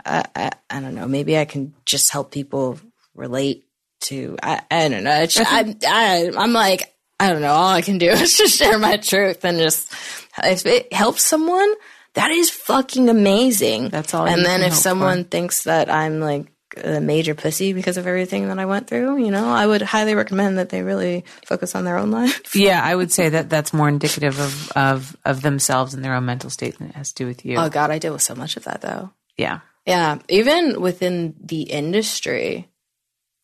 I, 0.05 0.25
I, 0.35 0.51
I 0.71 0.81
don't 0.81 0.95
know. 0.95 1.07
Maybe 1.07 1.39
I 1.39 1.45
can 1.45 1.75
just 1.85 2.11
help 2.11 2.31
people 2.31 2.79
relate 3.15 3.67
to. 4.03 4.37
I, 4.43 4.63
I 4.71 4.89
don't 4.89 5.05
know. 5.05 5.23
It's, 5.23 5.39
I, 5.39 5.75
I, 5.87 6.31
I'm 6.37 6.53
like, 6.53 6.95
I 7.21 7.31
don't 7.31 7.43
know. 7.43 7.53
All 7.53 7.71
I 7.71 7.83
can 7.83 7.99
do 7.99 8.09
is 8.11 8.37
just 8.37 8.59
share 8.59 8.79
my 8.79 8.97
truth 8.97 9.45
and 9.45 9.59
just 9.59 9.93
if 10.43 10.67
it 10.67 10.93
helps 10.93 11.23
someone, 11.23 11.73
that 12.15 12.31
is 12.31 12.51
fucking 12.51 13.09
amazing. 13.09 13.89
That's 13.89 14.13
all 14.15 14.27
And 14.27 14.45
then 14.45 14.63
if 14.63 14.75
someone 14.75 15.25
thinks 15.25 15.65
that 15.65 15.91
I'm 15.91 16.21
like 16.21 16.47
a 16.83 17.01
major 17.01 17.35
pussy 17.35 17.75
because 17.75 17.97
of 17.97 18.07
everything 18.07 18.49
that 18.49 18.59
I 18.59 18.65
went 18.65 18.87
through, 18.87 19.19
you 19.19 19.31
know, 19.31 19.47
I 19.49 19.67
would 19.67 19.83
highly 19.83 20.15
recommend 20.15 20.59
that 20.59 20.71
they 20.71 20.83
really 20.83 21.25
focus 21.47 21.75
on 21.75 21.85
their 21.85 21.99
own 21.99 22.11
life. 22.21 22.55
Yeah, 22.55 22.83
I 22.83 22.95
would 22.95 23.13
say 23.13 23.29
that 23.31 23.49
that's 23.51 23.73
more 23.73 23.89
indicative 23.89 24.39
of, 24.41 24.73
of, 24.73 25.17
of 25.25 25.43
themselves 25.43 25.95
and 25.95 26.05
their 26.05 26.15
own 26.15 26.25
mental 26.25 26.51
state 26.51 26.79
than 26.79 26.89
it 26.89 26.95
has 26.95 27.13
to 27.13 27.25
do 27.25 27.27
with 27.27 27.45
you. 27.45 27.57
Oh 27.59 27.69
God, 27.69 27.91
I 27.91 27.99
deal 27.99 28.13
with 28.13 28.23
so 28.23 28.35
much 28.35 28.57
of 28.57 28.65
that 28.65 28.81
though. 28.81 29.11
yeah. 29.37 29.61
Yeah, 29.87 30.19
even 30.29 30.81
within 30.81 31.35
the 31.43 31.63
industry, 31.63 32.69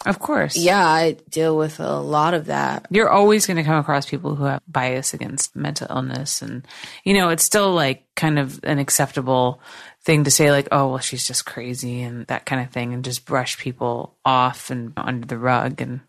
Of 0.06 0.20
course. 0.20 0.56
yeah, 0.56 0.86
I 0.86 1.16
deal 1.28 1.56
with 1.56 1.80
a 1.80 1.98
lot 1.98 2.34
of 2.34 2.46
that. 2.46 2.86
You're 2.90 3.10
always 3.10 3.46
going 3.46 3.56
to 3.56 3.64
come 3.64 3.78
across 3.78 4.06
people 4.08 4.36
who 4.36 4.44
have 4.44 4.60
bias 4.68 5.14
against 5.14 5.56
mental 5.56 5.88
illness. 5.90 6.40
And, 6.42 6.64
you 7.04 7.14
know, 7.14 7.30
it's 7.30 7.42
still 7.42 7.72
like 7.72 8.06
kind 8.14 8.38
of 8.38 8.60
an 8.62 8.78
acceptable 8.78 9.60
thing 10.04 10.24
to 10.24 10.30
say, 10.30 10.52
like, 10.52 10.68
oh, 10.70 10.88
well, 10.90 10.98
she's 10.98 11.26
just 11.26 11.44
crazy 11.44 12.02
and 12.02 12.24
that 12.28 12.46
kind 12.46 12.62
of 12.64 12.70
thing, 12.72 12.94
and 12.94 13.04
just 13.04 13.26
brush 13.26 13.58
people 13.58 14.16
off 14.24 14.70
and 14.70 14.92
under 14.96 15.26
the 15.26 15.38
rug. 15.38 15.80
And 15.80 16.00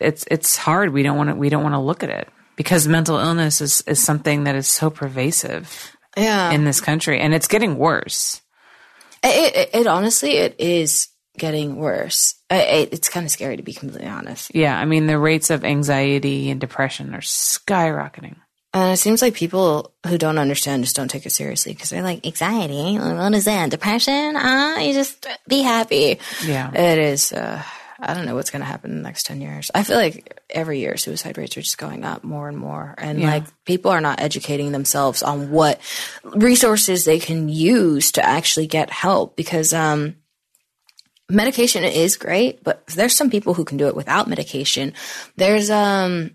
it's, 0.00 0.24
it's 0.30 0.56
hard. 0.56 0.92
We 0.94 1.02
don't 1.02 1.16
want 1.18 1.28
to, 1.28 1.36
we 1.36 1.50
don't 1.50 1.62
want 1.62 1.74
to 1.74 1.78
look 1.78 2.02
at 2.02 2.10
it 2.10 2.28
because 2.56 2.88
mental 2.88 3.18
illness 3.18 3.60
is, 3.60 3.82
is 3.86 4.02
something 4.02 4.44
that 4.44 4.54
is 4.56 4.66
so 4.68 4.90
pervasive 4.90 5.94
Yeah, 6.16 6.50
in 6.50 6.64
this 6.64 6.80
country 6.82 7.18
and 7.20 7.32
it's 7.34 7.48
getting 7.48 7.76
worse. 7.78 8.41
It, 9.22 9.56
it, 9.56 9.70
it 9.80 9.86
honestly 9.86 10.32
it 10.32 10.56
is 10.58 11.08
getting 11.38 11.76
worse. 11.76 12.34
It, 12.50 12.92
it's 12.92 13.08
kind 13.08 13.24
of 13.24 13.32
scary 13.32 13.56
to 13.56 13.62
be 13.62 13.72
completely 13.72 14.08
honest. 14.08 14.54
Yeah. 14.54 14.78
I 14.78 14.84
mean, 14.84 15.06
the 15.06 15.18
rates 15.18 15.50
of 15.50 15.64
anxiety 15.64 16.50
and 16.50 16.60
depression 16.60 17.14
are 17.14 17.20
skyrocketing. 17.20 18.36
And 18.74 18.92
it 18.94 18.96
seems 18.96 19.20
like 19.20 19.34
people 19.34 19.92
who 20.06 20.16
don't 20.16 20.38
understand 20.38 20.84
just 20.84 20.96
don't 20.96 21.08
take 21.08 21.26
it 21.26 21.32
seriously 21.32 21.74
because 21.74 21.90
they're 21.90 22.02
like 22.02 22.26
anxiety. 22.26 22.96
What 22.96 23.34
is 23.34 23.44
that? 23.44 23.70
Depression? 23.70 24.34
Ah, 24.34 24.78
you 24.78 24.94
just 24.94 25.26
be 25.46 25.60
happy. 25.60 26.18
Yeah. 26.44 26.72
It 26.72 26.98
is. 26.98 27.32
Uh, 27.32 27.62
I 28.04 28.14
don't 28.14 28.26
know 28.26 28.34
what's 28.34 28.50
going 28.50 28.60
to 28.62 28.66
happen 28.66 28.90
in 28.90 28.96
the 28.96 29.02
next 29.04 29.26
10 29.26 29.40
years. 29.40 29.70
I 29.74 29.84
feel 29.84 29.96
like 29.96 30.42
every 30.50 30.80
year 30.80 30.96
suicide 30.96 31.38
rates 31.38 31.56
are 31.56 31.62
just 31.62 31.78
going 31.78 32.04
up 32.04 32.24
more 32.24 32.48
and 32.48 32.58
more. 32.58 32.94
And 32.98 33.20
Yeah. 33.20 33.28
like 33.30 33.44
people 33.64 33.92
are 33.92 34.00
not 34.00 34.20
educating 34.20 34.72
themselves 34.72 35.22
on 35.22 35.50
what 35.52 35.80
resources 36.24 37.04
they 37.04 37.20
can 37.20 37.48
use 37.48 38.10
to 38.12 38.24
actually 38.26 38.66
get 38.66 38.90
help 38.90 39.36
because, 39.36 39.72
um, 39.72 40.16
medication 41.30 41.84
is 41.84 42.16
great, 42.16 42.62
but 42.64 42.84
there's 42.88 43.16
some 43.16 43.30
people 43.30 43.54
who 43.54 43.64
can 43.64 43.78
do 43.78 43.86
it 43.86 43.94
without 43.96 44.28
medication. 44.28 44.92
There's, 45.36 45.70
um, 45.70 46.32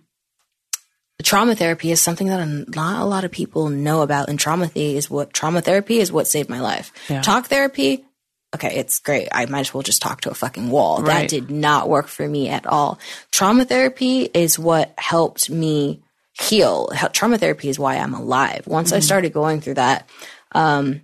trauma 1.23 1.55
therapy 1.55 1.91
is 1.91 1.99
something 2.01 2.27
that 2.27 2.39
a- 2.39 2.65
not 2.69 3.01
a 3.01 3.05
lot 3.05 3.23
of 3.25 3.31
people 3.31 3.69
know 3.69 4.01
about. 4.01 4.29
And 4.29 4.39
trauma 4.39 4.67
therapy 4.67 4.95
is 4.95 5.09
what 5.09 5.33
trauma 5.33 5.61
therapy 5.61 5.99
is 5.99 6.11
what 6.11 6.27
saved 6.27 6.49
my 6.49 6.61
life. 6.61 6.91
Yeah. 7.09 7.21
Talk 7.21 7.47
therapy, 7.47 8.05
okay, 8.55 8.75
it's 8.75 8.99
great. 8.99 9.27
I 9.31 9.45
might 9.45 9.61
as 9.61 9.73
well 9.73 9.83
just 9.83 10.01
talk 10.01 10.21
to 10.21 10.29
a 10.29 10.35
fucking 10.35 10.69
wall. 10.69 11.01
That 11.01 11.29
did 11.29 11.51
not 11.51 11.89
work 11.89 12.07
for 12.07 12.27
me 12.27 12.49
at 12.49 12.65
all. 12.65 12.99
Trauma 13.31 13.65
therapy 13.65 14.29
is 14.33 14.57
what 14.57 14.93
helped 14.97 15.49
me 15.49 16.03
heal. 16.39 16.89
Trauma 17.13 17.37
therapy 17.37 17.69
is 17.69 17.79
why 17.79 17.97
I'm 17.97 18.13
alive. 18.13 18.67
Once 18.67 18.93
I 18.93 18.99
started 18.99 19.33
going 19.33 19.61
through 19.61 19.75
that, 19.75 20.09
um, 20.53 21.01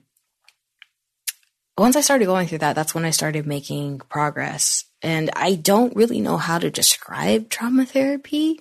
once 1.77 1.95
I 1.95 2.01
started 2.01 2.25
going 2.25 2.47
through 2.47 2.59
that, 2.59 2.75
that's 2.75 2.93
when 2.93 3.05
I 3.05 3.09
started 3.09 3.47
making 3.47 3.99
progress. 3.99 4.85
And 5.01 5.31
I 5.35 5.55
don't 5.55 5.95
really 5.95 6.21
know 6.21 6.37
how 6.37 6.59
to 6.59 6.69
describe 6.69 7.49
trauma 7.49 7.85
therapy. 7.85 8.59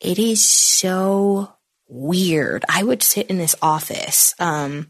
It 0.00 0.18
is 0.18 0.44
so 0.44 1.52
weird. 1.88 2.64
I 2.68 2.82
would 2.82 3.02
sit 3.02 3.26
in 3.26 3.38
this 3.38 3.56
office, 3.60 4.34
um, 4.38 4.88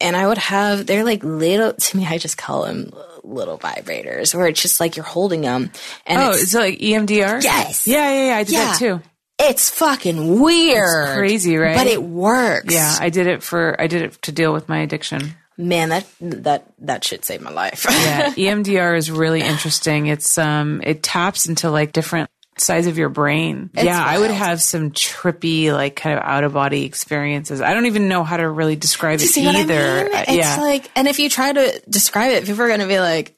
and 0.00 0.16
I 0.16 0.26
would 0.26 0.38
have, 0.38 0.86
they're 0.86 1.04
like 1.04 1.22
little, 1.24 1.72
to 1.72 1.96
me, 1.96 2.06
I 2.06 2.18
just 2.18 2.36
call 2.38 2.64
them 2.64 2.92
little 3.24 3.58
vibrators, 3.58 4.34
where 4.34 4.46
it's 4.46 4.60
just 4.62 4.78
like 4.80 4.96
you're 4.96 5.04
holding 5.04 5.40
them. 5.40 5.70
And 6.06 6.20
Oh, 6.20 6.30
it's, 6.30 6.42
it's 6.44 6.54
like 6.54 6.78
EMDR? 6.78 7.42
Yes. 7.42 7.86
Yeah, 7.86 8.10
yeah, 8.12 8.26
yeah. 8.28 8.36
I 8.36 8.42
did 8.44 8.52
Yeah. 8.52 8.64
that 8.66 8.78
too. 8.78 9.02
it's 9.38 9.68
fucking 9.70 10.40
weird. 10.40 11.16
crazy, 11.16 11.56
right? 11.56 11.76
But 11.76 11.86
it 11.88 12.02
works. 12.02 12.72
Yeah, 12.72 12.96
I 13.00 13.10
did 13.10 13.26
it 13.26 13.42
for 13.42 13.78
I 13.80 13.86
did 13.86 14.02
it 14.02 14.22
to 14.22 14.32
deal 14.32 14.52
with 14.52 14.68
my 14.68 14.78
addiction. 14.78 15.34
Man, 15.58 15.88
that, 15.88 16.06
that, 16.20 16.66
that 16.80 17.02
shit 17.04 17.24
saved 17.24 17.42
my 17.42 17.50
life. 17.50 17.86
Yeah, 17.88 18.30
EMDR 18.34 18.96
is 18.96 19.10
really 19.10 19.40
interesting. 19.40 20.06
It's 20.06 20.36
um 20.38 20.80
it 20.84 21.02
taps 21.02 21.48
into 21.48 21.70
like 21.70 21.92
different 21.92 22.28
sides 22.58 22.86
of 22.86 22.96
your 22.98 23.08
brain. 23.10 23.70
yeah, 23.74 24.02
I 24.02 24.18
would 24.18 24.30
have 24.30 24.62
some 24.62 24.90
trippy 24.90 25.72
like 25.72 25.96
kind 25.96 26.18
of 26.18 26.24
out 26.24 26.42
of 26.44 26.52
body 26.54 26.84
experiences. 26.84 27.60
I 27.60 27.74
don't 27.74 27.86
even 27.86 28.08
know 28.08 28.24
how 28.24 28.36
to 28.38 28.48
really 28.48 28.76
describe 28.76 29.20
it 29.20 29.26
See 29.28 29.44
what 29.44 29.56
I 29.56 29.60
either. 29.60 30.04
mean? 30.04 30.14
Uh, 30.14 30.24
It's 30.28 30.36
yeah. 30.38 30.56
like, 30.58 30.90
and 30.96 31.06
if 31.08 31.18
you 31.18 31.28
try 31.28 31.52
to 31.52 31.82
describe 31.88 32.32
it, 32.32 32.46
people 32.46 32.62
are 32.62 32.68
going 32.68 32.80
to 32.80 32.86
be 32.86 32.98
like, 33.00 33.34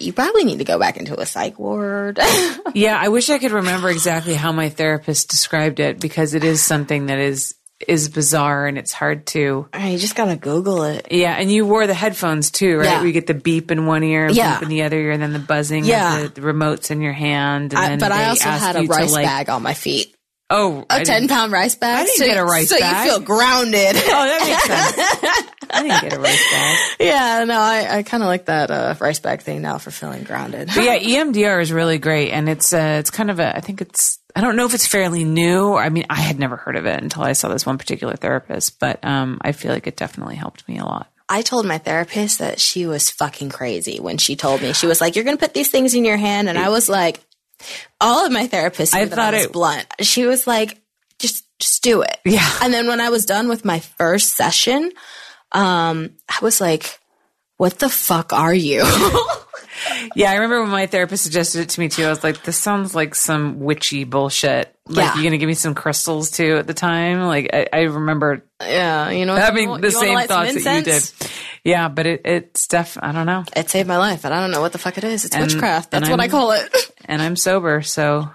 you 0.00 0.12
probably 0.12 0.44
need 0.44 0.58
to 0.58 0.64
go 0.64 0.78
back 0.78 0.96
into 0.96 1.20
a 1.20 1.26
psych 1.26 1.58
ward. 1.58 2.18
yeah, 2.74 2.98
I 3.00 3.08
wish 3.08 3.30
I 3.30 3.38
could 3.38 3.52
remember 3.52 3.90
exactly 3.90 4.34
how 4.34 4.50
my 4.52 4.68
therapist 4.68 5.28
described 5.30 5.78
it 5.78 6.00
because 6.00 6.34
it 6.34 6.42
is 6.42 6.62
something 6.62 7.06
that 7.06 7.18
is 7.18 7.54
is 7.86 8.08
bizarre 8.08 8.66
and 8.66 8.78
it's 8.78 8.92
hard 8.92 9.26
to 9.26 9.68
you 9.78 9.98
just 9.98 10.14
got 10.16 10.26
to 10.26 10.36
Google 10.36 10.84
it. 10.84 11.08
Yeah, 11.10 11.34
and 11.34 11.50
you 11.50 11.66
wore 11.66 11.86
the 11.86 11.94
headphones 11.94 12.50
too, 12.50 12.78
right? 12.78 12.84
Yeah. 12.84 12.96
Where 12.98 13.06
you 13.06 13.12
get 13.12 13.26
the 13.26 13.34
beep 13.34 13.70
in 13.70 13.86
one 13.86 14.02
ear, 14.04 14.28
Yeah. 14.30 14.54
beep 14.54 14.62
in 14.64 14.68
the 14.68 14.82
other 14.82 14.98
ear, 14.98 15.10
and 15.10 15.22
then 15.22 15.32
the 15.32 15.38
buzzing 15.38 15.84
Yeah. 15.84 16.18
of 16.20 16.34
the, 16.34 16.40
the 16.40 16.46
remotes 16.46 16.90
in 16.90 17.00
your 17.00 17.12
hand. 17.12 17.72
And 17.72 17.78
I, 17.78 17.88
then 17.90 17.98
but 17.98 18.12
I 18.12 18.26
also 18.28 18.48
had 18.48 18.76
a 18.76 18.82
rice 18.84 19.12
like, 19.12 19.26
bag 19.26 19.50
on 19.50 19.62
my 19.62 19.74
feet. 19.74 20.14
Oh, 20.50 20.84
A 20.90 21.02
10 21.04 21.26
pound 21.26 21.52
rice 21.52 21.74
bag. 21.74 22.02
I 22.02 22.04
didn't 22.04 22.16
so, 22.18 22.26
get 22.26 22.36
a 22.36 22.44
rice 22.44 22.68
so 22.68 22.78
bag. 22.78 23.06
you 23.06 23.12
feel 23.12 23.20
grounded. 23.20 23.96
Oh, 23.96 24.26
that 24.26 24.40
makes 24.44 24.62
sense. 24.64 25.50
I 25.70 25.82
didn't 25.82 26.00
get 26.02 26.12
a 26.12 26.20
rice 26.20 26.44
bag. 26.52 26.78
Yeah, 27.00 27.44
no, 27.44 27.58
I, 27.58 27.98
I 27.98 28.02
kind 28.02 28.22
of 28.22 28.28
like 28.28 28.44
that 28.46 28.70
uh, 28.70 28.94
rice 29.00 29.18
bag 29.20 29.40
thing 29.40 29.62
now 29.62 29.78
for 29.78 29.90
feeling 29.90 30.22
grounded. 30.22 30.68
But 30.74 30.84
yeah, 30.84 30.98
EMDR 31.24 31.60
is 31.62 31.72
really 31.72 31.98
great, 31.98 32.30
and 32.30 32.48
it's 32.48 32.72
uh, 32.72 32.96
it's 33.00 33.10
kind 33.10 33.30
of 33.30 33.40
a. 33.40 33.56
I 33.56 33.60
think 33.60 33.80
it's. 33.80 34.18
I 34.36 34.40
don't 34.40 34.56
know 34.56 34.66
if 34.66 34.74
it's 34.74 34.86
fairly 34.86 35.24
new. 35.24 35.74
I 35.74 35.88
mean, 35.90 36.06
I 36.10 36.16
had 36.20 36.38
never 36.38 36.56
heard 36.56 36.76
of 36.76 36.86
it 36.86 37.00
until 37.02 37.22
I 37.22 37.34
saw 37.34 37.48
this 37.48 37.64
one 37.64 37.78
particular 37.78 38.16
therapist, 38.16 38.80
but 38.80 39.04
um, 39.04 39.38
I 39.42 39.52
feel 39.52 39.72
like 39.72 39.86
it 39.86 39.96
definitely 39.96 40.34
helped 40.34 40.66
me 40.68 40.78
a 40.78 40.84
lot. 40.84 41.08
I 41.28 41.42
told 41.42 41.66
my 41.66 41.78
therapist 41.78 42.40
that 42.40 42.60
she 42.60 42.84
was 42.86 43.10
fucking 43.10 43.50
crazy 43.50 43.98
when 44.00 44.18
she 44.18 44.36
told 44.36 44.60
me. 44.60 44.72
She 44.72 44.86
was 44.86 45.00
like, 45.00 45.14
"You're 45.14 45.24
going 45.24 45.36
to 45.36 45.40
put 45.40 45.54
these 45.54 45.70
things 45.70 45.94
in 45.94 46.04
your 46.04 46.16
hand," 46.16 46.48
and 46.48 46.58
I 46.58 46.68
was 46.68 46.88
like, 46.88 47.20
"All 48.00 48.26
of 48.26 48.32
my 48.32 48.46
therapists." 48.46 48.92
I 48.94 49.06
thought 49.06 49.34
was 49.34 49.44
it- 49.44 49.52
blunt. 49.52 49.86
She 50.00 50.26
was 50.26 50.46
like, 50.46 50.78
"Just, 51.18 51.44
just 51.58 51.82
do 51.82 52.02
it." 52.02 52.18
Yeah. 52.26 52.46
And 52.60 52.74
then 52.74 52.88
when 52.88 53.00
I 53.00 53.08
was 53.08 53.24
done 53.24 53.48
with 53.48 53.64
my 53.64 53.78
first 53.80 54.36
session, 54.36 54.92
um, 55.52 56.10
I 56.28 56.38
was 56.42 56.60
like, 56.60 56.98
"What 57.56 57.78
the 57.78 57.88
fuck 57.88 58.32
are 58.32 58.54
you?" 58.54 58.82
Yeah, 60.14 60.30
I 60.30 60.34
remember 60.34 60.62
when 60.62 60.70
my 60.70 60.86
therapist 60.86 61.24
suggested 61.24 61.60
it 61.62 61.68
to 61.70 61.80
me 61.80 61.88
too. 61.88 62.04
I 62.04 62.08
was 62.10 62.22
like, 62.24 62.42
"This 62.42 62.56
sounds 62.56 62.94
like 62.94 63.14
some 63.14 63.60
witchy 63.60 64.04
bullshit." 64.04 64.74
Like, 64.86 64.96
Yeah. 64.98 65.14
you're 65.14 65.24
gonna 65.24 65.38
give 65.38 65.48
me 65.48 65.54
some 65.54 65.74
crystals 65.74 66.30
too 66.30 66.56
at 66.56 66.66
the 66.66 66.74
time. 66.74 67.22
Like, 67.22 67.50
I, 67.52 67.66
I 67.72 67.80
remember 67.82 68.44
yeah, 68.60 69.10
you 69.10 69.24
know, 69.24 69.34
having 69.34 69.70
you 69.70 69.78
the 69.78 69.88
wanna 69.88 69.90
same 69.90 70.20
thoughts 70.28 70.64
that 70.64 70.76
you 70.78 70.82
did. 70.82 71.12
Yeah, 71.64 71.88
but 71.88 72.06
it, 72.06 72.22
it's 72.26 72.66
def. 72.66 72.98
I 73.00 73.12
don't 73.12 73.26
know. 73.26 73.44
It 73.56 73.70
saved 73.70 73.88
my 73.88 73.96
life, 73.98 74.24
and 74.24 74.34
I 74.34 74.40
don't 74.40 74.50
know 74.50 74.60
what 74.60 74.72
the 74.72 74.78
fuck 74.78 74.98
it 74.98 75.04
is. 75.04 75.24
It's 75.24 75.34
And- 75.34 75.44
witchcraft. 75.46 75.90
That's 75.90 76.08
what 76.10 76.20
I 76.20 76.28
call 76.28 76.52
it. 76.52 76.70
and 77.06 77.22
I'm 77.22 77.36
sober, 77.36 77.80
so 77.82 78.28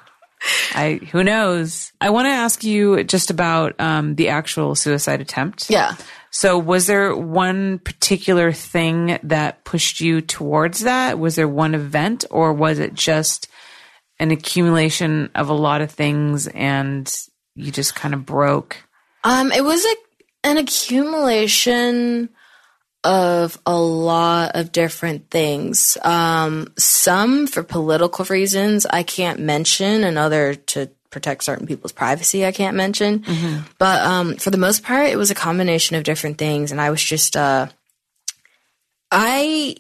I 0.74 1.00
who 1.12 1.24
knows. 1.24 1.92
I 2.02 2.10
want 2.10 2.26
to 2.26 2.32
ask 2.32 2.64
you 2.64 3.04
just 3.04 3.30
about 3.30 3.80
um, 3.80 4.16
the 4.16 4.30
actual 4.30 4.74
suicide 4.76 5.22
attempt. 5.22 5.70
yeah. 5.70 5.96
So, 6.32 6.58
was 6.58 6.88
there 6.88 7.16
one 7.16 7.80
particular 7.80 8.52
thing 8.52 9.20
that 9.24 9.64
pushed 9.64 10.00
you 10.00 10.22
towards 10.22 10.82
that? 10.82 11.18
Was 11.18 11.36
there 11.36 11.48
one 11.48 11.74
event, 11.74 12.26
or 12.30 12.54
was 12.54 12.80
it 12.80 12.94
just 12.94 13.48
an 14.20 14.32
accumulation 14.32 15.32
of 15.34 15.50
a 15.50 15.54
lot 15.54 15.82
of 15.82 15.92
things, 15.92 16.48
and 16.48 17.12
you 17.56 17.72
just 17.72 17.96
kind 17.96 18.14
of 18.14 18.26
broke? 18.26 18.78
Um, 19.24 19.52
it 19.52 19.64
was 19.64 19.84
a, 19.84 20.48
an 20.50 20.58
accumulation 20.58 22.30
of 23.04 23.58
a 23.66 23.80
lot 23.80 24.52
of 24.56 24.72
different 24.72 25.30
things. 25.32 25.98
Um, 26.04 26.74
some 26.78 27.48
for 27.48 27.64
political 27.64 28.26
reasons 28.26 28.86
I 28.86 29.04
can't 29.04 29.40
mention, 29.40 30.04
and 30.04 30.18
other 30.18 30.54
to 30.54 30.92
protect 31.10 31.44
certain 31.44 31.68
people's 31.68 31.92
privacy 31.92 32.46
I 32.46 32.52
can't 32.52 32.78
mention. 32.78 33.24
But 33.78 34.02
um, 34.06 34.36
for 34.36 34.52
the 34.52 34.58
most 34.58 34.84
part, 34.84 35.10
it 35.10 35.18
was 35.18 35.32
a 35.32 35.36
combination 35.36 35.96
of 35.96 36.04
different 36.04 36.38
things, 36.38 36.72
and 36.72 36.80
I 36.80 36.90
was 36.90 37.04
just 37.04 37.36
uh, 37.36 37.68
I 39.12 39.76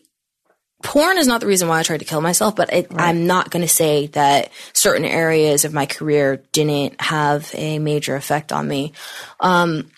porn 0.84 1.18
is 1.18 1.28
not 1.28 1.42
the 1.42 1.48
reason 1.48 1.68
why 1.68 1.80
I 1.80 1.84
tried 1.84 2.00
to 2.00 2.06
kill 2.06 2.22
myself, 2.22 2.56
but 2.56 2.72
it, 2.72 2.88
I'm 2.96 3.28
not 3.28 3.50
going 3.50 3.64
to 3.64 3.74
say 3.74 4.08
that 4.08 4.52
certain 4.74 5.06
areas 5.06 5.66
of 5.66 5.74
my 5.74 5.86
career 5.86 6.44
didn't 6.52 7.00
have 7.02 7.52
a 7.54 7.80
major 7.80 8.16
effect 8.16 8.52
on 8.52 8.68
me. 8.68 8.94
Um, 9.40 9.92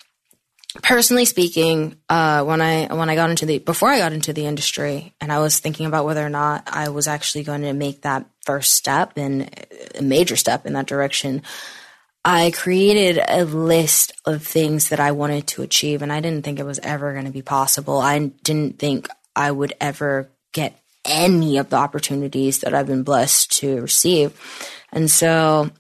personally 0.82 1.26
speaking, 1.26 1.98
uh, 2.10 2.44
when 2.44 2.62
I 2.62 2.94
when 2.94 3.10
I 3.10 3.16
got 3.16 3.30
into 3.30 3.46
the 3.46 3.60
before 3.60 3.90
I 3.90 4.00
got 4.00 4.14
into 4.14 4.34
the 4.34 4.46
industry, 4.46 5.14
and 5.22 5.32
I 5.32 5.40
was 5.40 5.60
thinking 5.60 5.86
about 5.86 6.06
whether 6.06 6.26
or 6.26 6.30
not 6.30 6.64
I 6.68 6.90
was 6.90 7.08
actually 7.08 7.44
going 7.44 7.62
to 7.62 7.74
make 7.74 8.02
that 8.02 8.26
first 8.46 8.74
step 8.74 9.14
and 9.18 9.50
a 9.96 10.02
major 10.02 10.36
step 10.36 10.66
in 10.66 10.74
that 10.74 10.88
direction. 10.88 11.42
I 12.24 12.52
created 12.52 13.24
a 13.28 13.46
list 13.46 14.14
of 14.26 14.44
things 14.46 14.90
that 14.90 15.00
I 15.00 15.12
wanted 15.12 15.48
to 15.48 15.64
achieve, 15.64 16.02
and 16.02 16.14
I 16.14 16.20
didn't 16.20 16.44
think 16.44 16.60
it 16.60 16.66
was 16.66 16.80
ever 16.80 17.14
going 17.14 17.26
to 17.26 17.32
be 17.32 17.42
possible. 17.42 18.00
I 18.00 18.20
didn't 18.20 18.78
think 18.78 19.08
I 19.36 19.50
would 19.52 19.74
ever 19.82 20.30
get 20.54 20.80
any 21.04 21.58
of 21.58 21.70
the 21.70 21.78
opportunities 21.78 22.60
that 22.60 22.74
I've 22.74 22.88
been 22.88 23.04
blessed 23.04 23.52
to 23.60 23.82
receive. 23.82 24.40
And 24.92 25.10
so 25.10 25.72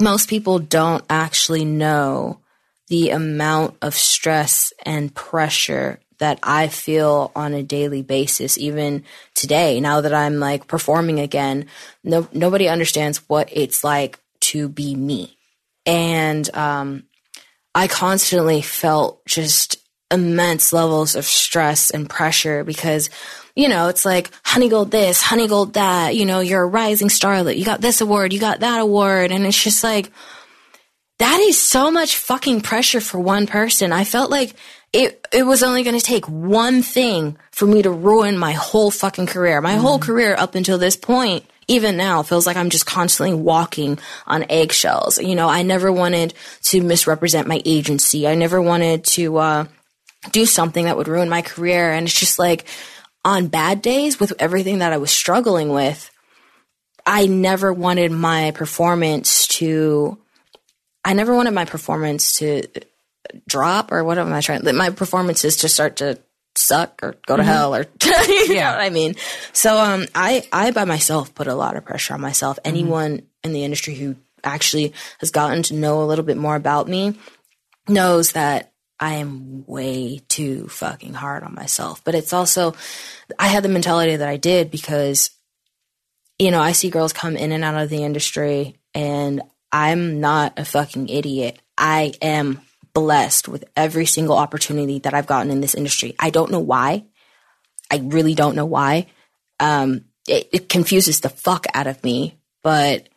most 0.00 0.28
people 0.28 0.58
don't 0.58 1.04
actually 1.10 1.64
know 1.64 2.40
the 2.88 3.10
amount 3.10 3.76
of 3.82 3.94
stress 3.94 4.72
and 4.84 5.14
pressure 5.14 6.00
that 6.18 6.38
I 6.42 6.68
feel 6.68 7.32
on 7.34 7.54
a 7.54 7.62
daily 7.62 8.02
basis, 8.02 8.58
even 8.58 9.04
today, 9.34 9.80
now 9.80 10.00
that 10.00 10.14
I'm 10.14 10.38
like 10.38 10.66
performing 10.66 11.20
again. 11.20 11.66
No, 12.02 12.28
nobody 12.32 12.68
understands 12.68 13.18
what 13.28 13.48
it's 13.52 13.84
like 13.84 14.18
to 14.40 14.68
be 14.68 14.94
me. 14.94 15.36
And 15.86 16.54
um, 16.54 17.04
I 17.74 17.88
constantly 17.88 18.60
felt 18.62 19.24
just 19.26 19.76
immense 20.10 20.72
levels 20.72 21.14
of 21.14 21.24
stress 21.24 21.90
and 21.90 22.08
pressure 22.08 22.64
because, 22.64 23.10
you 23.54 23.68
know, 23.68 23.88
it's 23.88 24.04
like 24.04 24.30
honey 24.44 24.68
gold 24.68 24.90
this, 24.90 25.22
honey 25.22 25.46
gold 25.46 25.74
that, 25.74 26.14
you 26.14 26.24
know, 26.24 26.40
you're 26.40 26.62
a 26.62 26.66
rising 26.66 27.08
starlet. 27.08 27.56
You 27.56 27.64
got 27.64 27.80
this 27.80 28.00
award, 28.00 28.32
you 28.32 28.40
got 28.40 28.60
that 28.60 28.80
award. 28.80 29.30
And 29.30 29.46
it's 29.46 29.62
just 29.62 29.84
like, 29.84 30.10
that 31.18 31.40
is 31.40 31.60
so 31.60 31.90
much 31.90 32.16
fucking 32.16 32.60
pressure 32.60 33.00
for 33.00 33.18
one 33.18 33.46
person. 33.46 33.92
I 33.92 34.04
felt 34.04 34.30
like 34.30 34.54
it 34.92 35.26
it 35.32 35.42
was 35.42 35.62
only 35.62 35.82
going 35.82 35.98
to 35.98 36.04
take 36.04 36.26
one 36.26 36.82
thing 36.82 37.36
for 37.50 37.66
me 37.66 37.82
to 37.82 37.90
ruin 37.90 38.38
my 38.38 38.52
whole 38.52 38.90
fucking 38.90 39.26
career. 39.26 39.60
My 39.60 39.74
whole 39.74 39.98
career 39.98 40.34
up 40.36 40.54
until 40.54 40.78
this 40.78 40.96
point, 40.96 41.44
even 41.66 41.96
now, 41.96 42.22
feels 42.22 42.46
like 42.46 42.56
I'm 42.56 42.70
just 42.70 42.86
constantly 42.86 43.34
walking 43.34 43.98
on 44.26 44.46
eggshells. 44.48 45.18
You 45.18 45.34
know, 45.34 45.48
I 45.48 45.62
never 45.62 45.92
wanted 45.92 46.34
to 46.64 46.80
misrepresent 46.80 47.46
my 47.46 47.60
agency. 47.64 48.26
I 48.26 48.34
never 48.34 48.62
wanted 48.62 49.04
to 49.04 49.36
uh, 49.36 49.64
do 50.32 50.46
something 50.46 50.86
that 50.86 50.96
would 50.96 51.08
ruin 51.08 51.28
my 51.28 51.42
career. 51.42 51.92
And 51.92 52.06
it's 52.06 52.18
just 52.18 52.38
like 52.38 52.64
on 53.24 53.48
bad 53.48 53.82
days 53.82 54.18
with 54.18 54.32
everything 54.38 54.78
that 54.78 54.92
I 54.92 54.96
was 54.96 55.10
struggling 55.10 55.68
with, 55.68 56.10
I 57.04 57.26
never 57.26 57.72
wanted 57.72 58.12
my 58.12 58.52
performance 58.52 59.46
to 59.48 60.18
I 61.04 61.14
never 61.14 61.34
wanted 61.34 61.54
my 61.54 61.64
performance 61.64 62.34
to 62.38 62.64
drop 63.46 63.92
or 63.92 64.04
what 64.04 64.18
am 64.18 64.32
I 64.32 64.40
trying? 64.40 64.64
My 64.76 64.90
performances 64.90 65.58
to 65.58 65.68
start 65.68 65.96
to 65.96 66.18
suck 66.56 67.00
or 67.02 67.14
go 67.26 67.36
to 67.36 67.44
hell 67.44 67.74
or 67.74 67.86
you 68.28 68.54
know 68.54 68.72
what 68.72 68.80
I 68.80 68.90
mean. 68.90 69.14
So 69.52 69.78
um, 69.78 70.06
I 70.14 70.46
I 70.52 70.70
by 70.70 70.84
myself 70.84 71.34
put 71.34 71.46
a 71.46 71.54
lot 71.54 71.76
of 71.76 71.84
pressure 71.84 72.14
on 72.14 72.20
myself. 72.20 72.58
Anyone 72.64 73.22
in 73.44 73.52
the 73.52 73.64
industry 73.64 73.94
who 73.94 74.16
actually 74.44 74.92
has 75.20 75.30
gotten 75.30 75.62
to 75.64 75.74
know 75.74 76.02
a 76.02 76.06
little 76.06 76.24
bit 76.24 76.36
more 76.36 76.56
about 76.56 76.88
me 76.88 77.14
knows 77.88 78.32
that 78.32 78.72
I 79.00 79.14
am 79.14 79.64
way 79.66 80.20
too 80.28 80.68
fucking 80.68 81.14
hard 81.14 81.44
on 81.44 81.54
myself. 81.54 82.02
But 82.04 82.14
it's 82.14 82.32
also 82.32 82.74
I 83.38 83.48
had 83.48 83.62
the 83.62 83.68
mentality 83.68 84.16
that 84.16 84.28
I 84.28 84.36
did 84.36 84.70
because 84.70 85.30
you 86.38 86.52
know, 86.52 86.60
I 86.60 86.72
see 86.72 86.90
girls 86.90 87.12
come 87.12 87.36
in 87.36 87.52
and 87.52 87.64
out 87.64 87.82
of 87.82 87.90
the 87.90 88.04
industry 88.04 88.76
and 88.94 89.42
I'm 89.72 90.20
not 90.20 90.58
a 90.58 90.64
fucking 90.64 91.08
idiot. 91.08 91.58
I 91.76 92.12
am 92.22 92.60
blessed 92.92 93.48
with 93.48 93.64
every 93.76 94.06
single 94.06 94.36
opportunity 94.36 94.98
that 95.00 95.14
I've 95.14 95.26
gotten 95.26 95.50
in 95.50 95.60
this 95.60 95.74
industry. 95.74 96.14
I 96.18 96.30
don't 96.30 96.50
know 96.50 96.60
why. 96.60 97.04
I 97.90 98.00
really 98.04 98.34
don't 98.34 98.56
know 98.56 98.66
why. 98.66 99.06
Um, 99.60 100.04
it, 100.26 100.48
it 100.52 100.68
confuses 100.68 101.20
the 101.20 101.28
fuck 101.28 101.66
out 101.74 101.86
of 101.86 102.02
me, 102.04 102.38
but 102.62 103.08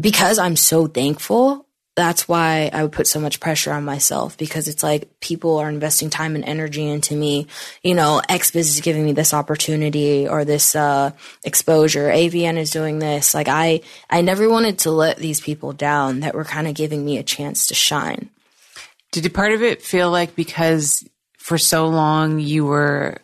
because 0.00 0.38
I'm 0.38 0.56
so 0.56 0.86
thankful, 0.86 1.66
that's 1.96 2.28
why 2.28 2.68
I 2.72 2.82
would 2.82 2.92
put 2.92 3.06
so 3.06 3.18
much 3.18 3.40
pressure 3.40 3.72
on 3.72 3.84
myself 3.84 4.36
because 4.36 4.68
it's 4.68 4.82
like 4.82 5.18
people 5.20 5.56
are 5.56 5.68
investing 5.68 6.10
time 6.10 6.34
and 6.34 6.44
energy 6.44 6.86
into 6.86 7.16
me. 7.16 7.46
You 7.82 7.94
know, 7.94 8.20
XBiz 8.28 8.56
is 8.56 8.80
giving 8.82 9.04
me 9.04 9.12
this 9.12 9.32
opportunity 9.32 10.28
or 10.28 10.44
this 10.44 10.76
uh, 10.76 11.12
exposure. 11.42 12.10
AVN 12.10 12.58
is 12.58 12.70
doing 12.70 12.98
this. 12.98 13.32
Like 13.32 13.48
I, 13.48 13.80
I 14.10 14.20
never 14.20 14.48
wanted 14.48 14.80
to 14.80 14.90
let 14.90 15.16
these 15.16 15.40
people 15.40 15.72
down 15.72 16.20
that 16.20 16.34
were 16.34 16.44
kind 16.44 16.68
of 16.68 16.74
giving 16.74 17.02
me 17.02 17.16
a 17.16 17.22
chance 17.22 17.68
to 17.68 17.74
shine. 17.74 18.28
Did 19.12 19.32
part 19.32 19.52
of 19.52 19.62
it 19.62 19.82
feel 19.82 20.10
like 20.10 20.36
because 20.36 21.06
for 21.38 21.58
so 21.58 21.88
long 21.88 22.38
you 22.38 22.64
were 22.64 23.18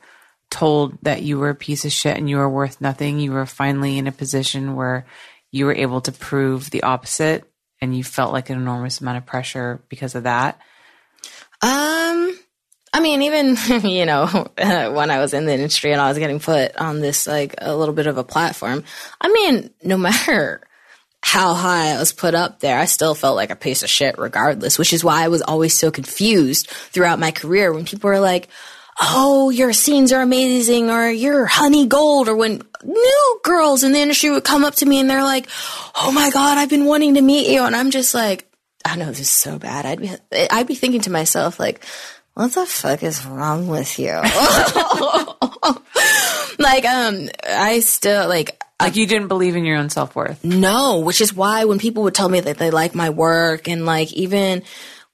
told 0.50 0.96
that 1.02 1.22
you 1.22 1.38
were 1.38 1.50
a 1.50 1.54
piece 1.54 1.84
of 1.84 1.92
shit 1.92 2.16
and 2.16 2.28
you 2.28 2.36
were 2.36 2.48
worth 2.48 2.80
nothing, 2.80 3.18
you 3.18 3.32
were 3.32 3.46
finally 3.46 3.98
in 3.98 4.06
a 4.06 4.12
position 4.12 4.76
where 4.76 5.06
you 5.50 5.66
were 5.66 5.74
able 5.74 6.00
to 6.02 6.12
prove 6.12 6.70
the 6.70 6.82
opposite 6.82 7.44
and 7.80 7.96
you 7.96 8.04
felt 8.04 8.32
like 8.32 8.48
an 8.48 8.58
enormous 8.58 9.00
amount 9.00 9.18
of 9.18 9.26
pressure 9.26 9.82
because 9.88 10.14
of 10.14 10.22
that? 10.22 10.60
Um, 11.62 12.38
I 12.92 13.00
mean, 13.00 13.22
even 13.22 13.56
you 13.82 14.06
know, 14.06 14.26
when 14.56 15.10
I 15.10 15.18
was 15.18 15.34
in 15.34 15.46
the 15.46 15.54
industry 15.54 15.92
and 15.92 16.00
I 16.00 16.08
was 16.08 16.18
getting 16.18 16.40
put 16.40 16.76
on 16.76 17.00
this 17.00 17.26
like 17.26 17.54
a 17.58 17.76
little 17.76 17.94
bit 17.94 18.06
of 18.06 18.18
a 18.18 18.24
platform, 18.24 18.84
I 19.20 19.32
mean, 19.32 19.70
no 19.82 19.96
matter 19.96 20.62
how 21.22 21.54
high 21.54 21.94
I 21.94 21.98
was 21.98 22.12
put 22.12 22.34
up 22.34 22.60
there, 22.60 22.78
I 22.78 22.84
still 22.84 23.14
felt 23.14 23.36
like 23.36 23.50
a 23.50 23.56
piece 23.56 23.82
of 23.82 23.88
shit 23.88 24.18
regardless, 24.18 24.78
which 24.78 24.92
is 24.92 25.04
why 25.04 25.24
I 25.24 25.28
was 25.28 25.40
always 25.40 25.72
so 25.72 25.90
confused 25.90 26.68
throughout 26.68 27.20
my 27.20 27.30
career 27.30 27.72
when 27.72 27.84
people 27.84 28.10
were 28.10 28.20
like, 28.20 28.48
Oh, 29.00 29.48
your 29.48 29.72
scenes 29.72 30.12
are 30.12 30.20
amazing, 30.20 30.90
or 30.90 31.08
you're 31.08 31.46
honey 31.46 31.86
gold, 31.86 32.28
or 32.28 32.36
when 32.36 32.60
new 32.84 33.40
girls 33.42 33.84
in 33.84 33.92
the 33.92 34.00
industry 34.00 34.30
would 34.30 34.44
come 34.44 34.64
up 34.64 34.74
to 34.76 34.86
me 34.86 35.00
and 35.00 35.08
they're 35.08 35.22
like, 35.22 35.48
Oh 35.94 36.12
my 36.12 36.30
God, 36.30 36.58
I've 36.58 36.68
been 36.68 36.84
wanting 36.84 37.14
to 37.14 37.22
meet 37.22 37.48
you. 37.48 37.62
And 37.62 37.74
I'm 37.74 37.90
just 37.90 38.14
like, 38.14 38.46
I 38.84 38.96
know 38.96 39.06
this 39.06 39.20
is 39.20 39.30
so 39.30 39.58
bad. 39.58 39.86
I'd 39.86 40.00
be, 40.00 40.10
I'd 40.50 40.66
be 40.66 40.74
thinking 40.74 41.02
to 41.02 41.10
myself, 41.10 41.60
like, 41.60 41.84
what 42.34 42.52
the 42.52 42.66
fuck 42.66 43.02
is 43.02 43.24
wrong 43.26 43.68
with 43.68 43.98
you? 43.98 44.12
like, 46.58 46.84
um, 46.84 47.28
I 47.46 47.80
still 47.80 48.28
like, 48.28 48.62
Like 48.82 48.96
you 48.96 49.06
didn't 49.06 49.28
believe 49.28 49.56
in 49.56 49.64
your 49.64 49.78
own 49.78 49.90
self 49.90 50.14
worth. 50.14 50.44
no, 50.44 51.00
which 51.00 51.20
is 51.20 51.34
why 51.34 51.64
when 51.64 51.78
people 51.78 52.02
would 52.04 52.14
tell 52.14 52.28
me 52.28 52.40
that 52.40 52.58
they 52.58 52.70
like 52.70 52.94
my 52.94 53.10
work 53.10 53.68
and 53.68 53.86
like 53.86 54.12
even 54.12 54.62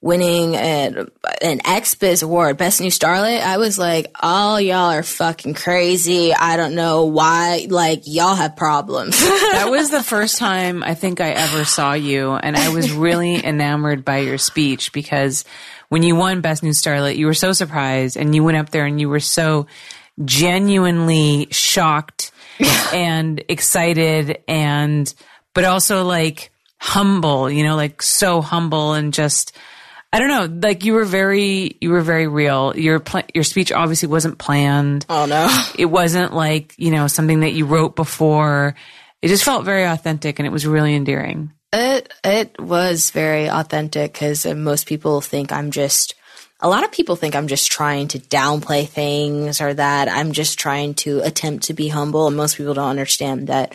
winning 0.01 0.55
an, 0.55 1.09
an 1.41 1.59
XBiz 1.59 2.23
award, 2.23 2.57
Best 2.57 2.79
New 2.79 2.87
Starlet, 2.87 3.41
I 3.41 3.57
was 3.57 3.77
like, 3.77 4.15
all 4.19 4.59
y'all 4.59 4.91
are 4.91 5.03
fucking 5.03 5.55
crazy. 5.55 6.33
I 6.33 6.55
don't 6.55 6.73
know 6.73 7.05
why, 7.05 7.67
like, 7.69 8.03
y'all 8.05 8.35
have 8.35 8.55
problems. 8.55 9.19
That 9.49 9.71
was 9.71 9.89
the 9.89 10.03
first 10.03 10.37
time 10.37 10.83
I 10.83 10.93
think 10.93 11.19
I 11.19 11.31
ever 11.31 11.65
saw 11.65 11.93
you, 11.93 12.31
and 12.33 12.55
I 12.55 12.69
was 12.69 12.91
really 12.93 13.35
enamored 13.43 14.05
by 14.05 14.19
your 14.19 14.37
speech 14.37 14.93
because 14.93 15.43
when 15.89 16.01
you 16.01 16.15
won 16.15 16.39
Best 16.39 16.63
New 16.63 16.69
Starlet, 16.69 17.17
you 17.17 17.25
were 17.25 17.33
so 17.33 17.51
surprised, 17.51 18.15
and 18.15 18.33
you 18.33 18.41
went 18.41 18.57
up 18.57 18.69
there 18.69 18.85
and 18.85 19.01
you 19.01 19.09
were 19.09 19.19
so 19.19 19.67
genuinely 20.23 21.47
shocked 21.51 22.31
and 22.93 23.43
excited, 23.49 24.43
and 24.47 25.13
but 25.53 25.65
also 25.65 26.03
like 26.05 26.51
humble, 26.77 27.49
you 27.49 27.63
know, 27.63 27.75
like 27.75 28.01
so 28.01 28.41
humble 28.41 28.93
and 28.93 29.13
just. 29.13 29.55
I 30.11 30.17
don't 30.17 30.29
know. 30.29 30.67
Like 30.67 30.85
you 30.85 30.93
were 30.93 31.05
very, 31.05 31.77
you 31.81 31.91
were 31.91 32.01
very 32.01 32.27
real. 32.27 32.75
Your 32.75 32.99
pl- 32.99 33.29
your 33.35 33.43
speech 33.43 33.71
obviously 33.71 34.09
wasn't 34.09 34.39
planned 34.39 35.05
oh 35.07 35.27
no. 35.27 35.47
it 35.77 35.85
wasn't 35.85 36.33
like 36.33 36.73
you 36.79 36.89
know 36.89 37.05
something 37.05 37.41
that 37.41 37.53
you 37.53 37.67
wrote 37.67 37.95
before 37.95 38.73
it 39.21 39.27
just 39.27 39.43
felt 39.43 39.65
very 39.65 39.83
authentic 39.83 40.39
and 40.39 40.47
it 40.47 40.51
was 40.51 40.65
really 40.65 40.95
endearing 40.95 41.51
It 41.71 42.11
it 42.23 42.59
was 42.59 43.11
very 43.11 43.51
authentic 43.51 44.13
because 44.13 44.47
uh, 44.47 44.55
most 44.55 44.87
people 44.87 45.21
think 45.21 45.51
I'm 45.51 45.69
just. 45.69 46.15
A 46.61 46.67
lot 46.67 46.83
of 46.83 46.91
people 46.91 47.15
think 47.15 47.35
I'm 47.35 47.47
just 47.47 47.71
trying 47.71 48.09
to 48.09 48.19
downplay 48.19 48.87
things 48.87 49.61
or 49.61 49.73
that 49.73 50.09
I'm 50.09 50.33
just 50.33 50.59
trying 50.59 50.93
to 50.95 51.21
attempt 51.21 51.65
to 51.65 51.73
be 51.73 51.87
humble, 51.87 52.27
and 52.27 52.35
most 52.35 52.57
people 52.57 52.73
don't 52.73 52.89
understand 52.89 53.47
that 53.47 53.73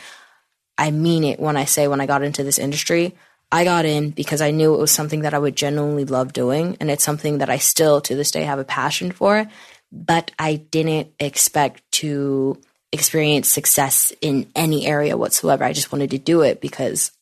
I 0.77 0.90
mean 0.90 1.24
it 1.24 1.40
when 1.40 1.56
I 1.56 1.65
say 1.65 1.89
when 1.89 2.01
I 2.01 2.06
got 2.06 2.23
into 2.23 2.43
this 2.43 2.59
industry. 2.59 3.15
I 3.51 3.65
got 3.65 3.85
in 3.85 4.11
because 4.11 4.40
I 4.40 4.51
knew 4.51 4.74
it 4.74 4.81
was 4.81 4.90
something 4.90 5.20
that 5.20 5.32
I 5.32 5.39
would 5.39 5.56
genuinely 5.56 6.05
love 6.05 6.32
doing, 6.32 6.77
and 6.81 6.90
it's 6.90 7.05
something 7.05 7.39
that 7.39 7.48
I 7.48 7.59
still 7.59 8.01
to 8.02 8.16
this 8.16 8.31
day 8.31 8.43
have 8.43 8.59
a 8.59 8.65
passion 8.65 9.12
for. 9.12 9.47
But 9.90 10.32
I 10.39 10.56
didn't 10.56 11.12
expect 11.20 11.82
to 11.93 12.61
experience 12.93 13.48
success 13.48 14.12
in 14.20 14.51
any 14.55 14.86
area 14.86 15.16
whatsoever. 15.16 15.65
I 15.65 15.73
just 15.73 15.93
wanted 15.93 16.11
to 16.11 16.19
do 16.19 16.43
it 16.43 16.61
because 16.61 17.12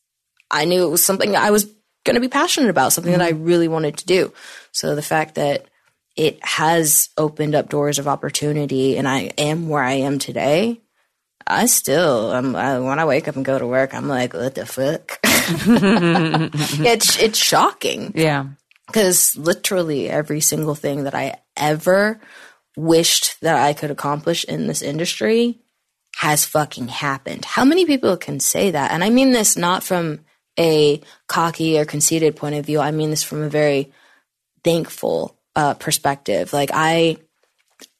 I 0.49 0.65
knew 0.65 0.85
it 0.85 0.91
was 0.91 1.03
something 1.03 1.35
I 1.35 1.51
was 1.51 1.71
going 2.03 2.15
to 2.15 2.21
be 2.21 2.27
passionate 2.27 2.69
about, 2.69 2.93
something 2.93 3.11
that 3.13 3.21
I 3.21 3.31
mm-hmm. 3.31 3.43
really 3.43 3.67
wanted 3.67 3.97
to 3.97 4.05
do. 4.05 4.33
So 4.71 4.95
the 4.95 5.01
fact 5.01 5.35
that 5.35 5.65
it 6.15 6.43
has 6.45 7.09
opened 7.17 7.55
up 7.55 7.69
doors 7.69 7.99
of 7.99 8.07
opportunity 8.07 8.97
and 8.97 9.07
I 9.07 9.31
am 9.37 9.67
where 9.69 9.83
I 9.83 9.93
am 9.93 10.19
today, 10.19 10.81
I 11.45 11.65
still, 11.65 12.31
I'm, 12.31 12.55
I, 12.55 12.79
when 12.79 12.99
I 12.99 13.05
wake 13.05 13.27
up 13.27 13.35
and 13.35 13.43
go 13.43 13.57
to 13.57 13.67
work, 13.67 13.93
I'm 13.93 14.07
like, 14.07 14.33
what 14.33 14.55
the 14.55 14.65
fuck? 14.65 15.19
it's, 15.23 17.19
it's 17.19 17.37
shocking 17.37 18.13
yeah 18.15 18.45
because 18.87 19.35
literally 19.37 20.09
every 20.09 20.39
single 20.39 20.75
thing 20.75 21.05
that 21.05 21.15
I 21.15 21.41
ever 21.57 22.19
wished 22.75 23.41
that 23.41 23.55
I 23.55 23.73
could 23.73 23.91
accomplish 23.91 24.43
in 24.43 24.67
this 24.67 24.81
industry 24.81 25.59
has 26.17 26.45
fucking 26.45 26.89
happened. 26.89 27.45
How 27.45 27.65
many 27.65 27.85
people 27.85 28.17
can 28.17 28.39
say 28.39 28.71
that? 28.71 28.91
And 28.91 29.03
I 29.03 29.09
mean 29.09 29.31
this 29.31 29.57
not 29.57 29.83
from 29.83 30.19
a 30.59 31.01
cocky 31.27 31.79
or 31.79 31.85
conceited 31.85 32.35
point 32.35 32.55
of 32.55 32.65
view. 32.65 32.79
I 32.79 32.91
mean 32.91 33.09
this 33.09 33.23
from 33.23 33.41
a 33.41 33.49
very 33.49 33.91
thankful 34.63 35.37
uh, 35.55 35.73
perspective. 35.75 36.53
Like 36.53 36.71
I 36.73 37.17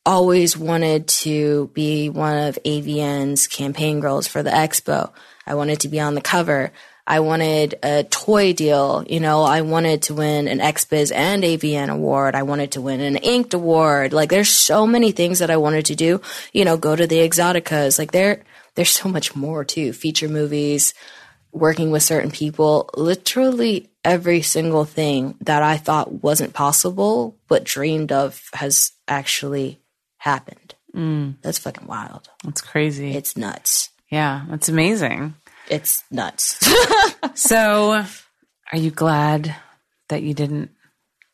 always 0.05 0.57
wanted 0.57 1.07
to 1.07 1.69
be 1.73 2.09
one 2.09 2.37
of 2.37 2.59
AVN's 2.65 3.47
campaign 3.47 3.99
girls 3.99 4.27
for 4.27 4.43
the 4.43 4.49
expo. 4.49 5.11
I 5.45 5.55
wanted 5.55 5.81
to 5.81 5.87
be 5.87 5.99
on 5.99 6.15
the 6.15 6.21
cover. 6.21 6.71
I 7.05 7.19
wanted 7.19 7.75
a 7.83 8.03
toy 8.05 8.53
deal. 8.53 9.05
You 9.09 9.19
know, 9.19 9.43
I 9.43 9.61
wanted 9.61 10.03
to 10.03 10.13
win 10.13 10.47
an 10.47 10.59
XBiz 10.59 11.13
and 11.13 11.43
AVN 11.43 11.89
award. 11.89 12.33
I 12.33 12.43
wanted 12.43 12.71
to 12.73 12.81
win 12.81 13.01
an 13.01 13.17
Inked 13.17 13.53
award. 13.53 14.13
Like 14.13 14.29
there's 14.29 14.49
so 14.49 14.87
many 14.87 15.11
things 15.11 15.39
that 15.39 15.51
I 15.51 15.57
wanted 15.57 15.85
to 15.87 15.95
do. 15.95 16.21
You 16.53 16.63
know, 16.63 16.77
go 16.77 16.95
to 16.95 17.05
the 17.05 17.17
Exoticas. 17.17 17.99
Like 17.99 18.11
there, 18.11 18.43
there's 18.75 18.89
so 18.89 19.09
much 19.09 19.35
more 19.35 19.65
too. 19.65 19.91
Feature 19.91 20.29
movies, 20.29 20.93
working 21.53 21.91
with 21.91 22.03
certain 22.03 22.31
people. 22.31 22.89
Literally 22.97 23.89
every 24.03 24.41
single 24.41 24.83
thing 24.85 25.35
that 25.41 25.63
I 25.63 25.77
thought 25.77 26.11
wasn't 26.23 26.53
possible 26.53 27.37
but 27.47 27.63
dreamed 27.63 28.11
of 28.11 28.41
has 28.53 28.91
actually 29.07 29.79
happened. 30.17 30.75
Mm. 30.95 31.35
That's 31.41 31.59
fucking 31.59 31.87
wild. 31.87 32.27
that's 32.43 32.61
crazy 32.61 33.15
It's 33.15 33.35
nuts. 33.37 33.89
yeah 34.11 34.43
that's 34.49 34.67
amazing 34.69 35.33
It's 35.69 36.03
nuts. 36.11 36.59
so 37.35 38.03
are 38.71 38.77
you 38.77 38.91
glad 38.91 39.55
that 40.09 40.21
you 40.21 40.33
didn't 40.33 40.69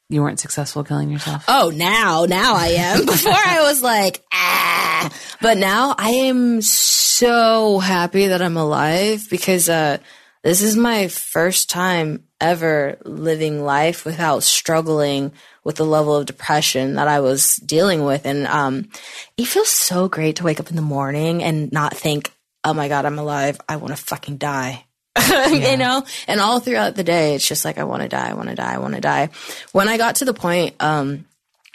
you 0.10 0.24
weren't 0.24 0.40
successful 0.40 0.84
killing 0.84 1.10
yourself 1.10 1.46
oh, 1.48 1.72
now, 1.74 2.26
now 2.26 2.56
I 2.56 2.68
am. 2.70 3.06
Before 3.06 3.32
I 3.32 3.62
was 3.62 3.82
like, 3.82 4.24
ah. 4.34 5.12
But 5.42 5.58
now 5.58 5.96
I 5.98 6.10
am 6.10 6.62
so 6.62 7.80
happy 7.80 8.28
that 8.28 8.42
I'm 8.42 8.58
alive 8.58 9.30
because 9.30 9.70
uh, 9.70 10.00
this 10.44 10.62
is 10.62 10.76
my 10.76 11.10
first 11.10 11.70
time 11.70 12.24
ever 12.42 12.98
living 13.06 13.64
life 13.64 14.04
without 14.04 14.44
struggling 14.44 15.32
with 15.64 15.76
the 15.76 15.86
level 15.86 16.16
of 16.16 16.26
depression 16.26 16.96
that 16.96 17.08
I 17.08 17.20
was 17.20 17.58
dealing 17.58 18.04
with. 18.04 18.26
And 18.26 18.48
um, 18.48 18.90
it 19.38 19.46
feels 19.46 19.70
so 19.70 20.08
great 20.08 20.38
to 20.38 20.44
wake 20.44 20.60
up 20.60 20.70
in 20.70 20.76
the 20.76 20.82
morning 20.82 21.44
and 21.44 21.72
not 21.72 21.96
think, 21.96 22.34
oh 22.64 22.74
my 22.74 22.88
God, 22.88 23.06
I'm 23.06 23.20
alive. 23.20 23.60
I 23.70 23.76
want 23.76 23.96
to 23.96 24.04
fucking 24.04 24.38
die. 24.38 24.86
you 25.50 25.78
know, 25.78 26.04
and 26.28 26.40
all 26.40 26.60
throughout 26.60 26.96
the 26.96 27.04
day, 27.04 27.36
it's 27.36 27.48
just 27.48 27.66
like, 27.66 27.78
I 27.78 27.84
want 27.84 28.04
to 28.04 28.10
die, 28.10 28.30
I 28.30 28.34
want 28.34 28.50
to 28.50 28.56
die, 28.56 28.74
I 28.74 28.78
want 28.78 28.96
to 28.96 29.02
die. 29.02 29.30
When 29.72 29.88
I 29.88 29.98
got 29.98 30.16
to 30.18 30.26
the 30.26 30.34
point 30.34 30.76
um, 30.80 31.26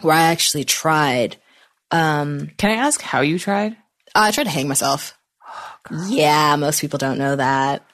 where 0.03 0.15
I 0.17 0.25
actually 0.31 0.65
tried, 0.65 1.37
Um, 1.91 2.51
can 2.57 2.71
i 2.71 2.75
ask 2.87 3.01
how 3.03 3.21
you 3.21 3.39
tried 3.39 3.77
I 4.15 4.31
tried 4.31 4.45
to 4.45 4.51
hang 4.51 4.69
myself. 4.69 5.19
yeah, 6.09 6.57
most 6.57 6.81
people 6.81 6.99
don't 6.99 7.19
know 7.19 7.37
that. 7.37 7.85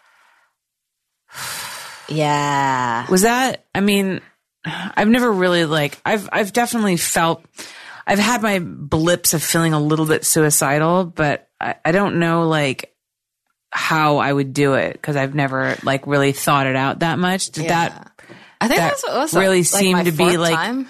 Yeah. 2.09 3.07
was 3.09 3.23
that 3.23 3.67
i 3.73 3.81
mean 3.81 4.21
i've 4.65 5.07
never 5.09 5.31
really 5.31 5.65
like 5.65 6.01
i've 6.05 6.29
i've 6.33 6.53
definitely 6.53 6.97
felt 6.97 7.45
i've 8.05 8.19
had 8.19 8.43
my 8.43 8.59
blips 8.59 9.33
of 9.33 9.43
feeling 9.45 9.75
a 9.75 9.81
little 9.81 10.07
bit 10.07 10.25
suicidal 10.27 11.05
but 11.05 11.49
i, 11.61 11.77
I 11.85 11.93
don't 11.93 12.19
know 12.19 12.49
like 12.49 12.93
how 13.73 14.17
i 14.19 14.33
would 14.33 14.53
do 14.53 14.75
it 14.75 14.93
because 14.95 15.17
i've 15.17 15.35
never 15.35 15.77
like 15.85 16.07
really 16.07 16.33
thought 16.33 16.67
it 16.67 16.77
out 16.77 17.01
that 17.01 17.19
much 17.19 17.47
did 17.51 17.69
that 17.69 18.07
I 18.63 18.69
think 18.69 18.79
that 18.79 18.89
that's, 18.91 19.03
that's 19.05 19.33
really 19.35 19.59
like 19.61 19.65
seemed 19.67 20.05
to 20.05 20.13
be, 20.13 20.37
like, 20.37 20.55
time. 20.55 20.87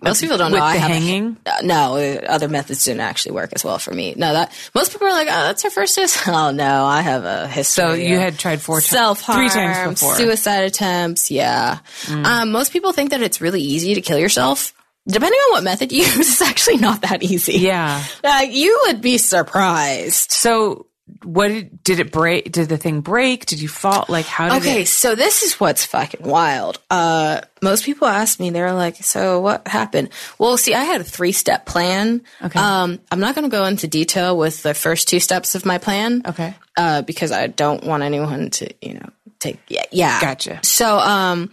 Most 0.00 0.20
people 0.20 0.38
don't 0.38 0.52
know 0.52 0.58
I 0.62 0.76
have 0.76 0.88
a- 0.88 0.94
hanging? 0.94 1.36
Uh, 1.44 1.50
no, 1.64 1.96
uh, 1.96 2.20
other 2.28 2.46
methods 2.46 2.84
didn't 2.84 3.00
actually 3.00 3.32
work 3.32 3.50
as 3.56 3.64
well 3.64 3.80
for 3.80 3.92
me. 3.92 4.14
No, 4.16 4.32
that 4.34 4.52
most 4.72 4.92
people 4.92 5.08
are 5.08 5.12
like, 5.12 5.26
"Oh, 5.26 5.42
that's 5.42 5.64
her 5.64 5.70
first 5.70 5.96
suicide." 5.96 6.30
Oh 6.32 6.52
no, 6.52 6.84
I 6.84 7.00
have 7.00 7.24
a 7.24 7.48
history. 7.48 7.82
so 7.82 7.92
you 7.94 8.16
had 8.20 8.38
tried 8.38 8.60
four 8.60 8.76
times 8.76 8.86
self 8.86 9.20
harm, 9.22 9.38
three 9.40 9.48
times 9.48 9.98
before 9.98 10.12
Mm. 10.14 10.16
suicide 10.18 10.62
attempts. 10.62 11.28
Yeah, 11.32 11.80
um, 12.08 12.52
most 12.52 12.72
people 12.72 12.92
think 12.92 13.10
that 13.10 13.20
it's 13.20 13.40
really 13.40 13.62
easy 13.62 13.94
to 13.94 14.00
kill 14.00 14.18
yourself. 14.20 14.72
Depending 15.08 15.40
on 15.48 15.52
what 15.54 15.64
method 15.64 15.90
you 15.90 16.04
use, 16.04 16.18
it's 16.18 16.42
actually 16.42 16.76
not 16.76 17.00
that 17.00 17.24
easy. 17.24 17.54
yeah 17.58 18.04
Uh, 18.22 18.46
you 18.48 18.78
would 18.86 19.00
be 19.00 19.18
surprised. 19.18 20.30
so 20.30 20.86
what 21.22 21.48
did, 21.48 21.82
did 21.82 22.00
it 22.00 22.12
break 22.12 22.50
did 22.52 22.68
the 22.68 22.76
thing 22.76 23.00
break 23.00 23.46
did 23.46 23.60
you 23.60 23.68
fall 23.68 24.04
like 24.08 24.26
how 24.26 24.48
did 24.48 24.62
Okay, 24.62 24.82
it 24.82 24.88
so 24.88 25.14
this 25.14 25.42
is 25.42 25.58
what's 25.60 25.84
fucking 25.84 26.26
wild. 26.26 26.80
Uh, 26.90 27.40
most 27.62 27.84
people 27.84 28.06
ask 28.06 28.38
me, 28.38 28.50
they're 28.50 28.72
like, 28.72 28.96
"So 28.96 29.40
what 29.40 29.66
happened?" 29.66 30.10
Well, 30.38 30.56
see, 30.56 30.74
I 30.74 30.84
had 30.84 31.00
a 31.00 31.04
three-step 31.04 31.66
plan. 31.66 32.22
Okay. 32.42 32.58
Um, 32.58 33.00
I'm 33.10 33.20
not 33.20 33.34
going 33.34 33.48
to 33.48 33.54
go 33.54 33.64
into 33.64 33.88
detail 33.88 34.36
with 34.36 34.62
the 34.62 34.74
first 34.74 35.08
two 35.08 35.20
steps 35.20 35.54
of 35.54 35.64
my 35.64 35.78
plan. 35.78 36.22
Okay. 36.26 36.54
Uh, 36.76 37.02
because 37.02 37.32
I 37.32 37.48
don't 37.48 37.82
want 37.84 38.02
anyone 38.02 38.50
to, 38.50 38.72
you 38.80 38.94
know, 38.94 39.10
take. 39.40 39.58
Yeah, 39.68 39.84
yeah. 39.90 40.20
Gotcha. 40.20 40.60
So, 40.62 40.98
um, 40.98 41.50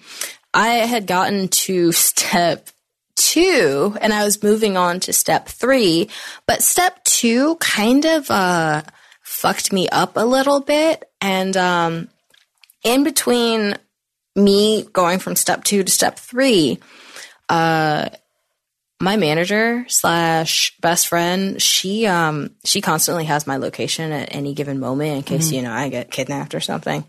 I 0.54 0.68
had 0.68 1.08
gotten 1.08 1.48
to 1.50 1.92
step 1.92 2.70
two 3.16 3.98
and 4.02 4.14
I 4.14 4.24
was 4.24 4.44
moving 4.44 4.78
on 4.78 5.00
to 5.02 5.14
step 5.14 5.48
three, 5.48 6.10
but 6.48 6.62
step 6.62 7.04
two 7.04 7.56
kind 7.56 8.06
of, 8.06 8.30
uh, 8.30 8.84
fucked 9.36 9.74
me 9.74 9.88
up 9.90 10.16
a 10.16 10.26
little 10.26 10.62
bit. 10.62 11.04
And, 11.22 11.56
um, 11.58 12.10
in 12.84 13.04
between 13.04 13.76
me 14.36 14.84
going 14.94 15.20
from 15.20 15.36
step 15.36 15.64
two 15.64 15.84
to 15.84 15.92
step 15.92 16.18
three, 16.20 16.80
uh, 17.50 18.10
my 19.02 19.18
manager 19.18 19.86
slash 19.90 20.76
best 20.80 21.08
friend, 21.08 21.62
she 21.62 22.08
um 22.08 22.52
she 22.64 22.80
constantly 22.80 23.26
has 23.26 23.46
my 23.46 23.58
location 23.58 24.12
at 24.12 24.34
any 24.34 24.54
given 24.54 24.80
moment 24.80 25.18
in 25.18 25.24
case 25.24 25.52
you 25.52 25.62
know 25.62 25.72
I 25.72 25.90
get 25.90 26.12
kidnapped 26.12 26.56
or 26.56 26.62
something, 26.62 27.04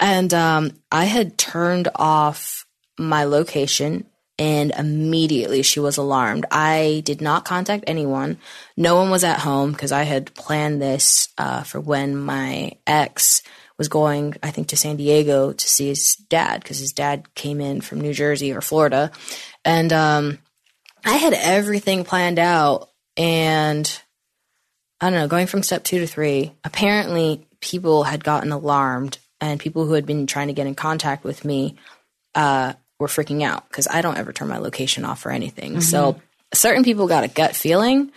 and 0.00 0.34
um 0.34 0.72
I 0.90 1.04
had 1.04 1.38
turned 1.38 1.88
off 1.94 2.66
my 2.98 3.24
location 3.24 4.06
and 4.38 4.72
immediately 4.78 5.62
she 5.62 5.80
was 5.80 5.96
alarmed. 5.96 6.46
I 6.50 7.02
did 7.04 7.20
not 7.20 7.44
contact 7.44 7.84
anyone. 7.86 8.38
No 8.76 8.96
one 8.96 9.10
was 9.10 9.24
at 9.24 9.40
home 9.40 9.72
because 9.72 9.92
I 9.92 10.04
had 10.04 10.34
planned 10.34 10.80
this 10.80 11.28
uh, 11.36 11.64
for 11.64 11.80
when 11.80 12.16
my 12.16 12.72
ex 12.86 13.42
was 13.78 13.88
going, 13.88 14.34
I 14.42 14.50
think, 14.50 14.68
to 14.68 14.76
San 14.76 14.96
Diego 14.96 15.52
to 15.52 15.68
see 15.68 15.88
his 15.88 16.16
dad 16.28 16.62
because 16.62 16.78
his 16.78 16.92
dad 16.92 17.32
came 17.34 17.60
in 17.60 17.80
from 17.80 18.00
New 18.00 18.12
Jersey 18.12 18.52
or 18.52 18.60
Florida. 18.60 19.12
And 19.64 19.92
um, 19.92 20.38
I 21.04 21.16
had 21.16 21.32
everything 21.32 22.04
planned 22.04 22.38
out. 22.38 22.90
And 23.16 24.00
I 25.00 25.10
don't 25.10 25.18
know, 25.18 25.28
going 25.28 25.46
from 25.46 25.62
step 25.62 25.84
two 25.84 26.00
to 26.00 26.06
three, 26.06 26.52
apparently 26.64 27.46
people 27.60 28.04
had 28.04 28.24
gotten 28.24 28.52
alarmed 28.52 29.18
and 29.40 29.60
people 29.60 29.86
who 29.86 29.92
had 29.92 30.06
been 30.06 30.26
trying 30.26 30.48
to 30.48 30.52
get 30.52 30.66
in 30.66 30.74
contact 30.74 31.24
with 31.24 31.44
me 31.44 31.76
uh, 32.34 32.72
were 32.98 33.06
freaking 33.08 33.42
out 33.42 33.68
because 33.68 33.88
I 33.88 34.02
don't 34.02 34.18
ever 34.18 34.32
turn 34.32 34.48
my 34.48 34.58
location 34.58 35.04
off 35.04 35.24
or 35.26 35.30
anything. 35.30 35.72
Mm-hmm. 35.72 35.80
So 35.80 36.20
certain 36.52 36.84
people 36.84 37.06
got 37.06 37.24
a 37.24 37.28
gut 37.28 37.54
feeling. 37.54 38.10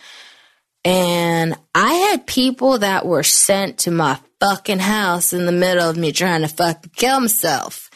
And 0.83 1.55
I 1.75 1.93
had 1.93 2.25
people 2.25 2.79
that 2.79 3.05
were 3.05 3.23
sent 3.23 3.79
to 3.79 3.91
my 3.91 4.19
fucking 4.39 4.79
house 4.79 5.33
in 5.33 5.45
the 5.45 5.51
middle 5.51 5.87
of 5.87 5.97
me 5.97 6.11
trying 6.11 6.41
to 6.41 6.47
fucking 6.47 6.91
kill 6.95 7.19
myself. 7.19 7.89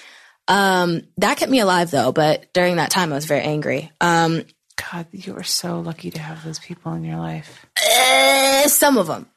Um, 0.47 1.01
that 1.17 1.37
kept 1.37 1.51
me 1.51 1.59
alive 1.59 1.89
though, 1.89 2.11
but 2.11 2.53
during 2.53 2.75
that 2.75 2.91
time 2.91 3.11
I 3.11 3.15
was 3.15 3.25
very 3.25 3.41
angry. 3.41 3.91
Um, 3.99 4.43
God, 4.91 5.07
you 5.11 5.35
are 5.37 5.43
so 5.43 5.79
lucky 5.79 6.11
to 6.11 6.19
have 6.19 6.43
those 6.43 6.59
people 6.59 6.93
in 6.93 7.03
your 7.03 7.17
life. 7.17 7.65
Uh, 7.77 8.67
some 8.67 8.97
of 8.97 9.07
them. 9.07 9.27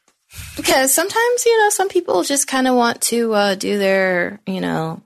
Because 0.56 0.92
sometimes, 0.92 1.46
you 1.46 1.58
know, 1.58 1.70
some 1.70 1.88
people 1.88 2.22
just 2.22 2.46
kind 2.46 2.68
of 2.68 2.74
want 2.74 3.00
to 3.02 3.32
uh, 3.32 3.54
do 3.54 3.78
their, 3.78 4.40
you 4.46 4.60
know, 4.60 5.02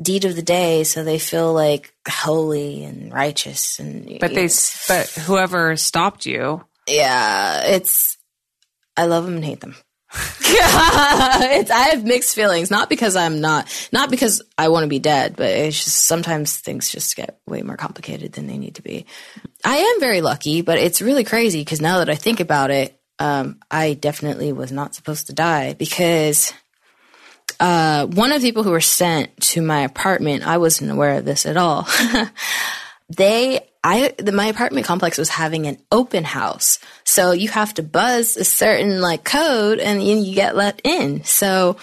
deed 0.00 0.24
of 0.24 0.36
the 0.36 0.42
day 0.42 0.84
so 0.84 1.02
they 1.02 1.18
feel 1.18 1.52
like 1.52 1.92
holy 2.08 2.84
and 2.84 3.12
righteous 3.12 3.78
and 3.80 4.18
But 4.20 4.34
they 4.34 4.46
know. 4.46 4.52
but 4.86 5.08
whoever 5.26 5.76
stopped 5.76 6.24
you. 6.26 6.64
Yeah, 6.86 7.62
it's 7.66 8.16
I 8.96 9.06
love 9.06 9.24
them 9.24 9.36
and 9.36 9.44
hate 9.44 9.60
them. 9.60 9.74
it's 10.40 11.70
I 11.70 11.88
have 11.90 12.04
mixed 12.04 12.34
feelings, 12.34 12.70
not 12.70 12.88
because 12.88 13.16
I'm 13.16 13.40
not 13.40 13.68
not 13.92 14.10
because 14.10 14.42
I 14.56 14.68
want 14.68 14.84
to 14.84 14.88
be 14.88 14.98
dead, 14.98 15.36
but 15.36 15.50
it's 15.50 15.84
just 15.84 16.06
sometimes 16.06 16.56
things 16.56 16.88
just 16.90 17.14
get 17.16 17.38
way 17.46 17.62
more 17.62 17.76
complicated 17.76 18.32
than 18.32 18.46
they 18.46 18.56
need 18.56 18.76
to 18.76 18.82
be. 18.82 19.04
I 19.64 19.76
am 19.76 20.00
very 20.00 20.20
lucky, 20.20 20.62
but 20.62 20.78
it's 20.78 21.02
really 21.02 21.24
crazy 21.24 21.60
because 21.60 21.80
now 21.80 21.98
that 21.98 22.08
I 22.08 22.14
think 22.14 22.40
about 22.40 22.70
it, 22.70 22.98
um, 23.18 23.58
I 23.70 23.94
definitely 23.94 24.52
was 24.52 24.72
not 24.72 24.94
supposed 24.94 25.26
to 25.26 25.32
die 25.34 25.74
because 25.74 26.52
uh, 27.60 28.06
one 28.06 28.32
of 28.32 28.40
the 28.40 28.48
people 28.48 28.62
who 28.62 28.70
were 28.70 28.80
sent 28.80 29.36
to 29.40 29.62
my 29.62 29.80
apartment, 29.80 30.46
I 30.46 30.58
wasn't 30.58 30.90
aware 30.90 31.18
of 31.18 31.24
this 31.24 31.44
at 31.44 31.56
all. 31.56 31.88
they, 33.08 33.60
I, 33.82 34.14
the, 34.16 34.32
my 34.32 34.46
apartment 34.46 34.86
complex 34.86 35.18
was 35.18 35.28
having 35.28 35.66
an 35.66 35.78
open 35.90 36.24
house. 36.24 36.78
So 37.04 37.32
you 37.32 37.48
have 37.48 37.74
to 37.74 37.82
buzz 37.82 38.36
a 38.36 38.44
certain 38.44 39.00
like 39.00 39.24
code 39.24 39.80
and 39.80 40.02
you, 40.02 40.16
you 40.16 40.34
get 40.34 40.56
let 40.56 40.80
in. 40.84 41.24
So, 41.24 41.76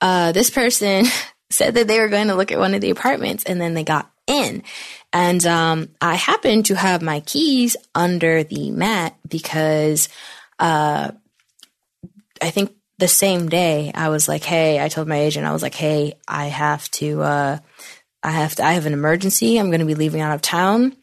uh, 0.00 0.32
this 0.32 0.50
person 0.50 1.06
said 1.50 1.74
that 1.74 1.88
they 1.88 1.98
were 1.98 2.08
going 2.08 2.28
to 2.28 2.34
look 2.34 2.52
at 2.52 2.58
one 2.58 2.74
of 2.74 2.80
the 2.80 2.90
apartments 2.90 3.44
and 3.44 3.60
then 3.60 3.74
they 3.74 3.84
got 3.84 4.10
in. 4.26 4.62
And, 5.12 5.44
um, 5.46 5.88
I 6.00 6.14
happened 6.14 6.66
to 6.66 6.76
have 6.76 7.02
my 7.02 7.20
keys 7.20 7.76
under 7.94 8.44
the 8.44 8.70
mat 8.70 9.16
because, 9.28 10.08
uh, 10.58 11.10
I 12.42 12.50
think 12.50 12.76
the 12.98 13.08
same 13.08 13.48
day 13.48 13.92
I 13.94 14.08
was 14.08 14.28
like, 14.28 14.44
Hey, 14.44 14.82
I 14.82 14.88
told 14.88 15.08
my 15.08 15.18
agent, 15.18 15.46
I 15.46 15.52
was 15.52 15.62
like, 15.62 15.74
Hey, 15.74 16.14
I 16.26 16.46
have 16.46 16.90
to, 16.92 17.22
uh, 17.22 17.58
I 18.22 18.30
have 18.30 18.56
to, 18.56 18.64
I 18.64 18.72
have 18.72 18.86
an 18.86 18.92
emergency. 18.92 19.58
I'm 19.58 19.68
going 19.68 19.80
to 19.80 19.86
be 19.86 19.94
leaving 19.94 20.20
out 20.20 20.34
of 20.34 20.42
town. 20.42 20.96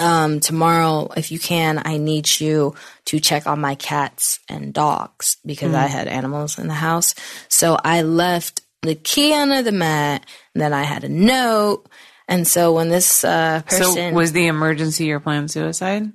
Um, 0.00 0.40
tomorrow, 0.40 1.10
if 1.16 1.30
you 1.30 1.38
can, 1.38 1.80
I 1.84 1.96
need 1.96 2.40
you 2.40 2.74
to 3.06 3.20
check 3.20 3.46
on 3.46 3.60
my 3.60 3.74
cats 3.74 4.40
and 4.48 4.74
dogs 4.74 5.36
because 5.46 5.72
mm. 5.72 5.76
I 5.76 5.86
had 5.86 6.08
animals 6.08 6.58
in 6.58 6.66
the 6.66 6.74
house. 6.74 7.14
So 7.48 7.78
I 7.82 8.02
left 8.02 8.62
the 8.82 8.96
key 8.96 9.32
under 9.32 9.62
the 9.62 9.70
mat 9.70 10.26
and 10.54 10.62
then 10.62 10.72
I 10.72 10.82
had 10.82 11.04
a 11.04 11.08
note. 11.08 11.88
And 12.26 12.48
so 12.48 12.72
when 12.72 12.88
this, 12.88 13.22
uh, 13.22 13.62
person. 13.64 13.94
So 13.94 14.12
was 14.12 14.32
the 14.32 14.46
emergency 14.46 15.04
your 15.04 15.20
planned 15.20 15.50
suicide? 15.50 16.10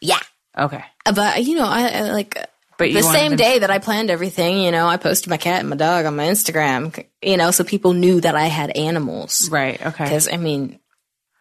Yeah. 0.00 0.20
Okay. 0.58 0.84
But, 1.04 1.44
you 1.44 1.56
know, 1.56 1.66
I, 1.66 1.88
I 1.88 2.00
like, 2.12 2.36
but 2.78 2.92
the 2.92 3.02
same 3.02 3.32
to- 3.32 3.36
day 3.36 3.58
that 3.60 3.70
I 3.70 3.78
planned 3.78 4.10
everything, 4.10 4.60
you 4.60 4.70
know, 4.70 4.86
I 4.86 4.96
posted 4.96 5.28
my 5.28 5.36
cat 5.36 5.60
and 5.60 5.70
my 5.70 5.76
dog 5.76 6.06
on 6.06 6.16
my 6.16 6.26
Instagram, 6.26 7.04
you 7.22 7.36
know, 7.36 7.50
so 7.50 7.64
people 7.64 7.92
knew 7.92 8.20
that 8.20 8.34
I 8.34 8.46
had 8.46 8.76
animals. 8.76 9.48
Right. 9.50 9.84
Okay. 9.84 10.04
Because 10.04 10.28
I 10.32 10.36
mean, 10.36 10.78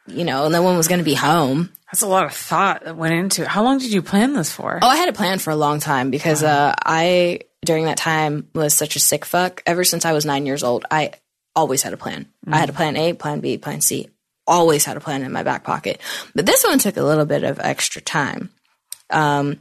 you 0.08 0.24
know, 0.24 0.48
no 0.50 0.62
one 0.62 0.78
was 0.78 0.88
going 0.88 1.00
to 1.00 1.06
be 1.06 1.16
home. 1.16 1.72
That's 1.92 2.02
a 2.02 2.08
lot 2.08 2.26
of 2.26 2.34
thought 2.34 2.84
that 2.84 2.96
went 2.96 3.14
into 3.14 3.44
it. 3.44 3.48
How 3.48 3.64
long 3.64 3.78
did 3.78 3.92
you 3.92 4.02
plan 4.02 4.34
this 4.34 4.52
for? 4.52 4.80
Oh, 4.82 4.88
I 4.88 4.98
had 4.98 5.10
a 5.10 5.14
plan 5.14 5.40
for 5.40 5.52
a 5.52 5.56
long 5.56 5.80
time 5.80 6.12
because 6.12 6.44
wow. 6.44 6.70
uh, 6.70 6.76
I, 6.84 7.42
during 7.64 7.86
that 7.86 7.98
time, 7.98 8.50
was 8.54 8.74
such 8.74 8.96
a 8.96 9.00
sick 9.00 9.24
fuck. 9.24 9.64
Ever 9.66 9.84
since 9.84 10.06
I 10.06 10.14
was 10.14 10.26
nine 10.26 10.46
years 10.46 10.64
old, 10.64 10.86
I 10.92 11.12
always 11.56 11.84
had 11.84 11.94
a 11.94 11.98
plan. 11.98 12.28
Mm. 12.46 12.54
I 12.54 12.58
had 12.58 12.70
a 12.70 12.74
plan 12.74 12.98
A, 12.98 13.14
plan 13.14 13.40
B, 13.40 13.58
plan 13.58 13.82
C. 13.82 14.10
Always 14.48 14.86
had 14.86 14.98
a 14.98 15.00
plan 15.00 15.24
in 15.24 15.32
my 15.32 15.44
back 15.44 15.64
pocket. 15.64 16.02
But 16.36 16.46
this 16.46 16.64
one 16.64 16.80
took 16.80 16.98
a 16.98 17.04
little 17.04 17.26
bit 17.26 17.44
of 17.44 17.60
extra 17.60 18.02
time. 18.02 18.50
Um, 19.10 19.60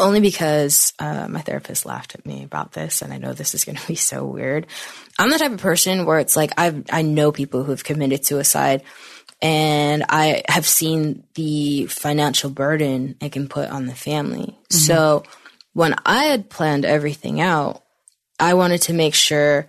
only 0.00 0.20
because 0.20 0.92
uh, 0.98 1.28
my 1.28 1.40
therapist 1.40 1.86
laughed 1.86 2.14
at 2.14 2.26
me 2.26 2.42
about 2.42 2.72
this, 2.72 3.02
and 3.02 3.12
I 3.12 3.18
know 3.18 3.32
this 3.32 3.54
is 3.54 3.64
going 3.64 3.76
to 3.76 3.86
be 3.86 3.94
so 3.94 4.24
weird. 4.24 4.66
I'm 5.18 5.30
the 5.30 5.38
type 5.38 5.52
of 5.52 5.60
person 5.60 6.06
where 6.06 6.18
it's 6.18 6.36
like 6.36 6.52
I 6.58 6.82
I 6.90 7.02
know 7.02 7.30
people 7.30 7.62
who 7.62 7.70
have 7.70 7.84
committed 7.84 8.24
suicide, 8.24 8.82
and 9.42 10.04
I 10.08 10.42
have 10.48 10.66
seen 10.66 11.24
the 11.34 11.86
financial 11.86 12.50
burden 12.50 13.16
it 13.20 13.32
can 13.32 13.48
put 13.48 13.70
on 13.70 13.86
the 13.86 13.94
family. 13.94 14.46
Mm-hmm. 14.46 14.76
So 14.76 15.22
when 15.72 15.94
I 16.04 16.24
had 16.24 16.50
planned 16.50 16.84
everything 16.84 17.40
out, 17.40 17.82
I 18.38 18.54
wanted 18.54 18.82
to 18.82 18.92
make 18.92 19.14
sure 19.14 19.68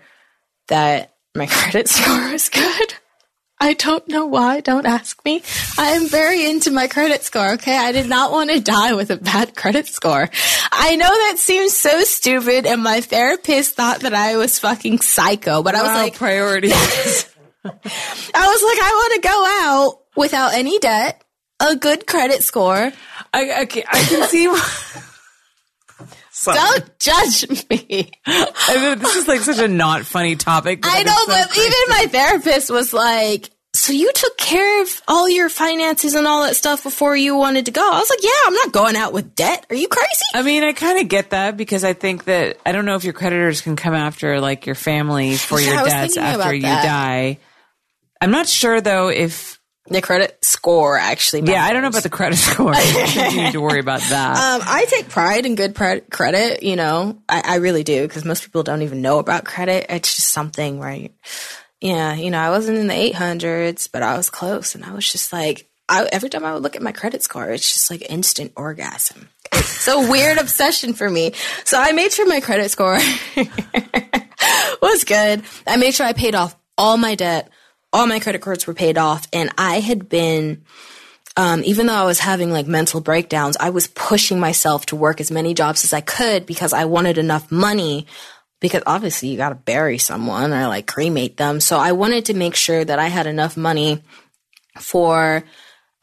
that 0.67 1.13
my 1.35 1.45
credit 1.49 1.87
score 1.87 2.31
was 2.31 2.49
good. 2.49 2.93
I 3.61 3.73
don't 3.73 4.07
know 4.07 4.25
why. 4.25 4.61
Don't 4.61 4.87
ask 4.87 5.23
me. 5.23 5.43
I 5.77 5.91
am 5.91 6.07
very 6.07 6.49
into 6.49 6.71
my 6.71 6.87
credit 6.87 7.21
score. 7.21 7.51
Okay. 7.51 7.77
I 7.77 7.91
did 7.91 8.09
not 8.09 8.31
want 8.31 8.49
to 8.49 8.59
die 8.59 8.93
with 8.93 9.11
a 9.11 9.17
bad 9.17 9.55
credit 9.55 9.85
score. 9.85 10.27
I 10.71 10.95
know 10.95 11.05
that 11.05 11.35
seems 11.37 11.77
so 11.77 12.01
stupid. 12.01 12.65
And 12.65 12.81
my 12.81 13.01
therapist 13.01 13.75
thought 13.75 13.99
that 13.99 14.15
I 14.15 14.35
was 14.35 14.57
fucking 14.57 15.01
psycho, 15.01 15.61
but 15.61 15.75
I 15.75 15.83
was 15.83 15.91
like, 15.91 16.15
priorities. 16.15 16.73
I 17.63 17.69
was 17.69 18.63
like, 18.63 18.79
I 18.81 19.09
want 19.11 19.21
to 19.21 19.29
go 19.29 19.45
out 19.61 20.01
without 20.17 20.55
any 20.55 20.79
debt, 20.79 21.23
a 21.59 21.75
good 21.75 22.07
credit 22.07 22.41
score. 22.41 22.91
I, 23.31 23.51
I, 23.51 23.65
can, 23.65 23.83
I 23.87 24.03
can 24.03 24.27
see. 24.27 24.51
Don't 26.45 26.99
judge 26.99 27.69
me. 27.69 28.11
I 28.25 28.77
mean, 28.77 28.99
this 28.99 29.15
is 29.15 29.27
like 29.27 29.41
such 29.41 29.59
a 29.59 29.67
not 29.67 30.05
funny 30.05 30.35
topic. 30.35 30.79
I 30.83 31.03
know, 31.03 31.15
so 31.15 31.27
but 31.27 31.49
crazy. 31.49 31.61
even 31.61 31.79
my 31.89 32.05
therapist 32.09 32.69
was 32.69 32.93
like, 32.93 33.49
so 33.73 33.93
you 33.93 34.11
took 34.13 34.37
care 34.37 34.81
of 34.81 35.01
all 35.07 35.29
your 35.29 35.47
finances 35.47 36.13
and 36.13 36.27
all 36.27 36.43
that 36.43 36.55
stuff 36.55 36.83
before 36.83 37.15
you 37.15 37.35
wanted 37.35 37.65
to 37.67 37.71
go. 37.71 37.81
I 37.81 37.99
was 37.99 38.09
like, 38.09 38.21
yeah, 38.21 38.29
I'm 38.45 38.53
not 38.53 38.73
going 38.73 38.95
out 38.97 39.13
with 39.13 39.33
debt. 39.33 39.65
Are 39.69 39.75
you 39.75 39.87
crazy? 39.87 40.09
I 40.33 40.41
mean, 40.41 40.63
I 40.63 40.73
kind 40.73 40.99
of 40.99 41.07
get 41.07 41.29
that 41.29 41.55
because 41.55 41.83
I 41.83 41.93
think 41.93 42.25
that 42.25 42.57
I 42.65 42.73
don't 42.73 42.85
know 42.85 42.95
if 42.95 43.05
your 43.05 43.13
creditors 43.13 43.61
can 43.61 43.77
come 43.77 43.93
after 43.93 44.41
like 44.41 44.65
your 44.65 44.75
family 44.75 45.35
for 45.35 45.59
yeah, 45.59 45.73
your 45.75 45.85
debts 45.85 46.17
after 46.17 46.53
you 46.53 46.63
that. 46.63 46.83
die. 46.83 47.39
I'm 48.19 48.31
not 48.31 48.47
sure 48.47 48.81
though 48.81 49.07
if 49.07 49.60
the 49.87 50.01
credit 50.01 50.37
score 50.43 50.97
actually. 50.97 51.41
Matters. 51.41 51.53
Yeah, 51.55 51.65
I 51.65 51.73
don't 51.73 51.81
know 51.81 51.87
about 51.89 52.03
the 52.03 52.09
credit 52.09 52.35
score. 52.37 52.73
you 52.75 53.43
need 53.43 53.51
to 53.53 53.61
worry 53.61 53.79
about 53.79 54.01
that. 54.01 54.37
Um, 54.61 54.61
I 54.65 54.85
take 54.85 55.09
pride 55.09 55.45
in 55.45 55.55
good 55.55 55.75
pre- 55.75 56.01
credit. 56.01 56.63
You 56.63 56.75
know, 56.75 57.21
I, 57.27 57.41
I 57.45 57.55
really 57.55 57.83
do 57.83 58.07
because 58.07 58.25
most 58.25 58.43
people 58.43 58.63
don't 58.63 58.81
even 58.81 59.01
know 59.01 59.19
about 59.19 59.45
credit. 59.45 59.85
It's 59.89 60.15
just 60.15 60.29
something 60.29 60.79
right. 60.79 61.13
yeah, 61.79 62.13
you 62.13 62.31
know, 62.31 62.39
I 62.39 62.49
wasn't 62.49 62.77
in 62.79 62.87
the 62.87 62.93
800s, 63.13 63.89
but 63.91 64.03
I 64.03 64.15
was 64.17 64.29
close, 64.29 64.75
and 64.75 64.83
I 64.85 64.93
was 64.93 65.09
just 65.11 65.31
like, 65.33 65.67
I, 65.89 66.07
every 66.11 66.29
time 66.29 66.45
I 66.45 66.53
would 66.53 66.63
look 66.63 66.75
at 66.75 66.81
my 66.81 66.91
credit 66.91 67.23
score, 67.23 67.49
it's 67.49 67.71
just 67.71 67.89
like 67.91 68.09
instant 68.09 68.53
orgasm. 68.55 69.29
It's 69.53 69.87
a 69.87 69.99
weird 70.11 70.37
obsession 70.37 70.93
for 70.93 71.09
me. 71.09 71.33
So 71.65 71.79
I 71.79 71.91
made 71.91 72.11
sure 72.13 72.27
my 72.27 72.39
credit 72.39 72.71
score 72.71 72.97
was 74.81 75.03
good. 75.03 75.43
I 75.67 75.75
made 75.77 75.93
sure 75.93 76.05
I 76.05 76.13
paid 76.13 76.35
off 76.35 76.55
all 76.77 76.97
my 76.97 77.15
debt 77.15 77.49
all 77.93 78.07
my 78.07 78.19
credit 78.19 78.41
cards 78.41 78.67
were 78.67 78.73
paid 78.73 78.97
off 78.97 79.27
and 79.33 79.51
I 79.57 79.79
had 79.79 80.09
been 80.09 80.63
um, 81.37 81.61
even 81.63 81.87
though 81.87 81.93
I 81.93 82.05
was 82.05 82.19
having 82.19 82.51
like 82.51 82.67
mental 82.67 83.01
breakdowns, 83.01 83.57
I 83.57 83.69
was 83.69 83.87
pushing 83.87 84.39
myself 84.39 84.87
to 84.87 84.95
work 84.95 85.21
as 85.21 85.31
many 85.31 85.53
jobs 85.53 85.85
as 85.85 85.93
I 85.93 86.01
could 86.01 86.45
because 86.45 86.73
I 86.73 86.85
wanted 86.85 87.17
enough 87.17 87.51
money. 87.51 88.07
Because 88.59 88.83
obviously 88.85 89.29
you 89.29 89.37
got 89.37 89.49
to 89.49 89.55
bury 89.55 89.97
someone 89.97 90.53
or 90.53 90.67
like 90.67 90.85
cremate 90.85 91.37
them. 91.37 91.59
So 91.59 91.79
I 91.79 91.93
wanted 91.93 92.25
to 92.25 92.35
make 92.35 92.53
sure 92.53 92.85
that 92.85 92.99
I 92.99 93.07
had 93.07 93.25
enough 93.25 93.57
money 93.57 94.03
for 94.77 95.43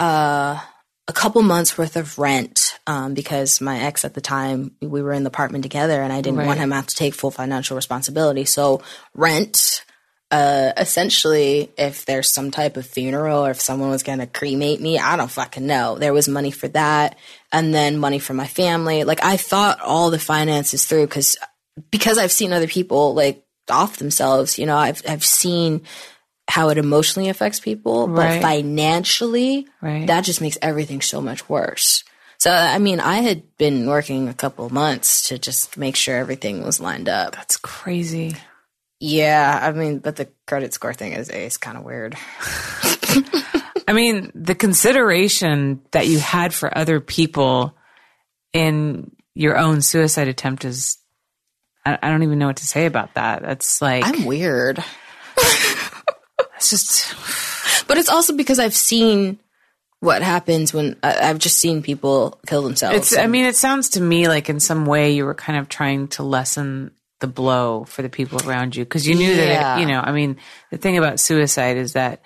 uh, 0.00 0.58
a 1.06 1.12
couple 1.12 1.42
months 1.42 1.78
worth 1.78 1.94
of 1.94 2.18
rent 2.18 2.76
um, 2.88 3.14
because 3.14 3.60
my 3.60 3.78
ex 3.80 4.04
at 4.04 4.14
the 4.14 4.20
time 4.20 4.72
we 4.80 5.02
were 5.02 5.12
in 5.12 5.22
the 5.22 5.28
apartment 5.28 5.62
together 5.62 6.02
and 6.02 6.12
I 6.12 6.20
didn't 6.20 6.38
right. 6.38 6.48
want 6.48 6.58
him 6.58 6.70
to 6.70 6.76
have 6.76 6.88
to 6.88 6.96
take 6.96 7.14
full 7.14 7.30
financial 7.30 7.76
responsibility. 7.76 8.44
So 8.44 8.82
rent 9.14 9.84
uh, 10.30 10.72
essentially, 10.76 11.70
if 11.78 12.04
there's 12.04 12.30
some 12.32 12.50
type 12.50 12.76
of 12.76 12.86
funeral 12.86 13.46
or 13.46 13.50
if 13.50 13.60
someone 13.60 13.90
was 13.90 14.02
going 14.02 14.18
to 14.18 14.26
cremate 14.26 14.80
me, 14.80 14.98
I 14.98 15.16
don't 15.16 15.30
fucking 15.30 15.66
know. 15.66 15.96
There 15.98 16.12
was 16.12 16.28
money 16.28 16.50
for 16.50 16.68
that 16.68 17.16
and 17.52 17.72
then 17.72 17.98
money 17.98 18.18
for 18.18 18.34
my 18.34 18.46
family. 18.46 19.04
Like 19.04 19.24
I 19.24 19.36
thought 19.38 19.80
all 19.80 20.10
the 20.10 20.18
finances 20.18 20.84
through 20.84 21.06
because, 21.06 21.36
because 21.90 22.18
I've 22.18 22.32
seen 22.32 22.52
other 22.52 22.66
people 22.68 23.14
like 23.14 23.42
off 23.70 23.96
themselves, 23.96 24.58
you 24.58 24.66
know, 24.66 24.76
I've, 24.76 25.02
I've 25.08 25.24
seen 25.24 25.82
how 26.46 26.68
it 26.70 26.78
emotionally 26.78 27.28
affects 27.28 27.60
people, 27.60 28.08
Right. 28.08 28.40
but 28.40 28.42
financially, 28.42 29.66
Right. 29.80 30.06
that 30.06 30.24
just 30.24 30.40
makes 30.40 30.58
everything 30.62 31.00
so 31.02 31.20
much 31.20 31.48
worse. 31.48 32.04
So, 32.38 32.50
I 32.50 32.78
mean, 32.78 33.00
I 33.00 33.16
had 33.16 33.56
been 33.58 33.86
working 33.86 34.28
a 34.28 34.34
couple 34.34 34.64
of 34.64 34.72
months 34.72 35.28
to 35.28 35.38
just 35.38 35.76
make 35.76 35.96
sure 35.96 36.16
everything 36.16 36.64
was 36.64 36.80
lined 36.80 37.08
up. 37.08 37.32
That's 37.34 37.56
crazy. 37.56 38.36
Yeah, 39.00 39.58
I 39.62 39.72
mean, 39.72 39.98
but 40.00 40.16
the 40.16 40.28
credit 40.46 40.74
score 40.74 40.92
thing 40.92 41.12
is 41.12 41.28
is 41.28 41.56
kind 41.56 41.76
of 41.76 41.84
weird. 41.84 42.16
I 43.88 43.92
mean, 43.92 44.32
the 44.34 44.54
consideration 44.54 45.80
that 45.92 46.08
you 46.08 46.18
had 46.18 46.52
for 46.52 46.76
other 46.76 47.00
people 47.00 47.74
in 48.52 49.12
your 49.34 49.56
own 49.56 49.82
suicide 49.82 50.28
attempt 50.28 50.64
is, 50.64 50.98
I, 51.86 51.98
I 52.02 52.10
don't 52.10 52.22
even 52.22 52.38
know 52.38 52.48
what 52.48 52.56
to 52.56 52.66
say 52.66 52.86
about 52.86 53.14
that. 53.14 53.42
That's 53.42 53.80
like, 53.80 54.04
I'm 54.04 54.24
weird, 54.24 54.84
it's 56.56 56.70
just, 56.70 57.14
but 57.86 57.98
it's 57.98 58.10
also 58.10 58.36
because 58.36 58.58
I've 58.58 58.74
seen 58.74 59.38
what 60.00 60.22
happens 60.22 60.74
when 60.74 60.96
I, 61.02 61.30
I've 61.30 61.38
just 61.38 61.58
seen 61.58 61.82
people 61.82 62.38
kill 62.46 62.62
themselves. 62.62 62.96
it's, 62.96 63.16
I 63.16 63.26
mean, 63.26 63.44
it 63.44 63.56
sounds 63.56 63.90
to 63.90 64.00
me 64.00 64.28
like 64.28 64.50
in 64.50 64.60
some 64.60 64.86
way 64.86 65.12
you 65.12 65.24
were 65.24 65.34
kind 65.34 65.58
of 65.58 65.68
trying 65.68 66.08
to 66.08 66.22
lessen 66.24 66.90
the 67.20 67.26
blow 67.26 67.84
for 67.84 68.02
the 68.02 68.08
people 68.08 68.40
around 68.46 68.76
you 68.76 68.84
because 68.84 69.06
you 69.06 69.14
knew 69.14 69.34
that, 69.34 69.78
it, 69.78 69.82
you 69.82 69.88
know, 69.88 70.00
I 70.00 70.12
mean, 70.12 70.36
the 70.70 70.78
thing 70.78 70.98
about 70.98 71.20
suicide 71.20 71.76
is 71.76 71.94
that 71.94 72.22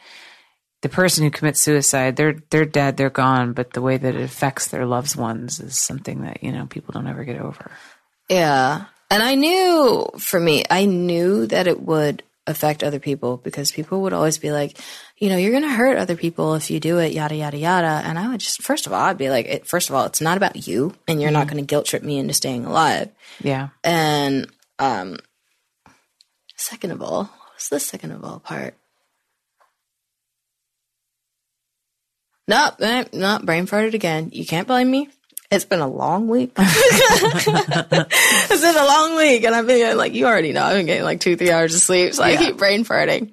the 0.82 0.89
person 0.89 1.24
who 1.24 1.31
commits 1.31 1.60
suicide, 1.60 2.16
they're, 2.16 2.36
they're 2.51 2.64
dead, 2.64 2.97
they're 2.97 3.10
gone, 3.10 3.52
but 3.52 3.73
the 3.73 3.81
way 3.81 3.97
that 3.97 4.14
it 4.14 4.23
affects 4.23 4.69
their 4.69 4.85
loved 4.85 5.16
ones 5.16 5.60
is 5.60 5.78
something 5.78 6.23
that, 6.23 6.43
you 6.43 6.52
know, 6.52 6.66
people 6.66 6.93
don't 6.93 7.06
ever 7.06 7.24
get 7.24 7.40
over. 7.40 7.70
yeah, 8.28 8.85
and 9.10 9.23
I 9.23 9.35
knew 9.35 10.09
for 10.19 10.40
me, 10.40 10.64
I 10.70 10.86
knew 10.86 11.47
that 11.48 11.66
it 11.66 11.81
would 11.82 12.23
affect 12.47 12.82
other 12.82 12.98
people 12.98 13.36
because 13.36 13.70
people 13.70 14.02
would 14.02 14.12
always 14.12 14.39
be 14.39 14.51
like, 14.51 14.78
you 15.19 15.28
know, 15.28 15.36
you're 15.36 15.51
going 15.51 15.62
to 15.62 15.69
hurt 15.69 15.98
other 15.98 16.16
people 16.16 16.55
if 16.55 16.70
you 16.70 16.81
do 16.81 16.98
it, 16.98 17.12
yada 17.12 17.36
yada 17.36 17.59
yada. 17.59 18.02
And 18.05 18.19
I 18.19 18.28
would 18.28 18.40
just, 18.40 18.62
first 18.62 18.86
of 18.86 18.93
all, 18.93 19.02
I'd 19.02 19.19
be 19.19 19.31
like, 19.31 19.47
it, 19.47 19.66
first 19.66 19.90
of 19.90 19.94
all, 19.94 20.06
it's 20.06 20.20
not 20.20 20.39
about 20.39 20.66
you, 20.66 20.94
and 21.06 21.20
you're 21.20 21.31
not 21.31 21.47
mm-hmm. 21.47 21.56
going 21.56 21.64
to 21.64 21.69
guilt 21.69 21.86
trip 21.86 22.02
me 22.02 22.19
into 22.19 22.35
staying 22.35 22.64
alive. 22.64 23.10
Yeah. 23.43 23.69
And 23.85 24.51
um 24.82 25.16
second 26.56 26.90
of 26.90 27.00
all, 27.02 27.24
what's 27.52 27.68
the 27.68 27.80
second 27.80 28.12
of 28.12 28.24
all 28.24 28.40
part? 28.40 28.74
Nope, 32.48 32.74
eh, 32.80 33.04
not 33.12 33.46
brain 33.46 33.66
farted 33.66 33.94
again. 33.94 34.30
You 34.32 34.44
can't 34.44 34.66
blame 34.66 34.90
me. 34.90 35.09
It's 35.50 35.64
been 35.64 35.80
a 35.80 35.88
long 35.88 36.28
week. 36.28 36.52
it's 36.59 37.46
been 38.62 38.76
a 38.76 38.84
long 38.84 39.16
week, 39.16 39.44
and 39.44 39.54
I've 39.54 39.66
been 39.66 39.96
like 39.96 40.14
you 40.14 40.26
already 40.26 40.52
know. 40.52 40.62
I've 40.64 40.76
been 40.76 40.86
getting 40.86 41.04
like 41.04 41.20
two, 41.20 41.36
three 41.36 41.50
hours 41.50 41.74
of 41.74 41.80
sleep, 41.80 42.14
so 42.14 42.22
I 42.22 42.36
keep 42.36 42.56
brain 42.56 42.84
farting. 42.84 43.32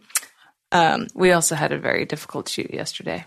We 1.16 1.32
also 1.32 1.56
had 1.56 1.72
a 1.72 1.80
very 1.80 2.06
difficult 2.06 2.50
shoot 2.50 2.74
yesterday, 2.74 3.26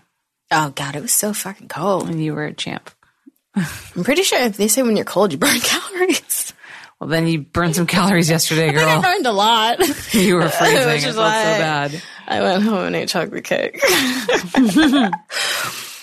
Oh 0.51 0.69
god, 0.75 0.95
it 0.95 1.01
was 1.01 1.11
so 1.11 1.33
fucking 1.33 1.67
cold. 1.67 2.07
and 2.09 2.23
you 2.23 2.35
were 2.35 2.45
a 2.45 2.53
champ. 2.53 2.91
I'm 3.55 4.03
pretty 4.03 4.23
sure 4.23 4.39
if 4.39 4.57
they 4.57 4.67
say 4.67 4.83
when 4.83 4.95
you're 4.95 5.05
cold, 5.05 5.31
you 5.31 5.37
burn 5.39 5.59
calories. 5.61 6.21
Well, 6.99 7.09
then 7.09 7.27
you 7.27 7.41
burned 7.41 7.75
some 7.75 7.87
calories 7.87 8.29
yesterday, 8.29 8.71
girl. 8.73 8.87
I 8.87 9.01
burned 9.01 9.25
a 9.27 9.31
lot. 9.31 9.79
you 10.13 10.35
were 10.35 10.47
freezing. 10.49 10.87
Which 10.87 11.03
It 11.03 11.09
is 11.09 11.15
felt 11.15 11.15
so 11.15 11.21
bad. 11.23 12.01
I 12.27 12.41
went 12.41 12.63
home 12.63 12.85
and 12.85 12.95
ate 12.95 13.09
chocolate 13.09 13.43
cake. 13.43 13.81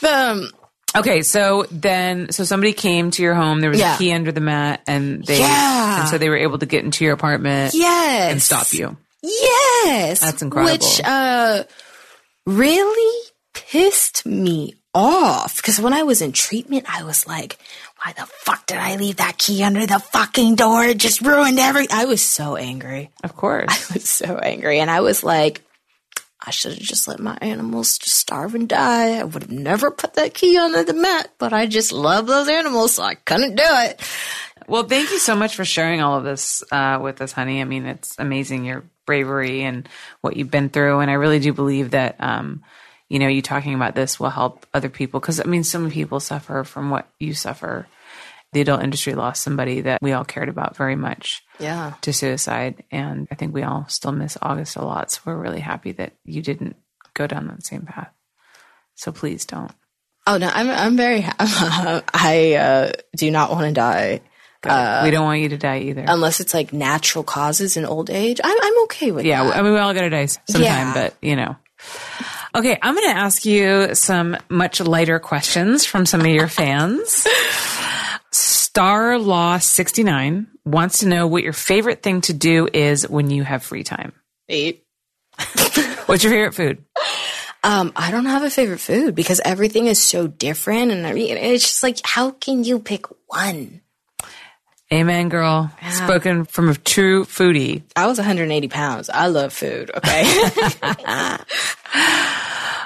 um, 0.06 0.48
Okay, 0.96 1.22
so 1.22 1.66
then, 1.70 2.32
so 2.32 2.42
somebody 2.42 2.72
came 2.72 3.12
to 3.12 3.22
your 3.22 3.34
home. 3.34 3.60
There 3.60 3.70
was 3.70 3.78
Yeah. 3.78 3.94
a 3.94 3.98
key 3.98 4.12
under 4.12 4.32
the 4.32 4.40
mat, 4.40 4.82
and 4.88 5.24
they, 5.24 5.38
Yeah. 5.38 6.00
and 6.00 6.08
so 6.08 6.18
they 6.18 6.28
were 6.28 6.36
able 6.36 6.58
to 6.58 6.66
get 6.66 6.84
into 6.84 7.04
your 7.04 7.14
apartment 7.14 7.74
yes. 7.74 8.32
and 8.32 8.42
stop 8.42 8.72
you. 8.72 8.96
Yes. 9.22 10.18
That's 10.20 10.42
incredible. 10.42 10.72
Which 10.72 11.00
uh 11.04 11.62
really 12.44 13.20
pissed 13.54 14.26
me 14.26 14.74
off 14.92 15.56
because 15.58 15.78
when 15.80 15.92
I 15.92 16.02
was 16.02 16.22
in 16.22 16.32
treatment, 16.32 16.86
I 16.88 17.04
was 17.04 17.24
like, 17.24 17.58
why 18.02 18.12
the 18.12 18.26
fuck 18.26 18.66
did 18.66 18.78
I 18.78 18.96
leave 18.96 19.16
that 19.16 19.36
key 19.36 19.62
under 19.62 19.86
the 19.86 19.98
fucking 19.98 20.54
door? 20.54 20.84
It 20.84 20.98
just 20.98 21.20
ruined 21.20 21.58
every 21.58 21.86
I 21.90 22.06
was 22.06 22.22
so 22.22 22.56
angry. 22.56 23.10
Of 23.22 23.36
course. 23.36 23.68
I 23.90 23.94
was 23.94 24.08
so 24.08 24.36
angry. 24.36 24.80
And 24.80 24.90
I 24.90 25.00
was 25.00 25.22
like, 25.22 25.62
I 26.40 26.50
should 26.50 26.72
have 26.72 26.80
just 26.80 27.06
let 27.06 27.20
my 27.20 27.36
animals 27.42 27.98
just 27.98 28.16
starve 28.16 28.54
and 28.54 28.66
die. 28.66 29.18
I 29.18 29.24
would 29.24 29.42
have 29.42 29.50
never 29.50 29.90
put 29.90 30.14
that 30.14 30.32
key 30.32 30.56
under 30.56 30.82
the 30.82 30.94
mat, 30.94 31.30
but 31.38 31.52
I 31.52 31.66
just 31.66 31.92
love 31.92 32.26
those 32.26 32.48
animals, 32.48 32.94
so 32.94 33.02
I 33.02 33.14
couldn't 33.14 33.56
do 33.56 33.62
it. 33.66 34.00
Well, 34.66 34.84
thank 34.84 35.10
you 35.10 35.18
so 35.18 35.36
much 35.36 35.54
for 35.54 35.66
sharing 35.66 36.00
all 36.00 36.16
of 36.16 36.24
this 36.24 36.62
uh, 36.72 36.98
with 37.02 37.20
us, 37.20 37.32
honey. 37.32 37.60
I 37.60 37.64
mean, 37.64 37.84
it's 37.84 38.16
amazing 38.18 38.64
your 38.64 38.84
bravery 39.04 39.62
and 39.62 39.86
what 40.22 40.36
you've 40.36 40.50
been 40.50 40.70
through, 40.70 41.00
and 41.00 41.10
I 41.10 41.14
really 41.14 41.40
do 41.40 41.52
believe 41.52 41.90
that 41.90 42.16
um, 42.20 42.62
you 43.10 43.18
know 43.18 43.28
you 43.28 43.42
talking 43.42 43.74
about 43.74 43.94
this 43.94 44.18
will 44.18 44.30
help 44.30 44.64
other 44.72 44.88
people 44.88 45.20
because 45.20 45.38
I 45.38 45.44
mean, 45.44 45.64
so 45.64 45.78
many 45.78 45.92
people 45.92 46.18
suffer 46.20 46.64
from 46.64 46.88
what 46.88 47.06
you 47.18 47.34
suffer. 47.34 47.86
The 48.52 48.62
adult 48.62 48.82
industry 48.82 49.14
lost 49.14 49.42
somebody 49.44 49.82
that 49.82 50.00
we 50.02 50.12
all 50.12 50.24
cared 50.24 50.48
about 50.48 50.76
very 50.76 50.96
much 50.96 51.42
Yeah. 51.60 51.92
to 52.00 52.12
suicide, 52.12 52.82
and 52.90 53.28
I 53.30 53.34
think 53.36 53.52
we 53.54 53.62
all 53.62 53.84
still 53.88 54.10
miss 54.12 54.36
August 54.42 54.74
a 54.76 54.84
lot. 54.84 55.10
So 55.12 55.20
we're 55.24 55.36
really 55.36 55.60
happy 55.60 55.92
that 55.92 56.14
you 56.24 56.40
didn't 56.42 56.74
go 57.14 57.26
down 57.28 57.46
that 57.46 57.64
same 57.64 57.82
path. 57.82 58.10
So 58.96 59.12
please 59.12 59.44
don't. 59.44 59.70
Oh 60.26 60.36
no, 60.38 60.48
I'm 60.52 60.68
I'm 60.68 60.96
very 60.96 61.20
ha- 61.20 61.36
I 62.14 62.54
uh, 62.54 62.92
do 63.16 63.30
not 63.30 63.50
want 63.52 63.66
to 63.68 63.72
die 63.72 64.20
we 64.62 65.10
don't 65.10 65.24
want 65.24 65.40
you 65.40 65.48
to 65.48 65.56
die 65.56 65.78
either. 65.78 66.04
unless 66.06 66.38
it's 66.40 66.52
like 66.52 66.70
natural 66.72 67.24
causes 67.24 67.76
in 67.78 67.86
old 67.86 68.10
age. 68.10 68.40
I'm 68.44 68.56
I'm 68.62 68.82
okay 68.84 69.10
with 69.10 69.24
Yeah, 69.24 69.42
that. 69.44 69.56
I 69.56 69.62
mean, 69.62 69.72
we 69.72 69.78
all 69.78 69.94
gotta 69.94 70.10
die 70.10 70.26
sometime, 70.26 70.62
Yeah. 70.62 70.92
but 70.94 71.14
you 71.22 71.34
know. 71.36 71.56
Okay, 72.54 72.78
I'm 72.82 72.94
going 72.94 73.08
to 73.10 73.16
ask 73.16 73.44
you 73.44 73.94
some 73.94 74.36
much 74.48 74.80
lighter 74.80 75.20
questions 75.20 75.84
from 75.84 76.04
some 76.04 76.20
of 76.20 76.26
your 76.26 76.48
fans. 76.48 77.26
Star 78.32 79.18
Law 79.18 79.58
69 79.58 80.48
wants 80.64 80.98
to 81.00 81.08
know 81.08 81.28
what 81.28 81.44
your 81.44 81.52
favorite 81.52 82.02
thing 82.02 82.22
to 82.22 82.32
do 82.32 82.68
is 82.72 83.08
when 83.08 83.30
you 83.30 83.44
have 83.44 83.62
free 83.62 83.84
time. 83.84 84.12
Eat. 84.48 84.84
What's 86.06 86.24
your 86.24 86.32
favorite 86.32 86.54
food? 86.54 86.84
Um, 87.62 87.92
I 87.94 88.10
don't 88.10 88.26
have 88.26 88.42
a 88.42 88.50
favorite 88.50 88.80
food 88.80 89.14
because 89.14 89.40
everything 89.44 89.86
is 89.86 90.02
so 90.02 90.26
different, 90.26 90.90
and 90.90 91.06
I 91.06 91.12
mean, 91.12 91.36
it's 91.36 91.64
just 91.64 91.82
like, 91.82 91.98
how 92.04 92.32
can 92.32 92.64
you 92.64 92.80
pick 92.80 93.06
one? 93.26 93.80
Amen, 94.92 95.28
girl. 95.28 95.70
Spoken 95.92 96.46
from 96.46 96.68
a 96.68 96.74
true 96.74 97.24
foodie. 97.24 97.82
I 97.94 98.08
was 98.08 98.18
180 98.18 98.66
pounds. 98.68 99.08
I 99.08 99.28
love 99.28 99.52
food. 99.52 99.90
Okay. 99.94 100.24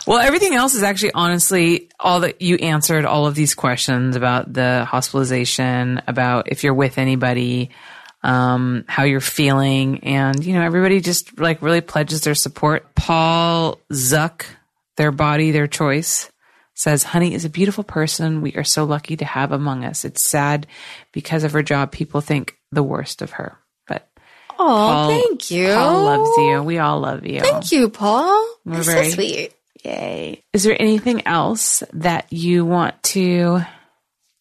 Well, 0.07 0.19
everything 0.19 0.55
else 0.55 0.75
is 0.75 0.83
actually 0.83 1.13
honestly 1.13 1.89
all 1.99 2.21
that 2.21 2.43
you 2.43 2.57
answered 2.57 3.05
all 3.07 3.27
of 3.27 3.35
these 3.35 3.55
questions 3.55 4.17
about 4.17 4.53
the 4.53 4.85
hospitalization, 4.85 6.03
about 6.07 6.53
if 6.53 6.63
you're 6.63 6.75
with 6.75 6.99
anybody, 6.99 7.71
um, 8.23 8.85
how 8.87 9.05
you're 9.05 9.21
feeling. 9.21 10.05
And, 10.05 10.45
you 10.45 10.55
know, 10.55 10.63
everybody 10.63 11.01
just 11.01 11.39
like 11.39 11.63
really 11.63 11.81
pledges 11.81 12.21
their 12.23 12.35
support. 12.35 12.95
Paul 12.95 13.79
Zuck, 13.93 14.45
their 14.97 15.11
body, 15.11 15.53
their 15.53 15.67
choice 15.67 16.31
says, 16.75 17.03
honey 17.03 17.33
is 17.33 17.45
a 17.45 17.51
beautiful 17.51 17.85
person. 17.85 18.43
We 18.43 18.55
are 18.57 18.65
so 18.65 18.85
lucky 18.85 19.17
to 19.17 19.25
have 19.25 19.53
among 19.53 19.85
us. 19.85 20.05
It's 20.05 20.23
sad 20.23 20.67
because 21.13 21.45
of 21.45 21.53
her 21.53 21.63
job. 21.63 21.93
People 21.93 22.21
think 22.21 22.59
the 22.73 22.83
worst 22.83 23.23
of 23.23 23.31
her, 23.33 23.57
but 23.87 24.09
oh, 24.59 25.09
thank 25.09 25.51
you. 25.51 25.73
Paul 25.73 26.05
loves 26.05 26.31
you. 26.39 26.63
We 26.63 26.79
all 26.79 27.01
love 27.01 27.25
you. 27.25 27.41
Thank 27.41 27.71
you, 27.71 27.89
Paul. 27.89 28.57
We're 28.65 28.75
That's 28.75 28.87
very- 28.87 29.09
so 29.11 29.15
sweet. 29.15 29.54
Yay. 29.85 30.43
Is 30.53 30.65
there 30.65 30.81
anything 30.81 31.27
else 31.27 31.83
that 31.93 32.33
you 32.33 32.65
want 32.65 33.03
to 33.03 33.61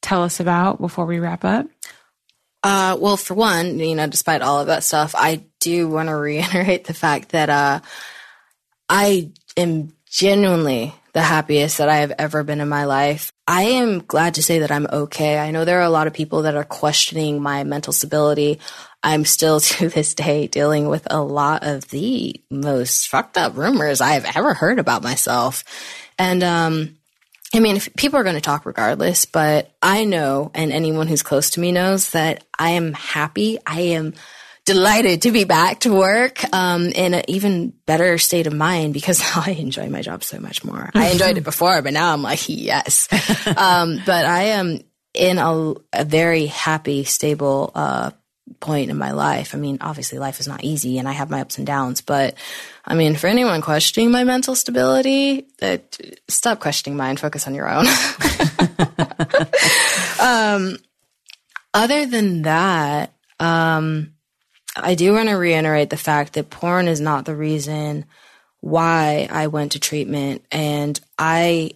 tell 0.01 0.23
us 0.23 0.39
about 0.39 0.79
before 0.79 1.05
we 1.05 1.19
wrap 1.19 1.43
up? 1.43 1.67
Uh, 2.63 2.97
well, 2.99 3.17
for 3.17 3.33
one, 3.33 3.77
you 3.79 3.95
know, 3.95 4.07
despite 4.07 4.41
all 4.41 4.61
of 4.61 4.67
that 4.67 4.83
stuff, 4.83 5.13
I 5.17 5.43
do 5.59 5.89
want 5.89 6.07
to 6.07 6.15
reiterate 6.15 6.85
the 6.85 6.93
fact 6.93 7.29
that 7.29 7.49
uh, 7.49 7.81
I 8.87 9.31
am 9.57 9.93
genuinely 10.09 10.93
the 11.13 11.21
happiest 11.21 11.77
that 11.77 11.89
I 11.89 11.97
have 11.97 12.13
ever 12.17 12.43
been 12.43 12.61
in 12.61 12.69
my 12.69 12.85
life. 12.85 13.31
I 13.47 13.63
am 13.63 13.99
glad 13.99 14.35
to 14.35 14.43
say 14.43 14.59
that 14.59 14.71
I'm 14.71 14.87
okay. 14.91 15.37
I 15.37 15.51
know 15.51 15.65
there 15.65 15.79
are 15.79 15.83
a 15.83 15.89
lot 15.89 16.07
of 16.07 16.13
people 16.13 16.43
that 16.43 16.55
are 16.55 16.63
questioning 16.63 17.41
my 17.41 17.63
mental 17.63 17.93
stability. 17.93 18.59
I'm 19.03 19.25
still 19.25 19.59
to 19.59 19.89
this 19.89 20.13
day 20.13 20.47
dealing 20.47 20.87
with 20.87 21.07
a 21.09 21.21
lot 21.21 21.63
of 21.63 21.89
the 21.89 22.41
most 22.49 23.09
fucked 23.09 23.37
up 23.37 23.57
rumors 23.57 24.01
I've 24.01 24.25
ever 24.35 24.53
heard 24.53 24.79
about 24.79 25.03
myself. 25.03 25.63
And, 26.17 26.43
um, 26.43 26.97
I 27.55 27.59
mean, 27.59 27.75
if 27.75 27.93
people 27.95 28.19
are 28.19 28.23
going 28.23 28.35
to 28.35 28.41
talk 28.41 28.65
regardless, 28.65 29.25
but 29.25 29.71
I 29.81 30.05
know, 30.05 30.49
and 30.55 30.71
anyone 30.71 31.07
who's 31.07 31.21
close 31.21 31.51
to 31.51 31.59
me 31.59 31.71
knows 31.71 32.09
that 32.11 32.43
I 32.57 32.71
am 32.71 32.93
happy. 32.93 33.59
I 33.65 33.81
am 33.81 34.15
delighted 34.65 35.23
to 35.23 35.31
be 35.31 35.43
back 35.43 35.81
to 35.81 35.93
work 35.93 36.41
um, 36.53 36.85
in 36.85 37.13
an 37.13 37.23
even 37.27 37.73
better 37.85 38.17
state 38.17 38.47
of 38.47 38.53
mind 38.53 38.93
because 38.93 39.19
now 39.19 39.43
I 39.45 39.51
enjoy 39.51 39.89
my 39.89 40.01
job 40.01 40.23
so 40.23 40.39
much 40.39 40.63
more. 40.63 40.89
I 40.95 41.09
enjoyed 41.09 41.37
it 41.37 41.43
before, 41.43 41.81
but 41.81 41.93
now 41.93 42.13
I'm 42.13 42.23
like, 42.23 42.49
yes. 42.49 43.07
um, 43.47 44.01
but 44.05 44.25
I 44.25 44.43
am 44.43 44.79
in 45.13 45.37
a, 45.37 45.73
a 45.93 46.05
very 46.05 46.47
happy, 46.47 47.03
stable 47.03 47.71
uh, 47.75 48.11
point 48.63 48.89
in 48.89 48.97
my 48.97 49.11
life. 49.11 49.53
I 49.53 49.57
mean, 49.57 49.77
obviously, 49.81 50.19
life 50.19 50.39
is 50.39 50.47
not 50.47 50.63
easy, 50.63 50.97
and 50.97 51.07
I 51.07 51.11
have 51.11 51.29
my 51.29 51.41
ups 51.41 51.57
and 51.57 51.67
downs. 51.67 52.01
But 52.01 52.35
I 52.85 52.95
mean, 52.95 53.15
for 53.15 53.27
anyone 53.27 53.61
questioning 53.61 54.09
my 54.09 54.23
mental 54.23 54.55
stability, 54.55 55.45
uh, 55.61 55.79
stop 56.29 56.61
questioning 56.61 56.97
mine. 56.97 57.17
Focus 57.17 57.45
on 57.45 57.55
your 57.55 57.69
own. 57.69 57.85
um, 60.19 60.77
other 61.73 62.05
than 62.05 62.43
that, 62.43 63.11
um, 63.39 64.13
I 64.77 64.95
do 64.95 65.13
want 65.13 65.27
to 65.27 65.35
reiterate 65.35 65.89
the 65.89 65.97
fact 65.97 66.33
that 66.33 66.49
porn 66.49 66.87
is 66.87 67.01
not 67.01 67.25
the 67.25 67.35
reason 67.35 68.05
why 68.61 69.27
I 69.29 69.47
went 69.47 69.73
to 69.73 69.79
treatment, 69.79 70.45
and 70.51 70.97
I 71.19 71.71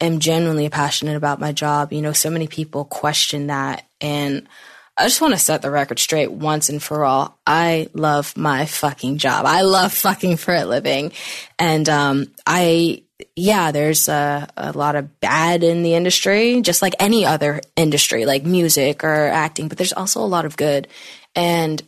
am 0.00 0.18
genuinely 0.18 0.68
passionate 0.68 1.16
about 1.16 1.38
my 1.38 1.52
job. 1.52 1.92
You 1.92 2.02
know, 2.02 2.12
so 2.12 2.30
many 2.30 2.48
people 2.48 2.84
question 2.84 3.46
that, 3.46 3.86
and 4.00 4.48
I 4.96 5.04
just 5.04 5.20
want 5.20 5.32
to 5.32 5.40
set 5.40 5.62
the 5.62 5.70
record 5.70 5.98
straight 5.98 6.30
once 6.30 6.68
and 6.68 6.82
for 6.82 7.04
all. 7.04 7.38
I 7.46 7.88
love 7.94 8.36
my 8.36 8.66
fucking 8.66 9.18
job. 9.18 9.46
I 9.46 9.62
love 9.62 9.92
fucking 9.92 10.36
for 10.36 10.54
a 10.54 10.66
living. 10.66 11.12
And, 11.58 11.88
um, 11.88 12.26
I, 12.46 13.04
yeah, 13.34 13.72
there's 13.72 14.08
a, 14.08 14.48
a 14.56 14.72
lot 14.72 14.94
of 14.96 15.20
bad 15.20 15.62
in 15.62 15.82
the 15.82 15.94
industry, 15.94 16.60
just 16.60 16.82
like 16.82 16.94
any 16.98 17.24
other 17.24 17.60
industry, 17.74 18.26
like 18.26 18.44
music 18.44 19.02
or 19.02 19.28
acting, 19.28 19.68
but 19.68 19.78
there's 19.78 19.94
also 19.94 20.20
a 20.20 20.26
lot 20.26 20.44
of 20.44 20.56
good. 20.56 20.88
And 21.34 21.82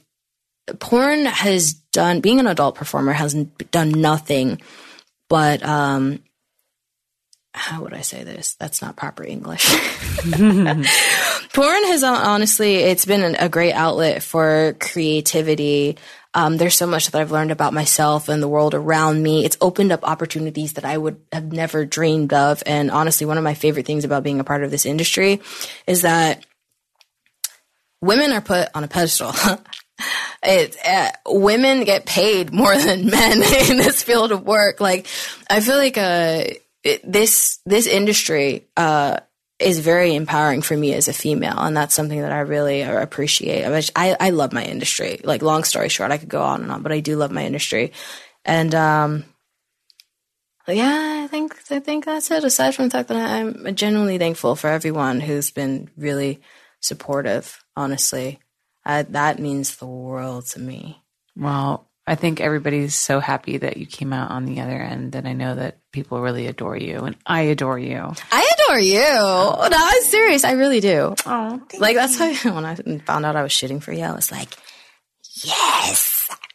porn 0.78 1.26
has 1.26 1.74
done, 1.74 2.20
being 2.20 2.40
an 2.40 2.46
adult 2.46 2.74
performer 2.74 3.12
hasn't 3.12 3.70
done 3.70 3.90
nothing 3.90 4.62
but, 5.28 5.62
um, 5.62 6.22
how 7.56 7.82
would 7.82 7.94
I 7.94 8.00
say 8.00 8.24
this? 8.24 8.54
That's 8.54 8.82
not 8.82 8.96
proper 8.96 9.22
English. 9.22 9.64
Porn 10.32 11.84
has 11.84 12.02
honestly, 12.02 12.74
it's 12.74 13.06
been 13.06 13.36
a 13.36 13.48
great 13.48 13.72
outlet 13.74 14.24
for 14.24 14.76
creativity. 14.80 15.96
Um, 16.34 16.56
there's 16.56 16.74
so 16.74 16.88
much 16.88 17.08
that 17.08 17.20
I've 17.20 17.30
learned 17.30 17.52
about 17.52 17.72
myself 17.72 18.28
and 18.28 18.42
the 18.42 18.48
world 18.48 18.74
around 18.74 19.22
me. 19.22 19.44
It's 19.44 19.56
opened 19.60 19.92
up 19.92 20.02
opportunities 20.02 20.72
that 20.72 20.84
I 20.84 20.98
would 20.98 21.20
have 21.30 21.52
never 21.52 21.84
dreamed 21.84 22.32
of. 22.32 22.60
And 22.66 22.90
honestly, 22.90 23.24
one 23.24 23.38
of 23.38 23.44
my 23.44 23.54
favorite 23.54 23.86
things 23.86 24.04
about 24.04 24.24
being 24.24 24.40
a 24.40 24.44
part 24.44 24.64
of 24.64 24.72
this 24.72 24.84
industry 24.84 25.40
is 25.86 26.02
that 26.02 26.44
women 28.00 28.32
are 28.32 28.40
put 28.40 28.68
on 28.74 28.82
a 28.82 28.88
pedestal. 28.88 29.32
it 30.42 30.76
uh, 30.84 31.10
women 31.24 31.84
get 31.84 32.04
paid 32.04 32.52
more 32.52 32.76
than 32.76 33.06
men 33.06 33.32
in 33.70 33.76
this 33.76 34.02
field 34.02 34.32
of 34.32 34.42
work. 34.42 34.80
Like 34.80 35.06
I 35.48 35.60
feel 35.60 35.76
like 35.76 35.96
uh 35.96 36.44
this 37.04 37.58
this 37.64 37.86
industry 37.86 38.68
uh, 38.76 39.18
is 39.58 39.80
very 39.80 40.14
empowering 40.14 40.62
for 40.62 40.76
me 40.76 40.94
as 40.94 41.08
a 41.08 41.12
female, 41.12 41.58
and 41.58 41.76
that's 41.76 41.94
something 41.94 42.20
that 42.20 42.32
I 42.32 42.40
really 42.40 42.82
appreciate. 42.82 43.64
I, 43.96 44.16
I 44.18 44.30
love 44.30 44.52
my 44.52 44.64
industry. 44.64 45.20
Like 45.24 45.42
long 45.42 45.64
story 45.64 45.88
short, 45.88 46.10
I 46.10 46.18
could 46.18 46.28
go 46.28 46.42
on 46.42 46.62
and 46.62 46.70
on, 46.70 46.82
but 46.82 46.92
I 46.92 47.00
do 47.00 47.16
love 47.16 47.30
my 47.30 47.44
industry, 47.44 47.92
and 48.44 48.74
um, 48.74 49.24
yeah, 50.68 51.22
I 51.24 51.26
think 51.28 51.56
I 51.70 51.80
think 51.80 52.04
that's 52.04 52.30
it. 52.30 52.44
Aside 52.44 52.74
from 52.74 52.86
the 52.86 52.90
fact 52.90 53.08
that 53.08 53.16
I'm 53.16 53.74
genuinely 53.74 54.18
thankful 54.18 54.56
for 54.56 54.68
everyone 54.68 55.20
who's 55.20 55.50
been 55.50 55.90
really 55.96 56.40
supportive. 56.80 57.62
Honestly, 57.76 58.40
uh, 58.84 59.04
that 59.08 59.38
means 59.38 59.76
the 59.76 59.86
world 59.86 60.46
to 60.48 60.60
me. 60.60 61.02
Well, 61.36 61.88
I 62.06 62.16
think 62.16 62.40
everybody's 62.40 62.94
so 62.94 63.18
happy 63.18 63.56
that 63.58 63.78
you 63.78 63.86
came 63.86 64.12
out 64.12 64.30
on 64.30 64.44
the 64.44 64.60
other 64.60 64.78
end, 64.78 65.14
and 65.14 65.26
I 65.26 65.32
know 65.32 65.54
that 65.54 65.78
people 65.90 66.20
really 66.20 66.46
adore 66.46 66.76
you, 66.76 66.98
and 66.98 67.16
I 67.24 67.42
adore 67.42 67.78
you. 67.78 68.12
I 68.30 68.50
adore 68.58 68.78
you. 68.78 69.02
Oh. 69.02 69.68
No, 69.70 69.76
I'm 69.78 70.02
serious. 70.02 70.44
I 70.44 70.52
really 70.52 70.80
do. 70.80 71.14
Oh, 71.24 71.62
like 71.78 71.96
that's 71.96 72.20
why 72.20 72.34
when 72.50 72.66
I 72.66 72.74
found 73.06 73.24
out 73.24 73.36
I 73.36 73.42
was 73.42 73.52
shooting 73.52 73.80
for 73.80 73.92
you, 73.92 74.04
I 74.04 74.12
was 74.12 74.30
like, 74.30 74.50
yes. 75.42 76.13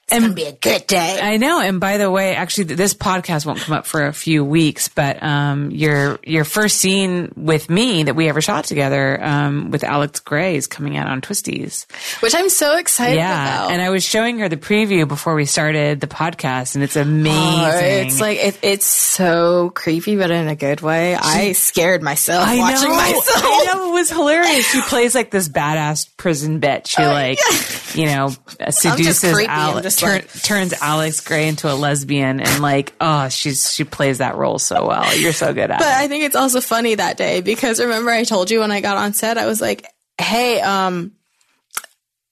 It's 0.10 0.15
and, 0.15 0.23
gonna 0.23 0.34
be 0.34 0.45
a 0.45 0.52
good 0.52 0.88
day. 0.88 1.19
I 1.22 1.38
know. 1.38 1.61
And 1.61 1.80
by 1.80 1.98
the 1.98 2.10
way, 2.10 2.36
actually, 2.36 2.76
this 2.76 2.95
podcast 2.95 3.45
won't 3.45 3.60
come 3.60 3.76
up 3.76 3.86
for 3.86 4.07
a 4.07 4.14
few 4.14 4.44
weeks, 4.44 4.88
but 4.88 5.22
um, 5.22 5.69
your 5.69 6.18
your 6.23 6.45
first 6.45 6.77
scene 6.77 7.31
with 7.36 7.69
me 7.69 8.02
that 8.03 8.15
we 8.15 8.27
ever 8.27 8.41
shot 8.41 8.65
together 8.65 9.23
um, 9.23 9.69
with 9.69 9.84
Alex 9.84 10.19
Grey 10.19 10.56
is 10.56 10.65
coming 10.65 10.98
out 10.98 11.07
on 11.07 11.22
Twistys, 11.22 11.86
which 12.23 12.34
I'm 12.34 12.49
so 12.49 12.77
excited 12.77 13.18
yeah, 13.18 13.60
about. 13.60 13.72
And 13.72 13.84
I 13.84 13.91
was 13.91 14.03
showing 14.03 14.40
her 14.40 14.49
the 14.49 14.57
preview 14.57 15.07
before 15.07 15.36
we 15.36 15.45
started 15.45 16.02
the 16.02 16.07
podcast, 16.07 16.73
and 16.73 16.84
it's 16.84 16.95
amazing. 16.95 17.36
Oh, 17.36 17.80
it's 17.80 18.19
like 18.19 18.40
it, 18.40 18.57
it's 18.64 18.88
so 18.88 19.69
creepy, 19.76 20.18
but 20.18 20.31
in 20.31 20.48
a 20.48 20.56
good 20.56 20.81
way. 20.81 21.14
She, 21.14 21.19
I 21.22 21.52
scared 21.52 22.02
myself 22.02 22.48
I 22.48 22.57
watching 22.57 22.90
know, 22.90 22.95
myself. 22.95 23.44
I 23.45 23.72
know 23.73 23.90
it 23.90 23.94
was 23.94 24.10
hilarious. 24.10 24.65
She 24.72 24.81
plays 24.81 25.14
like 25.14 25.30
this 25.30 25.48
badass 25.48 26.10
prison 26.18 26.60
bitch 26.60 26.88
She 26.88 27.02
uh, 27.03 27.11
like, 27.11 27.38
yeah. 27.38 28.02
you 28.02 28.06
know, 28.07 28.31
seduces 28.72 29.38
Alex 29.48 29.99
turn, 30.00 30.22
turns 30.22 30.74
Alex 30.82 31.22
Grey 31.22 31.48
into 31.48 31.72
a 31.72 31.76
lesbian 31.76 32.40
and 32.40 32.62
like, 32.62 32.94
oh, 33.00 33.30
she's 33.30 33.74
she 33.74 33.84
plays 33.84 34.18
that 34.18 34.36
role 34.36 34.60
so 34.60 34.88
well. 34.88 35.16
You're 35.18 35.34
so 35.34 35.54
good 35.54 35.72
at 35.72 35.80
but 35.80 35.86
it. 35.86 35.90
But 35.90 35.94
I 35.94 36.08
think 36.08 36.26
it's 36.26 36.36
also 36.36 36.62
funny 36.62 36.96
that 36.96 37.18
day 37.18 37.42
because 37.42 37.80
remember 37.80 38.12
I 38.12 38.24
told 38.24 38.52
you 38.52 38.60
when 38.60 38.72
I 38.72 38.82
got 38.82 38.98
on 38.98 39.14
set, 39.14 39.38
I 39.38 39.46
was 39.46 39.62
like, 39.62 39.86
hey, 40.20 40.60
um, 40.60 41.14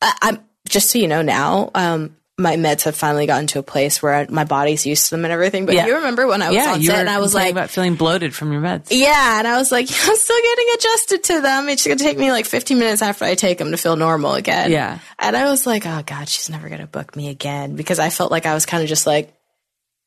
I, 0.02 0.14
am 0.24 0.40
just 0.68 0.90
so 0.90 1.00
you 1.00 1.08
know 1.08 1.22
now, 1.22 1.72
um, 1.74 2.17
my 2.40 2.56
meds 2.56 2.84
have 2.84 2.96
finally 2.96 3.26
gotten 3.26 3.48
to 3.48 3.60
a 3.60 3.64
place 3.64 4.02
where 4.02 4.14
I, 4.14 4.28
my 4.30 4.44
body's 4.44 4.86
used 4.86 5.06
to 5.06 5.16
them 5.16 5.26
and 5.26 5.32
everything. 5.32 5.66
But 5.66 5.74
yeah. 5.74 5.88
you 5.88 5.96
remember 5.96 6.28
when 6.28 6.44
I 6.44 6.50
was 6.50 6.56
yeah, 6.56 6.74
on 6.74 6.84
set 6.84 7.00
and 7.00 7.10
I 7.10 7.18
was 7.18 7.34
like, 7.34 7.52
about 7.52 7.72
feeling 7.72 7.96
bloated 7.96 8.36
from 8.36 8.52
your 8.52 8.62
meds. 8.62 8.90
Yeah. 8.92 9.40
And 9.40 9.48
I 9.48 9.58
was 9.58 9.72
like, 9.72 9.88
I'm 9.92 10.16
still 10.16 10.42
getting 10.44 10.68
adjusted 10.76 11.24
to 11.24 11.42
them. 11.42 11.70
It's 11.70 11.86
going 11.86 11.98
to 11.98 12.04
take 12.04 12.18
me 12.18 12.32
like 12.32 12.46
15 12.46 12.78
minutes 12.78 13.02
after 13.02 13.26
I 13.26 13.34
take 13.34 13.58
them 13.58 13.72
to 13.72 13.78
feel 13.78 13.96
normal 13.96 14.36
again. 14.36 14.72
Yeah. 14.72 15.00
And 15.18 15.36
I 15.36 15.50
was 15.50 15.66
like, 15.66 15.88
oh 15.88 16.04
God, 16.06 16.30
she's 16.30 16.50
never 16.50 16.70
going 16.70 16.82
to 16.82 16.88
book 16.88 17.16
me 17.16 17.30
again 17.30 17.76
because 17.76 17.98
I 17.98 18.12
felt 18.12 18.30
like 18.30 18.46
I 18.46 18.54
was 18.54 18.68
kind 18.68 18.84
of 18.84 18.90
just 18.90 19.08
like, 19.08 19.34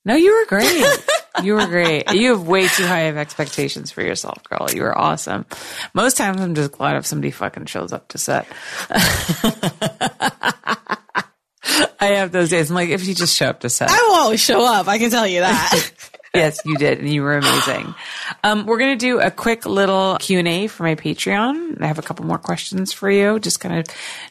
no, 0.05 0.15
you 0.15 0.33
were 0.33 0.47
great. 0.47 0.85
you 1.43 1.55
were 1.55 1.67
great. 1.67 2.11
You 2.13 2.31
have 2.31 2.47
way 2.47 2.69
too 2.69 2.87
high 2.87 3.03
of 3.03 3.17
expectations 3.17 3.91
for 3.91 4.03
yourself, 4.03 4.43
girl. 4.45 4.69
You 4.73 4.83
were 4.83 4.97
awesome. 4.97 5.45
Most 5.93 6.17
times 6.17 6.41
I'm 6.41 6.55
just 6.55 6.73
glad 6.73 6.97
if 6.97 7.07
somebody 7.07 7.31
fucking 7.31 7.67
shows 7.67 7.93
up 7.93 8.09
to 8.09 8.19
set. 8.19 8.47
Have 12.21 12.33
those 12.33 12.51
days. 12.51 12.69
I'm 12.69 12.77
like, 12.77 12.91
if 12.91 13.07
you 13.07 13.15
just 13.15 13.35
show 13.35 13.49
up 13.49 13.61
to 13.61 13.71
set, 13.71 13.91
I 13.91 14.07
will 14.09 14.17
always 14.17 14.41
show 14.41 14.63
up. 14.63 14.89
I 14.89 14.99
can 14.99 15.11
tell 15.11 15.27
you 15.27 15.41
that. 15.41 15.91
yes, 16.35 16.61
you 16.67 16.77
did, 16.77 16.99
and 16.99 17.09
you 17.09 17.23
were 17.23 17.39
amazing. 17.39 17.95
Um, 18.45 18.67
we're 18.67 18.79
going 18.79 18.99
to 18.99 19.07
do 19.07 19.21
a 19.21 19.31
quick 19.31 19.65
little 19.65 20.19
Q 20.21 20.39
and 20.39 20.49
A 20.49 20.67
for 20.67 20.83
my 20.83 20.97
Patreon. 20.97 21.81
I 21.81 21.87
have 21.87 21.99
a 21.99 22.03
couple 22.03 22.27
more 22.27 22.37
questions 22.37 22.93
for 22.93 23.11
you, 23.11 23.39
just 23.39 23.59
kind 23.59 23.79
of 23.79 23.87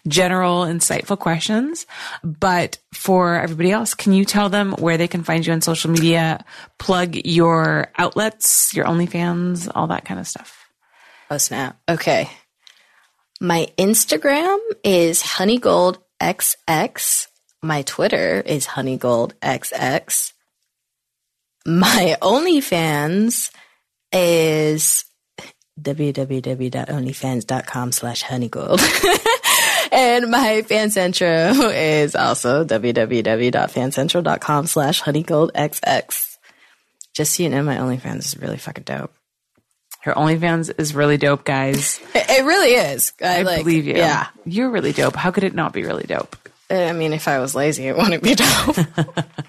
general, 0.07 0.65
insightful 0.65 1.17
questions. 1.17 1.87
But 2.23 2.77
for 2.93 3.39
everybody 3.39 3.71
else, 3.71 3.95
can 3.95 4.13
you 4.13 4.23
tell 4.23 4.49
them 4.49 4.73
where 4.73 4.97
they 4.97 5.07
can 5.07 5.23
find 5.23 5.45
you 5.45 5.53
on 5.53 5.61
social 5.61 5.89
media? 5.89 6.45
Plug 6.77 7.15
your 7.25 7.91
outlets, 7.97 8.75
your 8.75 8.85
OnlyFans, 8.85 9.71
all 9.73 9.87
that 9.87 10.05
kind 10.05 10.19
of 10.19 10.27
stuff. 10.27 10.67
Oh 11.31 11.37
snap! 11.37 11.79
Okay, 11.89 12.29
my 13.41 13.67
Instagram 13.77 14.59
is 14.83 15.23
honeygoldxx. 15.23 17.27
My 17.61 17.81
Twitter 17.81 18.41
is 18.45 18.65
honeygoldxx. 18.65 20.31
My 21.65 22.15
OnlyFans 22.21 23.51
is 24.13 25.03
www.onlyfans.com 25.81 27.91
slash 27.91 28.23
honeygold. 28.23 28.79
and 29.91 30.31
my 30.31 30.63
fancentro 30.67 31.73
is 31.75 32.15
also 32.15 32.63
www.fancentro.com 32.63 34.67
slash 34.67 35.01
honeygoldxx. 35.01 36.37
Just 37.13 37.35
so 37.35 37.43
you 37.43 37.49
know, 37.49 37.63
my 37.63 37.75
OnlyFans 37.75 38.19
is 38.19 38.37
really 38.37 38.57
fucking 38.57 38.85
dope. 38.85 39.13
Her 40.01 40.13
OnlyFans 40.13 40.79
is 40.79 40.95
really 40.95 41.17
dope, 41.17 41.43
guys. 41.43 41.99
It, 42.15 42.25
it 42.39 42.45
really 42.45 42.75
is. 42.75 43.11
I, 43.21 43.39
I 43.39 43.41
like, 43.41 43.65
believe 43.65 43.85
you. 43.85 43.95
Yeah. 43.95 44.27
You're 44.45 44.69
really 44.69 44.93
dope. 44.93 45.17
How 45.17 45.31
could 45.31 45.43
it 45.43 45.53
not 45.53 45.73
be 45.73 45.83
really 45.83 46.05
dope? 46.05 46.37
I 46.69 46.93
mean, 46.93 47.13
if 47.13 47.27
I 47.27 47.39
was 47.39 47.55
lazy, 47.55 47.87
it 47.87 47.97
wouldn't 47.97 48.23
be 48.23 48.35
dope. 48.35 48.77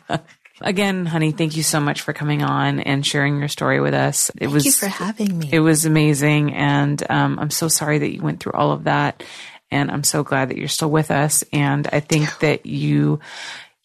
Again, 0.62 1.06
honey, 1.06 1.32
thank 1.32 1.56
you 1.56 1.62
so 1.62 1.80
much 1.80 2.02
for 2.02 2.12
coming 2.12 2.42
on 2.42 2.80
and 2.80 3.06
sharing 3.06 3.38
your 3.38 3.48
story 3.48 3.80
with 3.80 3.94
us. 3.94 4.28
It 4.30 4.40
thank 4.40 4.52
was 4.52 4.66
you 4.66 4.72
for 4.72 4.88
having 4.88 5.38
me. 5.38 5.48
It 5.50 5.60
was 5.60 5.86
amazing, 5.86 6.54
and 6.54 7.02
um, 7.10 7.38
I'm 7.38 7.50
so 7.50 7.68
sorry 7.68 7.98
that 7.98 8.14
you 8.14 8.22
went 8.22 8.40
through 8.40 8.52
all 8.52 8.72
of 8.72 8.84
that. 8.84 9.22
And 9.70 9.90
I'm 9.90 10.04
so 10.04 10.22
glad 10.22 10.50
that 10.50 10.58
you're 10.58 10.68
still 10.68 10.90
with 10.90 11.10
us. 11.10 11.44
And 11.52 11.88
I 11.92 12.00
think 12.00 12.40
that 12.40 12.66
you, 12.66 13.20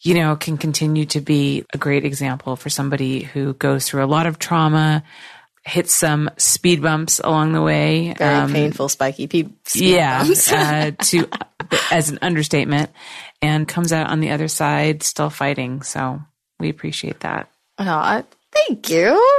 you 0.00 0.14
know, 0.14 0.36
can 0.36 0.58
continue 0.58 1.06
to 1.06 1.20
be 1.20 1.64
a 1.72 1.78
great 1.78 2.04
example 2.04 2.56
for 2.56 2.70
somebody 2.70 3.22
who 3.22 3.54
goes 3.54 3.86
through 3.88 4.04
a 4.04 4.06
lot 4.06 4.26
of 4.26 4.38
trauma, 4.38 5.04
hit 5.64 5.88
some 5.88 6.30
speed 6.38 6.82
bumps 6.82 7.20
along 7.20 7.52
the 7.52 7.62
way. 7.62 8.14
Very 8.18 8.34
um, 8.34 8.52
painful, 8.52 8.88
spiky 8.88 9.28
pe- 9.28 9.48
yeah, 9.74 10.26
uh, 10.50 10.90
to 10.90 11.28
as 11.90 12.10
an 12.10 12.18
understatement, 12.22 12.90
and 13.42 13.66
comes 13.68 13.92
out 13.92 14.08
on 14.10 14.20
the 14.20 14.30
other 14.30 14.48
side 14.48 15.02
still 15.02 15.30
fighting. 15.30 15.82
So 15.82 16.20
we 16.58 16.68
appreciate 16.70 17.20
that. 17.20 17.50
Oh, 17.78 18.24
thank 18.52 18.88
you. 18.90 19.38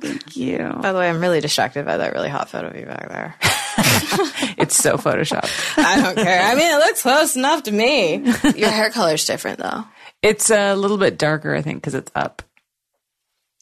Thank 0.00 0.36
you. 0.36 0.58
By 0.80 0.92
the 0.92 0.98
way, 0.98 1.08
I'm 1.08 1.20
really 1.20 1.40
distracted 1.40 1.84
by 1.86 1.96
that 1.98 2.12
really 2.12 2.28
hot 2.28 2.48
photo 2.50 2.68
of 2.68 2.76
you 2.76 2.86
back 2.86 3.08
there. 3.08 3.36
It's 4.58 4.76
so 4.76 4.96
photoshopped. 4.96 5.76
I 5.78 6.00
don't 6.00 6.14
care. 6.16 6.40
I 6.42 6.54
mean, 6.54 6.70
it 6.72 6.76
looks 6.76 7.02
close 7.02 7.36
enough 7.36 7.64
to 7.64 7.72
me. 7.72 8.16
Your 8.56 8.70
hair 8.70 8.90
color's 8.90 9.24
different 9.24 9.58
though. 9.58 9.84
It's 10.22 10.50
a 10.50 10.74
little 10.74 10.98
bit 10.98 11.18
darker, 11.18 11.54
I 11.54 11.62
think, 11.62 11.78
because 11.78 11.94
it's 11.94 12.12
up. 12.14 12.42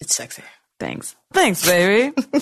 It's 0.01 0.15
sexy. 0.15 0.43
Thanks. 0.79 1.15
Thanks, 1.33 1.65
baby. 1.65 2.13
you 2.33 2.39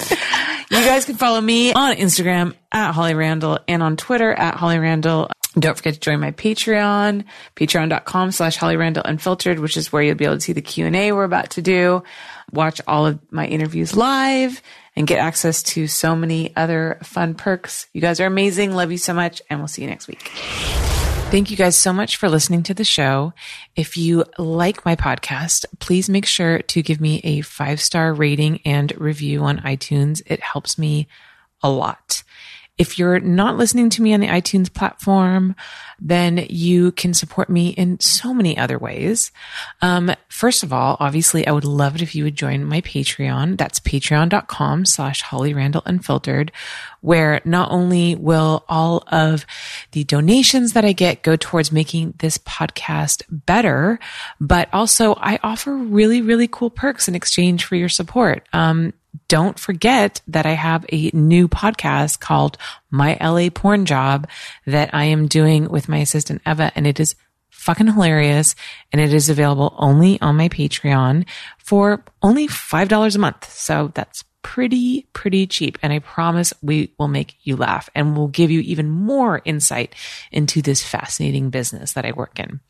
guys 0.70 1.04
can 1.04 1.16
follow 1.16 1.40
me 1.40 1.72
on 1.72 1.96
Instagram 1.96 2.54
at 2.72 2.92
Holly 2.92 3.14
Randall 3.14 3.58
and 3.68 3.82
on 3.82 3.96
Twitter 3.96 4.32
at 4.32 4.54
Holly 4.54 4.78
Randall. 4.78 5.30
Don't 5.58 5.76
forget 5.76 5.94
to 5.94 6.00
join 6.00 6.20
my 6.20 6.30
Patreon, 6.32 7.24
patreon.com 7.56 8.32
slash 8.32 8.56
Holly 8.56 8.76
Randall 8.76 9.02
Unfiltered, 9.04 9.58
which 9.58 9.76
is 9.76 9.92
where 9.92 10.02
you'll 10.02 10.14
be 10.14 10.24
able 10.24 10.36
to 10.36 10.40
see 10.40 10.52
the 10.52 10.62
Q&A 10.62 11.12
we're 11.12 11.24
about 11.24 11.50
to 11.50 11.62
do, 11.62 12.02
watch 12.52 12.80
all 12.86 13.06
of 13.06 13.18
my 13.32 13.46
interviews 13.46 13.96
live, 13.96 14.62
and 14.94 15.06
get 15.06 15.18
access 15.18 15.62
to 15.62 15.86
so 15.86 16.14
many 16.14 16.54
other 16.54 16.98
fun 17.02 17.34
perks. 17.34 17.86
You 17.92 18.00
guys 18.00 18.20
are 18.20 18.26
amazing. 18.26 18.74
Love 18.74 18.92
you 18.92 18.98
so 18.98 19.14
much, 19.14 19.42
and 19.48 19.58
we'll 19.58 19.68
see 19.68 19.82
you 19.82 19.88
next 19.88 20.06
week. 20.06 20.30
Thank 21.30 21.50
you 21.50 21.56
guys 21.56 21.76
so 21.76 21.92
much 21.92 22.16
for 22.16 22.28
listening 22.28 22.62
to 22.64 22.74
the 22.74 22.84
show. 22.84 23.34
If 23.76 23.96
you 23.96 24.24
like 24.38 24.84
my 24.84 24.96
podcast, 24.96 25.66
please 25.78 26.08
make 26.08 26.24
sure 26.24 26.60
to 26.60 26.82
give 26.82 27.00
me 27.00 27.20
a 27.22 27.42
five 27.42 27.80
star 27.80 28.14
rating 28.14 28.60
and 28.64 28.98
review 28.98 29.42
on 29.42 29.58
iTunes. 29.58 30.22
It 30.26 30.40
helps 30.40 30.78
me 30.78 31.06
a 31.62 31.70
lot. 31.70 32.22
If 32.78 32.98
you're 32.98 33.20
not 33.20 33.56
listening 33.56 33.90
to 33.90 34.02
me 34.02 34.14
on 34.14 34.20
the 34.20 34.28
iTunes 34.28 34.72
platform, 34.72 35.56
then 36.00 36.46
you 36.48 36.92
can 36.92 37.12
support 37.12 37.50
me 37.50 37.70
in 37.70 37.98
so 37.98 38.32
many 38.32 38.56
other 38.56 38.78
ways. 38.78 39.32
Um, 39.82 40.12
first 40.28 40.62
of 40.62 40.72
all, 40.72 40.96
obviously, 41.00 41.46
I 41.46 41.52
would 41.52 41.64
love 41.64 41.96
it 41.96 42.02
if 42.02 42.14
you 42.14 42.24
would 42.24 42.36
join 42.36 42.64
my 42.64 42.80
Patreon. 42.82 43.58
That's 43.58 43.80
patreon.com 43.80 44.84
slash 44.84 45.22
Holly 45.22 45.54
Randall 45.54 45.82
Unfiltered, 45.86 46.52
where 47.00 47.40
not 47.44 47.72
only 47.72 48.14
will 48.14 48.64
all 48.68 49.02
of 49.08 49.44
the 49.92 50.04
donations 50.04 50.72
that 50.74 50.84
I 50.84 50.92
get 50.92 51.22
go 51.22 51.34
towards 51.34 51.72
making 51.72 52.14
this 52.18 52.38
podcast 52.38 53.22
better, 53.28 53.98
but 54.40 54.68
also 54.72 55.14
I 55.14 55.40
offer 55.42 55.74
really, 55.76 56.22
really 56.22 56.48
cool 56.48 56.70
perks 56.70 57.08
in 57.08 57.16
exchange 57.16 57.64
for 57.64 57.74
your 57.74 57.88
support. 57.88 58.46
Um, 58.52 58.92
don't 59.28 59.58
forget 59.58 60.20
that 60.28 60.46
I 60.46 60.52
have 60.52 60.86
a 60.90 61.10
new 61.12 61.48
podcast 61.48 62.20
called 62.20 62.58
My 62.90 63.16
LA 63.20 63.50
Porn 63.50 63.86
Job 63.86 64.28
that 64.66 64.94
I 64.94 65.04
am 65.04 65.26
doing 65.26 65.68
with 65.68 65.88
my 65.88 65.98
assistant 65.98 66.42
Eva, 66.46 66.72
and 66.74 66.86
it 66.86 67.00
is 67.00 67.14
fucking 67.50 67.88
hilarious. 67.88 68.54
And 68.92 69.00
it 69.00 69.12
is 69.12 69.28
available 69.28 69.74
only 69.78 70.20
on 70.20 70.36
my 70.36 70.48
Patreon 70.48 71.26
for 71.58 72.04
only 72.22 72.46
$5 72.46 73.14
a 73.14 73.18
month. 73.18 73.52
So 73.52 73.92
that's 73.94 74.24
pretty, 74.42 75.06
pretty 75.12 75.46
cheap. 75.46 75.78
And 75.82 75.92
I 75.92 75.98
promise 75.98 76.54
we 76.62 76.94
will 76.98 77.08
make 77.08 77.36
you 77.42 77.56
laugh 77.56 77.90
and 77.94 78.16
we'll 78.16 78.28
give 78.28 78.50
you 78.50 78.60
even 78.60 78.88
more 78.88 79.42
insight 79.44 79.94
into 80.32 80.62
this 80.62 80.82
fascinating 80.82 81.50
business 81.50 81.92
that 81.92 82.06
I 82.06 82.12
work 82.12 82.38
in. 82.38 82.60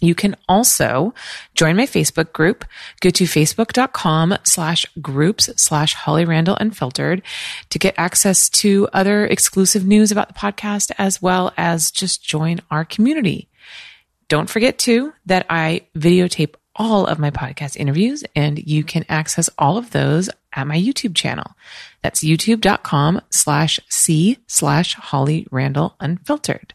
You 0.00 0.14
can 0.14 0.36
also 0.48 1.14
join 1.54 1.76
my 1.76 1.86
Facebook 1.86 2.32
group. 2.32 2.64
Go 3.00 3.10
to 3.10 3.24
facebook.com 3.24 4.36
slash 4.44 4.84
groups 5.00 5.50
slash 5.56 5.94
Holly 5.94 6.24
Randall 6.24 6.56
Unfiltered 6.60 7.22
to 7.70 7.78
get 7.78 7.94
access 7.96 8.48
to 8.50 8.88
other 8.92 9.26
exclusive 9.26 9.86
news 9.86 10.12
about 10.12 10.28
the 10.28 10.34
podcast 10.34 10.92
as 10.98 11.22
well 11.22 11.52
as 11.56 11.90
just 11.90 12.22
join 12.22 12.60
our 12.70 12.84
community. 12.84 13.48
Don't 14.28 14.50
forget 14.50 14.78
too 14.78 15.12
that 15.26 15.46
I 15.48 15.86
videotape 15.96 16.56
all 16.74 17.06
of 17.06 17.18
my 17.18 17.30
podcast 17.30 17.76
interviews 17.76 18.22
and 18.34 18.58
you 18.58 18.84
can 18.84 19.04
access 19.08 19.48
all 19.56 19.78
of 19.78 19.92
those 19.92 20.28
at 20.52 20.66
my 20.66 20.76
YouTube 20.76 21.14
channel. 21.14 21.52
That's 22.02 22.22
youtube.com 22.22 23.22
slash 23.30 23.80
C 23.88 24.38
slash 24.46 24.94
Holly 24.94 25.46
Randall 25.50 25.96
Unfiltered. 26.00 26.74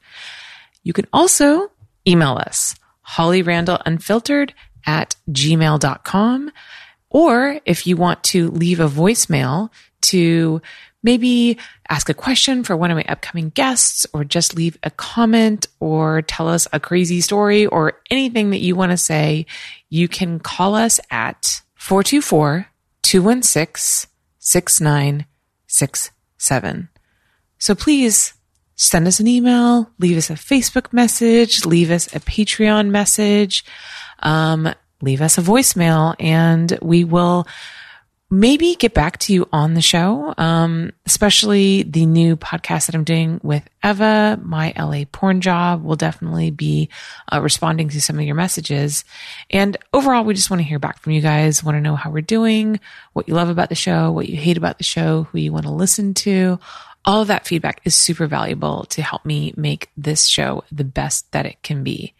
You 0.83 0.93
can 0.93 1.05
also 1.13 1.71
email 2.07 2.33
us 2.33 2.75
Holly 3.01 3.41
Randall 3.41 3.79
Unfiltered 3.85 4.53
at 4.85 5.15
gmail.com. 5.29 6.51
Or 7.09 7.59
if 7.65 7.85
you 7.85 7.97
want 7.97 8.23
to 8.25 8.51
leave 8.51 8.79
a 8.79 8.87
voicemail 8.87 9.69
to 10.01 10.61
maybe 11.03 11.57
ask 11.89 12.09
a 12.09 12.13
question 12.13 12.63
for 12.63 12.77
one 12.77 12.91
of 12.91 12.95
my 12.95 13.03
upcoming 13.07 13.49
guests 13.49 14.05
or 14.13 14.23
just 14.23 14.55
leave 14.55 14.77
a 14.83 14.91
comment 14.91 15.67
or 15.79 16.21
tell 16.21 16.47
us 16.47 16.67
a 16.71 16.79
crazy 16.79 17.21
story 17.21 17.65
or 17.65 17.99
anything 18.09 18.51
that 18.51 18.59
you 18.59 18.75
want 18.75 18.91
to 18.91 18.97
say, 18.97 19.47
you 19.89 20.07
can 20.07 20.39
call 20.39 20.75
us 20.75 20.99
at 21.09 21.63
424 21.75 22.67
216 23.01 24.09
6967. 24.39 26.89
So 27.59 27.75
please 27.75 28.33
send 28.81 29.07
us 29.07 29.19
an 29.19 29.27
email, 29.27 29.91
leave 29.99 30.17
us 30.17 30.31
a 30.31 30.33
Facebook 30.33 30.91
message, 30.91 31.65
leave 31.65 31.91
us 31.91 32.07
a 32.15 32.19
Patreon 32.19 32.89
message, 32.89 33.63
um, 34.23 34.73
leave 35.03 35.21
us 35.21 35.37
a 35.37 35.41
voicemail, 35.41 36.15
and 36.19 36.79
we 36.81 37.03
will 37.03 37.47
maybe 38.31 38.75
get 38.75 38.93
back 38.93 39.19
to 39.19 39.33
you 39.33 39.47
on 39.51 39.75
the 39.75 39.81
show, 39.81 40.33
um, 40.37 40.91
especially 41.05 41.83
the 41.83 42.05
new 42.07 42.37
podcast 42.37 42.87
that 42.87 42.95
I'm 42.95 43.03
doing 43.03 43.39
with 43.43 43.69
Eva, 43.83 44.39
my 44.41 44.73
LA 44.75 45.03
porn 45.11 45.41
job 45.41 45.83
will 45.83 45.97
definitely 45.97 46.49
be 46.49 46.89
uh, 47.31 47.41
responding 47.41 47.89
to 47.89 48.01
some 48.01 48.17
of 48.17 48.23
your 48.23 48.35
messages. 48.35 49.03
And 49.51 49.77
overall, 49.93 50.23
we 50.23 50.33
just 50.33 50.49
want 50.49 50.61
to 50.61 50.67
hear 50.67 50.79
back 50.79 50.99
from 51.01 51.11
you 51.11 51.21
guys, 51.21 51.63
want 51.63 51.75
to 51.75 51.81
know 51.81 51.95
how 51.95 52.09
we're 52.09 52.21
doing, 52.21 52.79
what 53.13 53.27
you 53.27 53.35
love 53.35 53.49
about 53.49 53.69
the 53.69 53.75
show, 53.75 54.11
what 54.11 54.29
you 54.29 54.37
hate 54.37 54.57
about 54.57 54.77
the 54.77 54.85
show, 54.85 55.23
who 55.23 55.37
you 55.37 55.51
want 55.51 55.65
to 55.65 55.71
listen 55.71 56.13
to. 56.15 56.57
All 57.03 57.21
of 57.21 57.27
that 57.27 57.47
feedback 57.47 57.81
is 57.83 57.95
super 57.95 58.27
valuable 58.27 58.85
to 58.89 59.01
help 59.01 59.25
me 59.25 59.53
make 59.57 59.89
this 59.97 60.27
show 60.27 60.63
the 60.71 60.83
best 60.83 61.31
that 61.31 61.45
it 61.45 61.61
can 61.63 61.83
be. 61.83 62.13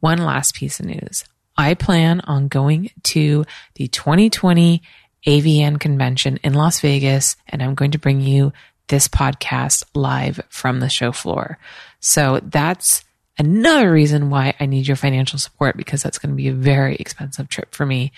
One 0.00 0.18
last 0.18 0.54
piece 0.54 0.78
of 0.78 0.86
news. 0.86 1.24
I 1.56 1.74
plan 1.74 2.20
on 2.20 2.46
going 2.46 2.90
to 3.04 3.44
the 3.74 3.88
2020 3.88 4.80
AVN 5.26 5.80
convention 5.80 6.38
in 6.44 6.54
Las 6.54 6.80
Vegas, 6.80 7.36
and 7.48 7.60
I'm 7.62 7.74
going 7.74 7.90
to 7.90 7.98
bring 7.98 8.20
you 8.20 8.52
this 8.86 9.08
podcast 9.08 9.82
live 9.94 10.40
from 10.48 10.78
the 10.78 10.88
show 10.88 11.10
floor. 11.10 11.58
So 11.98 12.40
that's 12.42 13.04
another 13.38 13.90
reason 13.90 14.30
why 14.30 14.54
I 14.58 14.66
need 14.66 14.86
your 14.86 14.96
financial 14.96 15.38
support 15.38 15.76
because 15.76 16.02
that's 16.02 16.18
going 16.18 16.30
to 16.30 16.36
be 16.36 16.48
a 16.48 16.52
very 16.52 16.96
expensive 16.96 17.48
trip 17.48 17.74
for 17.74 17.86
me. 17.86 18.12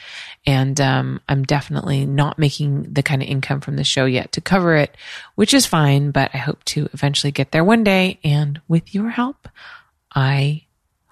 And 0.47 0.80
um, 0.80 1.20
I'm 1.28 1.44
definitely 1.44 2.06
not 2.06 2.38
making 2.38 2.92
the 2.92 3.02
kind 3.02 3.22
of 3.22 3.28
income 3.28 3.60
from 3.60 3.76
the 3.76 3.84
show 3.84 4.06
yet 4.06 4.32
to 4.32 4.40
cover 4.40 4.74
it, 4.76 4.97
which 5.34 5.52
is 5.52 5.66
fine, 5.66 6.10
but 6.10 6.30
I 6.32 6.38
hope 6.38 6.64
to 6.64 6.88
eventually 6.92 7.32
get 7.32 7.52
there 7.52 7.64
one 7.64 7.84
day. 7.84 8.18
And 8.24 8.60
with 8.66 8.94
your 8.94 9.10
help, 9.10 9.48
I 10.14 10.64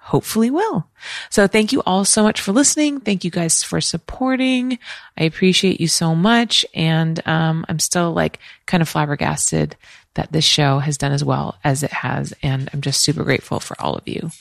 hopefully 0.09 0.49
will. 0.49 0.87
So 1.29 1.45
thank 1.45 1.71
you 1.71 1.83
all 1.85 2.03
so 2.03 2.23
much 2.23 2.41
for 2.41 2.51
listening. 2.51 2.99
Thank 2.99 3.23
you 3.23 3.29
guys 3.29 3.61
for 3.61 3.79
supporting. 3.79 4.79
I 5.15 5.25
appreciate 5.25 5.79
you 5.79 5.87
so 5.87 6.15
much. 6.15 6.65
And 6.73 7.25
um, 7.27 7.63
I'm 7.69 7.77
still 7.77 8.11
like 8.11 8.39
kind 8.65 8.81
of 8.81 8.89
flabbergasted 8.89 9.75
that 10.15 10.31
this 10.31 10.45
show 10.45 10.79
has 10.79 10.97
done 10.97 11.11
as 11.11 11.23
well 11.23 11.57
as 11.63 11.83
it 11.83 11.91
has. 11.91 12.33
And 12.41 12.69
I'm 12.73 12.81
just 12.81 13.01
super 13.01 13.23
grateful 13.23 13.59
for 13.59 13.79
all 13.81 13.95
of 13.95 14.07
you. 14.07 14.31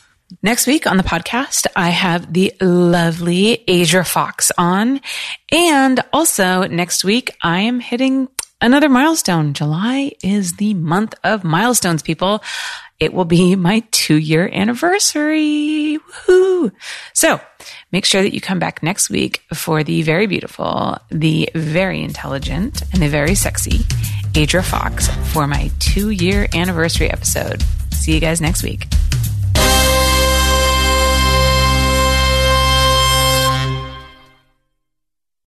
Next 0.43 0.67
week 0.67 0.87
on 0.87 0.99
the 0.99 1.03
podcast, 1.03 1.67
I 1.75 1.89
have 1.89 2.33
the 2.33 2.53
lovely 2.61 3.65
Aidra 3.67 4.07
Fox 4.07 4.53
on. 4.59 5.01
And 5.51 6.01
also 6.13 6.67
next 6.67 7.03
week, 7.03 7.31
I 7.43 7.61
am 7.61 7.81
hitting 7.81 8.29
another 8.61 8.91
milestone. 8.91 9.55
July 9.55 10.13
is 10.23 10.55
the 10.55 10.75
month 10.75 11.15
of 11.25 11.45
milestones, 11.45 12.03
people. 12.03 12.43
It 13.01 13.15
will 13.15 13.25
be 13.25 13.57
my 13.57 13.85
two 13.91 14.17
year 14.17 14.51
anniversary. 14.53 15.99
Woohoo! 16.27 16.73
So 17.15 17.41
make 17.93 18.05
sure 18.05 18.23
that 18.23 18.35
you 18.35 18.41
come 18.41 18.59
back 18.59 18.83
next 18.83 19.09
week 19.09 19.43
for 19.55 19.83
the 19.83 20.03
very 20.03 20.27
beautiful, 20.27 20.99
the 21.09 21.49
very 21.55 22.03
intelligent, 22.03 22.83
and 22.93 23.01
the 23.01 23.09
very 23.09 23.35
sexy 23.35 23.81
Aidra 24.35 24.65
Fox 24.65 25.09
for 25.33 25.47
my 25.47 25.71
two 25.79 26.11
year 26.11 26.47
anniversary 26.55 27.11
episode. 27.11 27.63
See 27.93 28.13
you 28.15 28.21
guys 28.21 28.41
next 28.41 28.63
week. 28.63 28.87